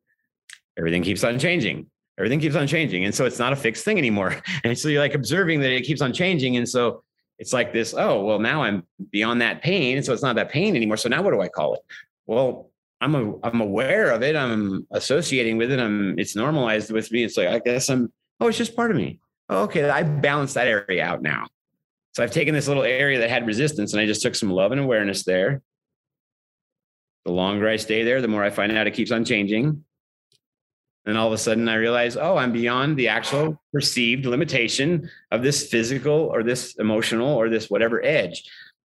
Everything 0.77 1.03
keeps 1.03 1.23
on 1.23 1.37
changing. 1.37 1.87
Everything 2.17 2.39
keeps 2.39 2.55
on 2.55 2.67
changing. 2.67 3.03
And 3.05 3.13
so 3.13 3.25
it's 3.25 3.39
not 3.39 3.53
a 3.53 3.55
fixed 3.55 3.83
thing 3.83 3.97
anymore. 3.97 4.41
And 4.63 4.77
so 4.77 4.87
you're 4.87 5.01
like 5.01 5.15
observing 5.15 5.59
that 5.61 5.71
it 5.71 5.81
keeps 5.81 6.01
on 6.01 6.13
changing. 6.13 6.57
And 6.57 6.67
so 6.67 7.03
it's 7.39 7.51
like 7.51 7.73
this, 7.73 7.93
oh, 7.97 8.23
well, 8.23 8.39
now 8.39 8.63
I'm 8.63 8.83
beyond 9.11 9.41
that 9.41 9.61
pain. 9.61 9.97
And 9.97 10.05
so 10.05 10.13
it's 10.13 10.21
not 10.21 10.35
that 10.35 10.49
pain 10.49 10.75
anymore. 10.75 10.97
So 10.97 11.09
now 11.09 11.21
what 11.21 11.31
do 11.31 11.41
I 11.41 11.49
call 11.49 11.73
it? 11.73 11.81
Well, 12.27 12.69
I'm 13.01 13.15
a, 13.15 13.39
I'm 13.43 13.59
aware 13.59 14.11
of 14.11 14.23
it. 14.23 14.35
I'm 14.35 14.87
associating 14.91 15.57
with 15.57 15.71
it. 15.71 15.79
I'm 15.79 16.17
it's 16.17 16.35
normalized 16.35 16.91
with 16.91 17.11
me. 17.11 17.25
It's 17.25 17.35
like 17.35 17.49
I 17.49 17.59
guess 17.59 17.89
I'm 17.89 18.13
oh, 18.39 18.47
it's 18.47 18.57
just 18.57 18.75
part 18.75 18.91
of 18.91 18.97
me. 18.97 19.19
Oh, 19.49 19.63
okay, 19.63 19.89
I 19.89 20.03
balance 20.03 20.53
that 20.53 20.67
area 20.67 21.03
out 21.03 21.21
now. 21.21 21.47
So 22.13 22.23
I've 22.23 22.31
taken 22.31 22.53
this 22.53 22.67
little 22.67 22.83
area 22.83 23.19
that 23.19 23.29
had 23.29 23.47
resistance 23.47 23.93
and 23.93 24.01
I 24.01 24.05
just 24.05 24.21
took 24.21 24.35
some 24.35 24.51
love 24.51 24.71
and 24.71 24.79
awareness 24.79 25.23
there. 25.23 25.61
The 27.25 27.31
longer 27.31 27.67
I 27.67 27.77
stay 27.77 28.03
there, 28.03 28.21
the 28.21 28.27
more 28.27 28.43
I 28.43 28.51
find 28.51 28.71
out 28.71 28.85
it 28.85 28.93
keeps 28.93 29.11
on 29.11 29.25
changing. 29.25 29.83
And 31.05 31.17
all 31.17 31.27
of 31.27 31.33
a 31.33 31.37
sudden 31.37 31.67
I 31.67 31.75
realize, 31.75 32.15
oh, 32.15 32.37
I'm 32.37 32.51
beyond 32.51 32.97
the 32.97 33.07
actual 33.07 33.61
perceived 33.73 34.25
limitation 34.25 35.09
of 35.31 35.41
this 35.41 35.67
physical 35.67 36.13
or 36.13 36.43
this 36.43 36.75
emotional 36.75 37.29
or 37.29 37.49
this 37.49 37.69
whatever 37.69 38.03
edge. 38.05 38.43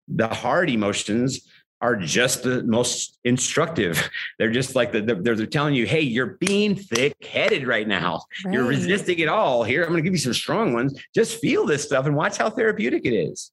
The 0.08 0.28
hard 0.28 0.70
emotions 0.70 1.48
are 1.80 1.96
just 1.96 2.42
the 2.42 2.62
most 2.64 3.18
instructive. 3.24 4.08
They're 4.38 4.50
just 4.50 4.74
like 4.74 4.92
the, 4.92 5.02
they're, 5.02 5.34
they're 5.34 5.46
telling 5.46 5.74
you, 5.74 5.86
hey, 5.86 6.00
you're 6.00 6.36
being 6.40 6.74
thick 6.74 7.14
headed 7.24 7.66
right 7.66 7.86
now. 7.86 8.22
Right. 8.44 8.54
You're 8.54 8.64
resisting 8.64 9.18
it 9.18 9.28
all. 9.28 9.62
Here, 9.62 9.82
I'm 9.82 9.90
going 9.90 9.98
to 9.98 10.02
give 10.02 10.14
you 10.14 10.18
some 10.18 10.34
strong 10.34 10.72
ones. 10.72 10.98
Just 11.14 11.38
feel 11.40 11.66
this 11.66 11.84
stuff 11.84 12.06
and 12.06 12.16
watch 12.16 12.38
how 12.38 12.50
therapeutic 12.50 13.04
it 13.04 13.14
is. 13.14 13.52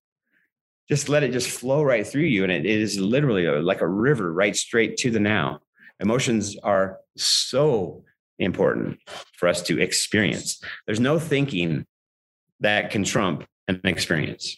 Just 0.89 1.09
let 1.09 1.23
it 1.23 1.31
just 1.31 1.49
flow 1.49 1.83
right 1.83 2.05
through 2.05 2.23
you. 2.23 2.43
And 2.43 2.51
it, 2.51 2.65
it 2.65 2.79
is 2.79 2.99
literally 2.99 3.45
a, 3.45 3.61
like 3.61 3.81
a 3.81 3.87
river 3.87 4.33
right 4.33 4.55
straight 4.55 4.97
to 4.97 5.11
the 5.11 5.19
now. 5.19 5.59
Emotions 5.99 6.57
are 6.63 6.99
so 7.17 8.03
important 8.39 8.99
for 9.33 9.47
us 9.47 9.61
to 9.63 9.81
experience. 9.81 10.61
There's 10.85 10.99
no 10.99 11.19
thinking 11.19 11.85
that 12.59 12.91
can 12.91 13.03
trump 13.03 13.45
an 13.67 13.81
experience. 13.83 14.55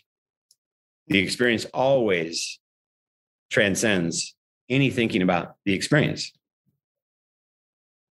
The 1.08 1.20
experience 1.20 1.66
always 1.66 2.60
transcends 3.56 4.36
any 4.70 4.90
thinking 4.90 5.22
about 5.22 5.56
the 5.64 5.74
experience. 5.74 6.34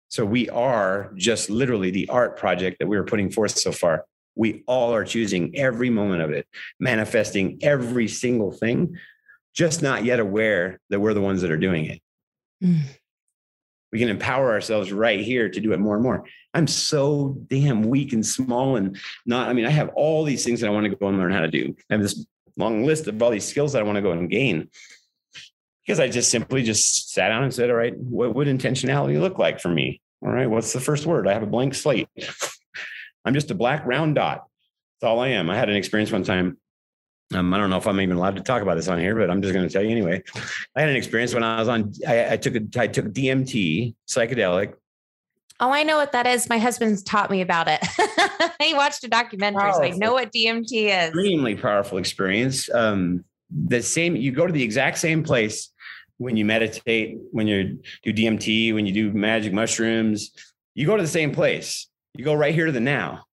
So 0.08 0.22
we 0.26 0.50
are 0.50 1.12
just 1.14 1.48
literally 1.48 1.90
the 1.90 2.10
art 2.10 2.36
project 2.36 2.78
that 2.78 2.88
we 2.88 2.98
are 2.98 3.04
putting 3.04 3.30
forth 3.30 3.58
so 3.58 3.72
far. 3.72 4.04
We 4.34 4.62
all 4.66 4.94
are 4.94 5.04
choosing 5.04 5.56
every 5.56 5.88
moment 5.88 6.20
of 6.20 6.30
it, 6.30 6.46
manifesting 6.78 7.58
every 7.62 8.06
single 8.06 8.52
thing, 8.52 8.98
just 9.54 9.80
not 9.80 10.04
yet 10.04 10.20
aware 10.20 10.78
that 10.90 11.00
we're 11.00 11.14
the 11.14 11.22
ones 11.22 11.40
that 11.40 11.50
are 11.50 11.56
doing 11.56 11.86
it. 11.86 12.02
Mm. 12.62 12.82
We 13.92 13.98
can 13.98 14.10
empower 14.10 14.52
ourselves 14.52 14.92
right 14.92 15.20
here 15.20 15.48
to 15.48 15.58
do 15.58 15.72
it 15.72 15.80
more 15.80 15.94
and 15.94 16.02
more. 16.02 16.22
I'm 16.52 16.66
so 16.66 17.38
damn 17.46 17.82
weak 17.84 18.12
and 18.12 18.26
small 18.26 18.76
and 18.76 18.98
not, 19.24 19.48
I 19.48 19.54
mean, 19.54 19.64
I 19.64 19.70
have 19.70 19.88
all 19.94 20.22
these 20.22 20.44
things 20.44 20.60
that 20.60 20.66
I 20.66 20.70
want 20.70 20.84
to 20.84 20.94
go 20.94 21.08
and 21.08 21.16
learn 21.16 21.32
how 21.32 21.40
to 21.40 21.48
do. 21.48 21.74
I 21.88 21.94
have 21.94 22.02
this 22.02 22.26
long 22.58 22.84
list 22.84 23.06
of 23.06 23.22
all 23.22 23.30
these 23.30 23.48
skills 23.48 23.72
that 23.72 23.80
I 23.80 23.84
want 23.84 23.96
to 23.96 24.02
go 24.02 24.12
and 24.12 24.28
gain 24.28 24.68
because 25.90 25.98
I 25.98 26.08
just 26.08 26.30
simply 26.30 26.62
just 26.62 27.10
sat 27.12 27.30
down 27.30 27.42
and 27.42 27.52
said, 27.52 27.68
all 27.68 27.74
right, 27.74 27.98
what 27.98 28.32
would 28.36 28.46
intentionality 28.46 29.20
look 29.20 29.40
like 29.40 29.58
for 29.58 29.70
me? 29.70 30.00
All 30.22 30.30
right, 30.30 30.48
what's 30.48 30.72
the 30.72 30.78
first 30.78 31.04
word? 31.04 31.26
I 31.26 31.32
have 31.32 31.42
a 31.42 31.46
blank 31.46 31.74
slate. 31.74 32.08
I'm 33.24 33.34
just 33.34 33.50
a 33.50 33.56
black 33.56 33.84
round 33.84 34.14
dot. 34.14 34.44
That's 35.00 35.08
all 35.10 35.18
I 35.18 35.30
am. 35.30 35.50
I 35.50 35.56
had 35.56 35.68
an 35.68 35.74
experience 35.74 36.12
one 36.12 36.22
time. 36.22 36.58
Um, 37.34 37.52
I 37.52 37.58
don't 37.58 37.70
know 37.70 37.76
if 37.76 37.88
I'm 37.88 38.00
even 38.00 38.16
allowed 38.16 38.36
to 38.36 38.42
talk 38.42 38.62
about 38.62 38.76
this 38.76 38.86
on 38.86 39.00
here, 39.00 39.16
but 39.16 39.32
I'm 39.32 39.42
just 39.42 39.52
going 39.52 39.66
to 39.66 39.72
tell 39.72 39.82
you 39.82 39.90
anyway. 39.90 40.22
I 40.76 40.80
had 40.80 40.90
an 40.90 40.94
experience 40.94 41.34
when 41.34 41.42
I 41.42 41.58
was 41.58 41.66
on. 41.66 41.92
I, 42.06 42.34
I 42.34 42.36
took 42.36 42.54
a, 42.54 42.60
I 42.80 42.86
took 42.86 43.06
DMT, 43.06 43.96
psychedelic. 44.08 44.74
Oh, 45.58 45.72
I 45.72 45.82
know 45.82 45.96
what 45.96 46.12
that 46.12 46.28
is. 46.28 46.48
My 46.48 46.58
husband's 46.58 47.02
taught 47.02 47.32
me 47.32 47.40
about 47.40 47.66
it. 47.68 47.84
he 48.62 48.74
watched 48.74 49.02
a 49.02 49.08
documentary, 49.08 49.72
so 49.72 49.82
I 49.82 49.90
know 49.90 50.12
what 50.12 50.30
DMT 50.30 50.70
is. 50.70 51.08
Extremely 51.08 51.56
powerful 51.56 51.98
experience. 51.98 52.72
Um, 52.72 53.24
the 53.50 53.82
same. 53.82 54.14
You 54.14 54.30
go 54.30 54.46
to 54.46 54.52
the 54.52 54.62
exact 54.62 54.98
same 54.98 55.24
place 55.24 55.70
when 56.20 56.36
you 56.36 56.44
meditate, 56.44 57.16
when 57.32 57.46
you 57.46 57.78
do 58.02 58.12
DMT, 58.12 58.74
when 58.74 58.84
you 58.84 58.92
do 58.92 59.10
magic 59.10 59.54
mushrooms, 59.54 60.32
you 60.74 60.84
go 60.84 60.94
to 60.94 61.02
the 61.02 61.08
same 61.08 61.32
place. 61.32 61.88
You 62.14 62.26
go 62.26 62.34
right 62.34 62.54
here 62.54 62.66
to 62.66 62.72
the 62.72 62.78
now. 62.78 63.24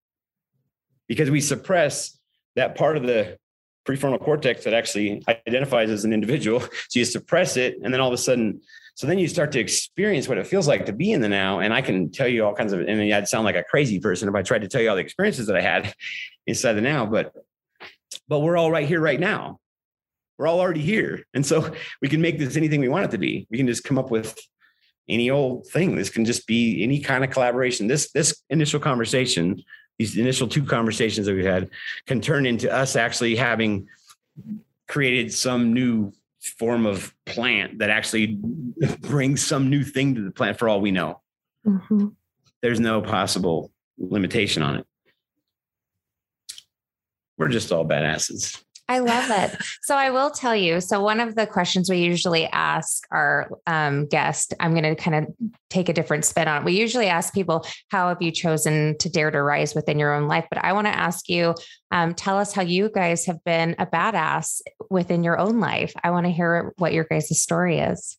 Because 1.09 1.29
we 1.29 1.41
suppress 1.41 2.17
that 2.55 2.75
part 2.75 2.95
of 2.95 3.03
the 3.03 3.37
prefrontal 3.85 4.21
cortex 4.21 4.63
that 4.63 4.73
actually 4.73 5.21
identifies 5.27 5.89
as 5.89 6.05
an 6.05 6.13
individual. 6.13 6.61
So 6.89 6.99
you 6.99 7.03
suppress 7.03 7.57
it, 7.57 7.75
and 7.83 7.93
then 7.93 7.99
all 7.99 8.07
of 8.07 8.13
a 8.13 8.17
sudden, 8.17 8.61
so 8.95 9.05
then 9.05 9.19
you 9.19 9.27
start 9.27 9.51
to 9.51 9.59
experience 9.59 10.29
what 10.29 10.37
it 10.37 10.47
feels 10.47 10.65
like 10.65 10.85
to 10.85 10.93
be 10.93 11.11
in 11.11 11.19
the 11.19 11.27
now. 11.27 11.59
And 11.59 11.73
I 11.73 11.81
can 11.81 12.09
tell 12.09 12.27
you 12.29 12.45
all 12.45 12.53
kinds 12.53 12.71
of, 12.71 12.79
and 12.79 13.13
I'd 13.13 13.27
sound 13.27 13.43
like 13.43 13.57
a 13.57 13.63
crazy 13.63 13.99
person 13.99 14.29
if 14.29 14.35
I 14.35 14.43
tried 14.43 14.61
to 14.61 14.69
tell 14.69 14.81
you 14.81 14.89
all 14.89 14.95
the 14.95 15.01
experiences 15.01 15.47
that 15.47 15.57
I 15.57 15.61
had 15.61 15.93
inside 16.47 16.73
the 16.73 16.81
now, 16.81 17.05
but 17.05 17.33
but 18.29 18.39
we're 18.39 18.55
all 18.55 18.71
right 18.71 18.87
here 18.87 19.01
right 19.01 19.19
now 19.19 19.59
we're 20.37 20.47
all 20.47 20.59
already 20.59 20.81
here. 20.81 21.25
And 21.33 21.45
so 21.45 21.73
we 22.01 22.09
can 22.09 22.21
make 22.21 22.39
this 22.39 22.57
anything 22.57 22.79
we 22.79 22.89
want 22.89 23.05
it 23.05 23.11
to 23.11 23.17
be. 23.17 23.47
We 23.49 23.57
can 23.57 23.67
just 23.67 23.83
come 23.83 23.97
up 23.97 24.11
with 24.11 24.37
any 25.09 25.29
old 25.29 25.67
thing. 25.67 25.95
This 25.95 26.09
can 26.09 26.25
just 26.25 26.47
be 26.47 26.83
any 26.83 26.99
kind 26.99 27.23
of 27.23 27.29
collaboration. 27.29 27.87
This 27.87 28.11
this 28.11 28.43
initial 28.49 28.79
conversation, 28.79 29.63
these 29.97 30.17
initial 30.17 30.47
two 30.47 30.63
conversations 30.63 31.27
that 31.27 31.35
we 31.35 31.45
had, 31.45 31.69
can 32.05 32.21
turn 32.21 32.45
into 32.45 32.71
us 32.71 32.95
actually 32.95 33.35
having 33.35 33.87
created 34.87 35.33
some 35.33 35.73
new 35.73 36.11
form 36.41 36.85
of 36.85 37.13
plant 37.25 37.79
that 37.79 37.89
actually 37.89 38.39
brings 39.01 39.45
some 39.45 39.69
new 39.69 39.83
thing 39.83 40.15
to 40.15 40.21
the 40.21 40.31
plant 40.31 40.59
for 40.59 40.69
all 40.69 40.81
we 40.81 40.91
know. 40.91 41.21
Mm-hmm. 41.65 42.07
There's 42.61 42.79
no 42.79 43.01
possible 43.01 43.71
limitation 43.97 44.63
on 44.63 44.77
it. 44.77 44.87
We're 47.37 47.49
just 47.49 47.71
all 47.71 47.85
badasses. 47.85 48.63
I 48.87 48.99
love 48.99 49.29
it. 49.29 49.57
So 49.81 49.95
I 49.95 50.09
will 50.09 50.31
tell 50.31 50.55
you. 50.55 50.81
So 50.81 51.01
one 51.01 51.21
of 51.21 51.35
the 51.35 51.47
questions 51.47 51.89
we 51.89 51.99
usually 51.99 52.45
ask 52.47 53.07
our 53.09 53.49
um, 53.65 54.05
guest, 54.07 54.53
I'm 54.59 54.71
going 54.71 54.83
to 54.83 55.01
kind 55.01 55.15
of 55.15 55.33
take 55.69 55.87
a 55.87 55.93
different 55.93 56.25
spin 56.25 56.49
on 56.49 56.61
it. 56.61 56.65
We 56.65 56.77
usually 56.77 57.07
ask 57.07 57.33
people, 57.33 57.65
"How 57.89 58.09
have 58.09 58.21
you 58.21 58.31
chosen 58.31 58.97
to 58.97 59.09
dare 59.09 59.31
to 59.31 59.41
rise 59.41 59.73
within 59.73 59.97
your 59.97 60.13
own 60.13 60.27
life?" 60.27 60.45
But 60.49 60.61
I 60.63 60.73
want 60.73 60.87
to 60.87 60.95
ask 60.95 61.29
you, 61.29 61.55
um, 61.91 62.15
tell 62.15 62.37
us 62.37 62.51
how 62.51 62.63
you 62.63 62.89
guys 62.89 63.25
have 63.27 63.41
been 63.45 63.75
a 63.79 63.85
badass 63.85 64.59
within 64.89 65.23
your 65.23 65.39
own 65.39 65.61
life. 65.61 65.93
I 66.03 66.11
want 66.11 66.25
to 66.25 66.31
hear 66.31 66.73
what 66.77 66.91
your 66.91 67.05
guys' 67.05 67.39
story 67.39 67.79
is. 67.79 68.17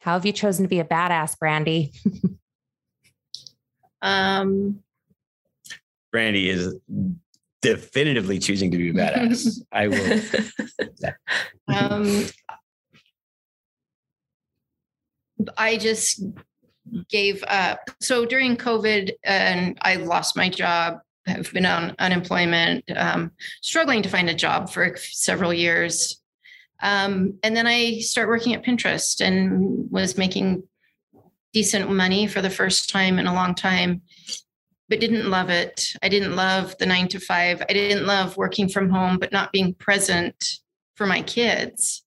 How 0.00 0.12
have 0.12 0.26
you 0.26 0.32
chosen 0.32 0.64
to 0.64 0.68
be 0.68 0.80
a 0.80 0.84
badass, 0.84 1.38
Brandy? 1.38 1.92
um, 4.02 4.80
Brandy 6.12 6.50
is 6.50 6.74
definitively 7.66 8.38
choosing 8.38 8.70
to 8.70 8.76
be 8.76 8.90
a 8.90 8.92
badass. 8.92 9.60
I 9.72 9.88
will. 9.88 10.20
um, 11.76 12.24
I 15.58 15.76
just 15.76 16.22
gave 17.08 17.42
up. 17.48 17.80
So 18.00 18.24
during 18.24 18.56
COVID, 18.56 19.10
and 19.24 19.76
I 19.82 19.96
lost 19.96 20.36
my 20.36 20.48
job. 20.48 20.98
I've 21.26 21.52
been 21.52 21.66
on 21.66 21.96
unemployment, 21.98 22.84
um, 22.94 23.32
struggling 23.62 24.02
to 24.02 24.08
find 24.08 24.30
a 24.30 24.34
job 24.34 24.70
for 24.70 24.96
several 24.96 25.52
years. 25.52 26.22
Um, 26.82 27.38
and 27.42 27.56
then 27.56 27.66
I 27.66 27.98
started 27.98 28.28
working 28.28 28.54
at 28.54 28.64
Pinterest 28.64 29.20
and 29.20 29.90
was 29.90 30.16
making 30.16 30.62
decent 31.52 31.90
money 31.90 32.28
for 32.28 32.40
the 32.42 32.50
first 32.50 32.90
time 32.90 33.18
in 33.18 33.26
a 33.26 33.34
long 33.34 33.56
time, 33.56 34.02
but 34.88 35.00
didn't 35.00 35.30
love 35.30 35.50
it. 35.50 35.92
I 36.02 36.08
didn't 36.08 36.36
love 36.36 36.76
the 36.78 36.86
nine 36.86 37.08
to 37.08 37.20
five. 37.20 37.62
I 37.68 37.72
didn't 37.72 38.06
love 38.06 38.36
working 38.36 38.68
from 38.68 38.88
home, 38.90 39.18
but 39.18 39.32
not 39.32 39.52
being 39.52 39.74
present 39.74 40.60
for 40.94 41.06
my 41.06 41.22
kids 41.22 42.04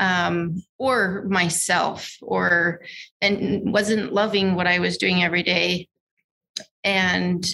um, 0.00 0.62
or 0.78 1.24
myself 1.28 2.16
or 2.22 2.82
and 3.20 3.72
wasn't 3.72 4.12
loving 4.12 4.54
what 4.54 4.66
I 4.66 4.78
was 4.78 4.98
doing 4.98 5.22
every 5.22 5.42
day. 5.42 5.88
And 6.82 7.44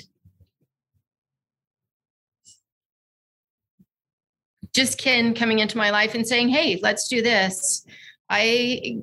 just 4.75 4.99
Ken 4.99 5.35
coming 5.35 5.59
into 5.59 5.79
my 5.79 5.91
life 5.91 6.15
and 6.15 6.27
saying, 6.27 6.49
Hey, 6.49 6.79
let's 6.83 7.09
do 7.09 7.23
this. 7.23 7.85
I 8.29 8.99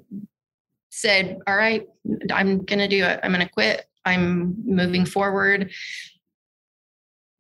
said, 0.90 1.40
All 1.48 1.56
right, 1.56 1.88
I'm 2.32 2.64
going 2.64 2.80
to 2.80 2.88
do 2.88 3.04
it. 3.04 3.20
I'm 3.24 3.34
going 3.34 3.46
to 3.46 3.52
quit. 3.52 3.87
I'm 4.08 4.56
moving 4.66 5.06
forward 5.06 5.72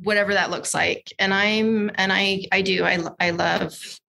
whatever 0.01 0.36
that 0.36 0.51
looks 0.51 0.76
like 0.76 1.11
and 1.18 1.34
i'm 1.34 1.89
and 1.95 2.13
i 2.13 2.43
i 2.51 2.61
do 2.61 2.84
i 2.84 2.99
i 3.20 3.32
love 3.32 3.99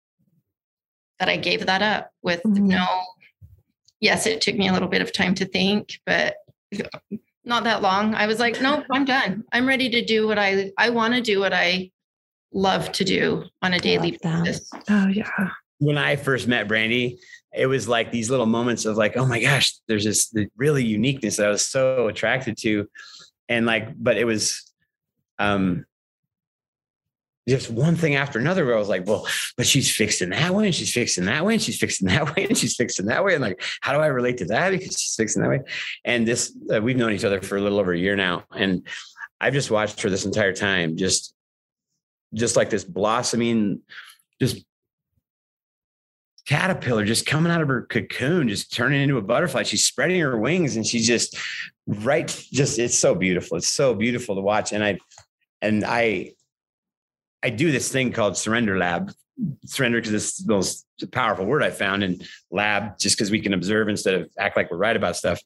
that 1.18 1.28
I 1.28 1.36
gave 1.36 1.66
that 1.66 1.82
up 1.82 2.10
with 2.22 2.42
mm-hmm. 2.42 2.68
no, 2.68 2.86
yes, 4.00 4.26
it 4.26 4.40
took 4.40 4.56
me 4.56 4.68
a 4.68 4.72
little 4.72 4.88
bit 4.88 5.02
of 5.02 5.12
time 5.12 5.34
to 5.36 5.44
think, 5.44 5.98
but 6.06 6.36
not 7.44 7.64
that 7.64 7.82
long. 7.82 8.14
I 8.14 8.26
was 8.26 8.38
like, 8.38 8.60
nope, 8.60 8.84
I'm 8.90 9.04
done. 9.04 9.44
I'm 9.52 9.66
ready 9.66 9.88
to 9.90 10.04
do 10.04 10.26
what 10.26 10.38
I, 10.38 10.70
I 10.78 10.90
want 10.90 11.14
to 11.14 11.20
do 11.20 11.40
what 11.40 11.52
I 11.52 11.90
love 12.52 12.92
to 12.92 13.04
do 13.04 13.44
on 13.62 13.74
a 13.74 13.78
daily 13.78 14.18
basis. 14.22 14.70
Oh 14.88 15.08
yeah. 15.08 15.50
When 15.78 15.98
I 15.98 16.16
first 16.16 16.48
met 16.48 16.66
Brandy, 16.66 17.18
it 17.54 17.66
was 17.66 17.88
like 17.88 18.12
these 18.12 18.30
little 18.30 18.46
moments 18.46 18.84
of 18.84 18.96
like, 18.96 19.16
oh 19.16 19.26
my 19.26 19.40
gosh, 19.40 19.74
there's 19.88 20.04
this 20.04 20.34
really 20.56 20.84
uniqueness 20.84 21.36
that 21.36 21.46
I 21.46 21.50
was 21.50 21.64
so 21.64 22.08
attracted 22.08 22.56
to. 22.58 22.88
And 23.48 23.66
like, 23.66 23.88
but 23.96 24.16
it 24.18 24.24
was, 24.24 24.70
um, 25.38 25.86
just 27.48 27.70
one 27.70 27.96
thing 27.96 28.14
after 28.14 28.38
another 28.38 28.66
where 28.66 28.76
I 28.76 28.78
was 28.78 28.90
like, 28.90 29.06
well, 29.06 29.26
but 29.56 29.66
she's 29.66 29.94
fixing 29.94 30.30
that 30.30 30.54
way 30.54 30.66
and 30.66 30.74
she's 30.74 30.92
fixing 30.92 31.24
that 31.24 31.46
way 31.46 31.54
and 31.54 31.62
she's 31.62 31.78
fixing 31.78 32.08
that 32.08 32.36
way 32.36 32.46
and 32.46 32.56
she's 32.58 32.76
fixing 32.76 33.06
that 33.06 33.24
way. 33.24 33.34
And 33.34 33.42
like, 33.42 33.62
how 33.80 33.94
do 33.94 34.00
I 34.00 34.06
relate 34.06 34.36
to 34.38 34.44
that? 34.46 34.70
Because 34.70 35.00
she's 35.00 35.14
fixing 35.16 35.42
that 35.42 35.48
way. 35.48 35.60
And 36.04 36.28
this, 36.28 36.54
uh, 36.72 36.82
we've 36.82 36.96
known 36.96 37.12
each 37.12 37.24
other 37.24 37.40
for 37.40 37.56
a 37.56 37.60
little 37.60 37.80
over 37.80 37.92
a 37.92 37.98
year 37.98 38.16
now. 38.16 38.44
And 38.54 38.86
I've 39.40 39.54
just 39.54 39.70
watched 39.70 40.02
her 40.02 40.10
this 40.10 40.26
entire 40.26 40.52
time, 40.52 40.96
just, 40.96 41.34
just 42.34 42.56
like 42.56 42.68
this 42.68 42.84
blossoming, 42.84 43.80
just 44.40 44.62
caterpillar 46.48 47.04
just 47.04 47.26
coming 47.26 47.52
out 47.52 47.60
of 47.60 47.68
her 47.68 47.82
cocoon, 47.82 48.48
just 48.48 48.72
turning 48.72 49.02
into 49.02 49.18
a 49.18 49.22
butterfly. 49.22 49.62
She's 49.64 49.84
spreading 49.84 50.18
her 50.20 50.38
wings 50.38 50.76
and 50.76 50.86
she's 50.86 51.06
just 51.06 51.36
right. 51.86 52.26
Just, 52.50 52.78
it's 52.78 52.98
so 52.98 53.14
beautiful. 53.14 53.58
It's 53.58 53.68
so 53.68 53.94
beautiful 53.94 54.34
to 54.34 54.40
watch. 54.40 54.72
And 54.72 54.82
I, 54.82 54.98
and 55.60 55.84
I, 55.84 56.32
I 57.42 57.50
do 57.50 57.70
this 57.70 57.92
thing 57.92 58.12
called 58.12 58.36
surrender 58.36 58.78
lab. 58.78 59.12
Surrender 59.66 60.00
because 60.00 60.14
it's 60.14 60.38
the 60.38 60.52
most 60.52 60.86
powerful 61.12 61.44
word 61.44 61.62
I 61.62 61.70
found, 61.70 62.02
and 62.02 62.26
lab 62.50 62.98
just 62.98 63.16
because 63.16 63.30
we 63.30 63.40
can 63.40 63.54
observe 63.54 63.88
instead 63.88 64.14
of 64.14 64.28
act 64.36 64.56
like 64.56 64.68
we're 64.68 64.78
right 64.78 64.96
about 64.96 65.16
stuff. 65.16 65.40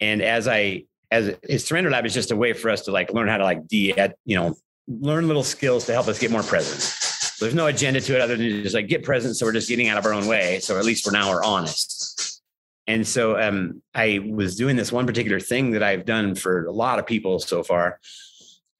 And 0.00 0.20
as 0.20 0.48
I 0.48 0.86
as 1.12 1.36
his 1.44 1.64
surrender 1.64 1.90
lab 1.90 2.06
is 2.06 2.14
just 2.14 2.32
a 2.32 2.36
way 2.36 2.54
for 2.54 2.70
us 2.70 2.82
to 2.82 2.90
like 2.90 3.12
learn 3.12 3.28
how 3.28 3.36
to 3.36 3.44
like 3.44 3.68
de 3.68 3.94
you 4.24 4.36
know 4.36 4.56
learn 4.88 5.28
little 5.28 5.44
skills 5.44 5.86
to 5.86 5.92
help 5.92 6.08
us 6.08 6.18
get 6.18 6.32
more 6.32 6.42
present. 6.42 7.07
There's 7.40 7.54
no 7.54 7.66
agenda 7.66 8.00
to 8.00 8.14
it 8.14 8.20
other 8.20 8.36
than 8.36 8.62
just 8.62 8.74
like 8.74 8.88
get 8.88 9.02
present. 9.02 9.36
So 9.36 9.46
we're 9.46 9.52
just 9.52 9.68
getting 9.68 9.88
out 9.88 9.98
of 9.98 10.06
our 10.06 10.12
own 10.12 10.26
way. 10.26 10.60
So 10.60 10.78
at 10.78 10.84
least 10.84 11.04
for 11.04 11.12
now 11.12 11.30
we're 11.30 11.44
honest. 11.44 12.42
And 12.86 13.06
so 13.06 13.38
um, 13.38 13.82
I 13.94 14.18
was 14.26 14.56
doing 14.56 14.76
this 14.76 14.90
one 14.90 15.06
particular 15.06 15.40
thing 15.40 15.72
that 15.72 15.82
I've 15.82 16.06
done 16.06 16.34
for 16.34 16.64
a 16.64 16.72
lot 16.72 16.98
of 16.98 17.06
people 17.06 17.38
so 17.38 17.62
far, 17.62 18.00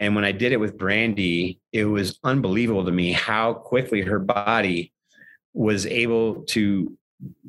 and 0.01 0.15
when 0.15 0.25
I 0.25 0.33
did 0.33 0.53
it 0.53 0.59
with 0.59 0.79
Brandy, 0.79 1.61
it 1.73 1.85
was 1.85 2.19
unbelievable 2.25 2.85
to 2.85 2.93
me 2.93 3.13
how 3.13 3.53
quickly 3.53 4.03
her 4.03 4.19
body 4.19 4.93
was 5.53 5.87
able 5.87 6.45
to 6.45 6.97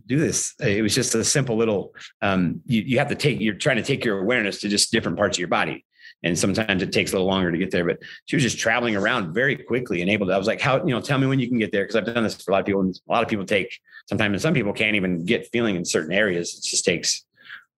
do 0.08 0.18
this. 0.18 0.56
It 0.60 0.82
was 0.82 0.96
just 0.96 1.14
a 1.14 1.24
simple 1.24 1.58
little, 1.58 1.94
um, 2.22 2.62
you, 2.66 2.82
you 2.82 2.98
have 2.98 3.10
to 3.10 3.16
take, 3.16 3.40
you're 3.40 3.54
trying 3.54 3.78
to 3.78 3.84
take 3.84 4.04
your 4.04 4.20
awareness 4.20 4.62
to 4.62 4.68
just 4.68 4.92
different 4.92 5.18
parts 5.18 5.38
of 5.38 5.40
your 5.40 5.48
body. 5.48 5.86
And 6.24 6.38
sometimes 6.38 6.84
it 6.84 6.92
takes 6.92 7.12
a 7.12 7.16
little 7.16 7.28
longer 7.28 7.52
to 7.52 7.58
get 7.58 7.72
there, 7.72 7.86
but 7.86 8.00
she 8.26 8.36
was 8.36 8.44
just 8.44 8.60
traveling 8.60 8.96
around 8.96 9.34
very 9.34 9.56
quickly 9.56 10.02
and 10.02 10.10
able 10.10 10.28
to, 10.28 10.34
I 10.34 10.38
was 10.38 10.48
like, 10.48 10.60
how, 10.60 10.78
you 10.78 10.94
know, 10.94 11.00
tell 11.00 11.18
me 11.18 11.28
when 11.28 11.40
you 11.40 11.48
can 11.48 11.60
get 11.60 11.72
there. 11.72 11.86
Cause 11.86 11.96
I've 11.96 12.06
done 12.06 12.24
this 12.24 12.36
for 12.42 12.52
a 12.52 12.54
lot 12.54 12.60
of 12.60 12.66
people 12.66 12.82
and 12.82 13.00
a 13.08 13.12
lot 13.12 13.24
of 13.24 13.30
people 13.30 13.46
take 13.46 13.80
sometimes, 14.08 14.34
and 14.34 14.42
some 14.42 14.54
people 14.54 14.74
can't 14.74 14.98
even 14.98 15.24
get 15.24 15.48
feeling 15.52 15.78
in 15.78 15.86
certain 15.86 16.12
areas. 16.12 16.58
It 16.58 16.70
just 16.70 16.84
takes, 16.84 17.24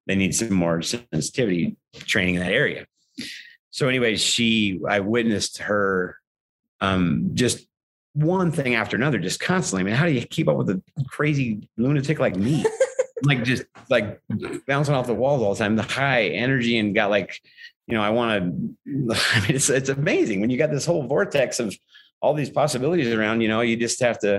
they 0.07 0.15
need 0.15 0.33
some 0.33 0.53
more 0.53 0.81
sensitivity 0.81 1.75
training 2.07 2.35
in 2.35 2.41
that 2.41 2.51
area 2.51 2.87
so 3.71 3.87
anyway, 3.87 4.17
she 4.17 4.81
I 4.87 4.99
witnessed 4.99 5.59
her 5.59 6.17
um, 6.81 7.31
just 7.33 7.65
one 8.13 8.51
thing 8.51 8.75
after 8.75 8.97
another, 8.97 9.17
just 9.17 9.39
constantly. 9.39 9.81
I 9.81 9.85
mean, 9.85 9.95
how 9.95 10.05
do 10.05 10.11
you 10.11 10.25
keep 10.25 10.49
up 10.49 10.57
with 10.57 10.69
a 10.69 10.81
crazy 11.07 11.69
lunatic 11.77 12.19
like 12.19 12.35
me? 12.35 12.65
like 13.23 13.43
just 13.43 13.63
like 13.89 14.19
bouncing 14.67 14.93
off 14.93 15.07
the 15.07 15.13
walls 15.13 15.41
all 15.41 15.53
the 15.53 15.59
time, 15.59 15.75
the 15.75 15.83
high 15.83 16.25
energy 16.25 16.77
and 16.77 16.93
got 16.93 17.09
like, 17.09 17.39
you 17.87 17.95
know, 17.95 18.01
I 18.01 18.09
want 18.09 18.43
to, 18.85 19.15
I 19.33 19.41
mean, 19.41 19.55
it's, 19.55 19.69
it's 19.69 19.89
amazing 19.89 20.41
when 20.41 20.49
you 20.49 20.57
got 20.57 20.71
this 20.71 20.85
whole 20.85 21.07
vortex 21.07 21.59
of 21.59 21.75
all 22.21 22.33
these 22.33 22.49
possibilities 22.49 23.13
around, 23.13 23.41
you 23.41 23.47
know, 23.47 23.61
you 23.61 23.77
just 23.77 24.01
have 24.01 24.19
to, 24.19 24.37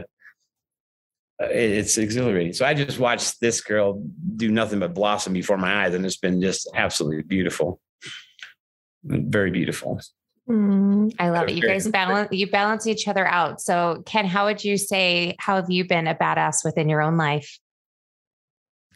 uh, 1.43 1.47
it's 1.47 1.99
exhilarating. 1.99 2.53
So 2.53 2.65
I 2.65 2.75
just 2.75 2.99
watched 2.99 3.41
this 3.41 3.61
girl 3.61 4.03
do 4.37 4.51
nothing 4.51 4.79
but 4.79 4.95
blossom 4.95 5.33
before 5.33 5.59
my 5.59 5.85
eyes 5.85 5.95
and 5.95 6.07
it's 6.07 6.17
been 6.17 6.41
just 6.41 6.71
absolutely 6.75 7.23
beautiful 7.23 7.81
very 9.05 9.51
beautiful. 9.51 10.01
Mm, 10.49 11.15
I 11.19 11.31
love 11.31 11.49
it. 11.49 11.55
You 11.55 11.63
guys 11.63 11.89
balance 11.89 12.29
you 12.33 12.51
balance 12.51 12.87
each 12.87 13.07
other 13.07 13.27
out. 13.27 13.61
So 13.61 14.03
Ken, 14.07 14.27
how 14.27 14.47
would 14.47 14.65
you 14.65 14.77
say 14.77 15.37
how 15.39 15.57
have 15.57 15.71
you 15.71 15.87
been 15.87 16.07
a 16.07 16.15
badass 16.15 16.65
within 16.65 16.89
your 16.89 17.01
own 17.01 17.17
life? 17.17 17.59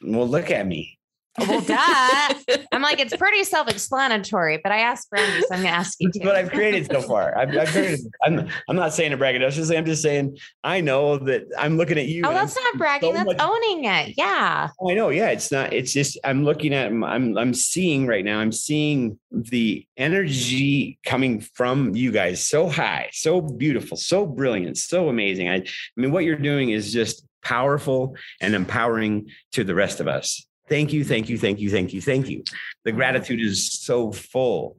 Well, 0.03 0.29
look 0.29 0.51
at 0.51 0.67
me. 0.67 0.96
Well, 1.39 1.61
duh. 2.47 2.57
I'm 2.73 2.83
like, 2.83 3.01
it's 3.01 3.17
pretty 3.17 3.45
self-explanatory, 3.45 4.59
but 4.63 4.73
I 4.73 4.79
asked 4.79 5.11
Brandy, 5.11 5.41
so 5.41 5.47
I'm 5.53 5.63
gonna 5.63 5.69
ask 5.69 5.97
you. 6.01 6.11
what 6.21 6.37
I've 6.37 6.51
created 6.51 6.87
so 6.91 7.01
far. 7.03 7.37
I've, 7.37 7.57
I've 7.57 7.69
created, 7.69 8.01
I'm, 8.23 8.49
I'm 8.69 8.77
not 8.77 8.93
saying 8.93 9.13
a 9.13 9.19
braggadociously. 9.19 9.77
I'm 9.77 9.85
just 9.85 10.03
saying 10.03 10.39
I 10.65 10.81
know 10.81 11.19
that 11.19 11.45
I'm 11.59 11.77
looking 11.77 11.99
at 11.99 12.07
you. 12.07 12.23
Oh, 12.25 12.33
that's 12.33 12.57
not 12.57 12.79
bragging. 12.79 13.11
So 13.11 13.15
that's 13.15 13.27
much, 13.27 13.37
owning 13.41 13.85
it. 13.85 14.15
Yeah. 14.17 14.69
I 14.89 14.95
know. 14.95 15.11
Yeah, 15.11 15.31
it's 15.31 15.51
not. 15.53 15.73
It's 15.73 15.93
just 15.93 16.19
I'm 16.25 16.45
looking 16.45 16.73
at. 16.75 16.87
I'm 16.87 17.37
I'm 17.37 17.55
seeing 17.55 18.07
right 18.07 18.25
now. 18.25 18.39
I'm 18.39 18.53
seeing 18.53 19.19
the 19.31 19.87
energy 19.97 20.99
coming 21.05 21.41
from 21.41 21.95
you 21.95 22.13
guys 22.13 22.45
so 22.45 22.69
high, 22.69 23.09
so 23.13 23.41
beautiful, 23.41 23.97
so 23.97 24.27
brilliant, 24.27 24.79
so 24.79 25.09
amazing. 25.09 25.49
I, 25.49 25.57
I 25.57 25.65
mean, 25.97 26.13
what 26.13 26.25
you're 26.25 26.37
doing 26.37 26.71
is 26.71 26.93
just 26.93 27.27
powerful 27.43 28.17
and 28.41 28.55
empowering 28.55 29.31
to 29.53 29.65
the 29.65 29.75
rest 29.75 30.01
of 30.01 30.09
us. 30.09 30.46
Thank 30.69 30.93
you, 30.93 31.05
thank 31.05 31.29
you, 31.29 31.39
thank 31.39 31.61
you, 31.61 31.71
thank 31.71 31.93
you, 31.93 32.01
thank 32.01 32.29
you. 32.29 32.43
The 32.85 32.93
gratitude 32.93 33.41
is 33.41 33.73
so 33.73 34.13
full. 34.13 34.77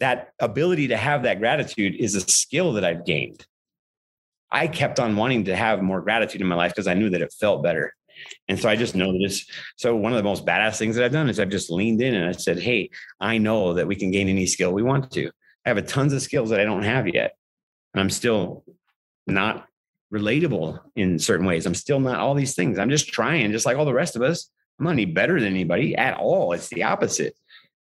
That 0.00 0.32
ability 0.38 0.88
to 0.88 0.96
have 0.96 1.22
that 1.24 1.38
gratitude 1.38 1.96
is 1.96 2.14
a 2.14 2.20
skill 2.20 2.72
that 2.74 2.84
I've 2.84 3.04
gained. 3.04 3.46
I 4.50 4.66
kept 4.66 4.98
on 4.98 5.16
wanting 5.16 5.44
to 5.44 5.56
have 5.56 5.82
more 5.82 6.00
gratitude 6.00 6.40
in 6.40 6.46
my 6.46 6.56
life 6.56 6.72
because 6.72 6.86
I 6.86 6.94
knew 6.94 7.10
that 7.10 7.22
it 7.22 7.34
felt 7.38 7.62
better. 7.62 7.94
And 8.48 8.58
so 8.58 8.68
I 8.68 8.76
just 8.76 8.94
know 8.94 9.12
that 9.12 9.22
it's 9.22 9.46
so 9.76 9.94
one 9.94 10.12
of 10.12 10.16
the 10.16 10.22
most 10.24 10.44
badass 10.44 10.78
things 10.78 10.96
that 10.96 11.04
I've 11.04 11.12
done 11.12 11.28
is 11.28 11.38
I've 11.38 11.50
just 11.50 11.70
leaned 11.70 12.02
in 12.02 12.14
and 12.14 12.28
I 12.28 12.32
said, 12.32 12.58
Hey, 12.58 12.90
I 13.20 13.38
know 13.38 13.74
that 13.74 13.86
we 13.86 13.94
can 13.94 14.10
gain 14.10 14.28
any 14.28 14.46
skill 14.46 14.72
we 14.72 14.82
want 14.82 15.10
to. 15.12 15.30
I 15.64 15.68
have 15.68 15.76
a 15.76 15.82
tons 15.82 16.12
of 16.12 16.22
skills 16.22 16.50
that 16.50 16.60
I 16.60 16.64
don't 16.64 16.82
have 16.82 17.06
yet. 17.06 17.36
And 17.94 18.00
I'm 18.00 18.10
still 18.10 18.64
not 19.26 19.66
relatable 20.12 20.80
in 20.96 21.18
certain 21.18 21.46
ways. 21.46 21.66
I'm 21.66 21.74
still 21.74 22.00
not 22.00 22.18
all 22.18 22.34
these 22.34 22.54
things. 22.54 22.78
I'm 22.78 22.90
just 22.90 23.08
trying, 23.08 23.52
just 23.52 23.66
like 23.66 23.76
all 23.76 23.84
the 23.84 23.92
rest 23.92 24.16
of 24.16 24.22
us. 24.22 24.50
I'm 24.78 24.84
not 24.84 24.92
any 24.92 25.06
better 25.06 25.40
than 25.40 25.50
anybody 25.50 25.96
at 25.96 26.16
all. 26.18 26.52
It's 26.52 26.68
the 26.68 26.84
opposite. 26.84 27.34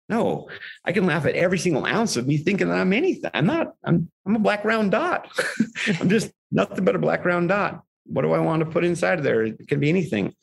No, 0.07 0.49
I 0.83 0.91
can 0.91 1.05
laugh 1.05 1.25
at 1.25 1.35
every 1.35 1.57
single 1.57 1.85
ounce 1.85 2.15
of 2.15 2.27
me 2.27 2.37
thinking 2.37 2.69
that 2.69 2.77
I'm 2.77 2.93
anything. 2.93 3.31
I'm 3.33 3.47
not. 3.47 3.73
I'm 3.83 4.09
I'm 4.25 4.35
a 4.35 4.39
black 4.39 4.63
round 4.63 4.91
dot. 4.91 5.29
I'm 5.99 6.09
just 6.09 6.31
nothing 6.51 6.85
but 6.85 6.95
a 6.95 6.99
black 6.99 7.25
round 7.25 7.49
dot. 7.49 7.83
what 8.05 8.21
do 8.21 8.31
I 8.33 8.39
want 8.39 8.59
to 8.59 8.69
put 8.69 8.85
inside 8.85 9.17
of 9.17 9.23
there? 9.23 9.43
It 9.43 9.67
can 9.67 9.79
be 9.79 9.89
anything. 9.89 10.35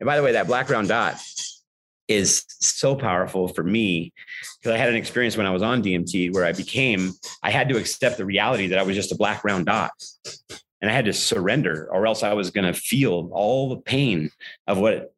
And 0.00 0.06
by 0.06 0.16
the 0.16 0.22
way, 0.22 0.32
that 0.32 0.46
black 0.46 0.70
round 0.70 0.88
dot 0.88 1.16
is 2.08 2.44
so 2.48 2.94
powerful 2.96 3.48
for 3.48 3.62
me 3.62 4.12
because 4.58 4.74
I 4.74 4.78
had 4.78 4.90
an 4.90 4.96
experience 4.96 5.36
when 5.36 5.46
I 5.46 5.50
was 5.50 5.62
on 5.62 5.82
DMT 5.82 6.34
where 6.34 6.44
I 6.44 6.52
became, 6.52 7.12
I 7.42 7.50
had 7.50 7.68
to 7.70 7.78
accept 7.78 8.18
the 8.18 8.26
reality 8.26 8.68
that 8.68 8.78
I 8.78 8.82
was 8.82 8.96
just 8.96 9.12
a 9.12 9.16
black 9.16 9.44
round 9.44 9.66
dot. 9.66 9.92
And 10.80 10.90
I 10.90 10.94
had 10.94 11.06
to 11.06 11.14
surrender, 11.14 11.88
or 11.90 12.06
else 12.06 12.22
I 12.22 12.34
was 12.34 12.50
going 12.50 12.70
to 12.70 12.78
feel 12.78 13.30
all 13.32 13.70
the 13.70 13.80
pain 13.80 14.30
of 14.66 14.76
what 14.76 15.13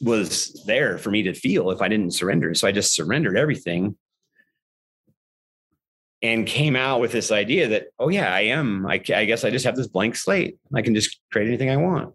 was 0.00 0.62
there 0.66 0.98
for 0.98 1.10
me 1.10 1.22
to 1.24 1.34
feel 1.34 1.70
if 1.70 1.82
I 1.82 1.88
didn't 1.88 2.12
surrender. 2.12 2.54
So 2.54 2.68
I 2.68 2.72
just 2.72 2.94
surrendered 2.94 3.36
everything 3.36 3.96
and 6.22 6.46
came 6.46 6.76
out 6.76 7.00
with 7.00 7.10
this 7.10 7.32
idea 7.32 7.68
that, 7.68 7.86
oh, 7.98 8.08
yeah, 8.08 8.32
I 8.32 8.42
am. 8.42 8.86
I, 8.86 9.02
I 9.14 9.24
guess 9.24 9.44
I 9.44 9.50
just 9.50 9.64
have 9.64 9.76
this 9.76 9.88
blank 9.88 10.14
slate. 10.14 10.56
I 10.74 10.82
can 10.82 10.94
just 10.94 11.20
create 11.32 11.48
anything 11.48 11.70
I 11.70 11.76
want. 11.76 12.14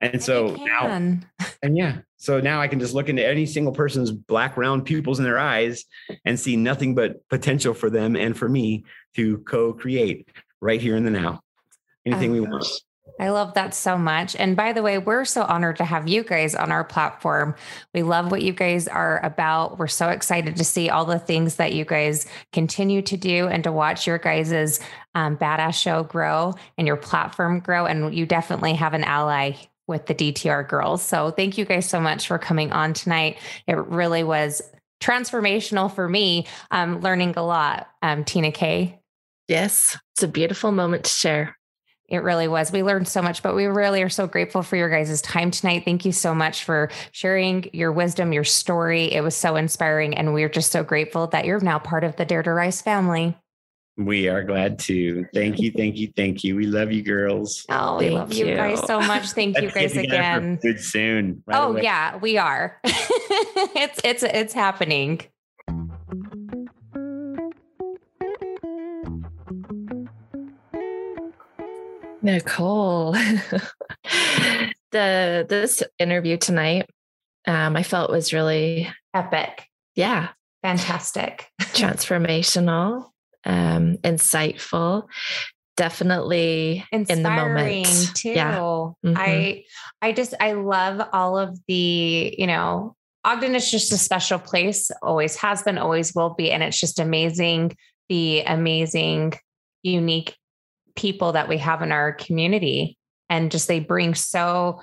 And 0.00 0.22
so 0.22 0.56
now, 0.56 0.86
and 1.62 1.76
yeah, 1.76 1.98
so 2.16 2.40
now 2.40 2.60
I 2.60 2.68
can 2.68 2.80
just 2.80 2.94
look 2.94 3.08
into 3.08 3.26
any 3.26 3.46
single 3.46 3.72
person's 3.72 4.10
black 4.10 4.56
round 4.56 4.84
pupils 4.84 5.18
in 5.18 5.24
their 5.24 5.38
eyes 5.38 5.84
and 6.24 6.38
see 6.38 6.56
nothing 6.56 6.94
but 6.94 7.26
potential 7.28 7.72
for 7.74 7.90
them 7.90 8.16
and 8.16 8.36
for 8.36 8.48
me 8.48 8.84
to 9.14 9.38
co 9.38 9.72
create 9.72 10.28
right 10.60 10.80
here 10.80 10.96
in 10.96 11.04
the 11.04 11.10
now. 11.10 11.40
Anything 12.04 12.30
oh, 12.30 12.34
we 12.34 12.40
want. 12.40 12.66
I 13.20 13.28
love 13.28 13.54
that 13.54 13.74
so 13.74 13.98
much. 13.98 14.34
And 14.36 14.56
by 14.56 14.72
the 14.72 14.82
way, 14.82 14.98
we're 14.98 15.24
so 15.24 15.42
honored 15.42 15.76
to 15.76 15.84
have 15.84 16.08
you 16.08 16.24
guys 16.24 16.54
on 16.54 16.72
our 16.72 16.84
platform. 16.84 17.54
We 17.94 18.02
love 18.02 18.30
what 18.30 18.42
you 18.42 18.52
guys 18.52 18.88
are 18.88 19.24
about. 19.24 19.78
We're 19.78 19.86
so 19.86 20.08
excited 20.08 20.56
to 20.56 20.64
see 20.64 20.88
all 20.88 21.04
the 21.04 21.18
things 21.18 21.56
that 21.56 21.72
you 21.72 21.84
guys 21.84 22.26
continue 22.52 23.02
to 23.02 23.16
do 23.16 23.48
and 23.48 23.62
to 23.64 23.72
watch 23.72 24.06
your 24.06 24.18
guys's 24.18 24.80
um, 25.14 25.36
badass 25.36 25.74
show 25.74 26.02
grow 26.04 26.54
and 26.78 26.86
your 26.86 26.96
platform 26.96 27.60
grow. 27.60 27.86
And 27.86 28.14
you 28.14 28.26
definitely 28.26 28.74
have 28.74 28.94
an 28.94 29.04
ally 29.04 29.52
with 29.86 30.06
the 30.06 30.14
DTR 30.14 30.68
girls. 30.68 31.02
So 31.02 31.30
thank 31.30 31.58
you 31.58 31.64
guys 31.64 31.88
so 31.88 32.00
much 32.00 32.26
for 32.26 32.38
coming 32.38 32.72
on 32.72 32.94
tonight. 32.94 33.38
It 33.66 33.76
really 33.76 34.24
was 34.24 34.62
transformational 35.02 35.92
for 35.92 36.08
me, 36.08 36.46
um, 36.70 37.00
learning 37.00 37.34
a 37.36 37.44
lot. 37.44 37.88
Um, 38.00 38.24
Tina 38.24 38.52
K. 38.52 39.00
Yes, 39.48 39.98
it's 40.14 40.22
a 40.22 40.28
beautiful 40.28 40.72
moment 40.72 41.04
to 41.04 41.10
share. 41.10 41.58
It 42.12 42.22
really 42.22 42.46
was. 42.46 42.70
We 42.70 42.82
learned 42.82 43.08
so 43.08 43.22
much, 43.22 43.42
but 43.42 43.56
we 43.56 43.64
really 43.64 44.02
are 44.02 44.10
so 44.10 44.26
grateful 44.26 44.62
for 44.62 44.76
your 44.76 44.90
guys' 44.90 45.22
time 45.22 45.50
tonight. 45.50 45.86
Thank 45.86 46.04
you 46.04 46.12
so 46.12 46.34
much 46.34 46.62
for 46.62 46.90
sharing 47.10 47.70
your 47.72 47.90
wisdom, 47.90 48.34
your 48.34 48.44
story. 48.44 49.10
It 49.10 49.22
was 49.22 49.34
so 49.34 49.56
inspiring. 49.56 50.14
And 50.18 50.34
we're 50.34 50.50
just 50.50 50.72
so 50.72 50.84
grateful 50.84 51.28
that 51.28 51.46
you're 51.46 51.58
now 51.60 51.78
part 51.78 52.04
of 52.04 52.16
the 52.16 52.26
Dare 52.26 52.42
to 52.42 52.52
Rise 52.52 52.82
family. 52.82 53.34
We 53.96 54.28
are 54.28 54.44
glad 54.44 54.78
to. 54.80 55.24
Thank 55.32 55.58
you, 55.58 55.70
thank 55.70 55.96
you, 55.96 56.12
thank 56.14 56.44
you. 56.44 56.54
We 56.54 56.66
love 56.66 56.92
you, 56.92 57.02
girls. 57.02 57.64
Oh, 57.70 57.96
we 57.96 58.10
love 58.10 58.30
you. 58.34 58.46
you. 58.46 58.56
guys 58.56 58.80
so 58.86 59.00
much. 59.00 59.30
Thank 59.32 59.58
you 59.58 59.70
guys 59.70 59.96
again. 59.96 60.58
Good 60.60 60.80
soon. 60.80 61.42
Right 61.46 61.58
oh 61.58 61.70
away. 61.70 61.82
yeah, 61.82 62.16
we 62.18 62.36
are. 62.36 62.78
it's 62.84 64.00
it's 64.04 64.22
it's 64.22 64.52
happening. 64.52 65.22
Nicole, 72.22 73.12
the 74.92 75.46
this 75.48 75.82
interview 75.98 76.36
tonight, 76.36 76.88
um, 77.46 77.76
I 77.76 77.82
felt 77.82 78.10
was 78.10 78.32
really 78.32 78.88
epic. 79.12 79.66
Yeah, 79.94 80.28
fantastic, 80.62 81.48
transformational, 81.60 83.10
um, 83.44 83.98
insightful, 83.98 85.08
definitely 85.76 86.84
Inspiring 86.92 87.18
in 87.18 87.22
the 87.22 87.30
moment 87.30 88.16
too. 88.16 88.30
Yeah. 88.30 88.58
Mm-hmm. 88.58 89.14
I 89.16 89.64
I 90.00 90.12
just 90.12 90.34
I 90.40 90.52
love 90.52 91.06
all 91.12 91.38
of 91.38 91.58
the 91.66 92.34
you 92.38 92.46
know 92.46 92.94
Ogden 93.24 93.54
is 93.54 93.70
just 93.70 93.92
a 93.92 93.98
special 93.98 94.38
place, 94.38 94.90
always 95.02 95.36
has 95.36 95.62
been, 95.62 95.78
always 95.78 96.14
will 96.14 96.34
be, 96.34 96.50
and 96.50 96.62
it's 96.62 96.80
just 96.80 96.98
amazing 96.98 97.76
the 98.08 98.42
amazing 98.42 99.32
unique 99.82 100.36
people 100.96 101.32
that 101.32 101.48
we 101.48 101.58
have 101.58 101.82
in 101.82 101.92
our 101.92 102.12
community. 102.12 102.98
And 103.30 103.50
just 103.50 103.68
they 103.68 103.80
bring 103.80 104.14
so 104.14 104.80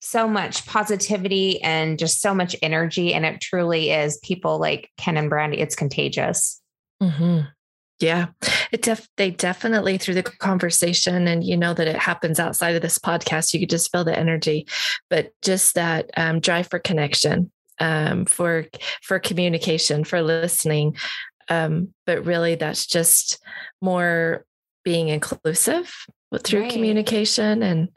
so 0.00 0.26
much 0.26 0.66
positivity 0.66 1.62
and 1.62 1.96
just 1.98 2.20
so 2.20 2.34
much 2.34 2.56
energy. 2.60 3.14
And 3.14 3.24
it 3.24 3.40
truly 3.40 3.90
is 3.90 4.18
people 4.24 4.58
like 4.58 4.90
ken 4.96 5.16
and 5.16 5.30
brandy 5.30 5.58
it's 5.58 5.76
contagious. 5.76 6.60
Mm-hmm. 7.00 7.40
yeah. 8.00 8.26
It 8.72 8.82
def- 8.82 9.08
they 9.16 9.30
definitely 9.30 9.98
through 9.98 10.14
the 10.14 10.22
conversation 10.22 11.28
and 11.28 11.44
you 11.44 11.56
know 11.56 11.74
that 11.74 11.86
it 11.88 11.96
happens 11.96 12.40
outside 12.40 12.74
of 12.74 12.82
this 12.82 12.98
podcast 12.98 13.52
you 13.52 13.60
could 13.60 13.70
just 13.70 13.92
feel 13.92 14.04
the 14.04 14.18
energy. 14.18 14.66
But 15.10 15.32
just 15.42 15.74
that 15.74 16.10
um, 16.16 16.40
drive 16.40 16.68
for 16.68 16.78
connection 16.78 17.50
um, 17.78 18.24
for 18.24 18.66
for 19.02 19.18
communication 19.18 20.04
for 20.04 20.22
listening 20.22 20.96
um, 21.48 21.88
but 22.06 22.24
really 22.24 22.54
that's 22.54 22.86
just 22.86 23.42
more 23.80 24.44
being 24.84 25.08
inclusive 25.08 25.92
through 26.38 26.62
right. 26.62 26.72
communication 26.72 27.62
and 27.62 27.88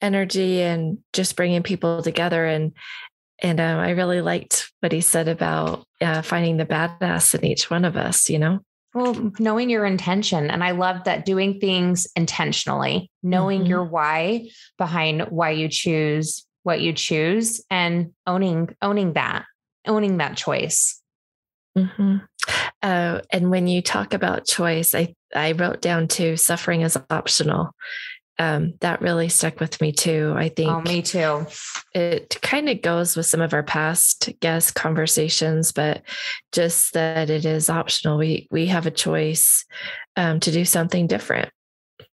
energy 0.00 0.62
and 0.62 0.98
just 1.12 1.36
bringing 1.36 1.62
people 1.62 2.02
together 2.02 2.44
and 2.44 2.72
and 3.40 3.60
um, 3.60 3.78
i 3.78 3.90
really 3.90 4.20
liked 4.20 4.70
what 4.80 4.92
he 4.92 5.00
said 5.00 5.28
about 5.28 5.86
uh, 6.00 6.22
finding 6.22 6.56
the 6.56 6.66
badass 6.66 7.34
in 7.34 7.44
each 7.44 7.70
one 7.70 7.84
of 7.84 7.96
us 7.96 8.30
you 8.30 8.38
know 8.38 8.60
well 8.94 9.32
knowing 9.38 9.68
your 9.68 9.84
intention 9.84 10.50
and 10.50 10.64
i 10.64 10.70
love 10.70 11.04
that 11.04 11.24
doing 11.26 11.60
things 11.60 12.06
intentionally 12.16 13.10
knowing 13.22 13.60
mm-hmm. 13.60 13.70
your 13.70 13.84
why 13.84 14.48
behind 14.78 15.22
why 15.22 15.50
you 15.50 15.68
choose 15.68 16.46
what 16.62 16.80
you 16.80 16.92
choose 16.92 17.62
and 17.70 18.12
owning 18.26 18.74
owning 18.80 19.12
that 19.12 19.44
owning 19.86 20.18
that 20.18 20.36
choice 20.36 21.02
mm-hmm. 21.76 22.16
uh, 22.82 23.20
and 23.30 23.50
when 23.50 23.66
you 23.66 23.82
talk 23.82 24.14
about 24.14 24.46
choice 24.46 24.94
i 24.94 25.14
I 25.34 25.52
wrote 25.52 25.80
down 25.80 26.08
too 26.08 26.36
suffering 26.36 26.82
is 26.82 26.98
optional. 27.10 27.74
Um, 28.36 28.74
that 28.80 29.00
really 29.00 29.28
stuck 29.28 29.60
with 29.60 29.80
me 29.80 29.92
too. 29.92 30.34
I 30.36 30.48
think. 30.48 30.70
Oh, 30.70 30.80
me 30.80 31.02
too. 31.02 31.46
It 31.92 32.36
kind 32.42 32.68
of 32.68 32.82
goes 32.82 33.16
with 33.16 33.26
some 33.26 33.40
of 33.40 33.54
our 33.54 33.62
past 33.62 34.30
guest 34.40 34.74
conversations, 34.74 35.70
but 35.70 36.02
just 36.50 36.94
that 36.94 37.30
it 37.30 37.44
is 37.44 37.70
optional. 37.70 38.18
We 38.18 38.48
we 38.50 38.66
have 38.66 38.86
a 38.86 38.90
choice 38.90 39.64
um, 40.16 40.40
to 40.40 40.50
do 40.50 40.64
something 40.64 41.06
different. 41.06 41.50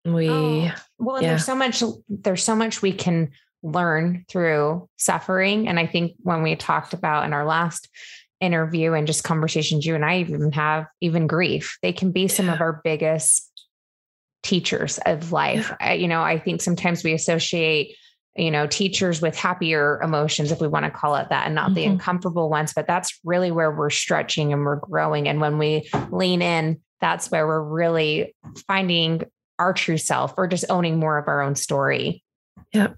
We 0.04 0.28
oh, 0.28 0.72
well, 0.98 1.22
yeah. 1.22 1.30
there's 1.30 1.44
so 1.44 1.54
much. 1.54 1.82
There's 2.08 2.42
so 2.42 2.56
much 2.56 2.82
we 2.82 2.92
can 2.92 3.30
learn 3.62 4.24
through 4.28 4.88
suffering, 4.96 5.68
and 5.68 5.78
I 5.78 5.86
think 5.86 6.14
when 6.18 6.42
we 6.42 6.56
talked 6.56 6.94
about 6.94 7.26
in 7.26 7.32
our 7.32 7.44
last 7.44 7.88
interview 8.40 8.92
and 8.92 9.06
just 9.06 9.24
conversations 9.24 9.84
you 9.84 9.94
and 9.94 10.04
I 10.04 10.18
even 10.20 10.52
have, 10.52 10.86
even 11.00 11.26
grief, 11.26 11.78
they 11.82 11.92
can 11.92 12.12
be 12.12 12.28
some 12.28 12.46
yeah. 12.46 12.54
of 12.54 12.60
our 12.60 12.80
biggest 12.84 13.44
teachers 14.42 14.98
of 15.04 15.32
life. 15.32 15.68
Yeah. 15.80 15.88
I, 15.88 15.92
you 15.94 16.08
know, 16.08 16.22
I 16.22 16.38
think 16.38 16.62
sometimes 16.62 17.02
we 17.02 17.12
associate 17.12 17.96
you 18.36 18.50
know 18.52 18.66
teachers 18.66 19.20
with 19.20 19.36
happier 19.36 20.00
emotions 20.00 20.52
if 20.52 20.60
we 20.60 20.68
want 20.68 20.84
to 20.84 20.90
call 20.90 21.16
it 21.16 21.28
that 21.30 21.46
and 21.46 21.54
not 21.54 21.66
mm-hmm. 21.66 21.74
the 21.74 21.84
uncomfortable 21.86 22.48
ones 22.48 22.72
but 22.72 22.86
that's 22.86 23.18
really 23.24 23.50
where 23.50 23.70
we're 23.70 23.90
stretching 23.90 24.52
and 24.52 24.64
we're 24.64 24.76
growing 24.76 25.28
and 25.28 25.40
when 25.40 25.58
we 25.58 25.88
lean 26.10 26.40
in 26.40 26.80
that's 27.00 27.30
where 27.30 27.46
we're 27.46 27.62
really 27.62 28.34
finding 28.66 29.22
our 29.58 29.72
true 29.72 29.98
self 29.98 30.34
or 30.36 30.46
just 30.46 30.64
owning 30.70 31.00
more 31.00 31.18
of 31.18 31.26
our 31.26 31.42
own 31.42 31.56
story 31.56 32.22
yep 32.72 32.96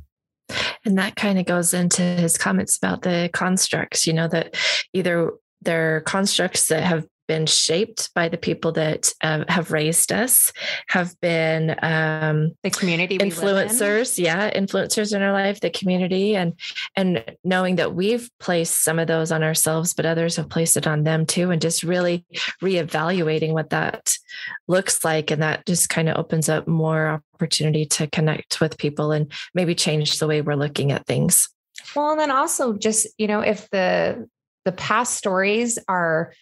and 0.85 0.99
that 0.99 1.17
kind 1.17 1.39
of 1.39 1.47
goes 1.47 1.75
into 1.75 2.03
his 2.03 2.39
comments 2.39 2.77
about 2.77 3.03
the 3.03 3.31
constructs, 3.33 4.07
you 4.07 4.13
know, 4.13 4.29
that 4.29 4.55
either 4.93 5.33
they're 5.63 6.01
constructs 6.03 6.69
that 6.69 6.83
have 6.83 7.07
been 7.31 7.47
shaped 7.47 8.13
by 8.13 8.29
the 8.29 8.37
people 8.37 8.73
that 8.73 9.15
uh, 9.21 9.45
have 9.47 9.71
raised 9.71 10.11
us, 10.11 10.53
have 10.89 11.15
been 11.21 11.77
um, 11.81 12.51
the 12.65 12.71
community 12.71 13.19
influencers, 13.19 14.19
yeah, 14.19 14.51
influencers 14.51 15.15
in 15.15 15.23
our 15.23 15.31
life, 15.31 15.61
the 15.61 15.71
community, 15.71 16.35
and 16.35 16.55
and 16.97 17.25
knowing 17.45 17.77
that 17.77 17.95
we've 17.95 18.29
placed 18.41 18.83
some 18.83 18.99
of 18.99 19.07
those 19.07 19.31
on 19.31 19.45
ourselves, 19.45 19.95
but 19.95 20.07
others 20.07 20.35
have 20.35 20.49
placed 20.49 20.77
it 20.77 20.89
on 20.89 21.05
them 21.05 21.25
too, 21.25 21.53
and 21.53 21.63
just 21.63 21.85
really 21.85 22.25
reevaluating 22.61 23.53
what 23.53 23.71
that 23.71 24.17
looks 24.67 25.05
like, 25.05 25.31
and 25.31 25.41
that 25.41 25.65
just 25.67 25.89
kind 25.89 26.09
of 26.09 26.17
opens 26.17 26.49
up 26.49 26.67
more 26.67 27.23
opportunity 27.37 27.87
to 27.87 28.09
connect 28.09 28.61
with 28.61 28.77
people 28.77 29.13
and 29.13 29.31
maybe 29.55 29.77
change 29.77 30.19
the 30.19 30.27
way 30.27 30.43
we're 30.43 30.57
looking 30.57 30.91
at 30.91 31.07
things. 31.07 31.49
Well, 31.95 32.11
and 32.11 32.19
then 32.19 32.33
also 32.33 32.73
just 32.73 33.07
you 33.19 33.29
know 33.29 33.41
if 33.41 33.71
the 33.71 34.29
the 34.65 34.73
past 34.73 35.15
stories 35.15 35.79
are 35.87 36.33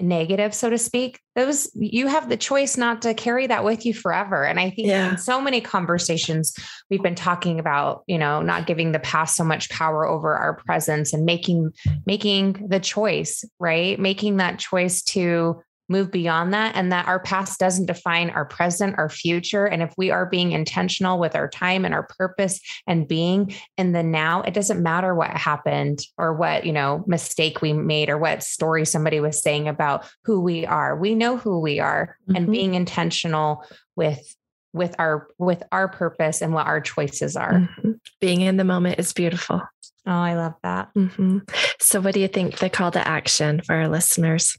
negative, 0.00 0.54
so 0.54 0.68
to 0.70 0.78
speak, 0.78 1.20
those 1.34 1.70
you 1.74 2.06
have 2.06 2.28
the 2.28 2.36
choice 2.36 2.76
not 2.76 3.02
to 3.02 3.14
carry 3.14 3.46
that 3.46 3.64
with 3.64 3.86
you 3.86 3.94
forever. 3.94 4.44
And 4.44 4.60
I 4.60 4.70
think 4.70 4.88
yeah. 4.88 5.12
in 5.12 5.18
so 5.18 5.40
many 5.40 5.60
conversations 5.60 6.54
we've 6.90 7.02
been 7.02 7.14
talking 7.14 7.58
about, 7.58 8.02
you 8.06 8.18
know, 8.18 8.42
not 8.42 8.66
giving 8.66 8.92
the 8.92 8.98
past 8.98 9.36
so 9.36 9.44
much 9.44 9.70
power 9.70 10.06
over 10.06 10.34
our 10.34 10.56
presence 10.56 11.12
and 11.12 11.24
making 11.24 11.70
making 12.04 12.66
the 12.68 12.80
choice, 12.80 13.44
right? 13.58 13.98
Making 13.98 14.36
that 14.36 14.58
choice 14.58 15.02
to 15.04 15.62
move 15.88 16.10
beyond 16.10 16.52
that 16.54 16.74
and 16.74 16.92
that 16.92 17.06
our 17.06 17.20
past 17.20 17.58
doesn't 17.58 17.86
define 17.86 18.30
our 18.30 18.44
present, 18.44 18.96
our 18.98 19.08
future. 19.08 19.66
And 19.66 19.82
if 19.82 19.92
we 19.96 20.10
are 20.10 20.26
being 20.26 20.52
intentional 20.52 21.18
with 21.18 21.34
our 21.34 21.48
time 21.48 21.84
and 21.84 21.94
our 21.94 22.04
purpose 22.18 22.60
and 22.86 23.08
being 23.08 23.54
in 23.76 23.92
the 23.92 24.02
now, 24.02 24.42
it 24.42 24.54
doesn't 24.54 24.82
matter 24.82 25.14
what 25.14 25.30
happened 25.30 26.00
or 26.18 26.34
what, 26.34 26.66
you 26.66 26.72
know, 26.72 27.04
mistake 27.06 27.62
we 27.62 27.72
made 27.72 28.08
or 28.08 28.18
what 28.18 28.42
story 28.42 28.84
somebody 28.84 29.20
was 29.20 29.42
saying 29.42 29.68
about 29.68 30.06
who 30.24 30.40
we 30.40 30.66
are. 30.66 30.96
We 30.96 31.14
know 31.14 31.36
who 31.36 31.60
we 31.60 31.80
are 31.80 32.16
mm-hmm. 32.22 32.36
and 32.36 32.50
being 32.50 32.74
intentional 32.74 33.64
with 33.94 34.36
with 34.72 34.94
our 34.98 35.28
with 35.38 35.62
our 35.72 35.88
purpose 35.88 36.42
and 36.42 36.52
what 36.52 36.66
our 36.66 36.80
choices 36.80 37.34
are. 37.34 37.52
Mm-hmm. 37.52 37.92
Being 38.20 38.42
in 38.42 38.58
the 38.58 38.64
moment 38.64 38.98
is 38.98 39.12
beautiful. 39.12 39.62
Oh, 40.06 40.12
I 40.12 40.34
love 40.34 40.54
that. 40.62 40.94
Mm-hmm. 40.94 41.38
So, 41.80 42.00
what 42.00 42.14
do 42.14 42.20
you 42.20 42.28
think 42.28 42.58
the 42.58 42.70
call 42.70 42.92
to 42.92 43.08
action 43.08 43.60
for 43.62 43.74
our 43.74 43.88
listeners? 43.88 44.56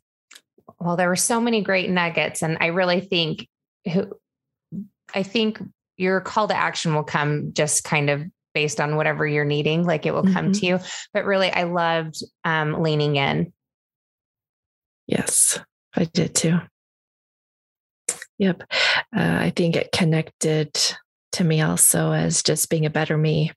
Well, 0.79 0.95
there 0.95 1.09
were 1.09 1.15
so 1.15 1.41
many 1.41 1.61
great 1.61 1.89
nuggets. 1.89 2.41
And 2.43 2.57
I 2.61 2.67
really 2.67 3.01
think 3.01 3.47
who 3.91 4.13
I 5.13 5.23
think 5.23 5.61
your 5.97 6.21
call 6.21 6.47
to 6.47 6.55
action 6.55 6.93
will 6.93 7.03
come 7.03 7.53
just 7.53 7.83
kind 7.83 8.09
of 8.09 8.23
based 8.53 8.79
on 8.79 8.95
whatever 8.95 9.25
you're 9.25 9.45
needing, 9.45 9.85
like 9.85 10.05
it 10.05 10.13
will 10.13 10.23
mm-hmm. 10.23 10.33
come 10.33 10.51
to 10.51 10.65
you. 10.65 10.79
But 11.13 11.25
really, 11.25 11.51
I 11.51 11.63
loved 11.63 12.23
um, 12.43 12.81
leaning 12.81 13.15
in. 13.15 13.53
Yes, 15.05 15.59
I 15.95 16.05
did 16.05 16.35
too. 16.35 16.59
Yep. 18.39 18.63
Uh, 19.15 19.37
I 19.39 19.53
think 19.55 19.75
it 19.75 19.91
connected 19.91 20.71
to 21.33 21.43
me 21.43 21.61
also 21.61 22.11
as 22.11 22.43
just 22.43 22.69
being 22.69 22.85
a 22.85 22.89
better 22.89 23.17
me 23.17 23.51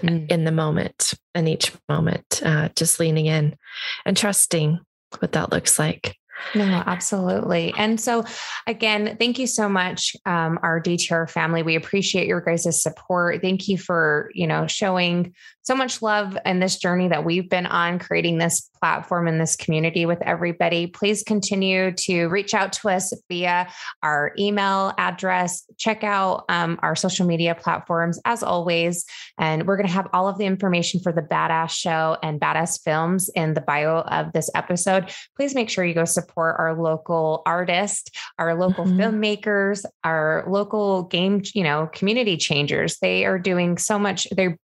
mm. 0.00 0.30
in 0.30 0.44
the 0.44 0.52
moment, 0.52 1.14
in 1.34 1.48
each 1.48 1.72
moment, 1.88 2.42
uh, 2.44 2.68
just 2.76 3.00
leaning 3.00 3.26
in 3.26 3.56
and 4.04 4.16
trusting 4.16 4.78
what 5.18 5.32
that 5.32 5.52
looks 5.52 5.78
like. 5.78 6.16
No, 6.54 6.82
absolutely. 6.86 7.74
And 7.76 8.00
so, 8.00 8.24
again, 8.66 9.16
thank 9.18 9.38
you 9.38 9.46
so 9.46 9.68
much, 9.68 10.14
um, 10.26 10.58
our 10.62 10.80
DTR 10.80 11.28
family. 11.28 11.62
We 11.62 11.76
appreciate 11.76 12.26
your 12.26 12.40
guys' 12.40 12.82
support. 12.82 13.42
Thank 13.42 13.68
you 13.68 13.78
for, 13.78 14.30
you 14.34 14.46
know, 14.46 14.66
showing 14.66 15.34
so 15.62 15.74
much 15.74 16.02
love 16.02 16.36
in 16.44 16.60
this 16.60 16.76
journey 16.76 17.08
that 17.08 17.24
we've 17.24 17.48
been 17.48 17.66
on, 17.66 17.98
creating 17.98 18.38
this 18.38 18.70
platform 18.78 19.28
in 19.28 19.38
this 19.38 19.56
community 19.56 20.06
with 20.06 20.20
everybody. 20.22 20.86
Please 20.86 21.22
continue 21.22 21.92
to 21.92 22.26
reach 22.26 22.54
out 22.54 22.72
to 22.74 22.88
us 22.88 23.12
via 23.28 23.68
our 24.02 24.32
email 24.38 24.92
address. 24.98 25.64
Check 25.76 26.04
out 26.04 26.44
um, 26.48 26.78
our 26.82 26.94
social 26.94 27.26
media 27.26 27.54
platforms 27.54 28.20
as 28.24 28.42
always. 28.42 29.04
And 29.38 29.66
we're 29.66 29.76
going 29.76 29.86
to 29.86 29.92
have 29.92 30.08
all 30.12 30.28
of 30.28 30.38
the 30.38 30.46
information 30.46 31.00
for 31.00 31.12
the 31.12 31.22
Badass 31.22 31.70
Show 31.70 32.16
and 32.22 32.40
Badass 32.40 32.82
Films 32.82 33.30
in 33.34 33.54
the 33.54 33.60
bio 33.60 34.00
of 34.00 34.32
this 34.32 34.50
episode. 34.54 35.10
Please 35.36 35.54
make 35.54 35.70
sure 35.70 35.84
you 35.84 35.94
go 35.94 36.04
support 36.04 36.56
our 36.58 36.80
local 36.80 37.42
artists, 37.46 38.10
our 38.38 38.54
local 38.54 38.84
mm-hmm. 38.84 39.00
filmmakers, 39.00 39.84
our 40.04 40.44
local 40.48 41.04
game, 41.04 41.42
you 41.54 41.62
know, 41.62 41.88
community 41.92 42.36
changers. 42.36 42.98
They 42.98 43.24
are 43.24 43.38
doing 43.38 43.78
so 43.78 43.98
much. 43.98 44.26
They're 44.30 44.58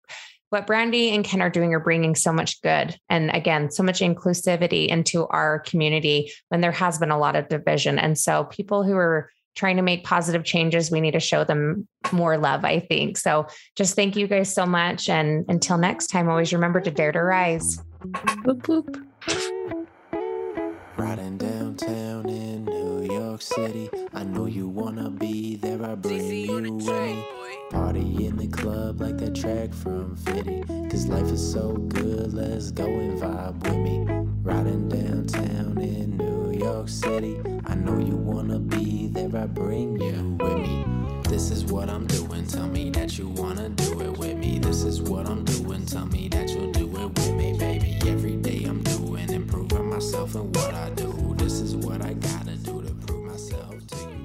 what 0.52 0.68
Brandy 0.68 1.16
and 1.16 1.24
Ken 1.24 1.42
are 1.42 1.50
doing 1.50 1.74
are 1.74 1.80
bringing 1.80 2.14
so 2.14 2.34
much 2.34 2.62
good. 2.62 2.98
And 3.10 3.32
again, 3.34 3.72
so 3.72 3.84
much 3.84 4.02
inclusivity 4.02 4.88
into 4.88 5.26
our 5.28 5.60
community 5.60 6.30
when 6.50 6.60
there 6.60 6.74
has 6.74 6.98
been 6.98 7.10
a 7.10 7.18
lot 7.18 7.38
of 7.38 7.48
division. 7.48 7.98
And 7.98 8.18
so 8.18 8.44
people 8.44 8.84
who 8.84 8.96
are 8.98 9.30
trying 9.56 9.78
to 9.78 9.82
make 9.82 10.04
positive 10.04 10.44
changes, 10.44 10.92
we 10.92 11.00
need 11.00 11.12
to 11.12 11.22
show 11.22 11.46
them 11.46 11.88
more 12.12 12.38
love, 12.38 12.66
I 12.66 12.82
think. 12.82 13.18
So 13.18 13.48
just 13.78 13.96
thank 13.96 14.18
you 14.18 14.28
guys 14.28 14.54
so 14.54 14.66
much. 14.66 15.08
And 15.08 15.46
until 15.48 15.78
next 15.78 16.08
time, 16.08 16.28
always 16.28 16.52
remember 16.52 16.82
to 16.82 16.92
dare 16.92 17.14
to 17.14 17.24
rise. 17.24 17.78
Boop, 18.44 18.62
boop. 18.62 19.08
Riding 20.98 21.38
downtown 21.38 22.30
in 22.30 22.66
New 22.66 22.71
York 23.32 23.42
City. 23.42 23.90
I 24.14 24.26
know 24.26 24.46
you 24.46 24.68
wanna 24.68 25.10
be 25.10 25.56
there. 25.56 25.82
I 25.86 25.96
bring 25.96 26.26
you 26.26 26.58
in. 26.58 27.24
Party 27.70 28.26
in 28.26 28.36
the 28.36 28.50
club 28.50 29.00
like 29.00 29.18
that 29.20 29.34
track 29.34 29.74
from 29.74 30.18
Fitty. 30.18 30.64
Cause 30.90 31.08
life 31.08 31.32
is 31.32 31.54
so 31.54 31.72
good, 31.72 32.34
let's 32.34 32.72
go 32.72 32.84
and 32.84 33.22
vibe 33.22 33.64
with 33.64 33.78
me. 33.78 34.06
Riding 34.44 34.90
downtown 34.90 35.78
in 35.78 36.18
New 36.18 36.52
York 36.52 36.90
City. 36.90 37.40
I 37.68 37.76
know 37.76 38.00
you 38.00 38.18
wanna 38.18 38.60
be 38.60 39.08
there, 39.08 39.34
I 39.44 39.46
bring 39.46 39.98
you 40.02 40.38
with 40.38 40.58
me. 40.58 40.86
This 41.30 41.52
is 41.52 41.64
what 41.64 41.90
I'm 41.90 42.08
doing, 42.08 42.46
tell 42.48 42.68
me 42.68 42.90
that 42.90 43.18
you 43.18 43.30
wanna 43.30 43.70
do 43.70 44.02
it 44.02 44.18
with 44.18 44.36
me. 44.40 44.60
This 44.60 44.84
is 44.84 45.02
what 45.02 45.30
I'm 45.30 45.46
doing, 45.46 45.86
tell 45.86 46.06
me 46.08 46.28
that 46.28 46.50
you'll 46.50 46.74
do 46.74 46.86
it 46.98 47.08
with 47.18 47.34
me, 47.36 47.58
baby. 47.58 47.98
Every 48.06 48.36
day 48.36 48.66
I'm 48.66 48.84
doing, 48.84 49.30
improving 49.30 49.90
myself 49.90 50.36
and 50.36 50.54
what 50.54 50.74
I 50.74 50.90
do. 50.90 51.34
This 51.38 51.62
is 51.62 51.78
what 51.78 52.02
I 52.02 52.14
gotta 52.16 52.58
take 53.92 54.21